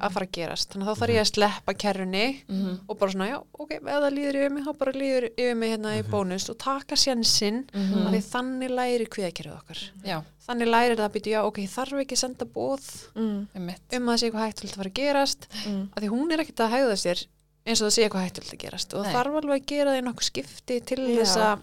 að 0.00 0.12
fara 0.14 0.24
að 0.26 0.32
gerast 0.32 0.70
þannig 0.72 0.88
að 0.88 0.94
þá 0.94 1.00
þarf 1.00 1.12
ég 1.14 1.20
að 1.20 1.28
sleppa 1.30 1.72
kerfunni 1.74 2.26
Mhm. 2.48 2.78
og 2.88 2.98
bara 2.98 3.10
svona, 3.12 3.26
já, 3.28 3.38
ok, 3.58 3.70
ef 3.74 3.82
það 3.82 4.14
líður 4.16 4.34
yfir 4.40 4.50
mig 4.54 4.64
þá 4.64 4.78
bara 4.78 4.92
líður 4.92 5.24
yfir 5.36 5.56
mig 5.56 5.70
hérna 5.74 5.90
í 5.98 6.02
Mhm. 6.02 6.10
bónus 6.10 6.48
og 6.50 6.58
taka 6.58 6.94
sénsinn 6.96 7.64
Mhm. 7.72 8.06
að 8.06 8.10
því 8.14 8.20
þannig 8.32 8.70
læri 8.70 9.06
kvíðakerfið 9.06 9.56
okkar 9.60 9.78
Já. 10.04 10.22
þannig 10.48 10.68
læri 10.72 10.96
það 10.96 11.04
að 11.08 11.12
byrja, 11.12 11.32
já, 11.36 11.44
ok, 11.44 11.58
þarf 11.68 11.92
ekki 12.00 12.14
að 12.16 12.22
senda 12.24 12.44
bóð 12.46 13.08
mm. 13.14 13.48
Um 13.54 13.68
að 13.68 13.76
það 13.92 14.18
sé 14.18 14.30
eitthvað 14.30 14.46
hægt 14.48 14.64
að 14.64 14.76
fara 14.76 14.90
að 14.90 14.94
gerast 14.94 15.46
Mm. 15.66 15.88
að 15.94 16.02
því 16.02 16.08
hún 16.08 16.32
er 16.32 16.38
ekkert 16.40 16.60
að 16.64 16.70
hegða 16.72 16.96
sér 17.04 17.26
eins 17.66 17.80
og 17.82 17.86
það 17.88 17.94
sé 17.94 18.02
eitthvað 18.08 18.24
hægt 18.24 18.38
að 18.40 18.58
gerast 18.58 18.94
og 18.94 19.04
þarf 19.06 19.36
alveg 19.36 19.60
að 19.62 19.66
gera 19.66 19.90
það 19.90 20.00
í 20.00 20.04
nokkuð 20.08 20.30
skipti 20.32 20.80
til 20.84 20.98
Já. 20.98 21.20
þess 21.20 21.36
að 21.36 21.60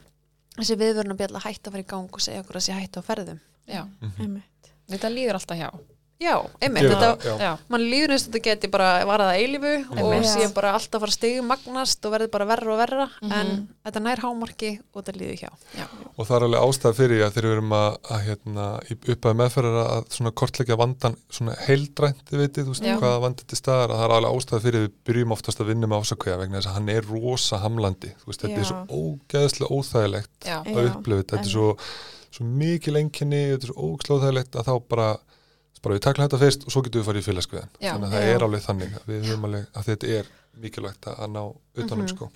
þessi 0.61 0.76
viðvörun 0.78 1.11
að 1.13 1.17
bjalla 1.17 1.39
hægt 1.41 1.63
að 1.67 1.72
fara 1.72 1.84
í 1.84 1.88
gang 1.88 2.09
og 2.13 2.19
segja 2.22 2.43
okkur 2.43 2.55
að 2.55 2.65
sé 2.69 2.74
hægt 2.74 2.97
á 2.97 3.01
ferðum 3.01 3.39
Já. 3.67 3.88
emmi, 4.19 4.43
Þetta 4.91 5.09
líður 5.09 5.34
alltaf 5.39 5.57
hjá. 5.57 5.69
Já, 6.22 6.36
einmitt, 6.61 6.84
Gera 6.86 6.95
þetta, 7.01 7.26
já. 7.26 7.34
Já. 7.41 7.51
mann 7.74 7.82
líður 7.89 8.11
eins 8.13 8.26
og 8.28 8.32
þetta 8.34 8.41
geti 8.45 8.69
bara 8.72 8.89
varað 9.09 9.32
að 9.32 9.39
eilifu 9.41 9.72
og 9.89 9.97
Einmitt. 10.13 10.28
sé 10.30 10.47
bara 10.53 10.74
alltaf 10.78 11.01
fara 11.01 11.15
stegum 11.15 11.47
magnast 11.49 12.05
og 12.05 12.13
verði 12.13 12.28
bara 12.36 12.45
verra 12.51 12.74
og 12.76 12.78
verra 12.82 13.07
Mhm. 13.22 13.32
en 13.32 13.67
þetta 13.86 14.01
nær 14.05 14.22
hámarki 14.22 14.72
og 14.93 15.03
þetta 15.03 15.17
líður 15.17 15.39
hjá 15.41 15.49
og 16.17 16.28
það 16.28 16.36
er 16.38 16.45
alveg 16.47 16.61
ástæð 16.67 16.95
fyrir 17.01 17.24
að 17.26 17.32
þegar 17.34 17.47
við 17.49 17.55
erum 17.57 17.74
að, 17.74 17.97
að 18.11 18.22
hérna, 18.28 18.65
í 18.91 18.97
uppaði 19.15 19.39
meðferðar 19.41 19.89
að 19.97 20.05
svona 20.15 20.32
kortleggja 20.32 20.78
vandan 20.78 21.15
svona 21.32 21.55
heildrænt, 21.65 22.22
þið 22.30 22.38
veitir, 22.43 22.63
þú 22.63 22.76
veist, 22.76 22.86
Já. 22.86 22.97
hvaða 23.01 23.22
vandi 23.26 23.43
til 23.47 23.57
staðar, 23.57 23.89
að 23.89 23.97
það 23.97 24.05
er 24.05 24.15
alveg 24.19 24.38
ástæð 24.38 24.61
fyrir 24.67 24.86
við 24.86 24.91
byrjum 25.09 25.32
oftast 25.36 25.59
að 25.61 25.69
vinna 25.74 25.88
með 25.88 26.01
ásakveða 26.05 26.39
vegna 26.43 26.57
þess 26.61 26.69
að 26.72 26.78
hann 26.78 26.89
er 26.89 27.01
rosa 27.09 27.57
hamlandi, 27.65 28.13
þú 28.22 28.26
veist, 28.30 28.41
þetta 28.45 28.59
er 28.59 28.63
Já. 28.63 28.69
svo 28.69 28.80
ógeðslega 29.01 29.72
óþægilegt 29.72 30.30
Já. 30.45 30.57
að 30.61 30.76
Já, 30.86 30.91
upplifa 30.93 31.22
þetta, 31.24 31.36
þetta 31.38 31.49
er 31.49 31.55
svo, 31.55 31.78
svo 32.32 32.45
mikil 32.45 32.95
enginni, 33.01 33.41
þetta 33.55 33.63
er 33.65 33.72
svo 33.74 33.82
ógeðslega 33.89 34.19
óþægilegt 34.22 34.55
að 34.61 34.65
þá 34.69 34.74
bara, 34.89 35.09
bara 35.82 35.95
við 35.97 36.01
takla 36.05 36.27
þetta 36.27 36.39
fyrst 36.45 36.65
og 36.67 36.71
svo 36.75 36.82
getum 36.86 37.01
við 37.01 37.07
farið 37.09 37.21
í 37.23 37.27
félagskveðan, 37.32 37.69
Já. 37.82 37.91
þannig 37.93 38.07
að 38.07 38.13
það 38.15 38.23
Já. 38.27 38.36
er 38.36 38.45
alveg 38.47 38.61
þannig 38.67 38.95
að 38.99 39.05
við 39.11 39.25
höfum 39.32 39.45
alveg, 39.49 39.67
að 39.75 39.86
þetta 39.91 40.07
er 40.19 40.32
mikilvægt 40.61 41.05
að 41.11 41.19
að 41.25 41.29
ná 41.36 41.41
utanum, 41.82 42.05
Mhm. 42.05 42.15
sko. 42.15 42.32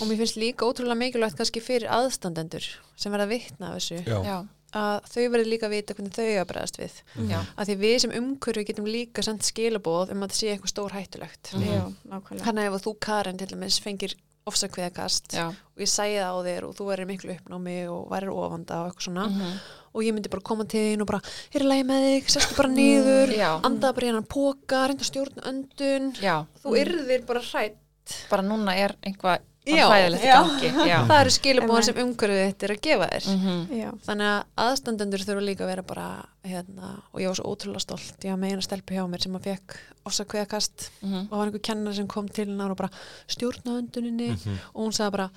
og 0.00 0.08
mér 0.08 0.16
finnst 0.22 0.36
líka 0.40 0.64
ótrúlega 0.66 0.96
mikilvægt 0.96 1.36
kannski 1.36 1.60
fyrir 1.60 1.88
aðstandendur 1.92 2.64
sem 2.96 3.12
verða 3.12 3.26
að 3.26 3.34
vitna 3.36 3.68
af 3.68 3.74
þessu 3.76 3.98
já, 4.06 4.22
já, 4.24 4.36
að 4.72 5.04
þau 5.12 5.28
verður 5.30 5.50
líka 5.52 5.66
að 5.68 5.74
vita 5.76 5.94
hvernig 5.94 6.14
þau 6.16 6.24
eiga 6.24 6.44
að 6.44 6.48
bregðast 6.50 6.78
við 6.80 6.94
já, 7.30 7.40
að 7.58 7.66
því 7.68 7.76
við 7.82 7.98
sem 8.00 8.10
umhverfi 8.16 8.64
getum 8.70 8.84
líka 8.88 9.22
sendt 9.22 9.42
skilabóð 9.44 10.10
um 10.12 10.22
að 10.24 10.30
það 10.32 10.38
sé 10.40 10.48
eitthvað 10.56 10.72
stór 10.72 10.92
hættulegt. 10.96 11.52
Já, 11.52 11.92
nákvæmlega. 12.08 12.44
þannig 12.48 12.64
ef 12.72 12.82
þú 12.86 12.94
Karen 13.00 13.36
til 13.36 13.46
dæmis 13.52 13.78
fengir 13.80 14.14
ofsakveðakast 14.46 15.34
og 15.42 15.82
ég 15.82 15.90
sæði 15.90 16.20
það 16.22 16.36
á 16.38 16.38
þér 16.46 16.66
og 16.68 16.76
þú 16.78 16.86
verður 16.90 17.08
miklu 17.10 17.34
uppnámi 17.36 17.76
og 17.90 18.06
værir 18.12 18.30
ofanda 18.32 18.78
og 18.82 18.90
eitthvað 18.92 19.06
svona. 19.08 19.26
Mhm. 19.28 19.58
og 19.96 20.02
ég 20.04 20.12
myndi 20.12 20.28
bara 20.28 20.44
koma 20.44 20.64
til 20.68 20.80
þín 20.84 21.00
og 21.00 21.06
bara 21.08 21.20
er 21.54 21.62
í 21.64 21.66
lagi 21.66 21.84
með 21.88 22.02
þig, 22.06 22.30
sestu 22.34 22.56
bara 22.58 22.68
niður 22.68 23.30
Já. 23.32 23.50
andaða 23.64 23.94
bara 23.96 24.06
í 24.06 24.10
hennan 24.10 24.26
póka, 24.28 24.80
reynda 24.86 25.04
að 25.06 25.10
stjórna 25.10 25.46
öndun. 25.50 26.10
Já, 26.20 26.36
þú 26.62 26.74
yrðir 26.82 27.26
bara 27.26 27.40
hrætt 27.40 28.16
bara 28.30 28.42
núna 28.42 28.76
er 28.76 28.94
einhvað 29.02 29.40
Já, 29.66 29.86
já. 30.22 30.34
gangi 30.36 30.68
já. 30.88 30.98
það 31.10 31.20
eru 31.20 31.32
skilabóðan 31.34 31.80
Einmitt. 31.80 31.88
sem 31.88 32.00
umhverfið 32.04 32.42
þetta 32.46 32.66
er 32.68 32.72
að 32.76 32.80
gefa 32.86 33.08
þér 33.12 33.24
Mhm. 33.32 33.56
Já, 33.80 33.88
þannig 34.06 34.28
að 34.30 34.44
aðstandendur 34.66 35.24
þurfa 35.26 35.42
líka 35.48 35.64
að 35.66 35.70
vera 35.72 35.82
bara 35.82 36.06
hérna, 36.46 36.90
og 37.12 37.20
ég 37.20 37.26
var 37.32 37.34
svo 37.40 37.50
ótrúlega 37.50 37.82
stolt 37.82 38.22
ég 38.22 38.30
var 38.30 38.38
með 38.44 38.52
eina 38.54 38.62
stelpu 38.68 38.94
hjá 38.94 39.04
mér 39.10 39.22
sem 39.26 39.34
að 39.34 39.48
fekk 39.50 39.76
ofsakveðakast 40.06 40.88
Mhm. 41.02 41.20
og 41.26 41.30
það 41.34 41.38
var 41.38 41.46
einhver 41.50 41.62
kennar 41.70 41.94
sem 41.98 42.06
kom 42.06 42.28
til 42.28 42.46
hennar 42.46 42.70
og 42.70 42.76
bara 42.76 42.90
stjórna 43.28 43.80
önduninni 43.82 44.30
Mhm. 44.36 44.58
og 44.74 44.84
hún 44.86 44.92
sagði 44.94 45.10
bara 45.16 45.30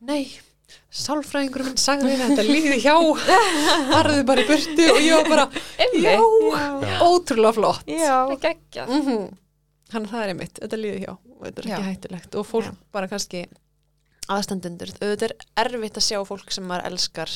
nei, 0.00 0.30
sálfræðingur 0.90 1.64
minn 1.66 1.76
sagði 1.76 2.16
þetta 2.18 2.42
líði 2.48 2.78
hjá 2.80 2.96
farðu 3.92 4.24
bara 4.26 4.40
í 4.40 4.46
burtu 4.48 4.86
og 4.94 5.00
ég 5.04 5.12
var 5.20 5.28
bara 5.28 5.46
já, 5.92 6.16
Já. 6.16 6.98
ótrúlega 7.04 7.52
flott 7.52 7.84
já, 7.86 8.86
mm 8.88 9.28
þannig 9.94 10.08
að 10.08 10.14
það 10.14 10.22
er 10.24 10.30
einmitt, 10.32 10.56
þetta 10.58 10.78
líði 10.80 11.00
hjá 11.04 11.10
og 11.12 11.42
þetta 11.44 11.60
er 11.60 11.66
ekki 11.68 11.76
Já. 11.76 11.88
hættulegt 11.90 12.34
og 12.40 12.46
fólk 12.48 12.64
Já. 12.66 12.74
bara 12.96 13.06
kannski 13.12 13.44
aðstandendur, 14.32 14.88
auðvitað 15.02 15.24
er 15.30 15.34
erfitt 15.66 15.98
að 16.00 16.04
sjá 16.06 16.18
fólk 16.24 16.52
sem 16.54 16.64
maður 16.64 16.86
elskar 16.88 17.32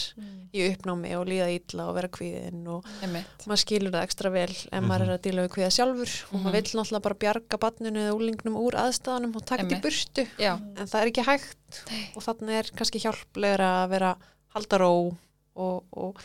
í 0.56 0.62
uppnámi 0.70 1.10
og 1.18 1.26
líða 1.28 1.48
illa 1.52 1.84
og 1.90 1.94
vera 1.98 2.08
kvíðin 2.08 2.62
og 2.72 2.86
Einmitt. 3.04 3.44
maður 3.44 3.60
skilur 3.60 3.92
það 3.92 4.06
ekstra 4.08 4.30
vel 4.32 4.48
ef 4.48 4.80
maður 4.88 5.04
er 5.04 5.12
að 5.18 5.22
díla 5.26 5.44
við 5.44 5.52
kvíða 5.56 5.70
sjálfur 5.76 6.14
og 6.30 6.32
Mhm. 6.32 6.42
maður 6.46 6.56
vill 6.56 6.72
náttúrulega 6.80 7.02
bara 7.08 7.14
bjarga 7.24 7.58
banninu 7.60 8.00
eða 8.06 8.16
úlingnum 8.16 8.56
úr 8.56 8.78
aðstæðanum 8.80 9.36
og 9.36 9.44
taka 9.44 9.62
þetta 9.64 9.76
í 9.78 9.82
burtu. 9.84 10.26
Já, 10.38 10.52
en 10.56 10.86
það 10.86 11.00
er 11.02 11.06
ekki 11.12 11.24
hægt 11.28 11.82
og 12.16 12.22
þannig 12.24 12.58
er 12.58 12.70
kannski 12.74 13.02
hjálplegra 13.04 13.70
að 13.84 13.88
vera 13.90 14.16
halda 14.54 14.78
ró 14.78 15.16
og, 15.56 15.84
og 15.92 16.16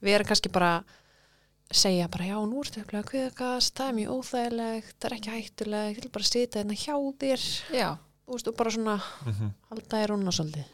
vera 0.00 0.22
kannski 0.24 0.52
bara 0.52 0.84
segja 1.72 2.06
bara 2.12 2.24
já, 2.28 2.36
nú 2.46 2.60
ertu 2.62 2.82
upplega 2.84 3.08
kviðakast, 3.08 3.72
það 3.74 3.88
er 3.88 3.94
mjög 3.96 4.10
óþægilegt, 4.20 4.94
það 5.00 5.10
er 5.10 5.16
ekki 5.16 5.30
hættulegt, 5.32 6.12
já, 8.32 8.36
veist, 8.38 8.48
og 8.48 8.56
bara 8.56 8.70
svona 8.72 8.96
Mhm. 9.26 9.50
halda 9.70 9.96
þér 10.00 10.08
rúna 10.14 10.32
svolítið. 10.32 10.64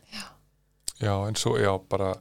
Já, 1.02 1.14
en 1.28 1.34
svo, 1.34 1.56
já, 1.58 1.72
bara 1.88 2.14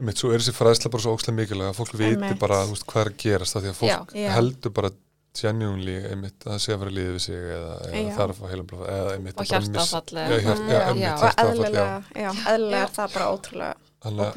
einmitt, 0.00 0.18
svo 0.18 0.32
er 0.34 0.38
þessi 0.42 0.54
fræðsla 0.54 0.90
bara 0.90 1.02
svo 1.04 1.14
ókslega 1.14 1.36
mikilvæg 1.38 1.70
að 1.70 1.78
fólk 1.78 1.92
viti 1.98 2.34
bara, 2.40 2.64
þú 2.66 2.74
veist, 2.74 2.86
hvað 2.86 3.00
er 3.04 3.10
að 3.12 3.16
gerast 3.24 3.56
af 3.56 3.62
því 3.62 3.70
að 3.70 3.78
fólk 3.80 4.14
Já. 4.14 4.24
Já. 4.24 4.30
heldur 4.34 4.72
bara 4.74 4.90
genuinely, 5.34 5.94
einmitt, 6.10 6.38
að 6.44 6.52
það 6.54 6.60
sé 6.62 6.72
að 6.74 6.78
vera 6.82 6.90
líðið 6.94 7.14
við 7.14 7.20
sig 7.24 7.34
eða, 7.34 7.72
eða 7.86 8.02
Já. 8.02 8.14
það 8.14 8.24
er 8.24 8.32
að 8.34 9.14
einmitt 9.14 9.34
og 9.34 9.44
að 9.44 9.48
bara 9.50 9.60
miss- 9.60 9.70
hjartafall 9.70 10.18
Já, 10.18 10.38
hjart, 10.44 10.58
já, 10.58 10.74
Já. 10.74 10.82
einmitt, 10.88 11.02
Já. 11.02 11.14
og 11.14 11.22
já. 11.24 11.44
eðlilega, 11.44 12.04
já, 12.14 12.30
Já. 12.34 12.82
er 12.84 12.88
það 12.98 13.14
bara 13.14 13.26
ótrúlega 13.34 13.74
Þannig 14.04 14.20
að- 14.20 14.34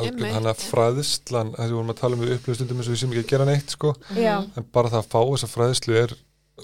Einmitt. 0.00 0.32
þannig 0.32 0.50
að 0.54 0.62
fræðslan, 0.72 1.50
þessi 1.54 1.72
vorum 1.76 1.90
að 1.92 1.96
tala 2.00 2.14
um 2.16 2.20
við 2.24 2.38
upplöfstundum 2.38 2.76
eins 2.78 2.88
og 2.88 2.94
við 2.94 2.98
sem 2.98 3.10
ekki 3.12 3.24
að 3.24 3.28
gera 3.34 3.44
neitt, 3.44 3.70
sko 3.70 3.94
Já, 4.16 4.38
en 4.56 4.62
bara 4.72 4.88
það 4.88 5.02
að 5.02 5.10
fá 5.12 5.20
þessa 5.28 5.48
fræðslu 5.54 5.94
er 6.02 6.14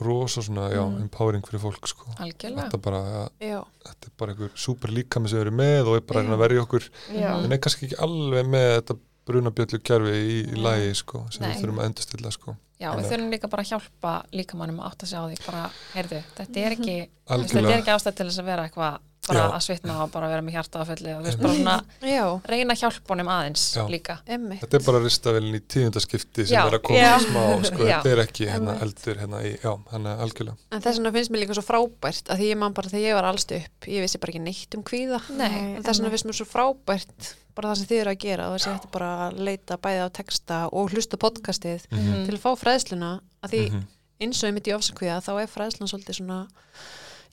rosa 0.00 0.40
svona, 0.42 0.68
já, 0.70 0.82
Mm. 0.86 1.00
empowering 1.02 1.42
fyrir 1.46 1.60
fólk, 1.60 1.86
sko 1.88 2.06
algjörlega. 2.18 2.68
þetta, 2.70 2.78
bara, 2.80 3.28
ja, 3.40 3.62
þetta 3.84 4.06
er 4.06 4.12
bara 4.18 4.32
einhver 4.32 4.50
super 4.54 4.88
líkami 4.90 5.28
sem 5.28 5.38
við 5.38 5.46
erum 5.46 5.56
með 5.58 5.86
og 5.90 5.96
er 5.96 6.00
bara 6.06 6.22
að 6.22 6.38
verja 6.38 6.62
okkur 6.62 6.84
já, 7.12 7.30
en 7.44 7.52
er 7.52 7.58
kannski 7.58 7.86
ekki 7.88 7.98
alveg 7.98 8.46
með 8.46 8.68
þetta 8.80 8.98
brunabjöllu 9.26 9.80
kerfi 9.82 10.14
í, 10.14 10.36
í 10.54 10.56
lagi 10.62 10.94
sko, 10.94 11.26
sem 11.30 11.42
Nei. 11.42 11.54
við 11.54 11.60
þurfum 11.64 11.78
að 11.82 11.88
endurstilla 11.90 12.30
sko. 12.32 12.56
Já, 12.80 12.88
við 12.94 13.02
Þannig- 13.04 13.10
þurfum 13.12 13.30
líka 13.34 13.50
bara 13.50 13.62
að 13.62 13.68
hjálpa 13.70 14.12
líkamannum 14.32 14.78
að 14.80 14.86
átta 14.90 15.06
sig 15.06 15.18
á 15.18 15.24
því, 15.28 15.46
bara, 15.46 15.70
heyrðu, 15.94 16.22
þetta 16.38 16.56
er 16.56 16.72
ekki, 16.76 16.96
ekki 17.28 17.94
ástæð 17.94 18.14
til 18.16 18.26
þess 18.30 18.38
að 18.40 18.44
vera 18.44 18.68
eitthvað, 18.68 18.98
bara 19.30 19.44
Já. 19.46 19.54
að 19.56 19.64
svitna 19.66 19.96
og 20.04 20.10
bara 20.14 20.28
vera 20.32 20.42
með 20.46 20.56
hjarta 20.58 20.82
áfælli 20.84 21.14
og 21.14 21.22
þú 21.22 21.28
veist, 21.30 21.40
bara 21.40 21.54
svona, 21.54 21.74
já, 22.10 22.24
reyna 22.52 22.74
að 22.76 22.80
hjálpa 22.82 23.14
honum 23.14 23.30
aðeins 23.36 23.64
Já. 23.78 23.82
líka. 23.94 24.18
emmitt. 24.26 24.60
þetta 24.64 24.78
er 24.80 24.86
bara 24.90 25.02
ristavelin 25.06 25.54
í 25.56 25.62
tíundaskipti 25.74 26.46
sem 26.46 26.56
Já. 26.58 26.62
er 26.66 26.78
að 26.78 26.82
koma 26.90 26.98
Já. 27.00 27.16
smá 27.24 27.44
sko, 27.70 27.82
þetta 27.86 28.12
er 28.14 28.22
ekki 28.26 28.48
hérna 28.50 28.74
Einmitt. 28.76 28.82
eldur 28.88 29.20
hérna 29.22 29.42
í, 29.46 29.52
já, 29.62 29.72
hann 29.94 30.06
er 30.06 30.24
algjörlega 30.26 30.56
En 30.72 30.80
þess 30.84 30.98
vegna 31.00 31.12
finnst 31.16 31.30
mér 31.34 31.44
líka 31.46 31.54
svo 31.58 31.66
frábært 31.70 32.26
að 32.34 32.36
því 32.42 32.50
ég 32.52 32.58
man 32.58 32.72
bara 32.76 32.88
þegar 32.92 33.06
ég 33.08 33.14
var 33.20 33.24
allst 33.30 33.52
upp, 33.52 33.86
ég 33.86 34.00
vissi 34.04 34.18
bara 34.18 34.32
ekki 34.34 34.42
neitt 34.44 34.74
um 34.76 34.82
kvíða. 34.82 35.20
Nei, 35.36 35.76
En 35.76 35.82
þess 35.82 36.00
vegna 36.00 36.10
finnst 36.10 36.26
mér 36.26 36.38
svo 36.40 36.46
frábært 36.50 37.34
bara 37.54 37.72
það 37.72 37.76
sem 37.80 37.86
þið 37.90 38.00
eru 38.00 38.10
að 38.14 38.20
gera 38.22 38.44
og 38.48 38.54
þessi 38.58 38.70
hætti 38.74 38.90
bara 38.94 39.08
að 39.28 39.38
leita 39.46 39.76
bæði 39.76 40.04
á 40.06 40.08
texta 40.14 40.58
og 40.72 40.90
hlusta 40.94 41.16
podcastið 41.20 41.86
Mhm. 41.90 42.26
til 42.26 42.34
að 42.36 42.42
fá 42.44 42.50
fræðsluna 42.56 43.20
að 43.42 43.50
því 43.50 43.62
Mhm. 43.70 43.82
eins 44.20 44.42
og 44.44 44.48
ég 44.48 44.54
mitt 44.54 44.68
í 44.70 44.74
ofsakvíða 44.76 45.18
þá 45.24 45.30
er 45.42 45.46
fræðslan 45.50 45.88
svolítið 45.90 46.14
svona 46.20 46.46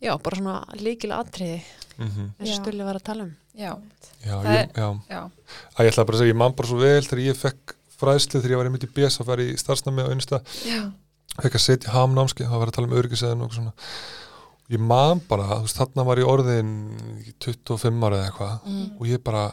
já, 0.01 0.13
bara 0.23 0.37
svona 0.37 0.55
líkil 0.81 1.11
atriði 1.15 1.61
Mhm. 1.97 2.27
eins 2.39 2.51
og. 2.53 2.61
Stulli 2.61 2.83
var 2.85 2.95
að 2.99 3.03
tala 3.03 3.23
um. 3.23 3.31
Já, 3.57 3.71
já, 4.21 4.35
ég, 4.43 4.69
já, 4.77 4.87
já, 5.09 5.21
að 5.77 5.85
ég 5.85 5.91
ætla 5.91 6.05
bara 6.05 6.17
að 6.17 6.21
segja, 6.21 6.33
ég 6.33 6.37
man 6.37 6.53
bara 6.53 6.67
svo 6.69 6.77
vel 6.77 7.01
þegar 7.01 7.23
ég 7.25 7.37
fekk 7.39 7.73
fræðslu 7.97 8.41
þegar 8.43 8.51
ég 8.53 8.57
var 8.61 8.65
einmitt 8.69 8.85
í 8.85 8.91
BS 8.93 9.17
að 9.21 9.25
fara 9.31 9.41
í 9.41 9.55
starfsnami 9.57 10.03
á 10.05 10.09
einsta 10.13 10.41
fekk 11.41 11.55
að 11.57 11.63
setja 11.65 11.89
hamnámski, 11.95 12.45
það 12.45 12.59
var 12.61 12.67
að 12.69 12.75
tala 12.77 12.87
um 12.87 12.93
öryggisæðin 12.99 13.41
og 13.47 13.51
svona. 13.57 13.73
Ég 14.69 14.79
man 14.79 15.21
bara, 15.29 15.47
þú 15.57 15.65
veist, 15.65 15.77
þarna 15.79 16.05
var 16.05 16.17
ég 16.21 16.27
orðin 16.29 16.71
25 17.39 18.03
ára 18.05 18.17
eða 18.19 18.29
eitthvað 18.29 18.67
mm. 18.67 18.87
og 18.99 19.07
ég 19.07 19.23
bara 19.23 19.43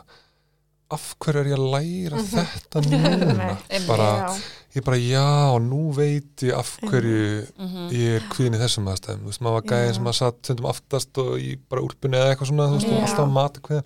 af 0.94 1.14
hverju 1.18 1.40
er 1.40 1.48
ég 1.48 1.56
að 1.56 1.70
læra 1.72 2.16
Mhm. 2.20 2.44
þetta 2.44 2.82
núna? 2.84 3.58
Bara, 3.88 4.08
ég 4.74 4.82
bara 4.86 4.96
já, 4.98 5.24
nú 5.62 5.92
veit 5.94 6.42
ég 6.42 6.54
af 6.58 6.72
hverju 6.82 7.46
Mhm. 7.58 7.88
ég 7.94 8.16
er 8.18 8.24
kvíðin 8.32 8.56
í 8.56 8.62
þessum 8.64 8.88
aðstæðum. 8.90 9.20
Þú 9.22 9.30
veist, 9.30 9.40
maður 9.44 9.56
var 9.60 9.68
gæðin 9.70 9.94
sem 9.94 10.04
maður 10.04 10.18
satt 10.18 10.38
stundum 10.42 10.66
aftast 10.72 11.18
og 11.22 11.32
í 11.38 11.52
bara 11.70 11.82
úrpunni 11.86 12.18
eða 12.18 12.32
eitthvað 12.34 12.50
svona 12.50 12.66
þú 12.72 12.78
veist, 12.80 12.88
og 12.90 13.02
alltaf 13.04 13.24
að 13.24 13.34
mata 13.38 13.60
kvíðin 13.60 13.84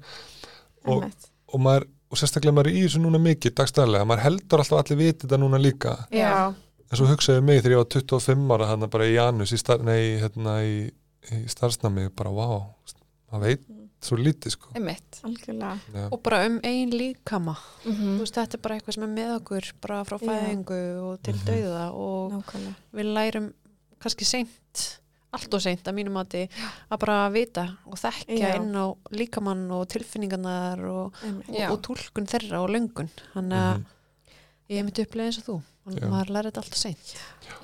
og, 0.88 1.04
og 1.52 1.60
maður, 1.60 1.86
og 2.10 2.16
sérstaklega 2.22 2.54
maður 2.56 2.70
er 2.72 2.78
í 2.78 2.84
þessu 2.86 3.02
núna 3.04 3.20
mikið 3.20 3.54
dagstæðlega, 3.60 4.06
maður 4.08 4.24
heldur 4.24 4.62
alltaf 4.64 4.80
allir 4.80 4.98
viti 5.02 5.26
þetta 5.26 5.38
núna 5.42 5.60
líka, 5.60 5.96
já, 6.10 6.54
en 6.90 6.96
svo 6.96 7.06
hugsaði 7.10 7.42
mig 7.44 7.60
þegar 7.62 7.74
ég 7.76 7.82
var 7.82 7.90
25 7.92 8.54
ára 8.56 8.66
hann 8.70 8.88
bara 8.88 9.04
í 9.04 9.12
Janus 9.18 9.52
í, 9.52 9.58
star, 9.60 9.82
nei, 9.84 10.16
hérna, 10.22 10.54
í, 10.64 10.90
í 11.36 11.42
starfsnami 11.52 12.08
bara, 12.16 12.30
vá, 12.32 12.64
maður 13.32 13.44
veit 13.44 13.60
svo 14.00 14.16
lítið 14.16 14.50
sko 14.54 14.68
og 16.12 16.22
bara 16.22 16.46
um 16.46 16.60
ein 16.64 16.90
líkama 16.90 17.56
þú 17.84 17.90
Mhm. 17.92 18.18
veist, 18.20 18.34
þetta 18.34 18.54
er 18.54 18.58
bara 18.62 18.74
eitthvað 18.78 18.94
sem 18.94 19.02
er 19.02 19.14
með 19.16 19.40
okkur 19.40 19.72
bara 19.80 20.04
frá 20.04 20.18
fæðingu 20.18 20.80
og 21.02 21.22
til 21.22 21.34
Mhm. 21.34 21.44
dauða 21.46 21.92
og 21.94 22.32
Nákvæmlega. 22.32 22.74
við 22.94 23.12
lærum 23.14 23.52
kannski 24.00 24.24
seint 24.24 25.00
allt 25.32 25.52
og 25.54 25.60
seint 25.60 25.82
að 25.84 25.94
mínum 25.94 26.12
mati 26.12 26.48
að 26.90 26.98
bara 26.98 27.28
vita 27.30 27.76
og 27.86 27.94
þekkja 27.98 28.38
Já. 28.38 28.54
inn 28.56 28.72
á 28.74 28.94
líkamann 29.12 29.70
og 29.70 29.88
tilfinningarnar 29.88 30.80
og, 30.88 31.12
og, 31.22 31.70
og 31.72 31.82
túlkun 31.82 32.26
þeirra 32.26 32.62
og 32.62 32.70
löngun 32.70 33.10
þannig 33.34 33.52
að 33.58 33.76
Mhm. 33.78 33.84
ég 34.70 34.84
myndi 34.84 35.04
upplega 35.04 35.26
eins 35.26 35.38
og 35.38 35.44
þú 35.44 35.62
Þannig 35.88 36.02
að 36.04 36.10
maður 36.12 36.30
læri 36.34 36.50
þetta 36.50 36.60
alltaf 36.62 36.76
seint 36.76 37.14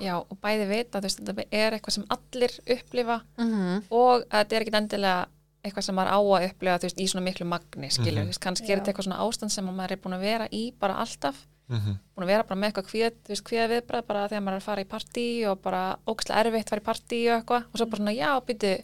Já, 0.01 0.15
og 0.17 0.37
bæði 0.41 0.67
vita, 0.67 0.99
þú 0.99 1.01
veist, 1.03 1.19
þetta 1.23 1.43
er 1.51 1.71
eitthvað 1.71 1.91
sem 1.91 2.05
allir 2.09 2.59
upplifa 2.67 3.21
mm 3.37 3.51
-hmm. 3.53 3.83
og 3.91 4.23
að 4.29 4.45
þetta 4.45 4.53
er 4.55 4.61
ekki 4.61 4.73
endilega 4.75 5.25
eitthvað 5.65 5.83
sem 5.87 5.95
maður 5.95 6.13
á 6.13 6.19
að 6.21 6.45
upplifa, 6.51 6.77
þú 6.79 6.87
veist, 6.87 6.99
í 7.01 7.07
svona 7.09 7.25
miklu 7.25 7.45
magni, 7.49 7.89
skilur, 7.89 8.21
Mhm. 8.21 8.27
þú 8.29 8.31
veist, 8.33 8.39
kannski 8.45 8.69
er 8.69 8.77
Já. 8.77 8.79
þetta 8.83 8.93
eitthvað 8.93 9.07
svona 9.07 9.19
ástand 9.25 9.51
sem 9.51 9.65
maður 9.65 9.91
er 9.91 9.97
búin 9.97 10.15
að 10.15 10.21
vera 10.21 10.47
í 10.51 10.73
bara 10.79 10.93
alltaf, 11.01 11.35
Mhm. 11.69 11.97
búin 12.15 12.23
að 12.23 12.27
vera 12.27 12.43
bara 12.43 12.59
með 12.61 12.71
eitthvað 12.73 13.11
kvíða 13.41 13.67
viðbrað 13.73 14.05
bara 14.07 14.27
þegar 14.29 14.43
maður 14.45 14.53
er 14.55 14.61
að 14.61 14.69
fara 14.69 14.81
í 14.83 14.85
partí 14.85 15.45
og 15.49 15.61
bara 15.61 15.97
ókslega 16.07 16.45
erfitt 16.45 16.69
fara 16.69 16.81
í 16.81 16.85
partí 16.85 17.19
og 17.33 17.41
eitthvað 17.45 17.63
og 17.65 17.75
svo 17.79 17.85
bara 17.89 18.01
svona, 18.03 18.15
já, 18.15 18.39
byrju, 18.45 18.83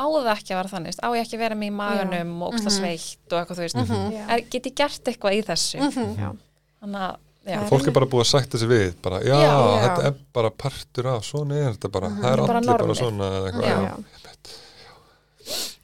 á 0.00 0.04
það 0.06 0.36
ekki 0.36 0.50
að 0.50 0.58
vera 0.58 0.68
þannig, 0.74 0.94
á 1.02 1.08
ég 1.14 1.20
ekki 1.24 1.36
að 1.36 1.38
vera 1.38 1.54
með 1.54 1.66
í 1.70 1.72
maganum 1.72 2.42
og 2.42 2.52
ókslega 2.52 2.70
Mhm. 2.70 2.80
sveitt 2.80 3.32
og 3.32 3.38
eitthvað, 3.46 3.56
þú 3.56 3.64
veist, 3.64 3.76
Mhm. 3.76 4.12
Já. 4.12 4.28
er, 4.30 4.40
get 4.50 4.64
ég 4.66 4.74
gert 4.74 5.04
eitthvað 5.04 5.32
í 5.38 5.44
þessu, 5.44 5.78
Já. 6.18 6.36
þannig 6.82 7.00
að, 7.00 7.16
já, 7.46 7.68
fólk 7.68 7.86
er 7.86 7.92
bara 7.92 8.06
búið 8.06 8.24
að 8.24 8.30
sætta 8.40 8.58
sig 8.58 8.68
við 8.68 8.94
bara, 9.02 9.20
já, 9.20 9.36
Já. 9.40 9.88
þetta 9.88 10.04
er 10.06 10.14
bara 10.32 10.50
partur 10.50 11.06
af 11.06 11.22
svona 11.22 11.52
er 11.54 11.72
þetta 11.74 11.90
bara, 11.92 12.08
Mhm. 12.08 12.20
það 12.22 12.32
er 12.32 12.38
allir 12.56 12.78
bara 12.78 12.94
svona 12.94 13.24
eða 13.30 13.52
eitthvað, 13.52 13.62
Já. 13.62 13.68
já. 13.68 13.82
Já. 13.82 13.96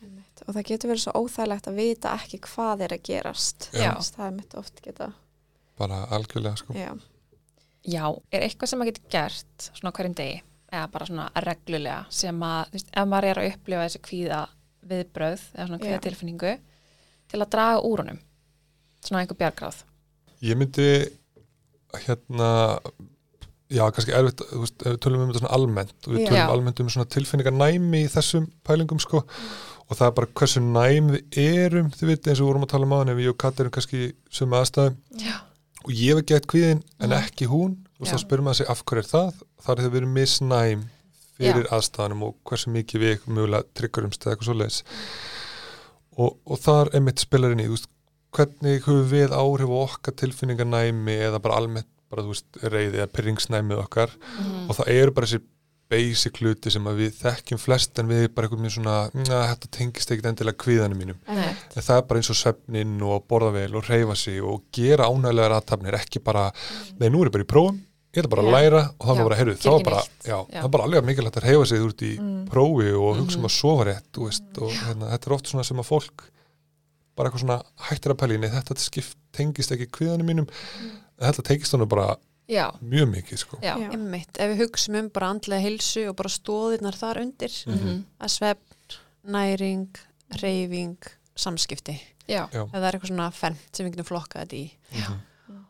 Einmitt. 0.03 0.36
Og 0.47 0.55
það 0.55 0.67
getur 0.71 0.91
verið 0.93 1.03
svo 1.03 1.13
óþægilegt 1.25 1.69
að 1.69 1.79
vita 1.81 2.13
ekki 2.15 2.39
hvað 2.47 2.85
er 2.87 2.93
að 2.95 3.03
gerast. 3.09 3.69
Það 3.73 4.27
er 4.27 4.35
mitt 4.37 4.55
oft 4.59 4.83
geta. 4.85 5.13
bara 5.79 6.05
algjörlega 6.17 6.57
sko 6.57 6.73
Já. 6.73 6.93
já, 7.85 8.05
er 8.33 8.47
eitthvað 8.47 8.71
sem 8.71 8.79
maður 8.81 8.93
getur 8.95 9.11
gert 9.13 9.67
svona 9.77 9.93
hverjum 9.93 10.15
degi, 10.17 10.39
eða 10.73 10.87
bara 10.95 11.07
svona 11.11 11.27
reglulega 11.45 11.99
sem 12.11 12.41
að, 12.43 12.63
þú 12.71 12.79
veist, 12.79 12.89
ef 12.97 13.11
maður 13.11 13.29
er 13.29 13.41
að 13.43 13.51
upplifa 13.51 13.83
þessi 13.85 14.01
kvíða 14.07 14.39
viðbröð 14.87 15.43
eða 15.53 15.67
svona 15.67 15.83
kvíða 15.83 16.01
tilfinningu 16.07 16.55
til 17.29 17.43
að 17.43 17.53
draga 17.53 17.83
úr 17.85 18.03
honum 18.05 18.23
svona 19.05 19.21
einhver 19.21 19.39
bjargráð 19.43 19.83
ég 20.49 20.57
myndi 20.61 20.89
hérna 22.07 22.51
já, 23.69 23.85
kannski 23.93 24.15
erfitt, 24.17 24.43
þú 24.49 24.65
veist, 24.65 24.81
ef 24.81 24.97
við 24.97 25.01
tölum 25.05 25.23
um 25.25 25.31
þetta 25.31 25.45
svona 25.45 25.55
almennt 25.61 25.97
og 26.07 26.13
við 26.17 26.27
tölum 26.29 26.41
Já. 26.41 26.49
almennt 26.57 26.83
um 26.83 26.91
svona 26.93 27.13
tilfinningar 27.13 27.57
næmi 27.57 28.05
í 28.07 28.11
þessum 28.17 28.49
pælingum 28.67 29.01
sko 29.03 29.23
og 29.87 29.99
það 29.99 30.07
er 30.09 30.15
bara 30.19 30.33
hversu 30.41 30.63
næm 30.65 31.11
við 31.15 31.39
erum 31.43 31.91
þið 31.95 32.11
veit 32.11 32.27
eins 32.27 32.41
og 32.41 32.45
við 32.45 32.51
vorum 32.51 32.67
að 32.67 32.73
tala 32.75 32.89
um 32.89 32.95
á 32.95 32.99
hann 33.01 33.13
ef 33.15 33.23
ég 33.23 33.31
og 33.33 33.39
Kat 33.39 33.61
erum 33.63 33.75
kannski 33.77 34.01
sömu 34.33 34.59
aðstæðum. 34.59 34.97
Já. 35.23 35.37
og 35.87 35.93
ég 35.95 36.17
hef 36.19 36.27
gett 36.27 36.47
kvíðin 36.51 36.83
en 37.01 37.13
ekki 37.15 37.47
hún. 37.47 37.77
Og 38.01 38.07
Já. 38.07 38.13
þá 38.13 38.19
spyrir 38.27 38.45
maður 38.45 38.61
sig 38.61 38.69
af 38.69 38.83
hverju 38.85 39.03
er 39.05 39.09
það? 39.09 39.43
Þar 39.65 39.79
er 39.79 39.85
það 39.87 39.95
verið 39.97 40.15
misnæm 40.17 40.83
fyrir 41.37 41.69
aðstæðanum 41.73 42.23
og 42.27 42.35
hversu 42.49 42.73
mikið 42.75 43.03
við 43.05 43.27
mjögulega 43.29 43.69
tryggjurumst 43.77 44.25
eða 44.25 44.33
eitthvað 44.35 44.49
svo 44.49 44.57
leiðis 44.57 44.79
og, 46.17 46.31
og 46.49 46.61
þar 46.65 46.91
er 46.97 47.05
mitt 47.05 47.21
spilarinn 47.21 47.61
í 47.61 47.67
þú 47.69 47.75
veist, 47.77 47.91
hvernig 48.37 48.87
höfum 48.87 49.11
við 49.11 49.35
áhrif 49.37 49.75
okkar 49.79 50.17
tilfinninganæmi 50.17 51.17
eða 51.29 51.41
bara 51.45 51.61
almennt 51.61 51.89
bara 52.13 52.23
þú 52.25 52.33
veist 52.33 52.59
reyði 52.63 53.01
eða 53.03 53.11
pyrringsnæmið 53.13 53.83
okkar. 53.83 54.13
Mhm. 54.39 54.67
og 54.71 54.79
það 54.79 54.91
eru 54.95 55.15
bara 55.17 55.27
þessi 55.27 55.43
basic 55.89 56.41
hluti 56.43 56.71
sem 56.75 56.87
að 56.91 56.97
við 57.03 57.13
þekkjum 57.21 57.61
flest 57.63 57.99
en 58.03 58.09
við 58.11 58.29
bara 58.35 58.49
eitthvað 58.49 58.63
mjög 58.65 58.75
svona, 58.77 58.95
na, 59.15 59.41
þetta 59.53 59.69
tengist 59.77 60.11
ekkit 60.11 60.27
endilega 60.33 60.59
kvíðanum 60.65 60.99
mínum. 60.99 61.19
Nei. 61.29 61.51
en 61.77 61.83
það 61.83 61.97
er 62.01 62.07
bara 62.09 62.19
eins 62.23 62.31
og 62.35 62.39
svefnin 62.41 62.97
og 63.07 63.27
borða 63.31 63.53
vel 63.55 63.75
og 63.79 63.87
reyfa 63.91 64.17
sig 64.19 64.41
og 64.43 64.65
gera 64.75 65.07
ánægilegar 65.11 65.55
aðtapnir 65.61 65.95
ekki 66.01 66.23
bara, 66.27 66.49
nei 66.99 67.09
nú 67.09 67.23
er 67.23 67.31
ég 67.31 67.37
bara 67.37 67.47
í 67.47 67.51
prófum 67.53 67.79
ég 68.17 68.23
ætla 68.25 68.31
bara 68.33 68.43
að 68.47 68.55
læra 68.57 68.81
og 68.97 69.07
Já, 69.07 69.13
var 69.15 69.25
bara, 69.29 69.37
heyrðu, 69.37 69.55
þá 69.61 69.69
ekki 69.77 69.85
bara 69.91 70.03
já, 70.25 70.37
það 70.51 70.65
er 70.65 70.71
bara 70.77 70.85
alveg 70.89 71.05
mikilvægt 71.05 71.37
að 71.37 71.47
reyfa 71.51 71.67
sig 71.69 71.83
út 71.85 72.03
í 72.03 72.13
Mm. 72.17 72.47
prófi 72.49 72.89
og 72.97 73.17
hugsa 73.21 73.37
um 73.37 73.43
Mhm. 73.43 73.51
að 73.51 73.55
sofa 73.61 73.85
rétt 73.85 74.21
veist, 74.25 74.59
og 74.63 74.71
hérna, 74.73 75.11
þetta 75.13 75.27
er 75.27 75.35
oft 75.37 75.47
svona 75.47 75.65
sem 75.65 75.77
að 75.77 75.87
fólk 75.91 76.23
bara 77.17 77.29
eitthvað 77.31 77.45
svona 77.45 77.63
hættir 77.89 78.11
að 78.15 78.19
pæli 78.23 78.39
nei, 78.41 78.49
þetta 78.49 78.75
tengist 79.37 79.71
ekki 79.73 79.87
kviðanum 79.93 80.27
mínum. 80.27 80.49
Þetta 81.21 81.43
tengist 81.45 81.73
hann 81.73 81.87
bara 81.89 82.17
Já, 82.49 82.71
mjög 82.81 83.09
mikið 83.11 83.39
sko. 83.39 83.59
já. 83.63 83.75
Já. 83.79 83.91
Einmitt, 83.91 84.39
ef 84.39 84.51
við 84.53 84.61
hugsim 84.63 84.95
um 85.01 85.09
bara 85.11 85.31
andlega 85.35 85.63
heilsu 85.65 86.09
og 86.09 86.17
bara 86.17 86.29
stóðirnar 86.31 86.95
þar 86.95 87.21
undir 87.25 87.51
Mhm. 87.67 88.05
að 88.21 88.29
svefn, 88.31 88.99
næring, 89.27 89.89
reyfing, 90.43 90.97
samskipti 91.37 92.01
Já. 92.29 92.49
Já. 92.53 92.63
ef 92.65 92.71
það 92.73 92.85
er 92.89 92.93
eitthvað 92.99 93.11
svona 93.13 93.31
fermt 93.33 93.73
sem 93.77 93.87
við 93.87 93.97
getum 93.97 94.11
flokkað 94.11 94.47
þetta 94.47 94.57
í 94.57 94.71
Mhm. 94.93 95.19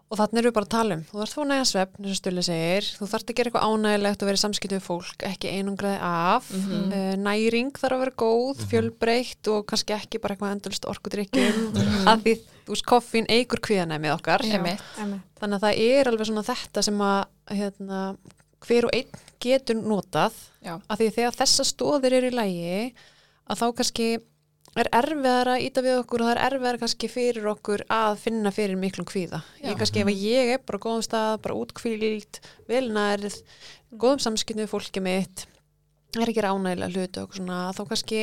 Og 0.06 0.18
þannig 0.20 0.38
erum 0.38 0.50
við 0.52 0.54
bara 0.54 0.66
að 0.68 0.74
tala 0.76 0.94
um 0.96 1.02
þú 1.08 1.18
þarf 1.18 1.32
þú 1.36 1.44
næga 1.50 1.64
svefn, 1.66 1.96
eins 2.04 2.12
og 2.14 2.18
Stulli 2.20 2.42
segir 2.46 2.84
þú 2.94 3.08
þarf 3.10 3.24
að 3.26 3.34
gera 3.38 3.50
eitthvað 3.50 3.66
ánægilegt 3.66 4.22
og 4.22 4.28
vera 4.30 4.38
í 4.38 4.42
samskipti 4.44 4.76
við 4.78 4.84
fólk 4.86 5.24
ekki 5.26 5.50
einungraði 5.56 5.98
af 6.06 6.50
Mhm. 6.52 6.92
uh, 6.92 7.16
næring 7.26 7.72
þarf 7.74 7.96
að 7.96 8.02
vera 8.04 8.14
góð, 8.22 8.56
Mhm. 8.56 8.68
fjölbreytt 8.70 9.48
og 9.50 9.66
kannski 9.66 9.96
ekki 9.98 10.20
bara 10.22 10.34
eitthvað 10.36 10.54
endurlust 10.54 10.86
orkudrykkjum 10.86 11.58
Mhm. 11.74 12.06
að 12.06 12.22
því, 12.22 12.34
þú 12.66 12.70
veist, 12.76 12.86
koffín 12.86 13.26
eigur 13.28 13.60
kvíðanæmið 13.60 14.14
okkar 14.20 14.40
Einmitt. 14.46 14.80
Einmitt. 14.98 15.22
þannig 15.40 15.58
að 15.58 15.64
það 15.66 15.78
er 15.90 16.04
alveg 16.12 16.26
svona 16.26 16.44
þetta 16.46 16.82
sem 16.84 16.98
að 16.98 17.24
hérna, 17.50 18.16
hver 18.66 18.84
og 18.84 18.90
einn 18.94 19.10
getur 19.40 19.74
notað 19.82 20.32
Já. 20.64 20.80
að 20.88 20.96
því 20.98 21.10
þegar 21.14 21.34
þessa 21.42 21.64
stóðir 21.66 22.12
eru 22.12 22.30
í 22.30 22.34
lægi 22.34 22.94
að 23.50 23.58
þá 23.58 23.66
kannski 23.76 24.18
er 24.84 24.88
erfiðar 25.00 25.48
að 25.54 25.62
íta 25.66 25.82
við 25.86 25.98
okkur 26.02 26.22
og 26.22 26.28
það 26.28 26.34
er 26.36 26.42
erfiðar 26.50 26.78
kannski 26.82 27.08
fyrir 27.08 27.46
okkur 27.52 27.84
að 27.96 28.18
finna 28.20 28.50
fyrir 28.52 28.76
miklum 28.80 29.06
kvíða. 29.08 29.40
Já. 29.62 29.70
Ég 29.70 29.78
kannski 29.80 30.02
ef 30.02 30.10
að 30.12 30.24
ég 30.26 30.50
er 30.56 30.58
bara 30.66 30.78
á 30.80 30.84
góðum 30.86 31.04
stað, 31.06 31.38
bara 31.46 31.54
útkvíld, 31.62 32.40
velnærið, 32.68 33.38
góðum 33.96 34.20
samskiptum 34.26 34.64
við 34.64 34.72
fólkið 34.74 35.06
mitt, 35.06 35.46
er 36.16 36.28
ekki 36.32 36.44
ránægilega 36.44 36.92
hluti 36.92 37.22
og 37.24 37.34
svona, 37.36 37.60
þá 37.76 37.82
kannski 37.88 38.20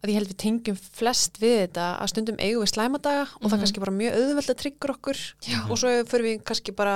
að 0.00 0.08
ég 0.08 0.16
held 0.16 0.30
við 0.32 0.38
tengjum 0.40 0.76
flest 0.96 1.40
við 1.42 1.56
þetta 1.66 1.86
að 2.00 2.08
stundum 2.14 2.38
eigum 2.40 2.62
við 2.64 2.70
slæmadaga 2.72 3.24
og 3.36 3.42
það 3.44 3.50
Mhm. 3.56 3.60
kannski 3.64 3.80
bara 3.84 3.92
mjög 3.92 4.14
auðveld 4.16 4.48
að 4.54 4.60
tryggur 4.62 4.92
okkur 4.94 5.18
Já. 5.44 5.58
og 5.70 5.76
svo 5.76 5.90
fyrir 6.08 6.24
við 6.24 6.44
kannski 6.48 6.72
bara 6.76 6.94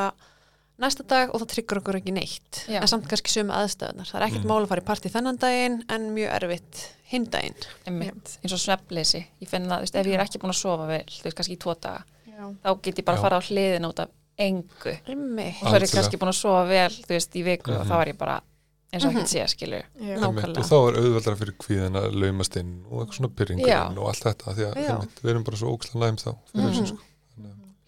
næsta 0.78 1.04
dag 1.06 1.30
og 1.34 1.40
það 1.40 1.50
tryggur 1.54 1.78
okkur 1.80 1.96
ekki 2.00 2.12
neitt 2.12 2.64
Já. 2.68 2.80
en 2.80 2.88
samt 2.90 3.06
kannski 3.08 3.30
sömu 3.30 3.54
aðstöðunar 3.54 4.08
það 4.10 4.18
er 4.20 4.26
ekkert 4.26 4.42
Mhm. 4.44 4.48
mál 4.50 4.62
að 4.64 4.68
fara 4.68 4.80
í 4.82 4.84
partí 4.88 5.10
þennan 5.12 5.38
daginn 5.38 5.84
en 5.88 6.08
mjög 6.14 6.32
erfitt 6.42 6.80
hinn 7.12 7.24
daginn 7.30 7.54
eins 7.86 8.52
og 8.52 8.58
svefnleysi 8.58 9.24
ég 9.40 9.48
finn 9.48 9.68
þú 9.70 9.80
veist, 9.80 9.94
ef 9.94 10.06
ég 10.06 10.14
er 10.14 10.24
ekki 10.24 10.38
búin 10.42 10.50
að 10.50 10.58
sofa 10.62 10.86
vel 10.86 11.04
þú 11.06 11.22
veist, 11.24 11.36
kannski 11.36 11.54
í 11.56 11.60
tvo 11.62 11.74
daga, 11.80 12.04
Já. 12.26 12.54
þá 12.64 12.82
get 12.82 12.98
ég 12.98 13.04
bara 13.04 13.18
að 13.18 13.22
fara 13.22 13.38
á 13.38 13.42
hliðin 13.46 13.86
út 13.86 14.00
af 14.00 14.08
engu 14.36 14.98
Einmitt. 15.06 15.62
og 15.62 15.68
svo 15.68 15.76
er 15.76 15.80
ég 15.86 15.94
kannski 15.94 16.18
búin 16.18 16.32
að 16.34 16.40
sofa 16.42 16.66
vel 16.66 16.90
þú 16.90 17.08
veist, 17.14 17.30
í 17.38 17.44
viku 17.44 17.70
og 17.70 17.86
Mhm. 17.86 17.90
þá 17.90 18.00
er 18.02 18.08
ég 18.12 18.18
bara 18.18 18.40
eins 18.92 19.04
og 19.04 19.12
Mhm. 19.12 19.18
ekkert 19.18 19.28
sé, 19.30 19.46
skilur 19.54 19.82
Já. 20.00 20.18
Ná. 20.18 20.26
Einmitt, 20.26 20.44
Nákvæmlega. 20.44 20.58
og 20.58 20.64
þá 20.64 20.76
er 20.88 20.98
auðveldra 20.98 21.36
fyrir 21.38 21.54
kvíðin 21.54 21.96
að 22.02 22.14
laumast 22.14 22.56
inn 22.56 22.84
og 22.90 23.06
eitthvað 23.06 23.14
svona 23.14 23.34
pyrringurinn 23.36 23.98
og 23.98 24.06
allt 24.08 24.22
þetta 24.24 24.54
því 24.54 24.72
að 24.74 25.08
við 25.22 25.30
erum 25.30 25.44
bara 25.44 25.56
svo 25.56 25.70
ókslega 25.78 26.00
næm 26.02 26.16
þá 26.16 26.34
fyrir 26.50 26.64
Mhm. 26.66 26.72
þessu 26.74 26.86
sko. 26.88 26.98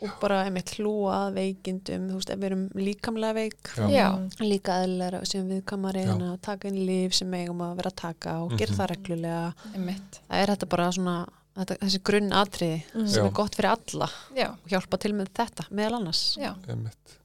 Og 0.02 0.10
bara 0.20 0.42
einmitt 0.44 0.74
hlúa 0.76 1.14
að 1.30 1.34
veikindum 1.38 2.08
þú 2.10 2.14
veist, 2.18 2.30
ef 2.30 2.38
við 2.38 2.44
erum 2.50 2.64
líkamlega 2.74 3.34
veik 3.34 3.70
Já. 3.88 4.08
Líka 4.40 4.74
eðlera 4.84 5.22
sem 5.26 5.48
við 5.48 5.62
kamari 5.64 6.02
Já. 6.04 6.12
að 6.18 6.40
taka 6.42 6.68
inn 6.68 6.82
líf 6.86 7.14
sem 7.14 7.32
eigum 7.32 7.62
að 7.64 7.76
vera 7.76 7.90
að 7.90 7.96
taka 7.96 8.34
og 8.42 8.50
gera 8.58 8.72
Mhm. 8.72 8.78
það 8.80 8.90
reglulega 8.92 9.54
Einmitt. 9.74 10.20
það 10.30 10.42
er 10.42 10.46
þetta 10.54 10.68
bara 10.68 10.90
svona 10.92 11.16
þetta, 11.56 11.78
þessi 11.80 12.02
grunn 12.04 12.30
atriði 12.32 12.82
Mm. 12.94 13.08
sem 13.08 13.22
Já. 13.22 13.26
er 13.26 13.32
gott 13.32 13.54
fyrir 13.56 13.70
alla 13.70 14.10
Já. 14.36 14.48
og 14.50 14.68
hjálpa 14.68 14.98
til 14.98 15.12
með 15.12 15.28
þetta 15.34 15.64
meðal 15.70 15.94
annars 16.00 16.36
einmitt, 16.38 17.16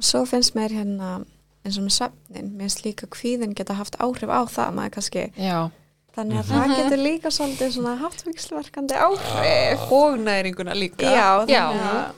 Svo 0.00 0.24
finnst 0.24 0.54
mér 0.54 0.70
hérna 0.70 1.24
eins 1.64 1.76
og 1.76 1.84
með 1.84 1.92
svefnin, 1.98 2.52
mér 2.56 2.70
finnst 2.70 2.84
líka 2.84 3.06
kvíðin 3.08 3.54
geta 3.54 3.74
haft 3.74 3.96
áhrif 3.98 4.30
á 4.30 4.46
það, 4.48 4.72
maður 4.74 4.90
kannski 4.94 5.32
Já. 5.36 5.70
Þannig 6.16 6.40
að 6.40 6.44
Mhm. 6.44 6.56
það 6.56 6.76
getur 6.76 7.02
líka 7.04 7.30
svolítið 7.30 7.72
svona 7.76 7.96
haft 7.98 8.24
vikslverkandi 8.26 8.94
áhrif 8.94 9.92
og 9.92 10.18
næringuna 10.18 10.74
líka 10.74 11.06
Já, 11.06 11.46
þannig 11.46 11.54
Já. 11.54 11.70
að 11.70 12.12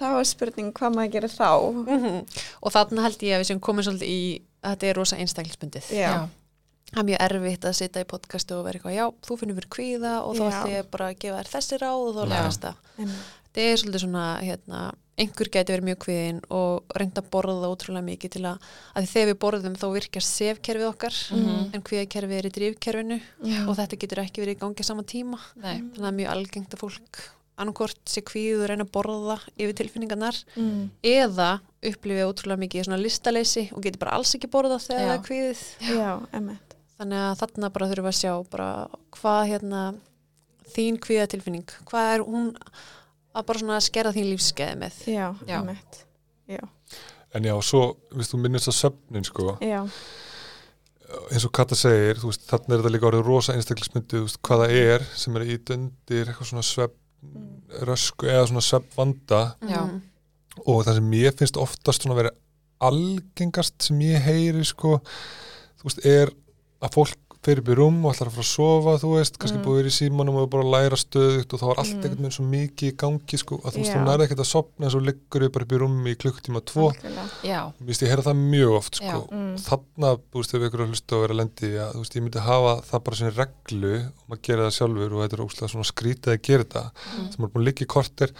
þá 0.00 0.18
er 0.20 0.24
spurning 0.24 0.72
hvað 0.72 0.94
maður 0.96 1.12
gerir 1.12 1.32
þá 1.32 1.50
Mhm. 1.86 2.26
og 2.62 2.72
þarna 2.72 3.02
held 3.02 3.18
ég 3.22 3.34
að 3.36 3.40
við 3.40 3.46
sem 3.46 3.60
komum 3.60 3.84
svolítið 3.84 4.08
í 4.08 4.42
þetta 4.64 4.82
er 4.90 4.94
rosa 4.94 5.16
einstaklisbundið 5.16 5.90
Já, 5.92 6.28
það 6.92 6.98
er 7.00 7.04
mjög 7.04 7.20
erfitt 7.20 7.64
að 7.64 7.74
sitja 7.74 8.00
í 8.04 8.08
podcastu 8.08 8.54
og 8.58 8.64
vera 8.64 8.78
eitthvað, 8.78 8.94
já, 8.96 9.06
þú 9.26 9.38
finnur 9.38 9.56
fyrir 9.60 9.70
kvíða 9.76 10.12
og 10.26 10.36
þá 10.36 10.44
Já. 10.44 10.50
ætti 10.62 10.70
ég 10.76 10.90
bara 10.90 11.08
að 11.12 11.18
gefa 11.18 11.40
þér 11.42 11.52
þessi 11.54 11.78
ráð 11.78 12.08
og 12.08 12.14
þá 12.16 12.22
Já. 12.24 12.28
lagast 12.34 12.60
það. 12.60 12.74
einmitt. 12.98 13.16
Þetta 13.56 13.72
er 13.72 13.76
svolítið 13.76 14.02
svona, 14.04 14.24
hérna, 14.42 14.92
einhver 15.16 15.48
gæti 15.48 15.72
verið 15.72 15.86
mjög 15.88 15.98
kvíðin 16.04 16.40
og 16.52 16.96
reynda 17.00 17.22
að 17.22 17.30
borða 17.32 17.54
það 17.62 17.72
ótrúlega 17.72 18.04
mikið 18.10 18.30
til 18.36 18.42
að, 18.50 18.58
að 18.94 19.02
því 19.06 19.12
þegar 19.14 19.30
við 19.30 19.38
borðum 19.44 19.76
þá 19.80 19.86
virkar 19.94 20.24
sefkerfið 20.26 20.88
okkar 20.90 21.16
Mhm. 21.32 21.70
en 21.74 21.82
kvíðakerfið 21.88 22.36
er 22.38 22.46
í 22.50 22.52
drifkerfinu 22.58 23.18
Já. 23.44 23.60
og 23.68 23.76
þetta 23.78 23.98
getur 24.02 24.20
ekki 24.24 24.42
verið 24.44 24.56
í 24.56 24.60
gangi 24.60 24.84
sama 24.84 25.02
tíma. 25.02 25.38
Nei. 25.56 25.78
Þannig 25.80 25.96
að 25.96 26.04
það 26.04 26.12
er 26.12 26.18
mjög 26.20 26.30
algengt 26.36 26.74
að 26.76 26.82
fólk 26.84 27.22
annarkort 27.56 28.02
sé 28.04 28.20
kvíð 28.20 28.60
og 28.62 28.68
reyna 28.68 28.84
að 28.84 28.92
borða 28.92 29.38
yfir 29.56 29.72
tilfinningarnar 29.80 30.36
Mm. 30.56 30.90
eða 31.02 31.60
upplifið 31.82 32.28
ótrúlega 32.28 32.60
mikið 32.60 32.84
svona 32.84 33.00
listaleysi 33.00 33.70
og 33.72 33.80
getur 33.82 33.98
bara 33.98 34.12
alls 34.18 34.34
ekki 34.36 34.50
borðað 34.52 34.84
þegar 34.84 35.00
Já. 35.00 35.06
það 35.08 35.16
er 35.16 35.24
kvíðið. 35.28 35.62
Já, 35.96 36.26
emmitt. 36.36 36.74
Þannig 37.00 37.22
að 37.24 37.38
þarna 37.40 37.72
bara 37.72 37.86
þurfum 37.88 38.04
við 38.04 38.12
að 38.12 38.20
sjá 38.20 38.50
bara 38.50 38.88
hvað 39.16 39.48
hérna 39.48 39.94
þín 40.76 40.98
kvíðatilfinning, 41.00 41.66
hvað 41.88 42.14
er 42.14 42.20
hún 42.24 42.54
að 43.36 43.46
bara 43.50 43.62
svona 43.62 43.80
skerða 43.84 44.14
þín 44.16 44.30
lífskeiði 44.32 44.78
með. 44.80 45.00
Já, 45.12 45.26
Já. 45.48 45.56
emmitt. 45.60 46.02
Já, 46.48 46.62
en 47.34 47.48
já, 47.50 47.54
svo, 47.66 47.82
viðst 48.14 48.32
þú 48.32 48.38
minnist 48.44 48.70
að 48.70 48.76
söfnin 48.78 49.24
sko, 49.26 49.56
já, 49.60 49.80
eins 51.32 51.44
og 51.46 51.52
Kata 51.54 51.74
segir, 51.78 52.20
þú 52.22 52.30
veist, 52.30 52.44
þannig 52.50 52.72
er 52.76 52.80
þetta 52.84 52.92
líka 52.94 53.08
orðið 53.10 53.26
rosa 53.26 53.54
einstaklismyndi, 53.56 54.14
þú 54.14 54.22
veist, 54.28 54.38
hvað 54.46 54.62
það 54.62 54.76
er 54.94 55.04
sem 55.18 55.36
er 55.40 55.44
í 55.46 55.56
döndir, 55.68 56.30
eitthvað 56.30 56.50
svona 56.52 56.66
svepp 56.66 56.94
rösku 57.88 58.28
eða 58.30 58.46
svona 58.50 58.62
svepp 58.62 58.88
vanda 58.96 59.40
Já. 59.66 59.80
Mhm. 59.82 60.00
og 60.66 60.84
það 60.86 60.94
sem 61.00 61.10
ég 61.18 61.36
finnst 61.40 61.56
oftast 61.60 62.02
svona 62.06 62.18
verið 62.20 62.36
algengast 62.86 63.82
sem 63.88 63.98
ég 64.06 64.22
heyri 64.22 64.64
sko, 64.64 65.00
þú 65.80 65.88
veist, 65.90 66.06
er 66.06 66.30
að 66.84 66.94
fólk 66.94 67.25
fer 67.46 67.60
upp 67.62 67.68
í 67.70 67.76
rúm 67.78 67.98
og 68.04 68.12
ætlar 68.16 68.28
að 68.30 68.36
fara 68.36 68.44
að 68.44 68.50
sofa 68.50 68.92
þú 69.02 69.10
veist, 69.14 69.36
kannski 69.38 69.56
Mm. 69.60 69.64
búið 69.66 69.78
verið 69.80 69.92
í 69.92 69.96
símanum 69.96 70.36
og 70.42 70.48
bara 70.50 70.64
að 70.66 70.72
læra 70.74 70.98
stöðugt 70.98 71.54
og 71.54 71.60
þá 71.62 71.66
er 71.70 71.78
allt 71.82 71.94
Mm. 71.94 72.02
einhvern 72.02 72.22
veginn 72.26 72.34
svo 72.36 72.46
mikið 72.50 72.90
í 72.90 72.96
gangi 73.02 73.38
sko, 73.42 73.54
að 73.64 73.70
þú 73.72 73.78
veist, 73.80 73.92
þú 73.94 74.02
nærði 74.06 74.26
ekkert 74.26 74.42
að 74.44 74.50
sopna 74.50 74.84
en 74.86 74.90
svo 74.96 75.00
liggur 75.06 75.40
við 75.46 75.52
bara 75.54 75.64
upp 75.66 75.72
í 75.72 75.80
rúmi 75.82 76.10
í 76.12 76.18
klukktíma 76.18 76.60
tvo, 76.66 76.86
algjörlega. 76.90 77.28
Já. 77.46 77.60
mér 77.80 77.86
finnst 77.86 78.02
ég 78.02 78.10
heyra 78.12 78.26
það 78.26 78.36
mjög 78.50 78.70
oft 78.76 78.94
sko. 79.00 79.20
Mm. 79.30 79.54
þarna, 79.56 80.08
þú 80.32 80.36
veist, 80.42 80.54
ef 80.54 80.62
ykkur 80.66 80.82
að 80.84 80.90
hlusta 80.90 81.12
og 81.16 81.22
vera 81.26 81.38
lendi, 81.40 81.68
að 81.78 81.92
þú 81.94 82.00
veist, 82.02 82.16
ég 82.16 82.22
myndi 82.26 82.40
hafa 82.42 82.72
það 82.90 83.04
bara 83.04 83.16
sem 83.16 83.30
reglu 83.30 83.94
og 84.06 84.24
maður 84.28 84.42
gera 84.42 84.62
það 84.66 84.76
sjálfur 84.78 85.12
og 85.12 85.20
þetta 85.22 85.36
er 85.38 85.44
óslega 85.46 85.70
svona 85.70 85.90
skrítið 85.92 86.30
að 86.34 86.42
gera 86.42 86.64
þetta 86.64 86.84
Mm. 87.16 87.32
sem 87.32 87.44
er 87.44 87.48
búin 87.48 87.62
að 87.62 87.68
liggja 87.70 87.86
í 87.86 87.92
korter 87.94 88.30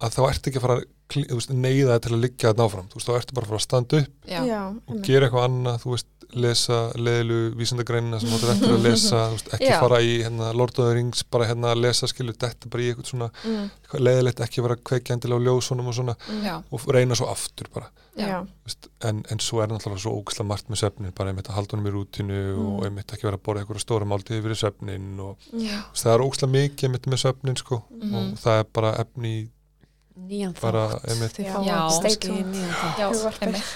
að 0.00 0.12
þá 0.16 0.20
ertu 0.30 0.50
ekki 0.50 0.60
að 0.60 0.66
fara 0.66 0.80
að 0.80 1.54
neyða 1.54 1.94
það 1.94 2.02
til 2.04 2.12
að 2.16 2.20
liggja 2.24 2.50
þetta 2.50 2.64
áfram, 2.66 2.88
þú 2.90 2.98
veist, 2.98 3.08
þá 3.08 3.16
ertu 3.20 3.34
bara 3.36 3.46
að 3.46 3.50
fara 3.52 3.60
að 3.60 3.66
standa 3.66 4.00
upp 4.02 4.28
Já. 4.28 4.60
Og 4.90 5.02
gera 5.06 5.26
eitthvað 5.28 5.44
annað, 5.46 5.76
þú 5.84 5.92
veist, 5.94 6.08
lesa 6.36 6.78
leðilu 6.98 7.36
vísindagreinina 7.56 8.18
sem 8.20 8.32
áttur 8.34 8.50
eftir 8.50 8.72
að 8.74 8.82
lesa 8.88 9.20
þú 9.30 9.36
veist, 9.36 9.50
ekki 9.54 9.68
Já. 9.70 9.76
fara 9.80 10.00
í 10.02 10.16
hérna, 10.24 10.48
Lord 10.58 10.74
of 10.82 10.88
the 10.90 10.96
Rings 10.98 11.22
bara 11.30 11.46
hérna 11.46 11.70
að 11.70 11.84
lesa, 11.84 12.08
skilur, 12.10 12.34
þetta 12.34 12.68
bara 12.72 12.82
í 12.82 12.88
eitthvað 12.90 13.10
svona 13.12 13.28
Mm. 13.46 13.68
eitthvað 13.70 14.02
leðilegt, 14.08 14.42
ekki 14.42 14.64
vera 14.66 14.76
kveikjandilega 14.90 15.38
á 15.38 15.44
ljósunum 15.46 15.86
og 15.92 15.94
svona, 15.94 16.16
Já. 16.42 16.56
og 16.74 16.88
reyna 16.90 17.14
svo 17.14 17.30
aftur 17.30 17.70
bara 17.72 17.88
veist, 18.16 18.88
en, 19.06 19.22
en 19.30 19.38
svo 19.44 19.60
er 19.62 19.68
náttúrulega 19.70 20.02
svo 20.02 20.16
ógislega 20.18 20.48
margt 20.50 20.68
með 20.72 20.80
svefnin, 20.82 21.12
bara 21.14 21.30
einmitt 21.30 21.48
að 21.52 21.58
halda 21.60 21.76
honum 21.76 21.88
í 21.90 21.94
rútinu 21.94 22.38
og 22.56 22.78
Mm. 22.80 22.86
einmitt 22.90 23.12
ekki 23.14 23.28
vera 23.30 23.38
að 23.38 23.44
borða 23.46 23.62
eitthvað 23.62 23.84
stóra 23.86 24.08
máltíði 24.10 24.42
fyrir 24.42 24.58
svefnin 24.58 25.20
og 25.20 25.36
veist, 25.52 26.02
það 26.02 26.14
er 26.16 26.24
ógislega 26.26 26.54
mikið 26.58 26.88
einmitt 26.90 27.06
með 27.12 27.22
svefnin 27.22 27.56
sko 27.62 27.82
Mhm. 27.92 28.14
og 28.16 28.38
það 28.42 28.58
er 28.58 28.66
bara 28.72 28.94
efni 29.04 29.28
í 29.36 29.48
nýjan 30.16 30.54
Bara, 30.60 30.88
þátt. 31.04 31.38
Já. 31.44 31.56
einmitt. 33.44 33.66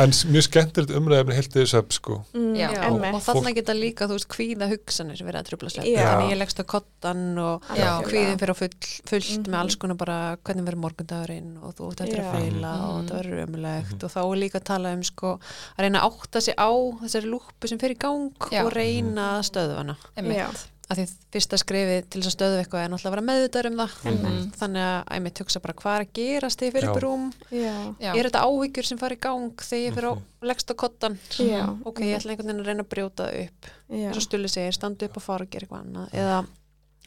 en 0.00 0.10
mjög 0.32 0.44
skemmtilegt 0.46 0.92
umræðefni 0.96 1.36
heilt 1.36 1.56
yfir 1.56 1.68
svepp 1.70 1.92
sko. 1.94 2.16
Mm, 2.34 2.54
einmitt. 2.56 3.14
og 3.18 3.22
þarna 3.26 3.52
geta 3.56 3.74
líka, 3.76 4.08
þú 4.08 4.16
veist, 4.16 4.28
kvíða 4.32 4.68
hugsanir 4.72 5.20
verið 5.22 5.40
að 5.42 5.48
trubla 5.50 5.72
slepp, 5.72 5.86
þannig 5.92 6.32
ég 6.32 6.40
leggst 6.40 6.62
á 6.62 6.64
kottan 6.72 7.22
og 7.42 7.68
Já. 7.76 7.90
kvíðin 8.06 8.40
fyrir 8.40 8.54
á 8.54 8.56
full, 8.58 8.74
fullt 9.10 9.30
Mhm. 9.32 9.52
með 9.52 9.58
alls 9.60 9.76
konar 9.76 9.96
bara 10.00 10.18
hvernig 10.42 10.64
verður 10.66 10.82
morgundagurinn 10.86 11.52
og 11.62 11.74
þú 11.76 11.90
ert 11.92 12.00
eftir 12.06 12.20
að 12.24 12.32
feila 12.32 12.72
Mhm. 12.72 12.88
og 12.88 13.04
það 13.06 13.16
verður 13.22 13.46
ömulegt 13.46 13.92
Mhm. 13.92 14.04
og 14.04 14.10
þá 14.10 14.20
er 14.22 14.36
líka 14.42 14.58
að 14.60 14.64
tala 14.64 14.92
um 14.92 15.02
sko 15.02 15.38
að 15.78 15.82
reyna 15.84 16.00
að 16.00 16.10
átta 16.12 16.40
sig 16.42 16.54
á 16.56 16.70
þessari 17.02 17.28
lúpu 17.30 17.68
sem 17.68 17.78
fer 17.78 17.90
í 17.90 17.98
gang 17.98 18.32
Já. 18.50 18.64
og 18.64 18.72
reyna 18.72 19.38
að 19.40 20.71
að 20.92 20.98
því 21.00 21.04
fyrsta 21.32 21.58
skrifið 21.62 22.00
til 22.12 22.20
þess 22.22 22.28
að 22.30 22.34
stöðu 22.36 22.58
eitthvað 22.62 22.82
er 22.84 22.90
náttúrulega 22.92 23.10
að 23.10 23.14
vera 23.16 23.24
meðvitaður 23.30 23.68
um 23.70 23.76
það 23.82 23.92
Mhm. 24.12 24.50
þannig 24.60 24.84
að 24.86 25.12
æmitt 25.16 25.38
hugsa 25.42 25.60
bara 25.64 25.74
hvað 25.82 25.94
er 25.96 26.04
að 26.04 26.12
gerast 26.18 26.58
þegar 26.60 26.68
ég 26.68 26.74
fyrir 26.76 26.86
Já. 26.86 26.90
upp 26.92 26.98
í 26.98 27.04
rúm 27.06 27.24
Já. 27.50 27.74
Já. 28.02 28.12
er 28.18 28.28
þetta 28.28 28.42
áhyggjur 28.46 28.84
sem 28.90 28.98
fara 28.98 29.14
í 29.16 29.20
gang 29.20 29.50
þegar 29.56 29.82
ég 29.86 29.94
fyrir 29.96 30.08
á 30.08 30.14
Mhm. 30.14 30.22
leggst 30.42 30.70
á 30.70 30.74
kottan 30.76 31.18
Já. 31.38 31.62
ok, 31.84 31.98
ég 32.02 32.16
ætla 32.18 32.30
einhvern 32.32 32.46
veginn 32.46 32.60
að 32.62 32.66
reyna 32.66 32.82
að 32.84 32.92
brjóta 32.92 33.22
það 33.26 33.44
upp 33.46 33.66
eins 33.90 34.16
og 34.16 34.22
Stulli 34.22 34.48
segir, 34.48 34.72
standa 34.72 35.06
upp 35.06 35.16
og 35.16 35.22
fara 35.22 35.42
og 35.44 35.50
gera 35.50 35.66
eitthvað 35.66 35.82
annað 35.84 36.10
eða 36.12 36.46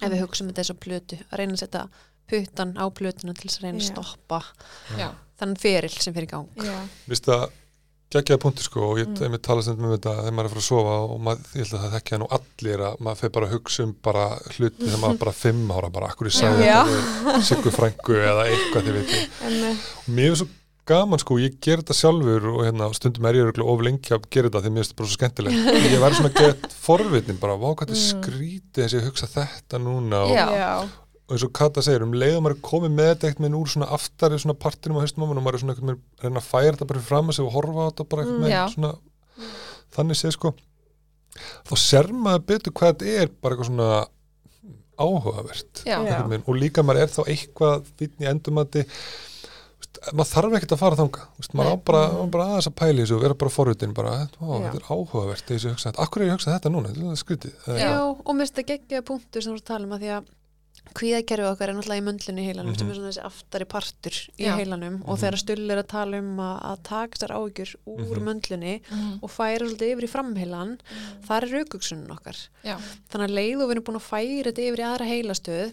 ef 0.02 0.12
við 0.12 0.22
hugsaum 0.26 0.48
þetta 0.52 0.62
eins 0.64 0.70
og 0.70 0.80
plötu 0.80 1.16
að 1.32 1.38
reyna 1.40 1.54
að 1.54 1.64
setja 1.64 1.88
puttan 2.28 2.74
á 2.76 2.86
plötuna 2.90 3.34
til 3.36 3.50
þess 3.50 3.60
að 3.60 3.64
reyna 3.64 3.80
að 3.80 3.92
stoppa 3.94 4.44
Já. 4.98 5.12
þannig 5.40 5.60
feril 5.60 5.90
sem 6.02 6.14
fyrir 6.14 6.28
í 6.28 6.32
gang 6.32 6.48
Geggjaða 8.16 8.42
punktur 8.46 8.68
sko 8.70 8.84
og 8.90 9.00
ég 9.02 9.08
Mm. 9.10 9.32
mm. 9.36 9.42
tala 9.46 9.62
stundum 9.66 9.88
um 9.90 9.96
þetta 9.96 10.14
þegar 10.20 10.36
maður 10.36 10.46
er 10.46 10.50
að 10.50 10.56
fara 10.56 10.64
að 10.64 10.70
sofa 10.70 10.96
og 11.06 11.24
maður, 11.28 11.48
ég 11.56 11.64
held 11.66 11.74
að 11.76 11.86
það 11.86 11.96
þekkja 11.96 12.20
nú 12.22 12.28
allir 12.38 12.84
að 12.90 13.00
maður 13.08 13.22
fer 13.22 13.34
bara 13.38 13.48
að 13.50 13.56
hugsa 13.56 13.84
um 13.86 13.96
bara 14.10 14.26
hluti 14.56 14.86
þegar 14.86 15.02
maður 15.06 15.22
bara 15.26 15.36
fimm 15.40 15.74
ára 15.76 15.90
bara 15.96 16.12
akkur 16.14 16.30
ég 16.32 16.38
sagði 16.40 16.68
Já. 16.70 16.78
þetta 16.86 17.42
Siggu 17.50 17.74
frængu 17.76 18.20
eða 18.22 18.46
eitthvað 18.52 18.88
þið 18.90 19.02
veitum 19.02 19.66
og 19.76 20.14
mér 20.16 20.32
er 20.32 20.40
svo 20.42 20.48
gaman 20.86 21.18
sko, 21.22 21.40
ég 21.42 21.56
ger 21.66 21.82
þetta 21.82 21.96
sjálfur 21.98 22.44
og 22.52 22.60
hérna, 22.62 22.92
stundum 22.94 23.26
er 23.26 23.40
ég 23.40 23.62
of 23.66 23.80
lengi 23.82 24.14
að 24.14 24.28
gera 24.30 24.52
þetta 24.52 24.62
því 24.62 24.72
mér 24.76 24.84
finnst 24.84 24.92
þetta 24.94 25.00
bara 25.02 25.10
svo 25.10 25.18
skemmtilegt 25.18 25.56
ég 25.96 26.04
verður 26.04 26.20
svona 26.20 26.30
að 26.30 26.42
geta 26.44 26.70
forvitnin 26.86 27.40
bara, 27.42 27.56
vá 27.58 27.72
hvað 27.74 27.88
þetta 27.90 27.96
Mm. 27.96 28.12
skrítið 28.12 28.84
þess 28.84 28.94
að 28.94 29.00
ég 29.00 29.08
hugsa 29.10 29.32
þetta 29.34 29.82
núna 29.82 30.22
og. 30.28 30.94
Og 31.26 31.34
eins 31.36 31.46
og 31.48 31.54
Kata 31.58 31.82
segir, 31.82 32.04
um 32.06 32.14
leið 32.14 32.36
og 32.38 32.44
maður 32.46 32.60
komið 32.66 32.92
með 32.94 33.08
þetta 33.12 33.28
eitthvað 33.30 33.46
með 33.48 33.58
úr 33.60 33.72
svona 33.74 33.88
aftari 33.98 34.38
svona 34.42 34.58
partinum 34.62 35.00
á 35.02 35.06
mann 35.18 35.40
og 35.40 35.46
maður 35.46 35.58
er 35.58 35.64
svona 35.64 35.74
eitthvað 35.76 35.90
með 35.90 36.26
reyna 36.26 36.42
að 36.42 36.50
færa 36.52 36.72
þetta 36.76 36.90
bara 36.92 37.06
fram 37.10 37.32
að 37.32 37.38
sig 37.40 37.46
og 37.48 37.56
horfa 37.56 37.82
á 37.82 37.88
þetta 37.90 38.08
bara 38.12 38.26
eitthvað 38.26 38.36
Mm, 38.36 38.46
með 38.46 38.74
svona 38.76 38.92
þannig 39.96 40.20
sé 40.20 40.32
sko. 40.36 40.52
Þá 41.66 41.74
ser 41.82 42.12
maður 42.14 42.46
betur 42.52 42.76
hvað 42.78 42.92
þetta 42.94 43.16
er 43.24 43.32
bara 43.42 43.56
eitthvað 43.56 43.72
svona 43.72 43.90
áhugavert 44.96 45.82
og 46.48 46.56
líka 46.60 46.84
maður 46.86 47.02
er 47.04 47.12
þá 47.12 47.22
eitthvað 47.28 47.90
fínn 48.00 48.24
í 48.24 48.30
endumati 48.30 48.86
maður 50.14 50.30
þarf 50.30 50.56
ekkert 50.60 50.74
að 50.76 50.82
fara 50.82 50.98
þanga 51.00 51.26
veist, 51.40 51.54
maður 51.58 51.74
á 51.74 51.78
bara, 51.90 52.02
á 52.14 52.24
bara 52.32 52.46
aðeins 52.54 52.70
að 52.70 52.76
pæli 52.80 53.02
þessu 53.02 53.16
og 53.18 53.24
vera 53.26 53.38
bara 53.42 53.54
forvitin 53.54 53.94
bara, 53.98 54.14
þetta 54.22 54.80
er 54.80 54.88
áhugavert 54.94 55.54
akkur 56.06 56.22
er 56.22 56.28
ég 56.28 56.34
að 56.34 56.38
hugsa 56.38 56.54
þetta 56.54 56.72
núna, 56.72 56.92
þetta 56.94 57.12
er 57.16 57.22
skrítið 57.22 57.70
Já, 57.82 57.92
og 58.06 58.32
mér 58.36 58.46
finnst 58.46 58.56
þetta 58.60 58.68
geggjaða 58.72 59.08
punktur 59.10 59.46
sem 59.46 59.52
þú 59.52 59.58
ert 59.58 59.66
að 59.66 59.72
tala 59.74 59.88
um 59.90 59.96
að 59.98 60.04
því 60.06 60.12
að 60.16 60.30
kvíðakerfið 60.94 61.50
okkar 61.52 61.70
er 61.70 61.76
náttúrulega 61.76 62.02
í 62.02 62.06
möndlunni 62.06 62.42
í 62.44 62.48
heilanum 62.50 62.76
sem 62.78 62.88
Mhm. 62.88 62.92
er 62.92 62.96
svona 63.00 63.12
þessi 63.12 63.26
aftari 63.26 63.66
partur 63.66 64.12
í 64.38 64.46
Já. 64.46 64.56
heilanum 64.58 65.02
og 65.06 65.18
Mhm. 65.18 65.22
þegar 65.24 65.38
Stulli 65.38 65.72
er 65.72 65.84
að 65.84 65.88
tala 65.88 66.18
um 66.18 66.38
að, 66.38 66.62
að 66.64 66.84
taka 66.84 67.18
sér 67.20 67.32
áhyggjur 67.36 67.76
úr 67.88 68.18
Mhm. 68.20 68.24
möndlunni 68.28 68.82
Mhm. 68.92 69.20
og 69.24 69.30
færa 69.30 69.60
svolítið 69.60 69.92
yfir 69.96 70.04
í 70.04 70.10
framheilan 70.10 70.80
þar 71.28 71.44
er 71.44 71.50
raukugsunum 71.50 72.08
okkar 72.12 72.38
Já. 72.64 72.78
þannig 73.10 73.30
að 73.30 73.36
leið 73.36 73.62
og 73.62 73.70
við 73.70 73.72
erum 73.76 73.84
búin 73.84 74.00
að 74.02 74.10
færa 74.12 74.52
þetta 74.52 74.68
yfir 74.68 74.80
í 74.80 74.88
aðra 74.90 75.08
heilastöð 75.10 75.72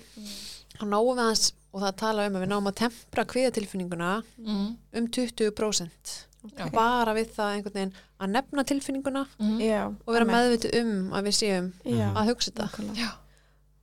þá 0.78 0.84
náum 0.88 1.16
við 1.16 1.22
aðeins 1.22 1.52
og 1.74 1.80
það 1.82 1.96
tala 1.96 2.26
um 2.26 2.34
að 2.34 2.42
við 2.42 2.48
náum 2.48 2.66
að 2.68 2.74
tempra 2.74 3.24
kviðatilfinninguna 3.24 4.22
Mhm. 4.38 4.76
um 4.94 5.06
20% 5.08 6.26
Já. 6.58 6.70
bara 6.72 7.14
við 7.14 7.28
það 7.36 7.62
einhvern 7.62 7.72
veginn 7.74 7.92
að 8.20 8.30
nefna 8.30 8.64
tilfinninguna 8.64 9.26
Mhm. 9.38 9.96
Og 10.06 10.14
vera 10.14 10.24
meðvitið 10.24 10.80
um 10.80 11.10
að 11.12 11.22
við 11.22 11.34
séum 11.38 11.72
að 12.16 12.26
hugsa 12.26 12.50
þetta. 12.50 13.12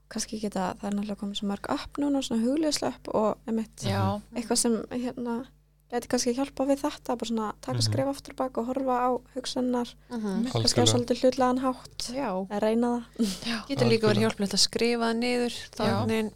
Kannski 0.10 0.39
geta, 0.41 0.74
það 0.82 0.88
er 0.89 0.95
náttúrulega 0.97 1.20
komið 1.22 1.38
svo 1.39 1.47
mörg 1.51 1.70
upp 1.76 1.97
núna, 2.01 2.22
svona 2.26 2.41
hugljóslöp 2.43 3.10
og 3.14 3.38
einmitt 3.47 3.84
Já. 3.86 4.20
eitthvað 4.34 4.57
sem 4.57 4.78
hérna 4.89 5.36
geti 5.91 6.07
kannski 6.10 6.34
hjálpa 6.38 6.66
við 6.70 6.82
þetta, 6.84 7.16
bara 7.18 7.30
svona 7.30 7.53
taka 7.62 7.78
Mhm. 7.78 7.86
skref 7.86 8.07
aftur 8.07 8.36
bak 8.36 8.57
og 8.57 8.66
horfa 8.68 8.95
á 9.05 9.10
hugsannar 9.36 9.93
Mhm. 10.10 10.51
kannski 10.51 10.82
á 10.82 10.86
svolítið 10.86 11.22
hlutlegan 11.22 11.60
hátt 11.62 12.10
Já, 12.14 12.30
að 12.49 12.60
reyna 12.62 13.05
það 13.20 13.68
getur 13.70 13.89
líka 13.89 14.07
verið 14.10 14.24
hjálplegt 14.26 14.53
að 14.53 14.66
skrifa 14.68 15.14
það 15.14 15.18
niður 15.22 15.53
veginn 16.07 16.32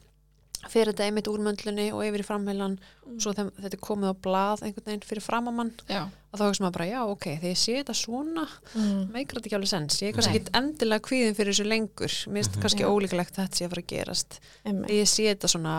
fyrir 0.72 0.94
þetta 0.94 1.06
einmitt 1.08 1.28
úr 1.28 1.42
möndlunni 1.44 1.90
og 1.94 2.04
yfir 2.08 2.22
í 2.24 2.26
framheilan 2.28 2.78
svo 3.20 3.34
þeim, 3.36 3.50
þetta 3.60 3.76
er 3.78 3.82
komið 3.84 4.12
á 4.12 4.16
blað 4.28 4.64
einhvern 4.64 4.86
veginn 4.88 5.04
fyrir 5.10 5.26
framamann 5.26 5.72
Já. 5.90 6.06
og 6.32 6.40
þá 6.40 6.44
hugsa 6.48 6.64
maður 6.64 6.78
bara, 6.78 6.88
já 6.94 7.02
ok, 7.12 7.26
þegar 7.42 7.52
ég 7.52 7.60
sé 7.64 7.76
þetta 7.82 7.96
svona 8.00 8.46
mm. 8.76 9.02
meikar 9.12 9.40
þetta 9.42 9.50
ekki 9.52 9.58
alveg 9.60 9.74
sens, 9.74 10.00
ég 10.02 10.10
er 10.14 10.16
kannski 10.18 10.32
Nei. 10.38 10.40
ekki 10.44 10.56
endilega 10.62 11.06
kvíðin 11.10 11.36
fyrir 11.38 11.54
þessu 11.54 11.68
lengur, 11.68 12.16
mér 12.32 12.40
finnst 12.44 12.56
Mhm. 12.56 12.64
kannski 12.64 12.86
Já. 12.86 12.90
ólíkulegt 12.94 13.36
að 13.38 13.44
þetta 13.44 13.60
sé 13.60 13.66
að 13.68 13.74
fara 13.76 13.84
að 13.84 13.92
gerast 13.94 14.40
Einmitt. 14.64 14.88
þegar 14.88 15.02
ég 15.04 15.12
sé 15.14 15.24
þetta 15.34 15.52
svona 15.52 15.76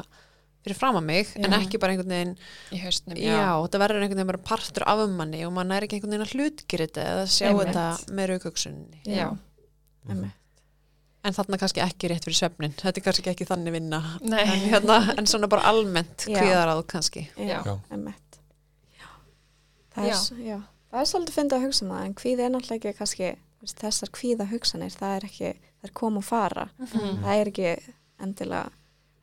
fyrir 0.64 0.76
fram 0.80 0.96
að 0.96 1.04
mig, 1.04 1.32
en 1.36 1.50
Já. 1.52 1.58
ekki 1.60 1.78
bara 1.80 1.92
einhvern 1.92 2.12
veginn 2.14 2.36
Í 2.72 2.78
haustnum. 2.84 3.16
já, 3.16 3.50
þetta 3.64 3.80
verður 3.82 4.02
einhvern 4.04 4.20
veginn 4.20 4.32
bara 4.32 4.44
partur 4.52 4.84
af 4.86 5.08
manni 5.10 5.44
og 5.44 5.52
mann 5.52 5.72
er 5.72 5.82
ekki 5.84 5.96
einhvern 5.98 6.14
veginn 6.14 6.28
að 6.28 6.34
hlutgera 6.36 6.86
þetta 6.88 7.04
eða 7.10 7.26
sjá 7.28 7.48
Einmitt. 7.50 7.72
þetta 7.74 8.14
með 8.20 8.30
raukugsunni 8.34 9.00
Já. 9.04 9.28
Einmitt. 10.08 10.32
En 11.24 11.32
þarna 11.36 11.58
kannski 11.62 11.80
ekki 11.84 12.08
rétt 12.12 12.24
fyrir 12.26 12.36
svefnin 12.38 12.74
þetta 12.76 13.00
er 13.00 13.04
kannski 13.08 13.30
ekki 13.32 13.46
þannig 13.48 13.72
vinna 13.78 14.00
en, 14.22 14.34
hérna, 14.68 14.98
en 15.18 15.26
svona 15.30 15.48
bara 15.48 15.62
almennt 15.70 16.26
Já. 16.28 16.36
kvíðaráð 16.40 16.82
kannski 16.92 17.26
Já, 17.36 17.62
Já. 17.64 17.78
einmitt 17.90 18.38
það 19.94 20.04
er, 20.04 20.10
Já. 20.10 20.14
s- 20.18 20.32
já. 20.38 20.58
það 20.92 21.00
er 21.00 21.10
svolítið 21.10 21.36
fyndið 21.38 21.58
að 21.58 21.66
hugsa 21.68 21.84
um 21.86 21.92
það 21.94 22.04
en 22.08 22.14
kvíði 22.20 22.44
er 22.46 22.50
náttúrulega 22.54 22.90
ekki 22.90 22.98
kannski 22.98 23.32
þessar 23.80 24.10
kvíða 24.12 24.46
hugsanir, 24.50 24.92
það 24.92 25.16
er 25.16 25.24
ekki 25.30 25.50
það 25.54 25.88
er 25.88 25.92
koma 25.96 26.18
og 26.20 26.24
fara, 26.24 26.66
Mhm. 26.78 27.22
það 27.24 27.40
er 27.40 27.50
ekki 27.52 27.94
endilega, 28.20 28.70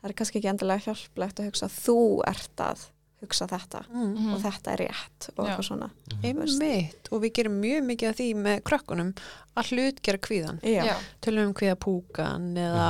það 0.02 0.10
er 0.10 0.14
kannski 0.14 0.40
ekki 0.40 0.50
endilega 0.50 0.86
hjálplegt 0.88 1.40
að 1.40 1.46
hugsa 1.52 1.66
að 1.68 1.78
þú 1.86 1.98
ert 2.28 2.58
að 2.66 2.86
hugsa 3.22 3.48
þetta 3.48 3.84
mm. 3.90 4.06
Mhm. 4.16 4.34
og 4.34 4.42
þetta 4.42 4.72
er 4.74 4.82
rétt 4.86 5.30
og 5.38 5.46
eitthvað 5.46 5.68
svona 5.68 5.90
einmitt 6.24 7.10
og 7.12 7.22
við 7.24 7.34
gerum 7.38 7.60
mjög 7.62 7.84
mikið 7.90 8.10
af 8.10 8.16
því 8.20 8.28
með 8.46 8.62
krökkunum 8.68 9.12
að 9.58 9.70
hlutgera 9.72 10.18
kvíðan 10.18 10.60
já, 10.64 10.86
Já. 10.88 10.96
tölum 11.22 11.48
um 11.50 11.54
kvíða 11.54 11.76
púkan 11.76 12.48
eða 12.58 12.88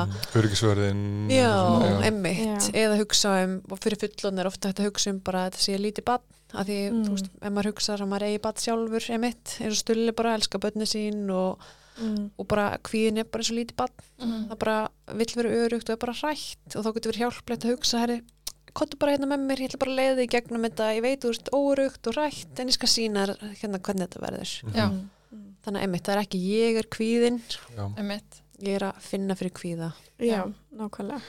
einmitt, 2.05 2.69
Já. 2.69 2.85
eða 2.85 2.99
hugsa 3.01 3.33
um 3.45 3.57
og 3.71 3.79
fyrir 3.83 3.99
fullon 4.01 4.39
er 4.39 4.49
ofta 4.51 4.71
að 4.71 4.85
hugsa 4.87 5.09
um 5.13 5.19
bara 5.25 5.45
að 5.47 5.51
þetta 5.51 5.65
sé 5.65 5.77
lítið 5.81 6.05
bann 6.05 6.27
að 6.51 6.65
því, 6.67 6.79
Mm. 6.91 7.03
þú 7.05 7.11
veist, 7.15 7.29
ef 7.41 7.51
maður 7.55 7.69
hugsa 7.71 7.93
að 7.95 8.07
maður 8.11 8.25
eigi 8.27 8.41
bann 8.43 8.57
sjálfur, 8.59 9.05
einmitt, 9.15 9.53
eins 9.61 9.71
og 9.77 9.79
stulli 9.85 10.11
bara 10.11 10.33
elska 10.35 10.59
bönni 10.59 10.83
sín 10.85 11.29
og, 11.31 11.59
mm. 12.01 12.31
og 12.37 12.47
bara 12.47 12.77
kvíðin 12.83 13.19
er 13.19 13.23
bara 13.23 13.41
eins 13.41 13.51
og 13.51 13.57
lítið 13.57 13.75
bann 13.79 13.95
Mhm. 14.21 14.49
það 14.51 14.59
bara 14.59 14.89
vill 15.15 15.33
vera 15.35 15.49
örugt 15.49 15.89
og 15.89 15.95
er 15.95 15.97
bara 15.97 16.13
hrætt 16.13 16.75
og 16.75 16.83
þá 16.85 16.93
getur 16.93 17.11
verið 17.11 17.23
hjálplegt 17.23 17.63
að 17.65 17.71
hugsa 17.75 17.99
herri, 18.03 18.21
kottu 18.73 18.97
bara 19.01 19.11
hérna 19.15 19.27
með 19.31 19.45
mér, 19.49 19.61
ég 19.63 19.69
ætla 19.71 19.79
bara 19.83 19.91
að 19.91 19.99
leiða 20.01 20.15
þig 20.19 20.27
í 20.27 20.31
gegnum 20.35 20.65
þetta, 20.67 20.89
ég 20.95 21.01
veit 21.05 21.21
þú 21.25 21.31
ert 21.35 21.49
órugt 21.57 22.07
og 22.11 22.17
hrætt 22.17 22.59
en 22.63 22.71
ég 22.71 22.77
skal 22.77 22.91
sína 22.91 23.25
hérna 23.61 23.79
hvernig 23.81 24.07
þetta 24.07 24.23
verður 24.25 24.53
Já. 24.75 24.85
Mm. 24.87 25.01
Mm. 25.31 25.47
þannig 25.65 25.79
að 25.81 25.87
einmitt, 25.87 26.05
það 26.07 26.15
er 26.17 26.23
ekki 26.25 26.43
ég 26.51 26.79
er 26.81 26.87
kvíðin 26.97 27.41
já. 27.77 27.83
Einmitt. 27.97 28.41
ég 28.61 28.75
er 28.79 28.87
að 28.91 29.01
finna 29.09 29.35
fyrir 29.39 29.53
kvíða 29.61 29.91
já, 30.19 30.41
nákvæmlega 30.75 31.21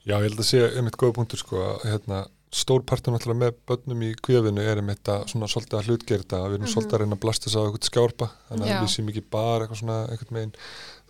Já, 0.00 0.14
ég 0.16 0.30
held 0.30 0.38
að 0.40 0.46
sé 0.48 0.60
einmitt 0.80 0.96
góða 0.96 1.12
punktur 1.18 1.38
sko 1.42 1.58
að 1.60 1.82
hérna, 1.90 2.20
stór 2.50 2.80
partur 2.88 3.12
náttúrulega 3.12 3.42
með 3.44 3.58
börnum 3.68 4.00
í 4.02 4.14
kvíðavinu 4.24 4.62
er 4.64 4.80
einmitt 4.80 5.10
að 5.12 5.26
svona 5.30 5.46
svolítið 5.52 5.76
að 5.78 5.90
hlutgerða 5.90 6.38
við 6.48 6.54
erum 6.56 6.64
Mhm. 6.64 6.72
svolítið 6.72 6.96
að 6.96 7.02
reyna 7.04 7.16
að 7.18 7.20
blasta 7.26 7.46
þess 7.46 7.58
að 7.60 7.66
eitthvað 7.68 7.90
skjárpa 7.90 8.28
þannig 8.48 8.66
Já. 8.66 8.74
að 8.74 8.82
við 8.86 8.90
séum 8.94 9.10
ekki 9.12 9.24
bara 9.30 9.66
eitthvað 9.66 9.80
svona 9.82 9.98
megin 10.34 10.54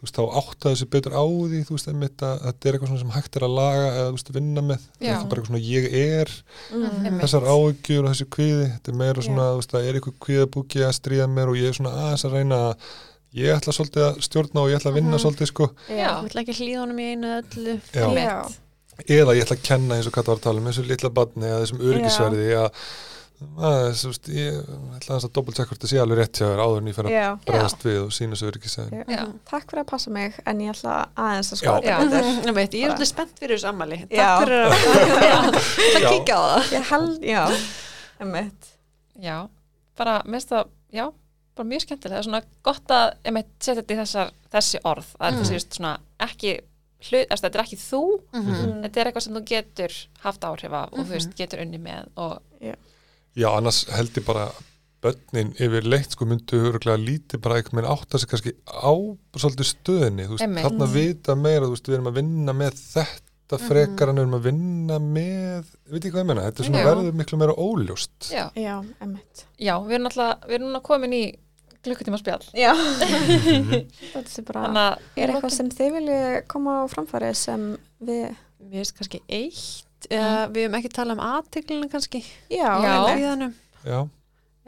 þú 0.01 0.07
veist, 0.07 0.17
þá 0.17 0.23
átta 0.41 0.71
þessi 0.73 0.87
betur 0.95 1.13
á 1.13 1.25
því 1.29 1.59
þú 1.69 1.75
veist, 1.77 1.89
einmitt 1.93 2.23
að 2.25 2.39
þetta 2.47 2.69
er 2.71 2.77
eitthvað 2.79 2.89
svona 2.91 3.01
sem 3.05 3.13
hægt 3.19 3.37
er 3.37 3.45
að 3.45 3.55
laga 3.59 3.85
eða 3.91 4.07
þú 4.09 4.15
veist, 4.17 4.31
vinna 4.37 4.63
með 4.65 4.81
Já. 4.81 5.11
þetta 5.11 5.21
er 5.21 5.29
bara 5.29 5.43
eitthvað 5.43 5.51
svona 5.51 5.63
ég 5.69 5.85
er 6.01 6.33
mm. 6.73 7.21
Þessar 7.21 7.49
áhyggjur 7.53 8.01
og 8.07 8.11
þessi 8.15 8.29
kvíði 8.37 8.65
þetta 8.71 8.91
er 8.95 8.99
meira 9.03 9.27
svona, 9.27 9.45
Já. 9.45 9.53
þú 9.53 9.61
veist, 9.61 9.75
það 9.77 9.87
er 9.91 9.99
eitthvað 10.01 10.17
kvíðabúki 10.27 10.85
að 10.89 10.97
stríða 11.01 11.29
mér 11.37 11.53
og 11.53 11.61
ég 11.61 11.69
er 11.69 11.77
svona 11.81 11.93
aðeins 12.01 12.25
að 12.31 12.37
reyna 12.39 12.61
að 12.71 12.89
ég 13.41 13.55
ætla 13.61 13.77
svolítið 13.77 14.07
að 14.09 14.17
stjórna 14.27 14.65
og 14.65 14.71
ég 14.73 14.81
ætla 14.81 14.91
að 14.91 14.97
vinna 14.99 15.15
Mhm. 15.15 15.23
svolítið 15.23 15.47
sko 15.53 15.69
Já. 15.87 16.09
ég 16.17 16.25
vil 16.33 16.41
ekki 16.43 16.57
hlýða 16.59 16.81
honum 16.83 16.99
í 16.99 17.07
einu 17.13 17.29
öllu 17.37 17.77
Já. 17.95 18.07
Einmitt. 18.09 18.59
eða 19.07 19.37
ég 19.37 19.45
ætla 19.45 19.57
að 19.57 19.63
kenna 19.69 19.95
eins 20.01 20.07
og 20.09 20.13
hvað 20.17 20.25
það 20.25 20.33
var 20.33 20.41
að 20.41 20.43
tala 20.49 20.59
um 20.61 20.67
þessu 20.73 20.87
litla 20.89 21.11
badni 21.21 21.47
eða 21.47 21.61
þessum 21.63 21.85
örgisverði 21.93 22.49
að, 22.65 22.71
þessu, 23.41 24.11
veist, 24.11 24.29
ég 24.35 24.57
ætla 24.97 25.15
aðeins 25.15 25.27
að 25.29 25.33
doppeltsekka 25.39 25.71
hvort 25.73 25.85
það 25.85 25.91
sé 25.93 26.01
alveg 26.03 26.19
rétt 26.21 26.41
hjá 26.41 26.47
þér 26.51 26.63
áður 26.65 26.81
en 26.83 26.91
ég 26.91 26.97
fer 26.99 27.09
að 27.11 27.45
bregðast 27.47 27.85
við 27.87 27.99
og 28.05 28.11
sína 28.17 28.35
þessu 28.37 28.49
örgisverði 28.51 29.01
já. 29.01 29.05
Já. 29.17 29.23
takk 29.51 29.67
fyrir 29.71 29.83
að 29.85 29.91
passa 29.93 30.11
mig 30.17 30.41
en 30.47 30.61
ég 30.65 30.75
ætla 30.75 30.97
aðeins 31.17 31.53
að 31.55 31.61
skoða 31.63 31.81
ég, 31.87 32.55
veit, 32.61 32.75
ég 32.81 32.85
er 32.85 32.95
alltaf 32.95 33.11
spennt 33.13 33.39
fyrir 33.41 33.57
þessu 33.57 33.71
ammali 33.73 34.01
takk 34.11 34.45
fyrir 34.45 34.67
að, 34.69 36.11
kíkja 36.11 36.37
á 36.37 36.43
það 36.45 36.75
ég 36.77 36.91
held, 36.93 37.25
já 37.25 37.43
einmitt 38.21 38.71
Já. 39.21 39.37
Bara, 40.01 40.15
mest 40.33 40.49
það, 40.49 40.69
já, 40.97 41.03
bara 41.59 41.69
mjög 41.69 41.83
skemmtilega. 41.85 42.15
Það 42.15 42.21
er 42.23 42.27
svona 42.31 42.39
gott 42.65 42.93
að 42.97 43.09
einmitt 43.29 43.51
setja 43.61 43.75
þetta 43.83 43.93
í 43.93 43.99
þessar, 43.99 44.31
þessi 44.55 44.79
orð. 44.89 45.11
Að 45.19 45.27
Mm. 45.27 45.35
þetta 45.37 45.49
sést 45.51 45.77
svona 45.77 45.91
ekki 46.25 46.53
hlut, 47.11 47.29
þetta 47.35 47.51
er 47.59 47.63
ekki 47.67 47.77
þú 47.83 48.01
Mhm. 48.33 48.55
Mm. 48.55 48.79
þetta 48.87 49.01
er 49.03 49.11
eitthvað 49.11 49.27
sem 49.27 49.35
þú 49.37 49.43
getur 49.51 49.99
haft 50.25 50.41
áhrif 50.49 50.73
af 50.73 50.89
og 50.93 50.99
þú 50.99 51.05
Mhm. 51.05 51.11
veist, 51.13 51.37
getur 51.37 51.61
unni 51.61 51.79
með 51.85 52.09
og 52.17 52.41
Já, 53.39 53.49
annars 53.57 53.85
held 53.95 54.17
ég 54.19 54.25
bara 54.27 54.49
börnin 55.01 55.55
yfir 55.57 55.87
leitt 55.89 56.13
sko 56.13 56.27
myndu 56.29 56.59
öruglega 56.69 56.99
lítið 57.01 57.41
bara 57.41 57.57
einhvern 57.61 57.79
veginn 57.81 57.93
átta 57.95 58.19
sig 58.21 58.29
kannski 58.29 58.53
á 58.69 58.93
svolítið 59.41 59.69
stöðinni, 59.71 60.27
þú 60.29 60.37
veist, 60.37 60.57
þarna 60.67 60.89
vita 60.93 61.37
meira, 61.41 61.65
þú 61.69 61.77
veist, 61.77 61.89
við 61.89 61.97
erum 61.99 62.11
að 62.11 62.19
vinna 62.21 62.55
með 62.59 62.81
þetta 62.91 63.59
frekar 63.65 64.11
en 64.13 64.19
við 64.21 64.25
erum 64.27 64.37
að 64.37 64.45
vinna 64.51 64.99
með, 65.01 65.71
veit 65.91 66.05
ég 66.05 66.13
hvað 66.13 66.21
ég 66.21 66.29
menna, 66.29 66.45
þetta 66.51 66.63
er 66.65 66.69
svona 66.69 66.85
verður 66.91 67.17
miklu 67.23 67.39
meira 67.41 67.55
óljóst. 67.57 68.29
já, 68.35 68.45
Já, 68.61 68.75
emmitt. 69.01 69.47
já 69.59 69.75
við 69.87 69.97
erum 69.97 70.11
alltaf 70.11 70.45
við 70.51 70.59
erum 70.59 70.69
núna 70.69 70.83
komin 70.91 71.17
í 71.17 71.23
klukkutíma 71.81 72.19
spjall 72.21 72.45
Já. 72.53 72.75
Mhm. 72.77 73.87
Þetta 74.13 74.39
er 74.43 74.45
bara, 74.51 74.63
þannig 74.67 74.83
að 74.85 75.23
er 75.25 75.33
eitthvað 75.33 75.55
sem 75.57 75.71
þið 75.73 75.95
viljið 75.97 76.35
koma 76.53 76.75
á 76.77 76.85
framfæri 76.93 77.31
sem 77.41 77.71
við, 78.05 78.35
Mér 78.61 78.83
finnst 78.85 78.97
kannski 78.99 79.23
eitt 79.33 79.87
eða 80.11 80.37
við 80.55 80.65
hefum 80.65 80.77
ekki 80.81 80.93
talað 80.97 81.17
um 81.19 81.25
aðteglinu 81.27 81.89
kannski 81.93 82.21
já, 82.51 82.69
Já. 82.81 82.91
Já, 83.85 83.99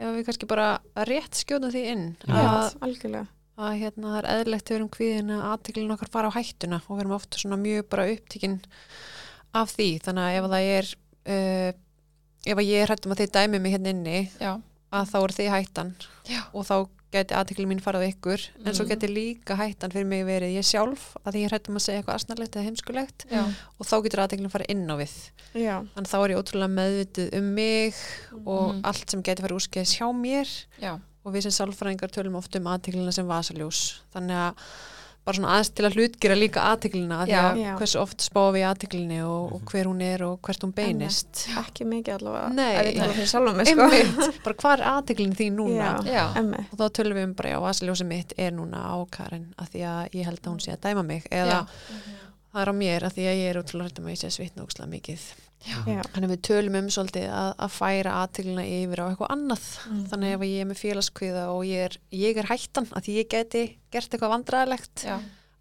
ef 0.03 0.11
við 0.17 0.25
kannski 0.27 0.49
bara 0.49 0.67
rétt 1.09 1.39
skjóðum 1.39 1.73
því 1.73 1.83
inn 1.93 2.03
að, 2.27 2.75
algjörlega. 2.85 3.25
að 3.57 3.77
hérna, 3.81 4.11
það 4.13 4.19
er 4.21 4.29
eðlilegt 4.35 4.69
við 4.71 4.77
erum 4.79 4.91
kvíðin 4.97 5.33
að 5.35 5.45
aðteglinu 5.51 5.95
okkar 5.97 6.11
fara 6.13 6.29
á 6.33 6.37
hættuna 6.37 6.81
og 6.87 6.91
við 6.97 7.03
erum 7.05 7.15
ofta 7.17 7.41
svona 7.41 7.59
mjög 7.61 7.87
bara 7.93 8.07
upptíkin 8.13 8.59
af 9.53 9.73
því. 9.75 9.89
Þannig 10.05 10.23
að 10.27 10.37
ef 10.39 10.47
það 10.53 10.69
er 10.73 10.91
uh, 11.29 11.71
ef 12.43 12.57
að 12.57 12.69
ég 12.69 12.83
er 12.83 12.93
hættum 12.93 13.13
að 13.13 13.21
þið 13.23 13.33
dæmi 13.37 13.59
mig 13.63 13.75
hérna 13.77 13.93
inni 13.93 14.17
já, 14.41 14.53
að 14.93 15.09
þá 15.11 15.15
er 15.23 15.33
þið 15.39 15.49
hættan. 15.57 15.95
Já. 16.29 16.39
og 16.53 16.63
þá 16.69 16.75
geti 17.13 17.35
aðtekli 17.37 17.65
mín 17.69 17.81
farað 17.83 18.07
ykkur 18.09 18.41
en 18.65 18.73
svo 18.73 18.85
Mhm. 18.85 18.89
geti 18.93 19.07
líka 19.11 19.53
hættan 19.59 19.91
fyrir 19.93 20.07
mig 20.07 20.23
verið 20.25 20.55
ég 20.57 20.65
sjálf 20.65 21.13
að 21.25 21.35
ég 21.43 21.51
hættum 21.51 21.75
að 21.77 21.83
segja 21.85 22.01
eitthvað 22.01 22.15
asnarlegt 22.17 22.55
eða 22.57 22.63
heimskulegt. 22.65 23.25
Já, 23.29 23.43
og 23.79 23.85
þá 23.85 23.95
getur 24.03 24.21
aðteklin 24.23 24.49
farið 24.53 24.71
inn 24.73 24.87
á 24.89 24.95
við. 24.97 25.13
Já, 25.53 25.75
þannig 25.93 26.09
þá 26.09 26.17
er 26.23 26.29
ég 26.33 26.39
ótrúlega 26.41 26.73
meðvituð 26.79 27.33
um 27.37 27.53
mig 27.53 27.93
og 28.47 28.73
Mhm. 28.73 28.81
allt 28.83 29.09
sem 29.11 29.21
geti 29.21 29.43
farið 29.43 29.59
úrskeiðis 29.59 29.97
hjá 29.99 30.07
mér. 30.15 30.49
Og 31.25 31.33
við 31.33 31.41
sem 31.43 31.51
sálfræðingar 31.67 32.11
tölum 32.11 32.35
oft 32.35 32.55
um 32.55 32.63
aðteklina 32.65 33.13
sem 33.13 33.27
vasaljós. 33.27 33.99
Þannig 34.13 34.35
að 34.35 34.55
bara 35.23 35.37
svona 35.37 35.51
aðeins 35.55 35.69
til 35.71 35.85
að 35.87 35.95
hlutgera 35.97 36.35
líka 36.35 36.63
aðteklina 36.67 37.19
því 37.23 37.35
að 37.39 37.59
Já. 37.61 37.69
hversu 37.79 37.99
oft 38.01 38.23
spáum 38.25 38.49
við 38.57 38.65
aðteklinni 38.67 39.19
og, 39.23 39.53
og 39.55 39.61
hver 39.71 39.87
hún 39.87 40.01
er 40.03 40.23
og 40.27 40.33
hvert 40.43 40.65
hún 40.65 40.73
beinist 40.75 41.45
ekki 41.61 41.87
mikið 41.87 42.17
allavega. 42.17 42.49
Nei. 42.57 42.73
Ef 42.73 42.89
ég 42.89 42.97
tala 42.99 43.15
fyrir 43.15 43.31
sjálfum 43.31 43.61
mig, 43.61 43.71
sko. 43.71 43.87
bara 44.47 44.57
hvað 44.63 44.75
er 44.75 44.83
aðteklin 44.91 45.37
þín 45.39 45.55
núna 45.61 45.93
Já. 46.07 46.25
og 46.33 46.75
þá 46.81 46.83
tölum 46.99 47.19
við 47.21 47.27
um 47.29 47.37
bara 47.39 47.53
já, 47.55 47.59
vasaljósið 47.63 48.11
mitt 48.11 48.35
er 48.35 48.51
núna 48.57 48.83
á 48.83 48.95
Karin 49.15 49.47
að 49.55 49.71
því 49.77 49.85
að 49.93 50.19
ég 50.19 50.27
held 50.27 50.43
að 50.43 50.51
hún 50.51 50.61
sé 50.65 50.75
að 50.75 50.83
dæma 50.89 51.05
mig 51.07 51.31
eða 51.31 51.61
Já. 51.63 51.87
það 52.51 52.61
er 52.65 52.73
á 52.73 52.75
mér 52.83 53.07
að 53.07 53.15
því 53.17 53.29
að 53.31 53.39
ég 53.39 53.53
er 53.53 53.61
útrúlega 53.63 53.87
hrættum 53.89 54.11
að 54.11 54.15
ég 54.17 54.21
sé 54.23 54.27
að 54.29 54.37
svitna 54.41 54.67
ókslega 54.67 54.91
mikið. 54.97 55.27
Þannig 55.63 56.27
að 56.27 56.33
við 56.33 56.41
tölum 56.47 56.75
um 56.79 56.89
svolítið 56.91 57.27
að, 57.31 57.51
að 57.65 57.75
færa 57.77 58.15
aðteglina 58.21 58.65
yfir 58.67 59.01
á 59.01 59.05
eitthvað 59.07 59.33
annað. 59.35 59.67
Mhm. 59.87 60.05
þannig 60.11 60.27
að 60.27 60.35
ef 60.35 60.47
ég 60.49 60.63
er 60.63 60.69
með 60.71 60.81
félagskviða 60.83 61.43
og 61.53 61.61
ég 61.69 61.85
er, 61.87 61.97
ég 62.11 62.41
er 62.41 62.49
hættan 62.51 62.89
að 62.91 63.07
því 63.07 63.17
ég 63.19 63.29
geti 63.33 63.63
gert 63.93 64.09
eitthvað 64.11 64.33
vandræðilegt 64.37 65.05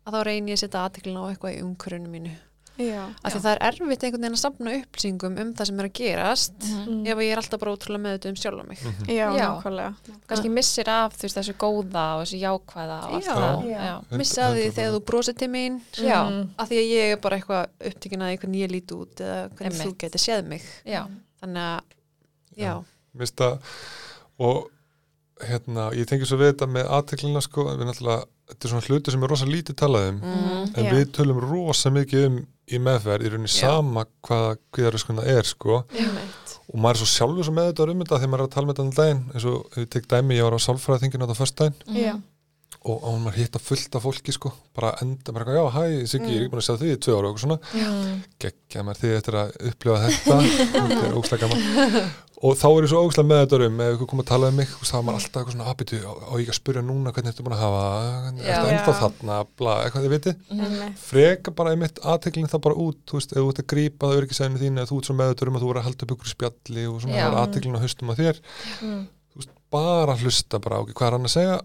að 0.03 0.17
þá 0.17 0.21
reynir 0.27 0.53
ég 0.53 0.59
að 0.59 0.65
setja 0.65 0.87
aðteglina 0.87 1.23
á 1.23 1.31
eitthvað 1.31 1.55
í 1.55 1.63
umhverjunu 1.63 2.11
mínu 2.11 2.35
Já. 2.79 3.05
af 3.23 3.33
því 3.33 3.37
að 3.39 3.43
það 3.45 3.53
er 3.53 3.63
erfitt 3.69 4.03
einhvern 4.07 4.23
veginn 4.23 4.37
að 4.37 4.41
safna 4.43 4.73
upplýsingum 4.81 5.35
um 5.43 5.51
það 5.55 5.67
sem 5.69 5.81
er 5.81 5.89
að 5.89 5.93
gerast 5.99 6.55
Mhm. 6.63 7.07
ef 7.07 7.19
ég 7.19 7.33
er 7.33 7.37
alltaf 7.43 7.61
bara 7.61 7.73
útrúlega 7.77 8.01
meðut 8.07 8.27
um 8.31 8.35
sjálf 8.35 8.67
mig 8.69 8.79
Mhm. 8.83 9.07
Já, 9.09 9.27
Já. 9.37 9.49
nákvæmlega. 9.63 9.95
kannski 10.29 10.49
missir 10.51 10.89
af 10.89 11.13
þú 11.19 11.23
veist 11.23 11.37
þessu 11.37 11.55
góða 11.55 12.05
og 12.17 12.23
þessu 12.27 12.41
jákvæða 12.41 12.99
og 13.05 13.13
allt 13.15 13.25
Já. 13.25 13.35
það 13.35 13.65
Já. 13.69 13.81
já, 14.11 14.17
missa 14.19 14.43
því 14.55 14.73
þegar 14.73 14.93
þú 14.97 15.01
brosir 15.05 15.35
til 15.37 15.49
mín 15.49 15.81
já, 15.95 16.23
Mhm. 16.25 16.49
að 16.59 16.69
því 16.69 16.77
að 16.81 16.91
ég 16.97 17.13
er 17.13 17.17
bara 17.17 17.37
eitthvað 17.39 17.67
upptíkin 17.81 18.23
að 18.23 18.39
hvernig 18.39 18.61
ég 18.65 18.71
líti 18.71 18.93
út 18.97 19.15
eða 19.21 19.51
hvernig 19.55 19.77
þú 19.79 19.87
Einmitt. 19.93 19.99
getur 19.99 20.19
séð 20.19 20.47
mig 20.47 20.63
já, 20.87 21.07
þannig 21.43 21.57
að, 21.57 21.81
já, 22.57 22.85
mista 23.15 23.59
og 24.39 24.71
hérna, 25.43 25.91
ég 25.93 26.07
tengi 26.07 26.25
svo 26.29 26.39
við 26.39 26.53
þetta 26.55 26.69
með 26.71 26.89
aðteklina 26.89 27.43
sko, 27.43 27.69
en 27.73 27.79
við 27.81 27.89
náttúrulega, 27.91 28.25
þetta 28.53 28.65
er 28.65 28.71
svona 28.73 28.87
hluti 28.87 29.11
sem 29.11 29.23
er 29.23 29.29
rosa 29.33 29.47
lítið 29.47 29.75
talað 29.81 30.09
um, 30.09 30.21
Mhm. 30.21 30.77
en 30.79 30.85
Já. 30.85 30.93
við 30.93 31.05
tölum 31.17 31.41
rosa 31.41 31.91
mikið 31.91 32.27
um 32.27 32.47
í 32.79 32.83
meðferð, 32.83 33.27
í 33.27 33.33
rauninni 33.33 33.53
sama 33.53 34.05
hvaða 34.27 34.57
kviðaröskuna 34.75 35.27
er 35.35 35.49
sko 35.49 35.83
Einmitt. 35.93 36.57
og 36.69 36.77
maður 36.81 36.95
er 36.97 37.03
svo 37.03 37.11
sjálfur 37.13 37.49
svo 37.49 37.55
með 37.57 37.71
þetta 37.71 37.89
um 37.93 38.05
þetta 38.05 38.21
þegar 38.23 38.33
maður 38.33 38.45
er 38.45 38.49
að 38.49 38.55
tala 38.57 38.67
með 38.69 38.75
þetta 38.77 38.87
um 38.87 38.95
daginn 39.01 39.23
eins 39.35 39.49
og 39.53 39.59
ef 39.73 39.81
ég 39.83 39.91
tek 39.97 40.09
dæmi, 40.13 40.37
ég 40.39 40.47
var 40.49 40.57
á 40.57 40.67
sálfræðinginu 40.67 41.27
á 41.27 41.31
það 41.33 41.41
först 41.43 41.59
daginn 41.63 41.99
Já. 42.03 42.15
Og, 42.83 42.97
og 43.05 43.21
maður 43.23 43.39
hitta 43.43 43.61
fullt 43.63 43.95
af 43.99 44.03
fólki 44.07 44.33
sko. 44.35 44.51
Bara 44.75 44.95
enda, 45.05 45.33
bara 45.33 45.45
eitthvað, 45.45 45.61
já, 45.61 45.67
hæ, 45.77 46.09
Siggi, 46.11 46.33
ég 46.33 46.41
er 46.41 46.43
ekki 46.47 46.53
búin 46.55 46.63
að 46.63 46.69
sjá 46.69 46.77
því 46.81 46.91
í 46.97 46.99
tvö 47.05 47.17
ára 47.21 47.31
og 47.31 47.39
svona, 47.45 47.59
Mm. 47.77 48.19
geggja 48.43 48.83
mér 48.89 48.99
því 48.99 49.15
eftir 49.21 49.39
að 49.43 49.55
upplifa 49.71 50.03
þetta. 50.09 50.37
Þetta 50.75 51.07
er 51.07 51.17
ógslag 51.21 51.41
gaman. 51.45 52.13
Og 52.43 52.57
þá 52.59 52.65
er 52.75 52.83
ég 52.83 52.91
svo 52.91 53.01
ógslag 53.07 53.27
með 53.31 53.41
þetta 53.45 53.59
um 53.69 53.81
ef 53.85 53.93
ykkur 53.95 54.09
kom 54.11 54.19
að 54.25 54.27
tala 54.33 54.49
um 54.51 54.57
mig, 54.59 54.67
veist, 54.67 54.91
þá 54.91 54.97
var 54.99 55.05
maður 55.07 55.19
alltaf 55.21 55.37
eitthvað 55.39 55.55
svona 55.55 55.67
aðbyttu, 55.71 55.99
og 56.11 56.41
ég 56.43 56.49
að 56.51 56.57
spyrja 56.59 56.83
núna 56.83 57.13
hvernig 57.15 57.31
ertu 57.31 57.45
búin 57.47 57.55
að 57.55 57.61
hafa 57.63 57.83
ertu 58.33 58.73
ennþá 58.73 58.95
þarna, 58.99 59.37
bla, 59.61 59.75
eitthvað 59.85 60.03
þið 60.09 60.15
viti 60.17 60.33
Einmitt. 60.51 60.97
freka 61.07 61.55
bara 61.55 61.71
einmitt 61.77 62.01
aðteklinn 62.03 62.51
það 62.51 62.65
bara 62.67 62.81
út 62.83 62.99
þú 63.07 63.15
veist, 63.21 63.31
ef 63.37 63.39
þú 63.39 63.53
ert 63.53 63.63
að 63.63 63.69
grípa 63.71 64.11
það 64.11 64.19
öryggisæðinu 64.25 64.63
þín 64.65 64.81
þetta 64.83 64.91
um 65.53 65.61
að 65.61 65.63
er 65.71 65.79
að 65.79 65.87
í 66.83 66.91
og 66.91 68.19
það 68.19 68.27
er 68.33 68.43
Mm. 68.83 69.07
bara 69.71 70.17
hlusta 70.19 70.59
bara 70.61 70.77
á 70.77 70.85
hvað 70.91 71.07
er 71.07 71.15
hann 71.21 71.31
að 71.31 71.37
segja 71.39 71.61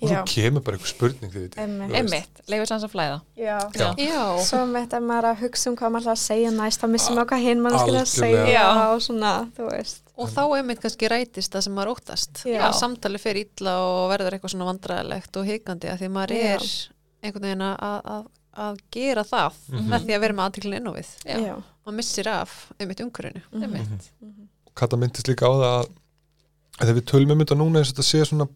og 0.00 0.08
Já. 0.10 0.18
þú 0.22 0.24
kemur 0.34 0.62
bara 0.62 0.76
einhver 0.76 0.90
spurning 0.92 1.32
Einmitt. 1.58 2.42
Leifir 2.48 2.66
sanns 2.70 2.84
að 2.86 2.92
flæða 2.94 3.20
Já. 3.36 3.58
Já. 3.74 3.88
já, 3.98 4.24
Svo 4.46 4.60
með 4.70 4.84
þetta 4.86 5.00
maður 5.02 5.28
að 5.32 5.40
hugsa 5.42 5.70
um 5.70 5.76
hvað 5.76 5.90
maður 5.94 6.04
ætlar 6.06 6.16
að 6.18 6.22
segja 6.22 6.50
næst, 6.54 6.80
þá 6.82 6.86
missum 6.92 7.16
maður 7.18 7.30
hvað 7.32 7.42
hinn 7.48 7.62
maður 7.64 7.82
skilja 7.84 8.02
að 8.04 8.12
segja 8.12 8.44
Já. 8.52 8.66
og 8.94 9.02
svona, 9.02 9.32
þú 9.56 9.68
veist. 9.72 10.02
og 10.18 10.28
þá 10.34 10.40
einmitt 10.58 10.80
kannski 10.82 11.08
rætist 11.10 11.52
það 11.54 11.62
sem 11.66 11.74
maður 11.78 11.92
óttast 11.96 12.42
að 12.46 12.74
samtali 12.78 13.18
fer 13.22 13.36
illa 13.42 13.74
og 13.86 14.10
verður 14.12 14.34
eitthvað 14.38 14.54
svona 14.54 14.68
vandræðilegt 14.72 15.36
og 15.36 15.46
hikandi 15.46 15.90
að 15.92 15.98
því 16.02 16.08
maður 16.14 16.34
Já. 16.38 16.54
er 16.54 16.68
einhvern 17.22 17.48
veginn 17.48 17.62
að, 17.66 18.02
að, 18.14 18.26
að 18.58 18.78
gera 18.90 19.22
það 19.24 19.52
Mhm. 19.68 19.88
með 19.90 20.06
því 20.06 20.14
að 20.16 20.20
vera 20.20 20.34
með 20.34 20.44
aðteklin 20.48 20.76
inn 20.78 20.88
á 20.90 20.92
við 20.94 21.10
og 21.88 21.94
missir 21.94 22.28
af 22.28 22.72
einmitt 22.78 23.00
umhverfinu 23.00 23.42
Mhm. 23.52 23.62
einmitt 23.62 24.10
Mhm. 24.22 24.48
Kata 24.74 24.96
myndist 24.96 25.26
líka 25.26 25.46
á 25.46 25.52
það 25.58 25.82
að, 25.82 25.88
þegar 26.78 26.94
við 26.94 27.06
tölum 27.10 27.30
um 27.32 27.38
þetta 27.42 27.56
núna 27.58 27.78
eins 27.80 27.90
og 27.90 27.96
þetta 27.98 28.06
sé 28.06 28.24
svona 28.26 28.48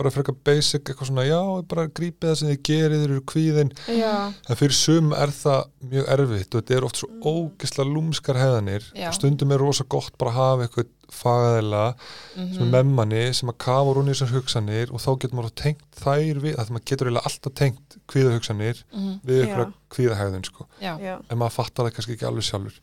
bara 0.00 0.12
frekar 0.14 0.36
basic, 0.48 0.82
eitthvað 0.90 1.10
svona 1.10 1.26
já, 1.28 1.40
bara 1.70 1.86
grípið 1.88 2.30
það 2.30 2.38
sem 2.40 2.48
þið 2.52 2.62
gerið, 2.70 3.02
þeir 3.04 3.10
eru 3.14 3.24
kvíðin 3.34 3.72
Já. 4.00 4.14
en 4.48 4.56
fyrir 4.60 4.76
sum 4.76 5.12
er 5.16 5.34
það 5.36 5.60
mjög 5.92 6.08
erfitt 6.16 6.54
og 6.56 6.62
þetta 6.64 6.76
er 6.80 6.86
oft 6.88 6.96
svo 7.02 7.08
Mm. 7.10 7.22
ógisla 7.34 7.84
lúmskar 7.84 8.38
heðanir 8.40 8.82
Já. 8.96 9.08
og 9.08 9.14
stundum 9.18 9.52
er 9.52 9.58
rosa 9.60 9.84
gott 9.84 10.16
bara 10.18 10.30
að 10.32 10.40
hafa 10.40 10.66
eitthvað 10.68 10.88
fagaðila 11.10 11.94
Mhm. 12.36 12.54
sem 12.54 12.62
er 12.74 12.84
með 12.84 12.94
manni 12.94 13.34
sem 13.34 13.48
að 13.50 13.58
kafa 13.58 13.94
rúni 13.96 14.10
í 14.10 14.14
þessar 14.14 14.30
hugsanir 14.36 14.92
og 14.94 15.00
þá 15.02 15.10
getur 15.18 15.36
maður 15.40 15.54
tengt 15.58 15.82
þær 16.00 16.38
við, 16.44 16.54
að 16.56 16.70
maður 16.70 16.84
getur 16.86 17.08
alltaf 17.10 17.54
tengt 17.54 17.96
kvíðahugsanir 18.08 18.82
Mhm. 18.94 19.20
við 19.26 19.36
Já. 19.36 19.44
eitthvað 19.46 19.72
kvíðahægðun 19.90 20.44
sko, 20.46 20.66
en 20.80 21.38
maður 21.38 21.56
fattar 21.58 21.84
það 21.86 21.94
kannski 21.96 22.14
ekki 22.16 22.26
alveg 22.30 22.46
sjálfur 22.46 22.76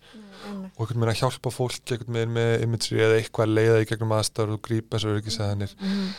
Einmitt. 0.48 0.72
og 0.78 0.88
einhvern 0.88 1.00
veginn 1.00 1.16
að 1.16 1.22
hjálpa 1.22 1.52
fólk 1.52 1.92
einhvern 1.92 2.14
veginn 2.14 2.34
með 2.36 2.62
imagery 2.64 3.00
eða 3.00 3.18
eitthvað 3.22 3.48
að 3.48 3.56
leiða 3.58 3.82
í 3.82 3.88
gegnum 3.88 4.12
aðstæður 4.20 4.54
og 4.54 4.62
grípa 4.62 5.00
Mhm. 5.80 6.10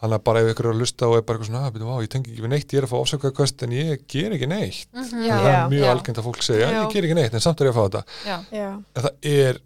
Þannig 0.00 0.18
að 0.18 0.24
bara 0.28 0.40
ef 0.44 0.50
ykkur 0.52 0.66
er 0.68 0.74
að 0.74 0.80
lusta 0.82 1.06
og 1.08 1.14
er 1.16 1.22
bara 1.26 1.38
eitthvað 1.38 1.50
svona, 1.50 1.62
að, 1.70 1.84
vá, 1.88 1.94
ég 2.04 2.10
tengi 2.12 2.32
ekki 2.32 2.44
við 2.44 2.52
neitt, 2.52 2.72
ég 2.74 2.80
er 2.82 2.86
að 2.86 2.92
fá 2.92 2.96
ofsökuða 3.00 3.36
kvöst 3.38 3.62
en 3.66 3.72
ég 3.76 4.02
ger 4.12 4.34
ekki 4.36 4.48
neitt 4.50 4.90
Já. 4.92 5.36
það 5.36 5.48
er 5.52 5.70
mjög 5.72 5.86
algengt 5.92 6.20
að 6.20 6.26
fólk 6.28 6.42
segja, 6.44 6.68
Já. 6.68 6.80
ég 6.82 6.92
ger 6.96 7.06
ekki 7.08 7.16
neitt 7.16 7.36
en 7.38 7.44
samt 7.46 7.62
er 7.64 7.70
ég 7.70 7.72
að 7.72 7.78
fá 7.78 7.84
þetta, 7.86 8.02
já, 8.26 8.36
Já. 8.58 8.68
en 8.76 9.06
það 9.06 9.30
er 9.32 9.60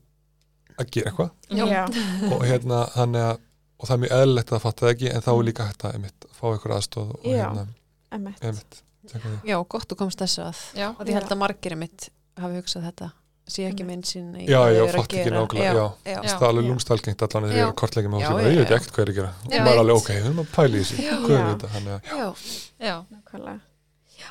að 0.80 0.92
gera 0.94 1.10
eitthvað 1.10 2.32
og 2.36 2.44
hérna, 2.46 2.82
þannig 2.94 3.26
að 3.30 3.40
og 3.80 3.88
það 3.88 3.94
er 3.96 4.00
mjög 4.04 4.14
eðlilegt 4.20 4.50
að 4.52 4.60
fatta 4.66 4.84
það 4.86 4.90
ekki 4.94 5.10
en 5.16 5.22
þá 5.24 5.30
er 5.32 5.44
líka 5.48 5.66
hægt 5.70 5.84
að 5.88 5.94
einmitt, 5.96 6.24
fá 6.36 6.46
ykkur 6.54 6.74
aðstóð 6.76 7.12
og 7.16 7.26
Já. 7.26 7.36
hérna, 7.46 7.62
Einmitt. 8.12 8.42
einmitt, 8.44 8.80
tjekka 9.08 9.26
því. 9.30 9.38
já, 9.50 9.56
gott 9.74 9.86
þú 9.88 9.96
komst 10.02 10.20
þessu 10.20 10.42
að 10.44 10.60
og 10.90 11.08
ég 11.08 11.16
held 11.16 11.32
að 11.32 11.40
margir 11.40 11.74
einmitt 11.76 12.10
hafi 12.40 12.60
hugsað 12.60 12.86
þetta 12.90 13.08
sé 13.54 13.66
ekki 13.70 13.84
minn 13.86 14.02
sín 14.06 14.28
Já, 14.40 14.60
já, 14.70 14.80
þau 14.80 14.86
að 14.86 14.92
fatt 14.96 15.14
ekki 15.20 15.30
nákvæmlega, 15.34 15.72
já. 15.74 15.86
já, 16.04 16.20
Já. 16.20 16.30
það 16.30 16.42
er 16.42 16.48
alveg 16.50 16.68
lúmstalgengt 16.70 17.22
allan 17.26 17.44
að 17.44 17.50
þeir 17.50 17.58
Já. 17.58 17.62
eru 17.64 17.72
að 17.72 17.78
kortleggja 17.80 18.10
með 18.10 18.22
hósum 18.24 18.40
ég 18.40 18.58
veit 18.60 18.74
ekkert 18.76 18.92
hvað 18.94 19.02
er 19.04 19.10
að 19.10 19.18
gera 19.20 19.32
og 19.44 19.52
er 19.70 19.80
alveg, 19.82 19.96
ok, 20.00 20.08
við 20.14 20.24
erum 20.30 20.40
að 20.44 20.50
pæla 20.54 20.70
í 20.70 20.80
þessu 20.80 20.96
Já. 21.04 21.16
hvað 21.20 21.36
er 21.36 21.44
Já. 21.44 21.50
þetta, 21.50 21.70
þannig 21.74 21.92
að 21.92 22.00
já, 22.10 22.28
já, 22.90 22.96
Nákvæmlega. 23.10 23.60
Já. 24.20 24.30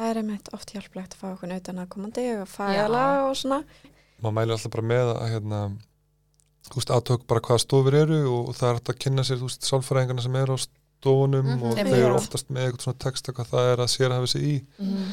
Það 0.00 0.10
er 0.10 0.20
einmitt 0.22 0.48
oft 0.56 0.70
hjálplegt 0.74 1.14
að 1.14 1.20
fá 1.20 1.28
okkur 1.34 1.54
utan 1.60 1.78
að 1.84 1.88
komandi 1.94 2.26
og 2.40 2.48
fæla 2.48 3.04
og 3.28 3.36
svona. 3.36 3.62
maður 4.22 4.36
mælir 4.40 4.52
alltaf 4.56 4.72
bara 4.74 4.86
með 4.90 5.14
að 5.16 5.30
hérna, 5.34 5.60
þú 6.70 6.76
veist, 6.80 6.90
aðtök 6.96 7.26
bara 7.26 7.40
hvaða 7.40 7.62
stofur 7.64 7.94
eru 8.02 8.18
og 8.30 8.54
það 8.56 8.68
er 8.70 8.74
hægt 8.80 8.90
að 8.92 8.98
kynna 9.04 9.22
sér, 9.24 9.38
þú 9.40 9.48
veist, 9.48 9.64
sálfræðingarna 9.70 10.22
sem 10.22 10.36
eru 10.36 10.56
á 10.56 10.58
stofunum 10.60 11.46
Mhm. 11.46 11.62
og 11.64 11.78
Einmitt. 11.78 11.94
þau 11.94 12.04
eru 12.04 12.14
oftast 12.18 12.50
með 12.52 12.66
eitthvað 12.68 12.82
svona 12.84 12.98
texta 13.00 13.32
hvað 13.32 13.46
það 13.54 13.72
er 13.72 13.78
að 13.80 13.88
sér 13.88 14.10
hafa 14.12 14.26
sig 14.28 14.42
í 14.42 14.64
Mhm. 14.78 15.06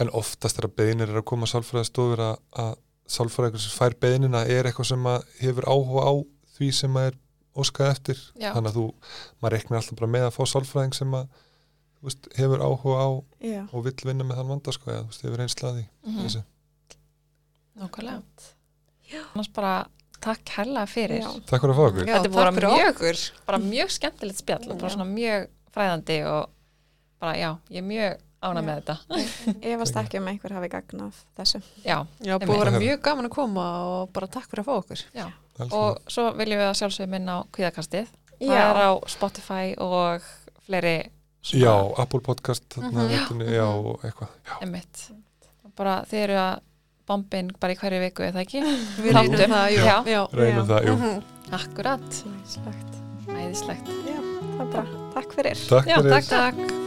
en 0.00 0.08
oftast 0.10 0.58
er 0.58 0.68
að 0.68 0.74
beinir 0.76 1.08
er 1.10 1.18
að 1.20 1.24
koma 1.24 1.46
sálfræðistofur 1.46 2.18
að, 2.22 2.36
að 2.54 2.76
sálfræðingur 3.12 3.62
sem 3.62 3.74
fær 3.76 3.94
beinina 4.00 4.44
er 4.48 4.68
eitthvað 4.70 4.88
sem 4.92 5.06
hefur 5.42 5.68
áhuga 5.68 6.04
á 6.08 6.12
því 6.56 6.68
sem 6.78 6.96
að 7.00 7.06
er 7.10 7.18
óskað 7.62 7.90
eftir 7.92 8.18
Já. 8.40 8.52
þannig 8.54 8.70
að 8.72 8.76
þú, 8.78 8.84
maður 9.42 9.52
reiknar 9.56 9.78
alltaf 9.82 9.98
bara 10.00 10.12
með 10.14 10.26
að 10.28 10.36
fá 10.38 10.42
sálfræðing 10.52 10.94
sem 10.96 11.16
að 11.18 11.26
veist, 12.02 12.28
hefur 12.38 12.62
áhuga 12.64 12.96
á 13.04 13.08
Já. 13.44 13.62
og 13.72 13.84
vill 13.84 13.98
vinna 14.08 14.24
með 14.24 14.40
þann 14.40 14.52
vanda 14.54 14.72
sko, 14.74 14.90
eða 14.90 15.02
þú 15.04 15.10
veist, 15.12 15.22
hefur 15.26 15.44
einslaði 15.44 15.84
Mhm. 16.06 16.22
þessi. 16.26 16.42
Nákvæmlega. 17.78 18.22
Annars 19.34 19.48
bara 19.52 19.72
takk 20.22 20.48
hella 20.56 20.84
fyrir. 20.86 21.20
Já. 21.22 21.30
Takk 21.48 21.62
fyrir 21.64 21.72
að 21.74 21.78
fá 21.78 21.84
okkur 21.88 22.06
Já, 22.06 22.14
Þetta 22.14 22.26
er 22.26 22.32
fyrir 22.32 22.68
mjög- 23.52 23.70
mjög 23.72 23.90
skemmtilegt 23.90 24.38
spjall 24.38 24.70
og 24.70 24.78
bara 24.78 24.90
svona 24.94 25.08
mjög 25.12 25.48
fræðandi 25.74 26.18
og 26.26 26.50
bara 27.20 27.34
já, 27.36 27.50
ég 27.70 27.76
er 27.78 27.82
mjög 27.82 28.20
ána 28.42 28.62
með 28.66 28.80
þetta. 28.80 28.96
Ég 29.70 29.78
varst 29.78 29.96
ekki 30.02 30.18
um 30.20 30.26
einhver 30.32 30.52
hafi 30.56 30.68
gagn 30.72 31.00
af 31.06 31.20
þessu. 31.38 31.60
Já, 31.84 31.98
Já, 32.20 32.34
búið 32.42 32.50
að 32.56 32.64
vera 32.64 32.80
mjög 32.82 33.00
gaman 33.06 33.28
að 33.28 33.34
koma 33.36 33.66
og 33.92 34.12
bara 34.12 34.26
takk 34.26 34.48
fyrir 34.50 34.64
að 34.64 34.68
fá 34.70 34.74
okkur. 34.82 35.04
já. 35.14 35.26
Og 35.68 35.98
svo 36.10 36.30
viljum 36.34 36.58
við 36.62 36.68
að 36.70 36.78
sjálfsögum 36.80 37.10
minna 37.12 37.38
á 37.38 37.38
kvíðakastið. 37.52 38.06
Það 38.42 38.56
Já. 38.56 38.62
er 38.72 38.80
á 38.82 38.90
Spotify 39.06 39.66
og 39.78 40.22
fleiri 40.66 40.96
Já, 41.52 41.74
Apple 41.98 42.20
Podcast 42.20 42.64
þarna, 42.70 43.04
Mhm. 43.08 43.42
já, 43.52 43.64
og 43.66 44.00
eitthvað 44.02 44.28
já. 44.46 44.54
Emitt. 44.62 45.10
Bara 45.76 46.02
þið 46.10 46.22
eru 46.24 46.34
að 46.38 46.60
bombin 47.06 47.50
bara 47.60 47.72
í 47.74 47.76
hverju 47.76 48.00
viku, 48.00 48.22
eða 48.22 48.42
ekki? 48.46 48.62
Við 49.02 49.12
reynum 49.12 49.50
það, 49.50 49.68
jú. 49.76 49.84
Já. 49.84 49.96
Já. 50.06 50.22
reynum 50.32 50.66
það, 50.66 50.84
jú 50.86 50.96
Mhm. 50.96 51.22
Akkurat. 51.52 52.22
Æðislegt. 53.28 53.88
Já, 54.06 54.20
það 54.56 54.60
er 54.60 54.72
bara, 54.72 54.86
takk 55.14 55.32
fyrir. 55.36 55.66
Takk 55.68 55.84
fyrir 55.84 56.81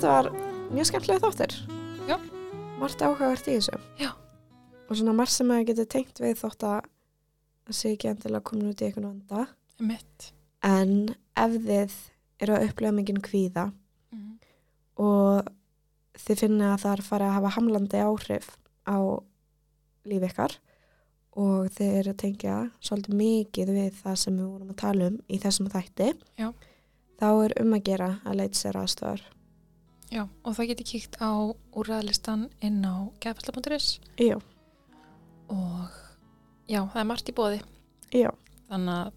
Þetta 0.00 0.12
var 0.16 0.28
mjög 0.72 0.86
skemmtilega 0.88 1.20
þáttur. 1.26 1.54
Já. 2.08 2.14
Margt 2.80 3.02
áhugavert 3.04 3.48
í 3.52 3.56
þessu. 3.58 3.76
Já. 4.00 4.08
Og 4.88 4.96
svona 4.96 5.12
margt 5.12 5.34
sem 5.34 5.50
að 5.52 5.66
getur 5.68 5.88
tengt 5.92 6.20
við 6.22 6.38
þótt 6.40 6.64
að 6.64 6.86
það 7.68 7.76
sé 7.76 7.90
ekki 7.92 8.08
endilega 8.08 8.46
komin 8.48 8.70
út 8.70 8.80
í 8.80 8.86
einhvern 8.86 9.10
vanda. 9.10 9.42
Emitt. 9.82 10.30
En 10.64 10.94
ef 11.36 11.56
þið 11.66 11.96
eru 12.40 12.54
að 12.56 12.64
upplega 12.70 12.94
mikinn 12.96 13.20
kvíða 13.26 13.66
Mhm. 14.12 14.38
og 15.04 15.50
þið 16.16 16.38
finna 16.46 16.70
að 16.74 16.80
það 16.86 16.92
er 16.96 17.02
farið 17.10 17.28
að 17.28 17.36
hafa 17.36 17.50
hamlandi 17.58 18.00
áhrif 18.00 18.48
á 18.88 18.96
líf 20.08 20.22
ykkar 20.30 20.56
og 21.36 21.68
þið 21.76 21.92
eru 22.00 22.10
að 22.14 22.16
tengja 22.24 22.56
svolítið 22.80 23.14
mikið 23.20 23.68
við 23.76 23.92
það 24.00 24.16
sem 24.16 24.36
við 24.40 24.48
vorum 24.48 24.70
að 24.72 24.76
tala 24.76 25.06
um 25.12 25.20
í 25.28 25.38
þessum 25.38 25.68
þætti 25.68 26.08
Já. 26.38 26.52
þá 27.20 27.44
er 27.44 27.52
um 27.60 27.72
að 27.76 27.84
gera 27.84 28.20
að 28.24 28.36
leita 28.40 28.56
sér 28.58 28.80
aðstofar 28.80 29.20
Já, 30.10 30.24
og 30.44 30.56
það 30.56 30.70
geti 30.72 30.86
kíkt 30.90 31.16
á 31.22 31.30
úrræðlistan 31.78 32.48
inn 32.66 32.80
á 32.82 33.06
gefasla.is 33.22 34.00
Já, 34.18 34.36
og 35.50 35.94
já, 36.70 36.82
það 36.90 37.00
er 37.02 37.08
margt 37.10 37.30
í 37.30 37.34
bóði. 37.36 37.60
já, 38.14 38.30
Þannig 38.70 38.94
að, 38.96 39.12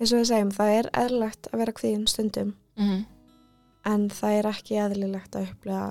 eins 0.00 0.12
og 0.12 0.20
við 0.20 0.28
segjum 0.30 0.52
það 0.56 0.74
er 0.76 0.90
eðlilegt 1.02 1.48
að 1.52 1.62
vera 1.62 1.74
kvíðin 1.76 2.06
stundum 2.08 2.52
mm, 2.80 3.02
en 3.88 4.06
það 4.12 4.36
er 4.38 4.48
ekki 4.52 4.78
eðlilegt 4.80 5.36
að 5.36 5.48
upplega 5.50 5.88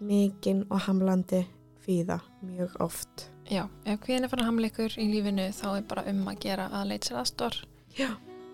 mikinn 0.00 0.64
og 0.70 0.84
hamlandi 0.86 1.44
kvíða 1.84 2.20
mjög 2.46 2.76
oft 2.82 3.26
já, 3.50 3.64
ef 3.84 4.02
hvíðin 4.06 4.26
er 4.26 4.30
farin 4.32 4.44
að 4.44 4.50
hamla 4.50 4.70
ykkur 4.70 4.94
í 4.98 5.08
lífinu 5.10 5.48
þá 5.54 5.66
er 5.76 5.86
bara 5.90 6.06
um 6.10 6.22
að 6.30 6.38
gera 6.46 6.68
að 6.70 6.90
leita 6.92 7.10
sér 7.10 7.20
aðstór. 7.22 7.56
Já. 7.98 8.10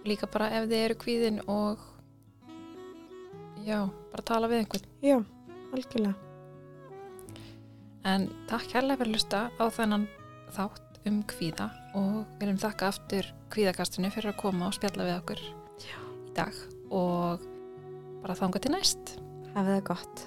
Líka 0.06 0.28
bara 0.30 0.48
ef 0.56 0.68
þið 0.70 0.80
eru 0.86 0.96
kvíðin 1.02 1.40
og 1.50 1.82
já, 3.66 3.80
bara 4.12 4.28
tala 4.30 4.50
við 4.50 4.62
einhvern. 4.62 4.88
Já, 5.04 5.18
algjörlega 5.74 6.14
En 8.06 8.28
takk 8.46 8.70
hérlega 8.70 9.00
fyrir 9.00 9.10
að 9.10 9.16
lusta 9.16 9.38
á 9.58 9.64
þennan 9.74 10.06
þátt 10.54 11.00
um 11.10 11.18
kvíða 11.26 11.66
og 11.98 12.12
við 12.38 12.44
viljum 12.44 12.60
þakka 12.62 12.90
aftur 12.92 13.30
kvíðakastinu 13.54 14.12
fyrir 14.14 14.30
að 14.30 14.40
koma 14.44 14.68
og 14.68 14.76
spjalla 14.76 15.08
við 15.08 15.16
okkur 15.16 15.42
Já. 15.82 15.98
í 15.98 16.34
dag 16.36 16.60
og 16.94 17.42
bara 18.22 18.38
þanga 18.38 18.62
til 18.62 18.74
næst. 18.76 19.16
Hafið 19.56 19.72
það 19.72 19.84
gott 19.90 20.24